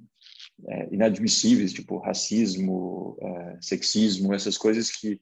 é, 0.69 0.95
inadmissíveis, 0.95 1.73
tipo 1.73 1.99
racismo, 1.99 3.17
é, 3.21 3.59
sexismo, 3.61 4.33
essas 4.33 4.57
coisas 4.57 4.91
que 4.91 5.21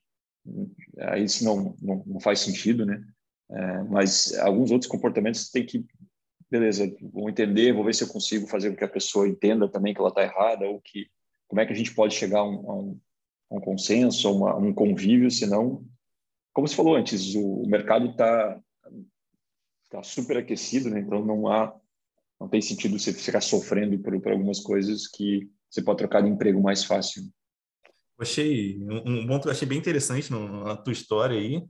aí 0.99 1.25
isso 1.25 1.45
não, 1.45 1.77
não, 1.81 2.03
não 2.07 2.21
faz 2.21 2.41
sentido, 2.41 2.87
né? 2.87 3.05
É, 3.51 3.83
mas 3.85 4.33
alguns 4.39 4.71
outros 4.71 4.91
comportamentos 4.91 5.51
tem 5.51 5.67
que 5.67 5.85
beleza, 6.51 6.93
vou 7.01 7.31
entender, 7.31 7.73
vou 7.73 7.85
ver 7.85 7.95
se 7.95 8.03
eu 8.03 8.09
consigo 8.09 8.47
fazer 8.49 8.71
com 8.71 8.77
que 8.77 8.85
a 8.85 8.89
pessoa 8.89 9.29
entenda 9.29 9.69
também 9.69 9.95
que 9.95 10.01
ela 10.01 10.09
está 10.09 10.23
errada, 10.23 10.67
ou 10.67 10.81
que 10.81 11.09
como 11.47 11.61
é 11.61 11.67
que 11.67 11.73
a 11.73 11.77
gente 11.77 11.95
pode 11.95 12.15
chegar 12.15 12.41
a 12.41 12.45
um, 12.45 12.71
a 12.71 12.75
um, 12.75 13.01
a 13.51 13.55
um 13.57 13.61
consenso, 13.61 14.27
a, 14.27 14.33
uma, 14.33 14.57
um 14.57 14.75
convívio, 14.75 15.31
senão, 15.31 15.85
como 16.53 16.67
você 16.67 16.75
falou 16.75 16.97
antes, 16.97 17.35
o, 17.37 17.63
o 17.63 17.69
mercado 17.69 18.11
está 18.11 18.61
tá 19.91 20.03
super 20.03 20.39
aquecido, 20.39 20.91
né? 20.91 21.01
então 21.01 21.25
não 21.25 21.47
há, 21.47 21.73
não 22.41 22.49
tem 22.49 22.61
sentido 22.63 22.99
você 22.99 23.13
ficar 23.13 23.41
sofrendo 23.41 23.99
por, 23.99 24.19
por 24.21 24.33
algumas 24.33 24.61
coisas 24.61 25.07
que 25.07 25.49
você 25.69 25.83
pode 25.83 25.99
trocar 25.99 26.23
de 26.23 26.31
emprego 26.31 26.61
mais 26.61 26.83
fácil. 26.83 27.23
achei 28.19 28.79
um, 28.83 29.21
um 29.21 29.27
ponto 29.27 29.43
que 29.43 29.49
eu 29.49 29.53
achei 29.53 29.69
bem 29.69 29.79
interessante 29.79 30.33
na 30.33 30.77
tua 30.77 30.93
história 30.93 31.39
aí, 31.39 31.63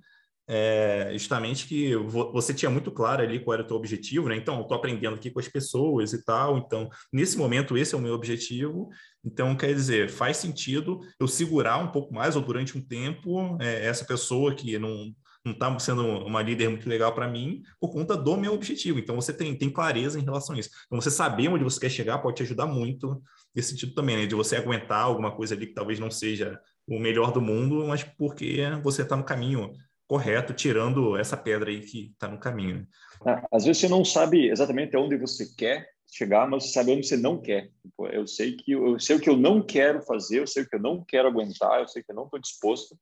é, 0.53 1.11
justamente 1.13 1.65
que 1.69 1.95
você 1.95 2.53
tinha 2.53 2.69
muito 2.69 2.91
claro 2.91 3.23
ali 3.23 3.39
qual 3.39 3.55
era 3.55 3.63
o 3.63 3.67
teu 3.67 3.77
objetivo, 3.77 4.29
né? 4.29 4.37
Então, 4.37 4.61
estou 4.61 4.77
aprendendo 4.77 5.15
aqui 5.15 5.31
com 5.31 5.39
as 5.39 5.47
pessoas 5.47 6.13
e 6.13 6.25
tal. 6.25 6.59
Então, 6.59 6.91
nesse 7.13 7.39
momento, 7.39 7.79
esse 7.79 7.95
é 7.95 7.99
o 7.99 8.01
meu 8.01 8.15
objetivo. 8.15 8.89
Então, 9.25 9.57
quer 9.57 9.73
dizer, 9.73 10.11
faz 10.11 10.39
sentido 10.39 10.99
eu 11.21 11.29
segurar 11.29 11.79
um 11.79 11.93
pouco 11.93 12.13
mais 12.13 12.35
ou 12.35 12.43
durante 12.43 12.77
um 12.77 12.81
tempo 12.81 13.57
é, 13.61 13.87
essa 13.87 14.05
pessoa 14.05 14.53
que 14.53 14.77
não 14.77 15.15
não 15.45 15.53
está 15.53 15.79
sendo 15.79 16.03
uma 16.03 16.43
líder 16.43 16.69
muito 16.69 16.89
legal 16.89 17.15
para 17.15 17.29
mim 17.29 17.63
por 17.81 17.91
conta 17.91 18.17
do 18.17 18.37
meu 18.37 18.53
objetivo. 18.53 18.99
Então, 18.99 19.17
você 19.17 19.33
tem, 19.33 19.57
tem 19.57 19.71
clareza 19.71 20.19
em 20.19 20.25
relação 20.25 20.55
a 20.55 20.59
isso. 20.59 20.71
Então, 20.87 21.01
você 21.01 21.11
saber 21.11 21.49
onde 21.49 21.65
você 21.65 21.81
quer 21.81 21.91
chegar 21.91 22.19
pode 22.19 22.37
te 22.37 22.43
ajudar 22.43 22.67
muito 22.67 23.23
nesse 23.55 23.71
sentido 23.71 23.95
também, 23.95 24.17
né? 24.17 24.27
De 24.27 24.35
você 24.35 24.57
aguentar 24.57 25.03
alguma 25.03 25.35
coisa 25.35 25.55
ali 25.55 25.67
que 25.67 25.75
talvez 25.75 25.99
não 25.99 26.11
seja 26.11 26.61
o 26.87 26.99
melhor 26.99 27.33
do 27.33 27.41
mundo, 27.41 27.87
mas 27.87 28.03
porque 28.03 28.63
você 28.83 29.03
está 29.03 29.17
no 29.17 29.25
caminho 29.25 29.73
correto, 30.07 30.53
tirando 30.53 31.17
essa 31.17 31.37
pedra 31.37 31.71
aí 31.71 31.81
que 31.81 32.11
está 32.13 32.27
no 32.27 32.39
caminho. 32.39 32.85
É, 33.25 33.43
às 33.53 33.65
vezes 33.65 33.81
você 33.81 33.89
não 33.89 34.05
sabe 34.05 34.51
exatamente 34.51 34.97
onde 34.97 35.17
você 35.17 35.47
quer 35.57 35.89
chegar, 36.13 36.49
mas 36.49 36.65
você 36.65 36.73
sabe 36.73 36.91
onde 36.91 37.07
você 37.07 37.17
não 37.17 37.41
quer. 37.41 37.71
Tipo, 37.81 38.07
eu 38.09 38.27
sei 38.27 38.57
que 38.57 38.73
eu 38.73 38.99
sei 38.99 39.17
o 39.17 39.21
que 39.21 39.31
eu 39.31 39.37
não 39.37 39.63
quero 39.63 40.03
fazer, 40.03 40.41
eu 40.41 40.49
sei 40.49 40.65
o 40.65 40.69
que 40.69 40.75
eu 40.75 40.81
não 40.81 41.05
quero 41.05 41.29
aguentar, 41.29 41.81
eu 41.81 41.87
sei 41.87 42.03
que 42.03 42.11
eu 42.11 42.17
não 42.17 42.25
estou 42.25 42.41
disposto. 42.41 42.99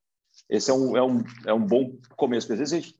Esse 0.49 0.71
é 0.71 0.75
um, 0.75 0.97
é 0.97 1.03
um, 1.03 1.25
é 1.47 1.53
um 1.53 1.65
bom 1.65 1.97
começo. 2.17 2.47
Porque 2.47 2.63
às 2.63 2.71
vezes, 2.71 2.73
a 2.73 2.81
gente, 2.81 2.95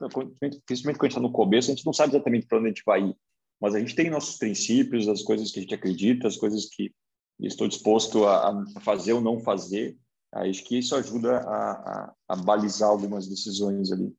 principalmente 0.67 0.99
quando 0.99 1.05
a 1.05 1.09
gente 1.09 1.09
está 1.09 1.21
no 1.21 1.33
começo, 1.33 1.71
a 1.71 1.75
gente 1.75 1.87
não 1.87 1.93
sabe 1.93 2.15
exatamente 2.15 2.47
para 2.47 2.59
onde 2.59 2.67
a 2.67 2.71
gente 2.71 2.83
vai 2.85 3.03
ir. 3.03 3.17
Mas 3.61 3.75
a 3.75 3.81
gente 3.81 3.95
tem 3.95 4.11
nossos 4.11 4.37
princípios, 4.37 5.09
as 5.09 5.23
coisas 5.23 5.51
que 5.51 5.59
a 5.59 5.63
gente 5.63 5.75
acredita, 5.75 6.29
as 6.29 6.37
coisas 6.37 6.67
que 6.67 6.93
estou 7.41 7.67
disposto 7.67 8.25
a, 8.25 8.51
a 8.77 8.81
fazer 8.81 9.15
ou 9.15 9.21
não 9.21 9.41
fazer, 9.41 9.97
acho 10.33 10.65
que 10.65 10.79
isso 10.79 10.95
ajuda 10.95 11.39
a, 11.39 11.71
a, 11.73 12.15
a 12.29 12.37
balizar 12.37 12.89
algumas 12.89 13.27
decisões 13.27 13.91
ali. 13.91 14.13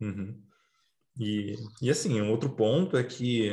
Uhum. 0.00 0.42
E, 1.18 1.56
e 1.80 1.90
assim, 1.90 2.20
um 2.20 2.30
outro 2.30 2.50
ponto 2.50 2.96
é 2.96 3.04
que 3.04 3.50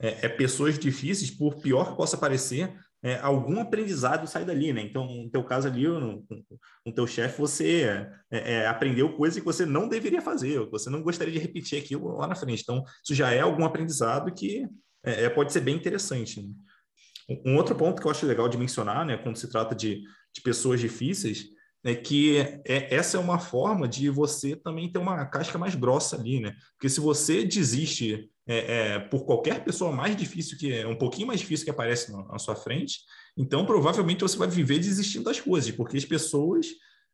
é, 0.00 0.26
é 0.26 0.28
pessoas 0.28 0.78
difíceis, 0.78 1.30
por 1.30 1.56
pior 1.56 1.90
que 1.90 1.96
possa 1.96 2.16
parecer, 2.16 2.74
é, 3.04 3.18
algum 3.20 3.60
aprendizado 3.60 4.26
sai 4.26 4.46
dali, 4.46 4.72
né? 4.72 4.80
Então, 4.80 5.06
no 5.06 5.30
teu 5.30 5.44
caso 5.44 5.68
ali, 5.68 5.86
no, 5.86 6.24
no 6.86 6.94
teu 6.94 7.06
chefe, 7.06 7.38
você 7.38 7.82
é, 8.30 8.62
é, 8.62 8.66
aprendeu 8.66 9.14
coisas 9.14 9.38
que 9.38 9.44
você 9.44 9.66
não 9.66 9.90
deveria 9.90 10.22
fazer, 10.22 10.58
você 10.70 10.88
não 10.88 11.02
gostaria 11.02 11.34
de 11.34 11.38
repetir 11.38 11.78
aquilo 11.78 12.16
lá 12.16 12.26
na 12.26 12.34
frente. 12.34 12.62
Então, 12.62 12.82
isso 13.04 13.14
já 13.14 13.30
é 13.30 13.40
algum 13.40 13.66
aprendizado 13.66 14.32
que 14.32 14.66
é, 15.04 15.24
é, 15.24 15.28
pode 15.28 15.52
ser 15.52 15.60
bem 15.60 15.76
interessante. 15.76 16.40
Né? 16.40 16.48
Um 17.44 17.56
outro 17.56 17.74
ponto 17.74 18.00
que 18.00 18.06
eu 18.06 18.10
acho 18.10 18.24
legal 18.24 18.48
de 18.48 18.56
mencionar, 18.56 19.04
né, 19.04 19.18
quando 19.18 19.36
se 19.36 19.50
trata 19.50 19.74
de, 19.74 20.02
de 20.34 20.40
pessoas 20.42 20.80
difíceis, 20.80 21.44
é 21.84 21.94
que 21.94 22.38
é, 22.38 22.94
essa 22.94 23.18
é 23.18 23.20
uma 23.20 23.38
forma 23.38 23.86
de 23.86 24.08
você 24.08 24.56
também 24.56 24.90
ter 24.90 24.98
uma 24.98 25.26
casca 25.26 25.58
mais 25.58 25.74
grossa 25.74 26.16
ali, 26.16 26.40
né? 26.40 26.56
Porque 26.72 26.88
se 26.88 27.00
você 27.00 27.44
desiste 27.44 28.30
é, 28.46 28.94
é, 28.94 28.98
por 28.98 29.24
qualquer 29.24 29.64
pessoa 29.64 29.90
mais 29.90 30.16
difícil 30.16 30.58
que 30.58 30.72
é 30.72 30.86
um 30.86 30.96
pouquinho 30.96 31.26
mais 31.26 31.40
difícil 31.40 31.64
que 31.64 31.70
aparece 31.70 32.12
na, 32.12 32.24
na, 32.24 32.38
sua 32.38 32.54
frente, 32.54 33.00
então 33.36 33.64
provavelmente 33.64 34.20
você 34.20 34.36
vai 34.36 34.48
viver 34.48 34.78
desistindo 34.78 35.24
das 35.24 35.40
coisas, 35.40 35.70
porque 35.70 35.96
as 35.96 36.04
pessoas 36.04 36.66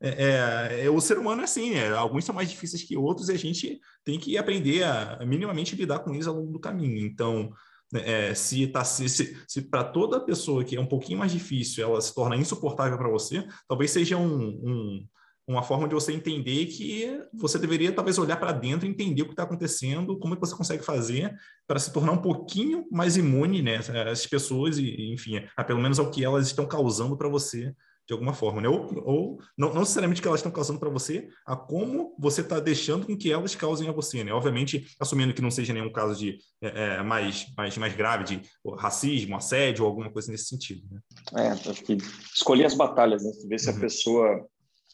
é, 0.03 0.79
é, 0.81 0.87
é 0.87 0.91
o 0.91 1.01
ser 1.01 1.19
humano 1.19 1.43
é 1.43 1.45
assim, 1.45 1.75
né? 1.75 1.91
alguns 1.91 2.25
são 2.25 2.35
mais 2.35 2.51
difíceis 2.51 2.83
que 2.83 2.97
outros 2.97 3.29
e 3.29 3.33
a 3.33 3.39
gente 3.39 3.79
tem 4.05 4.19
que 4.19 4.37
aprender 4.39 4.83
a, 4.83 5.19
minimamente 5.27 5.77
lidar 5.77 6.01
com 6.01 6.15
isso 6.15 6.29
ao 6.29 6.37
longo 6.37 6.53
do 6.53 6.59
caminho. 6.59 7.07
Então, 7.07 7.53
né, 7.93 8.31
é, 8.31 8.35
se, 8.35 8.67
tá, 8.69 8.83
se, 8.83 9.09
se, 9.09 9.37
se 9.47 9.63
para 9.63 9.85
toda 9.85 10.25
pessoa 10.25 10.65
que 10.65 10.75
é 10.75 10.81
um 10.81 10.87
pouquinho 10.87 11.19
mais 11.19 11.33
difícil, 11.33 11.85
ela 11.85 12.01
se 12.01 12.15
torna 12.15 12.37
insuportável 12.37 12.97
para 12.97 13.11
você, 13.11 13.47
talvez 13.69 13.91
seja 13.91 14.17
um, 14.17 14.49
um, 14.49 15.07
uma 15.47 15.63
forma 15.63 15.89
de 15.89 15.95
você 15.95 16.13
entender 16.13 16.67
que 16.67 17.21
você 17.35 17.59
deveria 17.59 17.93
talvez 17.93 18.19
olhar 18.19 18.37
para 18.37 18.53
dentro 18.53 18.87
e 18.87 18.91
entender 18.91 19.23
o 19.23 19.27
que 19.27 19.33
está 19.33 19.43
acontecendo, 19.43 20.19
como 20.19 20.35
é 20.35 20.37
que 20.37 20.47
você 20.47 20.55
consegue 20.55 20.85
fazer 20.85 21.35
para 21.67 21.79
se 21.79 21.93
tornar 21.93 22.13
um 22.13 22.23
pouquinho 22.23 22.87
mais 22.91 23.17
imune, 23.17 23.63
né, 23.63 23.81
as 24.11 24.27
pessoas 24.27 24.79
e, 24.79 25.13
enfim, 25.13 25.43
a, 25.57 25.65
pelo 25.65 25.81
menos 25.81 25.99
ao 25.99 26.11
que 26.11 26.25
elas 26.25 26.47
estão 26.47 26.67
causando 26.67 27.17
para 27.17 27.29
você 27.29 27.75
de 28.11 28.13
alguma 28.13 28.35
forma, 28.35 28.61
né? 28.61 28.69
Ou, 28.69 28.91
ou 29.05 29.39
não, 29.57 29.73
não 29.73 29.81
necessariamente 29.83 30.21
que 30.21 30.27
elas 30.27 30.41
estão 30.41 30.51
causando 30.51 30.81
para 30.81 30.91
você, 30.91 31.29
a 31.47 31.55
como 31.55 32.13
você 32.19 32.41
está 32.41 32.59
deixando 32.59 33.07
com 33.07 33.17
que 33.17 33.33
elas 33.33 33.55
causem 33.55 33.89
a 33.89 33.93
você, 33.93 34.25
né? 34.25 34.33
Obviamente, 34.33 34.85
assumindo 34.99 35.33
que 35.33 35.41
não 35.41 35.51
seja 35.51 35.73
nenhum 35.73 35.93
caso 35.93 36.19
de 36.19 36.37
é, 36.61 36.97
é 36.97 37.03
mais, 37.05 37.47
mais, 37.57 37.79
mais 37.79 37.95
grave 37.95 38.25
de 38.25 38.43
racismo, 38.79 39.37
assédio 39.37 39.85
ou 39.85 39.91
alguma 39.91 40.11
coisa 40.11 40.33
nesse 40.33 40.47
sentido. 40.47 40.83
Né? 40.91 41.01
É, 41.37 41.49
acho 41.71 41.85
que 41.85 41.99
escolher 42.35 42.65
as 42.65 42.75
batalhas, 42.75 43.23
né? 43.23 43.31
Ver 43.49 43.61
se 43.61 43.71
uhum. 43.71 43.77
a 43.77 43.81
pessoa 43.81 44.49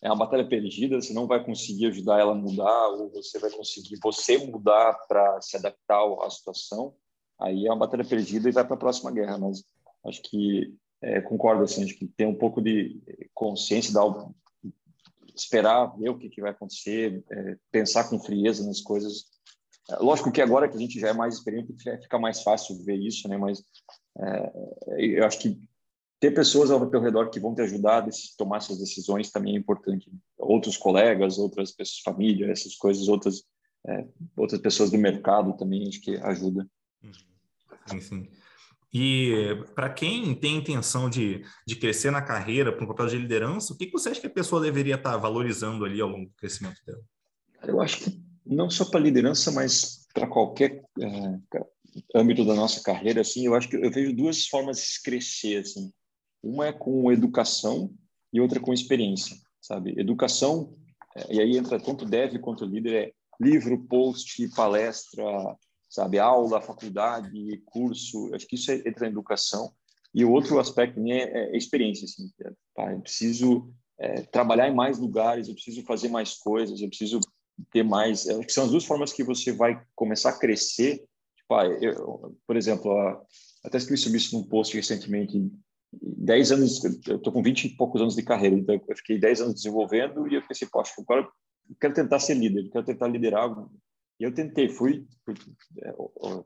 é 0.06 0.08
uma 0.08 0.16
batalha 0.16 0.46
perdida, 0.46 1.00
você 1.00 1.12
não 1.12 1.26
vai 1.26 1.44
conseguir 1.44 1.86
ajudar 1.86 2.20
ela 2.20 2.30
a 2.30 2.36
mudar, 2.36 2.88
ou 2.90 3.10
você 3.10 3.40
vai 3.40 3.50
conseguir 3.50 3.98
você 4.00 4.38
mudar 4.38 4.94
para 5.08 5.40
se 5.40 5.56
adaptar 5.56 6.00
à 6.22 6.30
situação, 6.30 6.94
aí 7.40 7.66
é 7.66 7.70
uma 7.70 7.80
batalha 7.80 8.04
perdida 8.04 8.48
e 8.48 8.52
vai 8.52 8.64
para 8.64 8.74
a 8.74 8.78
próxima 8.78 9.10
guerra. 9.10 9.36
Mas 9.36 9.64
acho 10.06 10.22
que 10.22 10.72
é, 11.02 11.20
concordo 11.20 11.64
assim, 11.64 11.82
acho 11.82 11.98
que 11.98 12.06
tem 12.06 12.24
um 12.24 12.36
pouco 12.36 12.62
de 12.62 13.00
consciência, 13.34 13.92
dar, 13.92 14.04
esperar 15.34 15.86
ver 15.98 16.10
o 16.10 16.18
que, 16.18 16.28
que 16.28 16.40
vai 16.40 16.52
acontecer, 16.52 17.24
é, 17.28 17.56
pensar 17.72 18.08
com 18.08 18.20
frieza 18.20 18.64
nas 18.64 18.80
coisas. 18.80 19.24
É, 19.90 19.96
lógico 19.96 20.30
que 20.30 20.40
agora 20.40 20.68
que 20.68 20.76
a 20.76 20.80
gente 20.80 21.00
já 21.00 21.08
é 21.08 21.12
mais 21.12 21.34
experiente, 21.34 21.74
fica 22.00 22.18
mais 22.18 22.44
fácil 22.44 22.80
ver 22.84 22.96
isso, 22.96 23.28
né? 23.28 23.36
Mas 23.36 23.60
é, 24.20 24.52
eu 24.98 25.26
acho 25.26 25.40
que 25.40 25.60
ter 26.18 26.30
pessoas 26.32 26.70
ao 26.70 26.88
teu 26.88 27.00
redor 27.00 27.28
que 27.30 27.40
vão 27.40 27.54
te 27.54 27.62
ajudar 27.62 28.02
a 28.02 28.08
tomar 28.38 28.58
essas 28.58 28.78
decisões 28.78 29.30
também 29.30 29.54
é 29.54 29.58
importante. 29.58 30.10
Outros 30.38 30.76
colegas, 30.76 31.38
outras 31.38 31.72
pessoas, 31.72 32.00
família, 32.00 32.50
essas 32.50 32.74
coisas, 32.74 33.08
outras 33.08 33.44
é, 33.88 34.04
outras 34.36 34.60
pessoas 34.60 34.90
do 34.90 34.98
mercado 34.98 35.56
também 35.56 35.88
acho 35.88 36.00
que 36.00 36.16
ajuda. 36.16 36.68
Uhum. 37.02 37.12
Sim, 37.86 38.00
sim. 38.00 38.28
E 38.92 39.62
para 39.74 39.90
quem 39.90 40.34
tem 40.34 40.56
intenção 40.56 41.10
de, 41.10 41.44
de 41.66 41.76
crescer 41.76 42.10
na 42.10 42.22
carreira 42.22 42.72
para 42.72 42.84
um 42.84 42.88
papel 42.88 43.06
de 43.08 43.18
liderança, 43.18 43.72
o 43.72 43.76
que, 43.76 43.86
que 43.86 43.92
você 43.92 44.08
acha 44.08 44.20
que 44.20 44.26
a 44.26 44.30
pessoa 44.30 44.60
deveria 44.60 44.94
estar 44.94 45.12
tá 45.12 45.16
valorizando 45.16 45.84
ali 45.84 46.00
ao 46.00 46.08
longo 46.08 46.26
do 46.26 46.34
crescimento 46.34 46.80
dela? 46.84 47.02
Eu 47.64 47.80
acho 47.80 47.98
que 47.98 48.22
não 48.44 48.70
só 48.70 48.84
para 48.84 49.00
liderança, 49.00 49.52
mas 49.52 50.06
para 50.14 50.26
qualquer 50.26 50.82
é, 50.98 51.38
âmbito 52.14 52.44
da 52.44 52.54
nossa 52.54 52.82
carreira, 52.82 53.20
assim, 53.20 53.46
eu 53.46 53.54
acho 53.54 53.68
que 53.68 53.76
eu 53.76 53.90
vejo 53.90 54.14
duas 54.14 54.46
formas 54.46 54.78
de 54.78 55.02
crescer, 55.02 55.58
assim. 55.58 55.92
Uma 56.46 56.68
é 56.68 56.72
com 56.72 57.10
educação 57.10 57.90
e 58.32 58.40
outra 58.40 58.60
com 58.60 58.72
experiência, 58.72 59.36
sabe? 59.60 59.98
Educação, 59.98 60.72
é, 61.16 61.34
e 61.34 61.40
aí 61.40 61.56
entra 61.56 61.80
tanto 61.80 62.04
dev 62.04 62.38
quanto 62.38 62.64
líder, 62.64 63.08
é 63.08 63.12
livro, 63.40 63.84
post, 63.86 64.48
palestra, 64.54 65.24
sabe? 65.88 66.18
Aula, 66.18 66.60
faculdade, 66.60 67.62
curso, 67.66 68.34
acho 68.34 68.46
que 68.46 68.54
isso 68.56 68.70
é, 68.70 68.76
entra 68.76 69.00
na 69.06 69.08
educação. 69.08 69.72
E 70.14 70.24
o 70.24 70.30
outro 70.30 70.58
aspecto 70.58 71.00
é, 71.06 71.52
é 71.52 71.56
experiência, 71.56 72.04
assim, 72.04 72.30
é, 72.40 72.50
tá? 72.74 72.92
Eu 72.92 73.00
preciso 73.00 73.70
é, 73.98 74.22
trabalhar 74.22 74.68
em 74.68 74.74
mais 74.74 74.98
lugares, 74.98 75.48
eu 75.48 75.54
preciso 75.54 75.82
fazer 75.82 76.08
mais 76.08 76.34
coisas, 76.34 76.80
eu 76.80 76.88
preciso 76.88 77.20
ter 77.72 77.82
mais. 77.82 78.28
Acho 78.28 78.46
que 78.46 78.52
são 78.52 78.64
as 78.64 78.70
duas 78.70 78.84
formas 78.84 79.12
que 79.12 79.24
você 79.24 79.52
vai 79.52 79.82
começar 79.94 80.30
a 80.30 80.38
crescer. 80.38 81.04
Tipo, 81.36 81.54
ah, 81.54 81.66
eu, 81.66 82.36
por 82.46 82.56
exemplo, 82.56 82.92
até 83.64 83.78
escrevi 83.78 84.00
sobre 84.00 84.18
isso 84.18 84.36
num 84.36 84.44
post 84.44 84.76
recentemente. 84.76 85.50
10 85.92 86.52
anos, 86.52 86.84
eu 87.06 87.16
estou 87.16 87.32
com 87.32 87.42
20 87.42 87.64
e 87.64 87.76
poucos 87.76 88.00
anos 88.00 88.14
de 88.14 88.22
carreira, 88.22 88.56
então 88.56 88.74
eu 88.74 88.96
fiquei 88.96 89.18
10 89.18 89.40
anos 89.40 89.54
desenvolvendo 89.54 90.26
e 90.28 90.34
eu 90.34 90.46
pensei, 90.46 90.68
poxa, 90.70 90.92
agora 90.98 91.22
eu 91.22 91.76
quero 91.80 91.94
tentar 91.94 92.18
ser 92.18 92.34
líder, 92.34 92.68
quero 92.70 92.84
tentar 92.84 93.08
liderar 93.08 93.50
e 94.18 94.24
eu 94.24 94.32
tentei, 94.32 94.68
fui, 94.68 95.06
fui 95.24 95.34
é, 95.82 95.94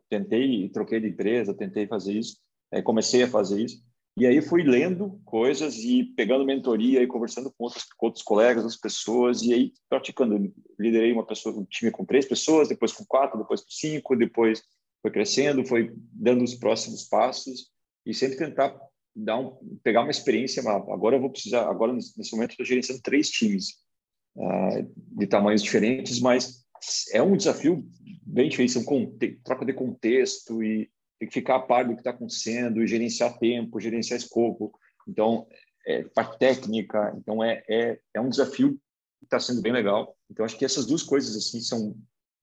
tentei, 0.08 0.68
troquei 0.70 1.00
de 1.00 1.08
empresa, 1.08 1.54
tentei 1.54 1.86
fazer 1.86 2.14
isso, 2.14 2.36
é, 2.72 2.82
comecei 2.82 3.22
a 3.22 3.28
fazer 3.28 3.62
isso. 3.62 3.82
E 4.16 4.26
aí 4.26 4.42
fui 4.42 4.64
lendo 4.64 5.20
coisas 5.24 5.76
e 5.76 6.04
pegando 6.16 6.44
mentoria 6.44 7.00
e 7.00 7.06
conversando 7.06 7.50
com 7.52 7.64
outros, 7.64 7.84
com 7.96 8.06
outros 8.06 8.24
colegas, 8.24 8.64
outras 8.64 8.80
pessoas, 8.80 9.42
e 9.42 9.54
aí 9.54 9.72
praticando. 9.88 10.52
Liderei 10.78 11.12
uma 11.12 11.24
pessoa, 11.24 11.56
um 11.56 11.64
time 11.64 11.90
com 11.92 12.04
três 12.04 12.26
pessoas, 12.26 12.68
depois 12.68 12.92
com 12.92 13.04
quatro, 13.06 13.38
depois 13.38 13.60
com 13.60 13.70
cinco, 13.70 14.16
depois 14.16 14.62
foi 15.00 15.10
crescendo, 15.10 15.64
foi 15.64 15.94
dando 16.12 16.42
os 16.42 16.54
próximos 16.54 17.04
passos 17.04 17.70
e 18.04 18.12
sempre 18.12 18.36
tentar 18.36 18.76
dar 19.14 19.38
um, 19.38 19.78
pegar 19.82 20.02
uma 20.02 20.10
experiência. 20.10 20.62
Agora 20.62 21.16
eu 21.16 21.20
vou 21.20 21.30
precisar, 21.30 21.68
agora 21.68 21.92
nesse 21.92 22.32
momento 22.32 22.52
estou 22.52 22.66
gerenciando 22.66 23.02
três 23.02 23.28
times 23.28 23.76
uh, 24.36 24.90
de 24.94 25.26
tamanhos 25.26 25.62
diferentes, 25.62 26.20
mas 26.20 26.64
é 27.12 27.22
um 27.22 27.36
desafio 27.36 27.84
bem 28.22 28.48
difícil, 28.48 28.82
um 28.88 29.18
troca 29.44 29.64
de 29.64 29.72
contexto 29.72 30.62
e 30.62 30.90
tem 31.18 31.28
que 31.28 31.34
ficar 31.34 31.56
a 31.56 31.60
par 31.60 31.86
do 31.86 31.94
que 31.94 32.00
está 32.00 32.10
acontecendo, 32.10 32.86
gerenciar 32.86 33.38
tempo, 33.38 33.78
gerenciar 33.78 34.18
escopo. 34.18 34.72
Então, 35.06 35.46
é, 35.86 36.04
parte 36.04 36.38
técnica, 36.38 37.14
então 37.16 37.44
é, 37.44 37.62
é, 37.68 37.98
é 38.14 38.20
um 38.20 38.30
desafio 38.30 38.78
que 39.18 39.26
está 39.26 39.38
sendo 39.38 39.60
bem 39.60 39.72
legal. 39.72 40.16
Então, 40.30 40.44
acho 40.44 40.56
que 40.56 40.64
essas 40.64 40.86
duas 40.86 41.02
coisas 41.02 41.36
assim 41.36 41.60
são 41.60 41.94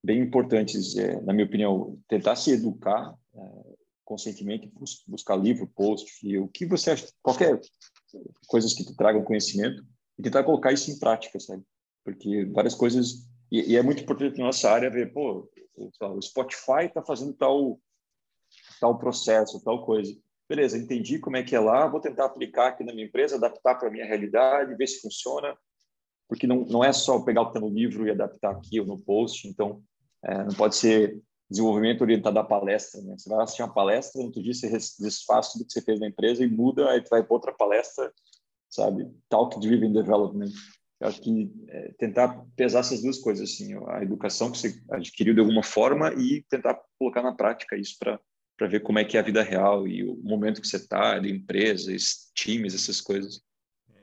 bem 0.03 0.19
importantes, 0.21 0.95
é, 0.95 1.19
na 1.21 1.33
minha 1.33 1.45
opinião, 1.45 1.99
tentar 2.07 2.35
se 2.35 2.51
educar 2.51 3.15
é, 3.35 3.66
conscientemente, 4.07 4.71
buscar 5.05 5.35
livro, 5.35 5.67
post, 5.67 6.37
o 6.37 6.47
que 6.47 6.65
você 6.65 6.91
acha, 6.91 7.09
qualquer 7.21 7.59
coisas 8.47 8.73
que 8.73 8.85
te 8.85 8.95
tragam 8.95 9.21
conhecimento 9.21 9.85
e 10.17 10.23
tentar 10.23 10.45
colocar 10.45 10.71
isso 10.71 10.89
em 10.89 10.97
prática, 10.97 11.37
sabe? 11.41 11.61
Porque 12.05 12.45
várias 12.45 12.73
coisas 12.73 13.27
e, 13.51 13.73
e, 13.73 13.75
é 13.75 13.83
muito 13.83 14.01
importante 14.01 14.37
na 14.37 14.45
nossa 14.45 14.71
área 14.71 14.89
ver, 14.89 15.11
pô, 15.11 15.49
o 15.75 16.21
Spotify 16.21 16.85
está 16.85 17.03
fazendo 17.03 17.33
tal, 17.33 17.79
tal 18.79 18.97
processo, 18.97 19.61
tal 19.61 19.85
coisa. 19.85 20.15
Beleza, 20.47 20.77
entendi 20.77 21.19
como 21.19 21.35
é 21.35 21.43
que 21.43 21.53
é 21.53 21.59
lá, 21.59 21.85
vou 21.85 21.99
tentar 21.99 22.25
aplicar 22.25 22.69
aqui 22.69 22.85
na 22.85 22.93
minha 22.93 23.07
empresa, 23.07 23.35
adaptar 23.35 23.75
para 23.75 23.89
a 23.89 23.91
minha 23.91 24.05
realidade, 24.05 24.75
ver 24.75 24.87
se 24.87 25.01
funciona, 25.01 25.53
porque 26.29 26.47
não, 26.47 26.61
não 26.65 26.81
é 26.81 26.93
só 26.93 27.19
pegar 27.19 27.41
o 27.41 27.45
que 27.47 27.57
está 27.57 27.59
no 27.59 27.73
livro 27.73 28.07
e 28.07 28.11
adaptar 28.11 28.51
aqui 28.51 28.79
ou 28.79 28.85
no 28.85 28.97
post, 28.97 29.45
então 29.49 29.83
é, 30.23 30.45
não 30.45 30.55
pode 30.55 30.77
ser 30.77 31.21
desenvolvimento 31.49 32.01
orientado 32.01 32.39
à 32.39 32.43
palestra, 32.43 33.01
né? 33.01 33.15
Você 33.17 33.29
vai 33.29 33.43
assistir 33.43 33.61
uma 33.63 33.73
palestra, 33.73 34.19
no 34.19 34.27
outro 34.27 34.43
dia 34.43 34.53
você 34.53 34.69
desfaz 34.69 35.51
tudo 35.51 35.65
que 35.65 35.73
você 35.73 35.81
fez 35.81 35.99
na 35.99 36.07
empresa 36.07 36.43
e 36.43 36.47
muda, 36.47 36.89
aí 36.89 37.01
tu 37.01 37.09
vai 37.09 37.23
para 37.23 37.33
outra 37.33 37.53
palestra, 37.53 38.11
sabe? 38.69 39.09
Talk 39.29 39.59
Driven 39.59 39.93
Development. 39.93 40.51
Eu 40.99 41.07
acho 41.07 41.21
que 41.21 41.51
é, 41.67 41.93
tentar 41.99 42.43
pesar 42.55 42.79
essas 42.79 43.01
duas 43.01 43.19
coisas, 43.19 43.49
assim, 43.49 43.75
a 43.87 44.01
educação 44.01 44.51
que 44.51 44.57
você 44.57 44.81
adquiriu 44.89 45.33
de 45.33 45.39
alguma 45.39 45.63
forma 45.63 46.13
e 46.13 46.43
tentar 46.49 46.79
colocar 46.97 47.21
na 47.21 47.33
prática 47.33 47.77
isso 47.77 47.95
para 47.99 48.19
para 48.57 48.67
ver 48.67 48.79
como 48.79 48.97
é 48.97 49.05
que 49.05 49.15
é 49.15 49.19
a 49.19 49.23
vida 49.23 49.43
real 49.43 49.87
e 49.87 50.03
o 50.03 50.15
momento 50.23 50.59
que 50.59 50.67
você 50.67 50.77
está, 50.77 51.19
de 51.19 51.31
empresas, 51.31 52.31
times, 52.33 52.73
essas 52.73 52.99
coisas. 52.99 53.39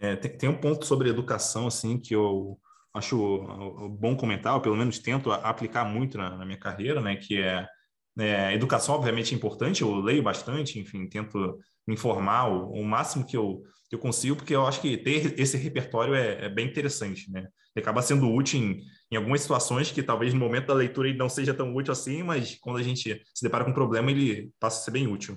É, 0.01 0.15
tem, 0.15 0.31
tem, 0.39 0.49
um 0.49 0.61
ponto 0.61 0.87
sobre 0.87 1.11
educação, 1.11 1.67
assim, 1.67 1.99
que 1.99 2.15
eu 2.15 2.59
acho 2.95 3.97
bom 4.01 4.17
comentar, 4.17 4.55
ou 4.55 4.61
pelo 4.61 4.77
menos 4.77 4.99
tento 4.99 5.33
aplicar 5.33 5.85
muito 5.85 6.17
na, 6.17 6.37
na 6.37 6.45
minha 6.47 6.59
carreira, 6.59 7.01
né, 7.01 7.17
que 7.17 7.39
é, 7.39 7.67
É, 8.17 8.55
educação, 8.55 8.95
obviamente, 8.95 9.35
é 9.35 9.37
importante, 9.37 9.83
eu 9.83 9.97
leio 9.97 10.23
bastante, 10.23 10.79
enfim, 10.79 11.09
tento 11.09 11.59
me 11.87 11.95
informar 11.95 12.49
o, 12.49 12.71
o 12.73 12.85
máximo 12.85 13.27
que 13.27 13.37
eu, 13.37 13.63
que 13.89 13.97
eu 13.97 13.99
consigo, 13.99 14.37
porque 14.37 14.55
eu 14.55 14.65
acho 14.67 14.81
que 14.81 14.97
ter 14.97 15.35
esse 15.37 15.57
repertório 15.57 16.15
é, 16.15 16.45
é 16.47 16.49
bem 16.49 16.67
interessante, 16.69 17.29
né? 17.33 17.41
Ele 17.75 17.83
acaba 17.83 18.01
sendo 18.03 18.31
útil 18.33 18.61
em, 18.61 18.81
em 19.11 19.17
algumas 19.17 19.41
situações 19.41 19.91
que 19.91 20.01
talvez 20.03 20.33
no 20.33 20.39
momento 20.39 20.69
da 20.69 20.75
leitura 20.75 21.09
ele 21.09 21.19
não 21.19 21.29
seja 21.29 21.53
tão 21.53 21.75
útil 21.75 21.93
assim, 21.93 22.23
mas 22.23 22.57
quando 22.61 22.79
a 22.79 22.85
gente 22.85 23.21
se 23.35 23.43
depara 23.43 23.65
com 23.65 23.73
um 23.73 23.75
problema, 23.75 24.11
ele 24.13 24.53
passa 24.61 24.81
a 24.81 24.85
ser 24.85 24.93
bem 24.93 25.09
útil. 25.09 25.37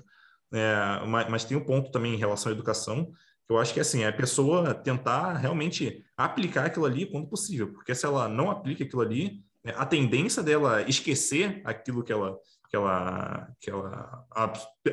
É, 0.54 1.04
mas, 1.06 1.28
mas, 1.28 1.44
tem 1.44 1.56
um 1.56 1.64
ponto 1.64 1.90
também 1.90 2.14
em 2.14 2.18
relação 2.18 2.50
à 2.52 2.54
educação, 2.54 3.10
eu 3.48 3.58
acho 3.58 3.72
que 3.72 3.80
assim, 3.80 4.02
é 4.02 4.08
a 4.08 4.12
pessoa 4.12 4.74
tentar 4.74 5.34
realmente 5.34 6.04
aplicar 6.16 6.66
aquilo 6.66 6.84
ali 6.84 7.06
quando 7.06 7.28
possível, 7.28 7.72
porque 7.72 7.94
se 7.94 8.04
ela 8.04 8.28
não 8.28 8.50
aplica 8.50 8.84
aquilo 8.84 9.02
ali, 9.02 9.42
é, 9.64 9.70
a 9.70 9.86
tendência 9.86 10.42
dela 10.42 10.82
esquecer 10.82 11.62
aquilo 11.64 12.02
que 12.02 12.12
ela 12.12 12.36
que 12.70 12.76
ela, 12.76 13.48
que 13.58 13.70
ela 13.70 14.26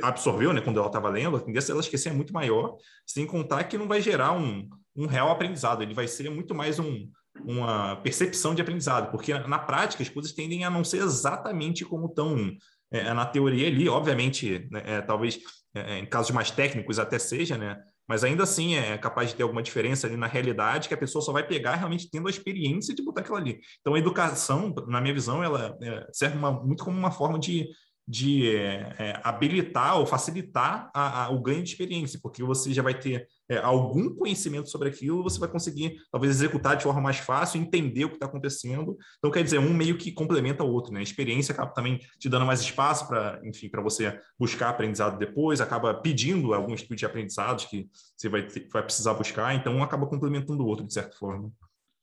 absorveu 0.01 0.53
né, 0.53 0.61
quando 0.61 0.77
ela 0.77 0.87
estava 0.87 1.09
lendo, 1.09 1.35
a 1.35 1.41
tendência 1.41 1.73
dela 1.73 1.81
esquecer 1.81 2.07
é 2.07 2.13
muito 2.13 2.33
maior, 2.33 2.77
sem 3.05 3.27
contar 3.27 3.65
que 3.65 3.77
não 3.77 3.85
vai 3.85 4.01
gerar 4.01 4.31
um, 4.31 4.69
um 4.95 5.07
real 5.07 5.29
aprendizado, 5.29 5.83
ele 5.83 5.93
vai 5.93 6.07
ser 6.07 6.29
muito 6.29 6.55
mais 6.55 6.79
um, 6.79 7.09
uma 7.43 7.97
percepção 7.97 8.55
de 8.55 8.61
aprendizado, 8.61 9.11
porque 9.11 9.37
na 9.39 9.59
prática 9.59 10.01
as 10.01 10.07
coisas 10.07 10.31
tendem 10.31 10.63
a 10.63 10.69
não 10.69 10.85
ser 10.85 11.03
exatamente 11.03 11.83
como 11.83 12.07
estão 12.07 12.49
é, 12.91 13.13
na 13.13 13.25
teoria 13.25 13.67
ali, 13.67 13.89
obviamente, 13.89 14.67
né, 14.71 14.81
é, 14.85 15.01
talvez 15.01 15.39
é, 15.73 15.99
em 15.99 16.05
casos 16.05 16.31
mais 16.31 16.49
técnicos 16.51 16.97
até 16.97 17.19
seja, 17.19 17.57
né? 17.57 17.77
Mas 18.07 18.23
ainda 18.23 18.43
assim 18.43 18.75
é 18.75 18.97
capaz 18.97 19.29
de 19.29 19.35
ter 19.35 19.43
alguma 19.43 19.63
diferença 19.63 20.07
ali 20.07 20.15
na 20.15 20.27
realidade 20.27 20.87
que 20.87 20.93
a 20.93 20.97
pessoa 20.97 21.21
só 21.21 21.31
vai 21.31 21.45
pegar 21.45 21.75
realmente 21.75 22.09
tendo 22.09 22.27
a 22.27 22.29
experiência 22.29 22.93
de 22.93 23.03
botar 23.03 23.21
aquilo 23.21 23.37
ali. 23.37 23.59
Então 23.81 23.95
a 23.95 23.99
educação, 23.99 24.73
na 24.87 25.01
minha 25.01 25.13
visão, 25.13 25.43
ela 25.43 25.77
é, 25.81 26.07
serve 26.11 26.37
uma, 26.37 26.51
muito 26.51 26.83
como 26.83 26.97
uma 26.97 27.11
forma 27.11 27.39
de 27.39 27.67
de 28.07 28.55
é, 28.55 29.19
habilitar 29.23 29.99
ou 29.99 30.05
facilitar 30.05 30.91
a, 30.93 31.25
a, 31.25 31.29
o 31.29 31.41
ganho 31.41 31.63
de 31.63 31.69
experiência, 31.69 32.19
porque 32.21 32.43
você 32.43 32.71
já 32.71 32.83
vai 32.83 32.97
ter 32.97 33.27
é, 33.49 33.57
algum 33.57 34.13
conhecimento 34.15 34.69
sobre 34.69 34.89
aquilo, 34.89 35.23
você 35.23 35.39
vai 35.39 35.49
conseguir 35.49 35.95
talvez 36.11 36.35
executar 36.35 36.77
de 36.77 36.83
forma 36.83 37.01
mais 37.01 37.17
fácil, 37.17 37.59
entender 37.59 38.05
o 38.05 38.09
que 38.09 38.15
está 38.15 38.27
acontecendo. 38.27 38.95
Então, 39.17 39.31
quer 39.31 39.43
dizer, 39.43 39.59
um 39.59 39.73
meio 39.73 39.97
que 39.97 40.11
complementa 40.11 40.63
o 40.63 40.71
outro, 40.71 40.93
né? 40.93 40.99
A 40.99 41.03
experiência 41.03 41.51
acaba 41.51 41.73
também 41.73 41.99
te 42.19 42.29
dando 42.29 42.45
mais 42.45 42.61
espaço 42.61 43.07
para, 43.07 43.41
enfim, 43.43 43.69
para 43.69 43.81
você 43.81 44.19
buscar 44.37 44.69
aprendizado 44.69 45.17
depois, 45.17 45.59
acaba 45.59 45.93
pedindo 45.93 46.53
alguns 46.53 46.81
tipos 46.81 46.97
de 46.97 47.05
aprendizados 47.05 47.65
que 47.65 47.89
você 48.15 48.29
vai, 48.29 48.45
ter, 48.47 48.67
vai 48.71 48.83
precisar 48.83 49.15
buscar, 49.15 49.55
então 49.55 49.75
um 49.75 49.83
acaba 49.83 50.05
complementando 50.05 50.63
o 50.63 50.67
outro 50.67 50.85
de 50.85 50.93
certa 50.93 51.15
forma. 51.17 51.51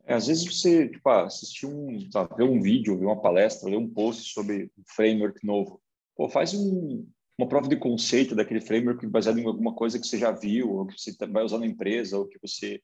É, 0.05 0.15
às 0.15 0.27
vezes 0.27 0.45
você 0.45 0.89
tipo, 0.89 1.09
ah, 1.09 1.27
assistir 1.27 1.67
um, 1.67 2.11
sabe, 2.11 2.35
ver 2.37 2.43
um 2.43 2.61
vídeo, 2.61 2.99
ver 2.99 3.07
uma 3.07 3.21
palestra, 3.21 3.71
ler 3.71 3.77
um 3.77 3.89
post 3.89 4.33
sobre 4.33 4.65
um 4.77 4.83
framework 4.85 5.47
novo 5.47 5.81
pô, 6.17 6.29
faz 6.29 6.55
um, 6.55 7.07
uma 7.39 7.49
prova 7.49 7.69
de 7.69 7.77
conceito 7.77 8.35
daquele 8.35 8.61
framework 8.61 9.07
baseado 9.07 9.39
em 9.39 9.47
alguma 9.47 9.75
coisa 9.75 9.99
que 9.99 10.07
você 10.07 10.19
já 10.19 10.31
viu, 10.31 10.71
ou 10.71 10.87
que 10.87 11.01
você 11.01 11.17
tá, 11.17 11.27
vai 11.27 11.45
usar 11.45 11.59
na 11.59 11.67
empresa, 11.67 12.19
ou 12.19 12.27
que 12.27 12.39
você 12.41 12.81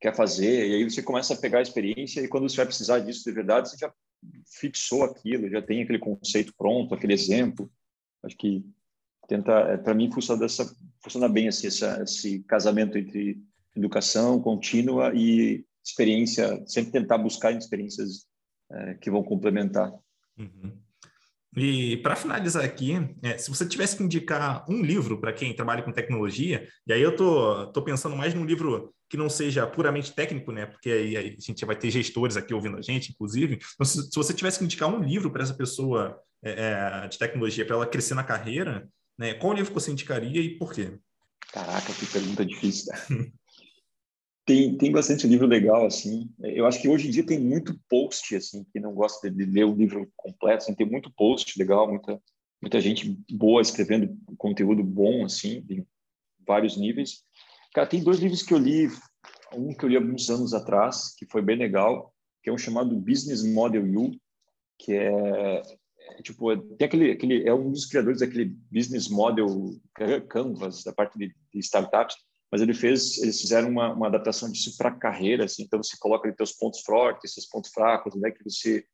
quer 0.00 0.14
fazer, 0.14 0.68
e 0.68 0.74
aí 0.74 0.84
você 0.84 1.02
começa 1.02 1.34
a 1.34 1.36
pegar 1.36 1.58
a 1.58 1.62
experiência, 1.62 2.20
e 2.20 2.28
quando 2.28 2.48
você 2.48 2.56
vai 2.56 2.66
precisar 2.66 3.00
disso 3.00 3.24
de 3.24 3.32
verdade, 3.32 3.70
você 3.70 3.76
já 3.76 3.92
fixou 4.46 5.04
aquilo, 5.04 5.50
já 5.50 5.60
tem 5.60 5.82
aquele 5.82 5.98
conceito 5.98 6.52
pronto, 6.56 6.94
aquele 6.94 7.12
exemplo. 7.12 7.70
Acho 8.22 8.36
que 8.36 8.64
tenta, 9.28 9.52
é, 9.52 9.76
para 9.76 9.94
mim, 9.94 10.10
funciona, 10.10 10.40
dessa, 10.40 10.64
funciona 11.02 11.28
bem 11.28 11.48
assim, 11.48 11.66
essa, 11.66 12.02
esse 12.02 12.40
casamento 12.44 12.96
entre 12.96 13.40
educação 13.76 14.40
contínua 14.40 15.12
e 15.14 15.64
experiência, 15.84 16.64
sempre 16.66 16.92
tentar 16.92 17.18
buscar 17.18 17.52
experiências 17.52 18.26
é, 18.70 18.94
que 18.94 19.10
vão 19.10 19.22
complementar. 19.22 19.92
Uhum. 20.36 20.76
E 21.56 21.96
para 21.98 22.14
finalizar 22.14 22.64
aqui, 22.64 22.94
é, 23.22 23.38
se 23.38 23.48
você 23.50 23.66
tivesse 23.66 23.96
que 23.96 24.02
indicar 24.02 24.64
um 24.68 24.82
livro 24.82 25.20
para 25.20 25.32
quem 25.32 25.54
trabalha 25.54 25.82
com 25.82 25.90
tecnologia, 25.90 26.68
e 26.86 26.92
aí 26.92 27.00
eu 27.00 27.16
tô, 27.16 27.66
tô 27.72 27.82
pensando 27.82 28.14
mais 28.14 28.34
num 28.34 28.44
livro 28.44 28.94
que 29.08 29.16
não 29.16 29.30
seja 29.30 29.66
puramente 29.66 30.12
técnico, 30.12 30.52
né? 30.52 30.66
Porque 30.66 30.90
aí 30.90 31.16
a 31.16 31.22
gente 31.38 31.64
vai 31.64 31.74
ter 31.74 31.90
gestores 31.90 32.36
aqui 32.36 32.52
ouvindo 32.52 32.76
a 32.76 32.82
gente, 32.82 33.10
inclusive. 33.10 33.58
Então, 33.74 33.86
se, 33.86 34.02
se 34.02 34.14
você 34.14 34.34
tivesse 34.34 34.58
que 34.58 34.64
indicar 34.64 34.88
um 34.88 35.02
livro 35.02 35.30
para 35.30 35.42
essa 35.42 35.54
pessoa 35.54 36.20
é, 36.44 37.04
é 37.04 37.08
de 37.08 37.18
tecnologia, 37.18 37.64
para 37.64 37.76
ela 37.76 37.86
crescer 37.86 38.14
na 38.14 38.22
carreira, 38.22 38.86
né? 39.18 39.34
Qual 39.34 39.54
livro 39.54 39.72
você 39.72 39.90
indicaria 39.90 40.40
e 40.42 40.58
por 40.58 40.72
quê? 40.72 40.98
Caraca, 41.52 41.92
que 41.94 42.06
pergunta 42.06 42.44
difícil. 42.44 42.92
tem, 44.48 44.78
tem 44.78 44.90
bastante 44.90 45.26
livro 45.26 45.46
legal, 45.46 45.84
assim. 45.84 46.30
Eu 46.40 46.64
acho 46.64 46.80
que 46.80 46.88
hoje 46.88 47.06
em 47.06 47.10
dia 47.10 47.24
tem 47.24 47.38
muito 47.38 47.78
post, 47.86 48.34
assim, 48.34 48.64
que 48.72 48.80
não 48.80 48.94
gosta 48.94 49.30
de 49.30 49.44
ler 49.44 49.64
o 49.64 49.74
livro 49.74 50.10
completo, 50.16 50.64
assim, 50.64 50.74
tem 50.74 50.88
muito 50.88 51.12
post 51.12 51.58
legal, 51.58 51.86
muita, 51.86 52.18
muita 52.62 52.80
gente 52.80 53.14
boa 53.30 53.60
escrevendo 53.60 54.16
conteúdo 54.38 54.82
bom, 54.82 55.22
assim, 55.22 55.62
em 55.68 55.86
vários 56.46 56.78
níveis. 56.78 57.22
Cara, 57.74 57.86
tem 57.86 58.02
dois 58.02 58.20
livros 58.20 58.42
que 58.42 58.54
eu 58.54 58.58
li, 58.58 58.88
um 59.54 59.74
que 59.74 59.84
eu 59.84 59.88
li 59.90 59.96
alguns 59.96 60.30
anos 60.30 60.54
atrás, 60.54 61.14
que 61.14 61.26
foi 61.26 61.42
bem 61.42 61.58
legal, 61.58 62.14
que 62.42 62.48
é 62.48 62.52
um 62.52 62.58
chamado 62.58 62.96
Business 62.96 63.44
Model 63.44 63.84
U, 63.84 64.18
que 64.78 64.94
é, 64.94 65.62
é 66.08 66.22
tipo, 66.22 66.56
tem 66.56 66.86
aquele, 66.86 67.10
aquele, 67.10 67.46
é 67.46 67.52
um 67.52 67.70
dos 67.70 67.84
criadores 67.84 68.20
daquele 68.20 68.46
Business 68.72 69.10
Model 69.10 69.46
Canvas, 70.26 70.84
da 70.84 70.92
parte 70.94 71.18
de, 71.18 71.34
de 71.52 71.58
startups, 71.58 72.16
mas 72.50 72.62
ele 72.62 72.74
fez, 72.74 73.18
eles 73.18 73.40
fizeram 73.40 73.68
uma, 73.68 73.92
uma 73.92 74.06
adaptação 74.06 74.50
disso 74.50 74.76
para 74.76 74.90
carreira, 74.90 75.44
assim, 75.44 75.62
então 75.62 75.82
você 75.82 75.96
coloca 75.98 76.26
ali 76.26 76.36
seus 76.36 76.52
pontos 76.52 76.80
fortes, 76.80 77.34
seus 77.34 77.46
pontos 77.46 77.70
fracos, 77.70 78.14
né, 78.14 78.30
que 78.30 78.42
você 78.42 78.84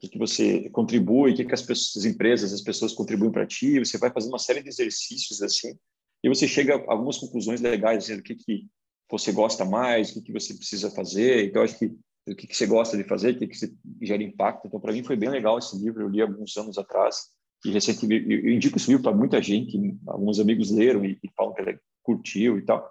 que, 0.00 0.08
que 0.08 0.18
você 0.18 0.70
contribui, 0.70 1.32
o 1.32 1.36
que, 1.36 1.44
que 1.44 1.54
as, 1.54 1.60
pessoas, 1.60 1.96
as 1.96 2.10
empresas, 2.10 2.52
as 2.52 2.62
pessoas 2.62 2.94
contribuem 2.94 3.32
para 3.32 3.46
ti, 3.46 3.78
você 3.78 3.98
vai 3.98 4.10
fazer 4.10 4.28
uma 4.28 4.38
série 4.38 4.62
de 4.62 4.68
exercícios 4.68 5.42
assim, 5.42 5.76
e 6.24 6.28
você 6.28 6.46
chega 6.46 6.76
a 6.76 6.92
algumas 6.92 7.18
conclusões 7.18 7.60
legais, 7.60 8.04
assim, 8.04 8.16
do 8.16 8.22
que, 8.22 8.36
que 8.36 8.66
você 9.10 9.32
gosta 9.32 9.64
mais, 9.64 10.10
o 10.10 10.14
que, 10.14 10.22
que 10.22 10.32
você 10.32 10.54
precisa 10.54 10.90
fazer, 10.90 11.46
então 11.46 11.62
acho 11.62 11.78
que 11.78 11.86
o 12.24 12.36
que, 12.36 12.46
que 12.46 12.56
você 12.56 12.66
gosta 12.66 12.96
de 12.96 13.02
fazer, 13.02 13.34
o 13.34 13.38
que, 13.38 13.48
que 13.48 13.56
você 13.58 13.74
gera 14.00 14.22
impacto, 14.22 14.68
então 14.68 14.80
para 14.80 14.92
mim 14.92 15.02
foi 15.02 15.16
bem 15.16 15.28
legal 15.28 15.58
esse 15.58 15.76
livro, 15.76 16.02
eu 16.02 16.08
li 16.08 16.22
alguns 16.22 16.56
anos 16.56 16.78
atrás, 16.78 17.30
e 17.64 17.70
recentemente 17.70 18.30
eu 18.30 18.48
indico 18.48 18.78
esse 18.78 18.88
livro 18.88 19.02
para 19.02 19.16
muita 19.16 19.42
gente, 19.42 19.76
alguns 20.06 20.38
amigos 20.38 20.70
leram 20.70 21.04
e, 21.04 21.18
e 21.22 21.30
falam 21.36 21.52
que 21.52 21.62
ele 21.62 21.78
curtiu 22.02 22.58
e 22.58 22.62
tal. 22.62 22.90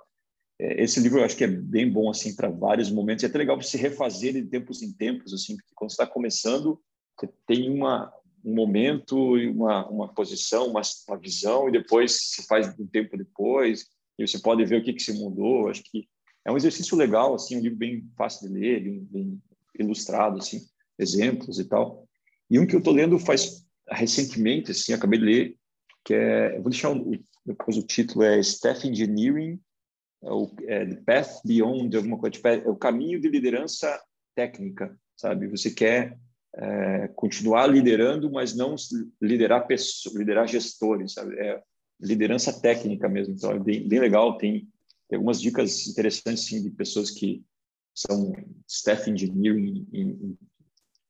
É, 0.59 0.84
esse 0.84 0.99
livro 0.99 1.20
eu 1.20 1.26
acho 1.26 1.36
que 1.36 1.43
é 1.43 1.47
bem 1.47 1.89
bom 1.89 2.09
assim 2.09 2.36
para 2.36 2.49
vários 2.49 2.91
momentos. 2.91 3.24
É 3.24 3.28
até 3.28 3.38
legal 3.38 3.59
você 3.59 3.78
refazer 3.78 4.34
de 4.34 4.43
tempos 4.43 4.82
em 4.82 4.93
tempos, 4.93 5.34
assim, 5.34 5.55
porque 5.55 5.74
quando 5.76 5.91
está 5.91 6.05
começando, 6.05 6.80
você 7.20 7.30
tem 7.47 7.70
uma 7.70 8.12
um 8.43 8.55
momento, 8.55 9.36
uma 9.36 9.88
uma 9.88 10.14
posição, 10.14 10.68
uma, 10.68 10.82
uma 11.07 11.18
visão 11.18 11.70
e 11.70 11.72
depois 11.72 12.32
se 12.32 12.47
faz 12.47 12.68
um 12.80 12.88
tempo 12.88 13.16
depois 13.16 13.86
e 14.18 14.28
você 14.28 14.39
pode 14.39 14.66
ver 14.66 14.82
o 14.82 14.84
que 14.84 14.93
que 14.93 15.03
se 15.03 15.14
mudou. 15.14 15.70
Acho 15.70 15.84
que 15.84 16.07
é 16.45 16.51
um 16.51 16.57
exercício 16.57 16.97
legal, 16.97 17.36
assim, 17.36 17.57
um 17.57 17.62
livro 17.62 17.78
bem 17.78 18.03
fácil 18.18 18.47
de 18.47 18.53
ler, 18.59 18.82
bem, 18.82 18.99
bem 19.12 19.41
ilustrado, 19.80 20.39
assim, 20.39 20.62
exemplos 20.97 21.59
e 21.59 21.66
tal. 21.66 22.07
E 22.49 22.59
um 22.59 22.66
que 22.66 22.76
eu 22.76 22.80
estou 22.80 22.93
lendo 22.93 23.18
faz 23.20 23.66
recentemente, 23.89 24.72
assim, 24.72 24.93
acabei 24.93 25.20
de 25.20 25.26
ler, 25.26 25.57
que 26.03 26.14
é, 26.14 26.59
vou 26.59 26.70
deixar 26.70 26.91
o, 26.91 27.14
depois 27.45 27.77
o 27.77 27.83
título 27.83 28.23
é 28.23 28.39
Staff 28.39 28.87
Engineering, 28.87 29.59
é 30.23 30.31
o 30.31 30.51
é, 30.67 30.85
Path 30.95 31.41
Beyond, 31.43 31.95
alguma 31.95 32.17
coisa, 32.17 32.33
tipo, 32.33 32.47
é 32.47 32.57
o 32.69 32.75
caminho 32.75 33.19
de 33.19 33.27
liderança 33.27 33.99
técnica, 34.35 34.95
sabe? 35.15 35.47
Você 35.47 35.71
quer 35.71 36.17
é, 36.55 37.07
continuar 37.15 37.67
liderando, 37.67 38.31
mas 38.31 38.55
não 38.55 38.75
liderar 39.21 39.65
pessoas, 39.65 40.15
liderar 40.15 40.47
gestores, 40.47 41.13
sabe? 41.13 41.35
É 41.39 41.61
liderança 41.99 42.59
técnica 42.59 43.07
mesmo, 43.07 43.33
então 43.33 43.51
é 43.51 43.59
bem, 43.59 43.87
bem 43.87 43.99
legal, 43.99 44.37
tem, 44.37 44.67
tem 45.07 45.17
algumas 45.17 45.39
dicas 45.39 45.87
interessantes, 45.87 46.45
sim, 46.45 46.63
de 46.63 46.71
pessoas 46.71 47.11
que 47.11 47.43
são 47.93 48.33
staff 48.67 49.09
engineering 49.09 49.87
em, 49.91 50.09
em 50.09 50.37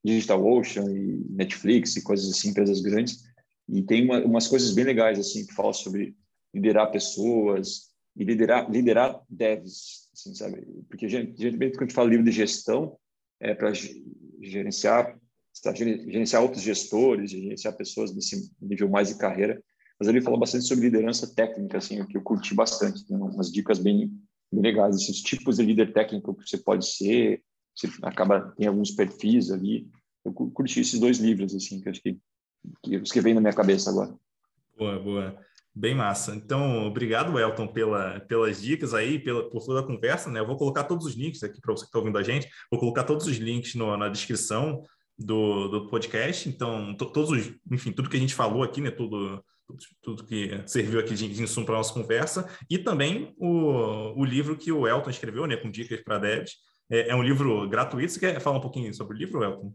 DigitalOcean 0.03 0.91
e 0.91 1.25
Netflix 1.29 1.95
e 1.95 2.03
coisas 2.03 2.29
assim, 2.29 2.49
empresas 2.49 2.81
grandes, 2.81 3.23
e 3.69 3.81
tem 3.83 4.03
uma, 4.03 4.19
umas 4.19 4.47
coisas 4.47 4.73
bem 4.73 4.83
legais, 4.83 5.17
assim, 5.17 5.45
que 5.45 5.53
falam 5.53 5.73
sobre 5.73 6.15
liderar 6.53 6.91
pessoas 6.91 7.91
e 8.15 8.23
liderar, 8.23 8.69
liderar 8.69 9.21
devs, 9.29 10.09
assim, 10.13 10.33
sabe? 10.35 10.65
Porque, 10.89 11.07
geralmente, 11.07 11.37
quando 11.37 11.81
a 11.81 11.83
gente 11.83 11.93
fala 11.93 12.09
livro 12.09 12.25
de 12.25 12.31
gestão, 12.31 12.97
é 13.39 13.55
para 13.55 13.71
gerenciar, 14.41 15.17
gerenciar 16.07 16.43
outros 16.43 16.61
gestores, 16.61 17.31
gerenciar 17.31 17.75
pessoas 17.75 18.13
nesse 18.13 18.51
nível 18.61 18.89
mais 18.89 19.09
de 19.09 19.17
carreira. 19.17 19.61
Mas 19.99 20.07
ele 20.07 20.21
fala 20.21 20.37
bastante 20.37 20.65
sobre 20.65 20.85
liderança 20.85 21.33
técnica, 21.33 21.77
assim, 21.77 22.01
o 22.01 22.07
que 22.07 22.17
eu 22.17 22.21
curti 22.21 22.53
bastante. 22.53 23.05
Tem 23.05 23.15
umas 23.15 23.51
dicas 23.51 23.79
bem, 23.79 24.11
bem 24.51 24.61
legais, 24.61 24.95
esses 24.95 25.17
assim, 25.17 25.23
tipos 25.23 25.57
de 25.57 25.63
líder 25.63 25.93
técnico 25.93 26.35
que 26.35 26.49
você 26.49 26.57
pode 26.57 26.85
ser, 26.85 27.41
você 27.75 27.87
acaba, 28.01 28.53
tem 28.57 28.67
alguns 28.67 28.91
perfis 28.91 29.51
ali. 29.51 29.87
Eu 30.25 30.33
curti 30.33 30.81
esses 30.81 30.99
dois 30.99 31.17
livros, 31.17 31.55
assim, 31.55 31.81
que 31.81 31.89
acho 31.89 32.01
que 32.01 32.19
que, 32.83 32.99
que 32.99 33.21
vem 33.21 33.33
na 33.33 33.41
minha 33.41 33.53
cabeça 33.53 33.89
agora. 33.89 34.13
Boa, 34.77 34.99
boa. 34.99 35.45
Bem 35.73 35.95
massa. 35.95 36.35
Então, 36.35 36.85
obrigado, 36.85 37.39
Elton, 37.39 37.65
pela, 37.65 38.19
pelas 38.21 38.61
dicas 38.61 38.93
aí, 38.93 39.17
pela, 39.17 39.49
por 39.49 39.65
toda 39.65 39.79
a 39.79 39.87
conversa. 39.87 40.29
Né? 40.29 40.39
Eu 40.39 40.47
vou 40.47 40.57
colocar 40.57 40.83
todos 40.83 41.05
os 41.05 41.15
links 41.15 41.43
aqui 41.43 41.61
para 41.61 41.73
você 41.73 41.83
que 41.83 41.87
está 41.87 41.99
ouvindo 41.99 42.17
a 42.17 42.23
gente. 42.23 42.49
Vou 42.69 42.79
colocar 42.79 43.05
todos 43.05 43.25
os 43.25 43.37
links 43.37 43.75
no, 43.75 43.95
na 43.95 44.09
descrição 44.09 44.83
do, 45.17 45.69
do 45.69 45.87
podcast. 45.87 46.49
Então, 46.49 46.93
todos 46.95 47.31
os, 47.31 47.53
enfim, 47.71 47.93
tudo 47.93 48.09
que 48.09 48.17
a 48.17 48.19
gente 48.19 48.35
falou 48.35 48.63
aqui, 48.63 48.81
né, 48.81 48.91
tudo, 48.91 49.41
tudo, 49.65 49.79
tudo 50.01 50.23
que 50.25 50.61
serviu 50.65 50.99
aqui 50.99 51.13
de, 51.13 51.27
de 51.29 51.41
insumo 51.41 51.65
para 51.65 51.77
nossa 51.77 51.93
conversa, 51.93 52.49
e 52.69 52.77
também 52.77 53.33
o, 53.37 54.19
o 54.19 54.25
livro 54.25 54.57
que 54.57 54.71
o 54.73 54.85
Elton 54.85 55.09
escreveu, 55.09 55.47
né, 55.47 55.55
com 55.55 55.71
dicas 55.71 56.01
para 56.01 56.19
devs. 56.19 56.51
É, 56.89 57.11
é, 57.11 57.15
um 57.15 57.23
livro 57.23 57.69
gratuito. 57.69 58.11
Você 58.11 58.19
quer 58.19 58.41
falar 58.41 58.57
um 58.57 58.61
pouquinho 58.61 58.93
sobre 58.93 59.15
o 59.15 59.17
livro, 59.17 59.41
Elton? 59.41 59.73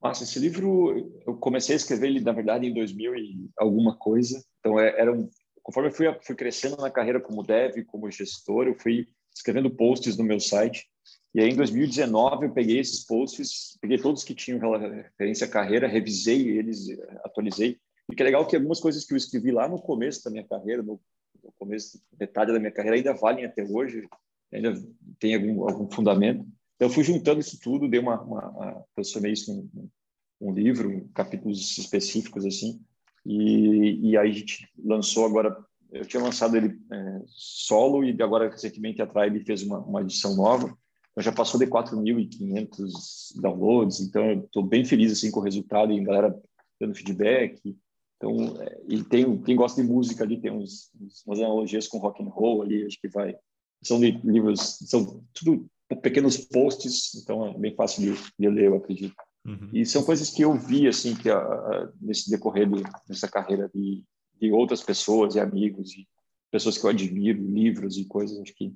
Nossa, 0.00 0.22
esse 0.22 0.38
livro 0.38 1.20
eu 1.26 1.34
comecei 1.36 1.74
a 1.74 1.76
escrever 1.76 2.08
ele 2.08 2.20
na 2.20 2.32
verdade 2.32 2.66
em 2.66 2.74
2000 2.74 3.14
e 3.16 3.50
alguma 3.58 3.96
coisa. 3.96 4.40
Então 4.62 4.78
é, 4.78 4.98
era 4.98 5.12
um, 5.12 5.28
conforme 5.62 5.90
eu 5.90 5.94
fui, 5.94 6.06
fui 6.22 6.34
crescendo 6.34 6.76
na 6.76 6.90
carreira 6.90 7.20
como 7.20 7.42
dev, 7.42 7.84
como 7.86 8.10
gestor, 8.10 8.66
eu 8.66 8.74
fui 8.74 9.08
escrevendo 9.34 9.70
posts 9.70 10.16
no 10.16 10.24
meu 10.24 10.38
site 10.38 10.86
e 11.34 11.40
aí, 11.40 11.48
em 11.48 11.56
2019, 11.56 12.46
eu 12.46 12.52
peguei 12.52 12.78
esses 12.78 13.04
posts, 13.04 13.78
peguei 13.80 13.96
todos 13.96 14.22
que 14.22 14.34
tinham 14.34 14.60
referência 14.60 15.46
à 15.46 15.50
carreira, 15.50 15.88
revisei 15.88 16.46
eles, 16.48 16.88
atualizei. 17.24 17.78
E 18.10 18.14
que 18.14 18.22
é 18.22 18.26
legal 18.26 18.46
que 18.46 18.54
algumas 18.54 18.80
coisas 18.80 19.04
que 19.06 19.14
eu 19.14 19.16
escrevi 19.16 19.50
lá 19.50 19.66
no 19.66 19.80
começo 19.80 20.22
da 20.22 20.30
minha 20.30 20.46
carreira, 20.46 20.82
no, 20.82 21.00
no 21.42 21.52
começo, 21.52 22.02
metade 22.20 22.52
da 22.52 22.58
minha 22.58 22.70
carreira, 22.70 22.96
ainda 22.96 23.14
valem 23.14 23.46
até 23.46 23.64
hoje, 23.64 24.06
ainda 24.52 24.74
tem 25.18 25.34
algum, 25.34 25.66
algum 25.66 25.90
fundamento. 25.90 26.40
Então, 26.76 26.88
eu 26.88 26.90
fui 26.90 27.02
juntando 27.02 27.40
isso 27.40 27.58
tudo, 27.58 27.88
dei 27.88 28.00
uma, 28.00 28.20
uma, 28.20 28.50
uma 28.50 28.84
transformei 28.94 29.32
isso 29.32 29.50
em 29.50 29.90
um, 30.38 30.52
livro, 30.52 30.92
em 30.92 31.08
capítulos 31.08 31.78
específicos, 31.78 32.44
assim. 32.44 32.78
E, 33.24 34.10
e 34.10 34.16
aí 34.16 34.30
a 34.30 34.32
gente 34.32 34.68
lançou 34.84 35.24
agora, 35.24 35.56
eu 35.90 36.04
tinha 36.04 36.22
lançado 36.22 36.56
ele 36.56 36.78
é, 36.90 37.22
solo 37.26 38.04
e 38.04 38.20
agora 38.22 38.50
recentemente 38.50 39.00
a 39.00 39.06
Tribe 39.06 39.44
fez 39.44 39.62
uma, 39.62 39.78
uma 39.78 40.00
edição 40.00 40.34
nova 40.34 40.76
então, 41.12 41.22
já 41.22 41.32
passou 41.32 41.60
de 41.60 41.66
4.500 41.66 43.40
downloads, 43.40 44.00
então 44.00 44.24
eu 44.30 44.40
estou 44.40 44.62
bem 44.62 44.84
feliz 44.84 45.12
assim 45.12 45.30
com 45.30 45.40
o 45.40 45.42
resultado 45.42 45.92
e 45.92 46.00
a 46.00 46.04
galera 46.04 46.42
dando 46.80 46.94
feedback. 46.94 47.76
Então, 48.16 48.60
é, 48.62 48.80
e 48.88 49.04
tem 49.04 49.40
quem 49.42 49.54
gosta 49.54 49.82
de 49.82 49.88
música 49.88 50.24
ali 50.24 50.40
tem 50.40 50.50
uns, 50.50 50.90
umas 51.26 51.38
analogias 51.38 51.86
com 51.86 51.98
rock 51.98 52.22
and 52.22 52.28
roll 52.28 52.62
ali, 52.62 52.86
acho 52.86 52.98
que 53.00 53.08
vai. 53.08 53.36
São 53.82 53.98
livros, 53.98 54.78
são 54.86 55.22
tudo 55.34 55.66
pequenos 56.00 56.38
posts, 56.38 57.14
então 57.16 57.46
é 57.46 57.58
bem 57.58 57.74
fácil 57.74 58.02
de, 58.02 58.22
de 58.38 58.48
ler, 58.48 58.66
eu 58.66 58.76
acredito. 58.76 59.14
Uhum. 59.44 59.70
E 59.72 59.84
são 59.84 60.04
coisas 60.04 60.30
que 60.30 60.42
eu 60.42 60.54
vi 60.54 60.86
assim 60.86 61.14
que 61.14 61.28
a, 61.28 61.38
a, 61.38 61.88
nesse 62.00 62.30
decorrer 62.30 62.68
de, 62.68 62.82
dessa 63.08 63.28
carreira 63.28 63.70
de, 63.74 64.04
de 64.40 64.52
outras 64.52 64.82
pessoas 64.82 65.34
e 65.34 65.40
amigos 65.40 65.92
e 65.92 66.06
pessoas 66.50 66.78
que 66.78 66.84
eu 66.84 66.90
admiro, 66.90 67.42
livros 67.42 67.96
e 67.96 68.04
coisas, 68.04 68.38
acho 68.40 68.54
que 68.54 68.72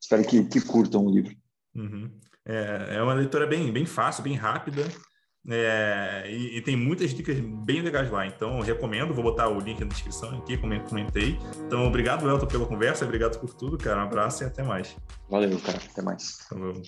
espero 0.00 0.26
que, 0.26 0.44
que 0.44 0.60
curtam 0.60 1.04
o 1.04 1.10
livro. 1.10 1.36
Uhum. 1.74 2.10
É, 2.44 2.96
é 2.96 3.02
uma 3.02 3.14
leitura 3.14 3.46
bem, 3.46 3.72
bem 3.72 3.86
fácil, 3.86 4.22
bem 4.22 4.34
rápida. 4.34 4.82
É, 5.46 6.24
e, 6.26 6.56
e, 6.56 6.62
tem 6.62 6.74
muitas 6.74 7.12
dicas 7.12 7.38
bem 7.38 7.82
legais 7.82 8.10
lá, 8.10 8.26
então 8.26 8.60
recomendo, 8.60 9.12
vou 9.12 9.22
botar 9.22 9.46
o 9.48 9.60
link 9.60 9.78
na 9.78 9.86
descrição 9.86 10.38
aqui, 10.38 10.56
como 10.56 10.72
eu 10.72 10.80
comentei. 10.80 11.38
Então, 11.66 11.86
obrigado, 11.86 12.26
Elton, 12.26 12.46
pela 12.46 12.66
conversa, 12.66 13.04
obrigado 13.04 13.38
por 13.38 13.52
tudo, 13.52 13.76
cara. 13.76 14.00
Um 14.00 14.04
abraço 14.04 14.42
e 14.42 14.46
até 14.46 14.62
mais. 14.62 14.96
Valeu, 15.28 15.60
cara, 15.60 15.78
até 15.78 16.00
mais. 16.00 16.38
Falou. 16.48 16.80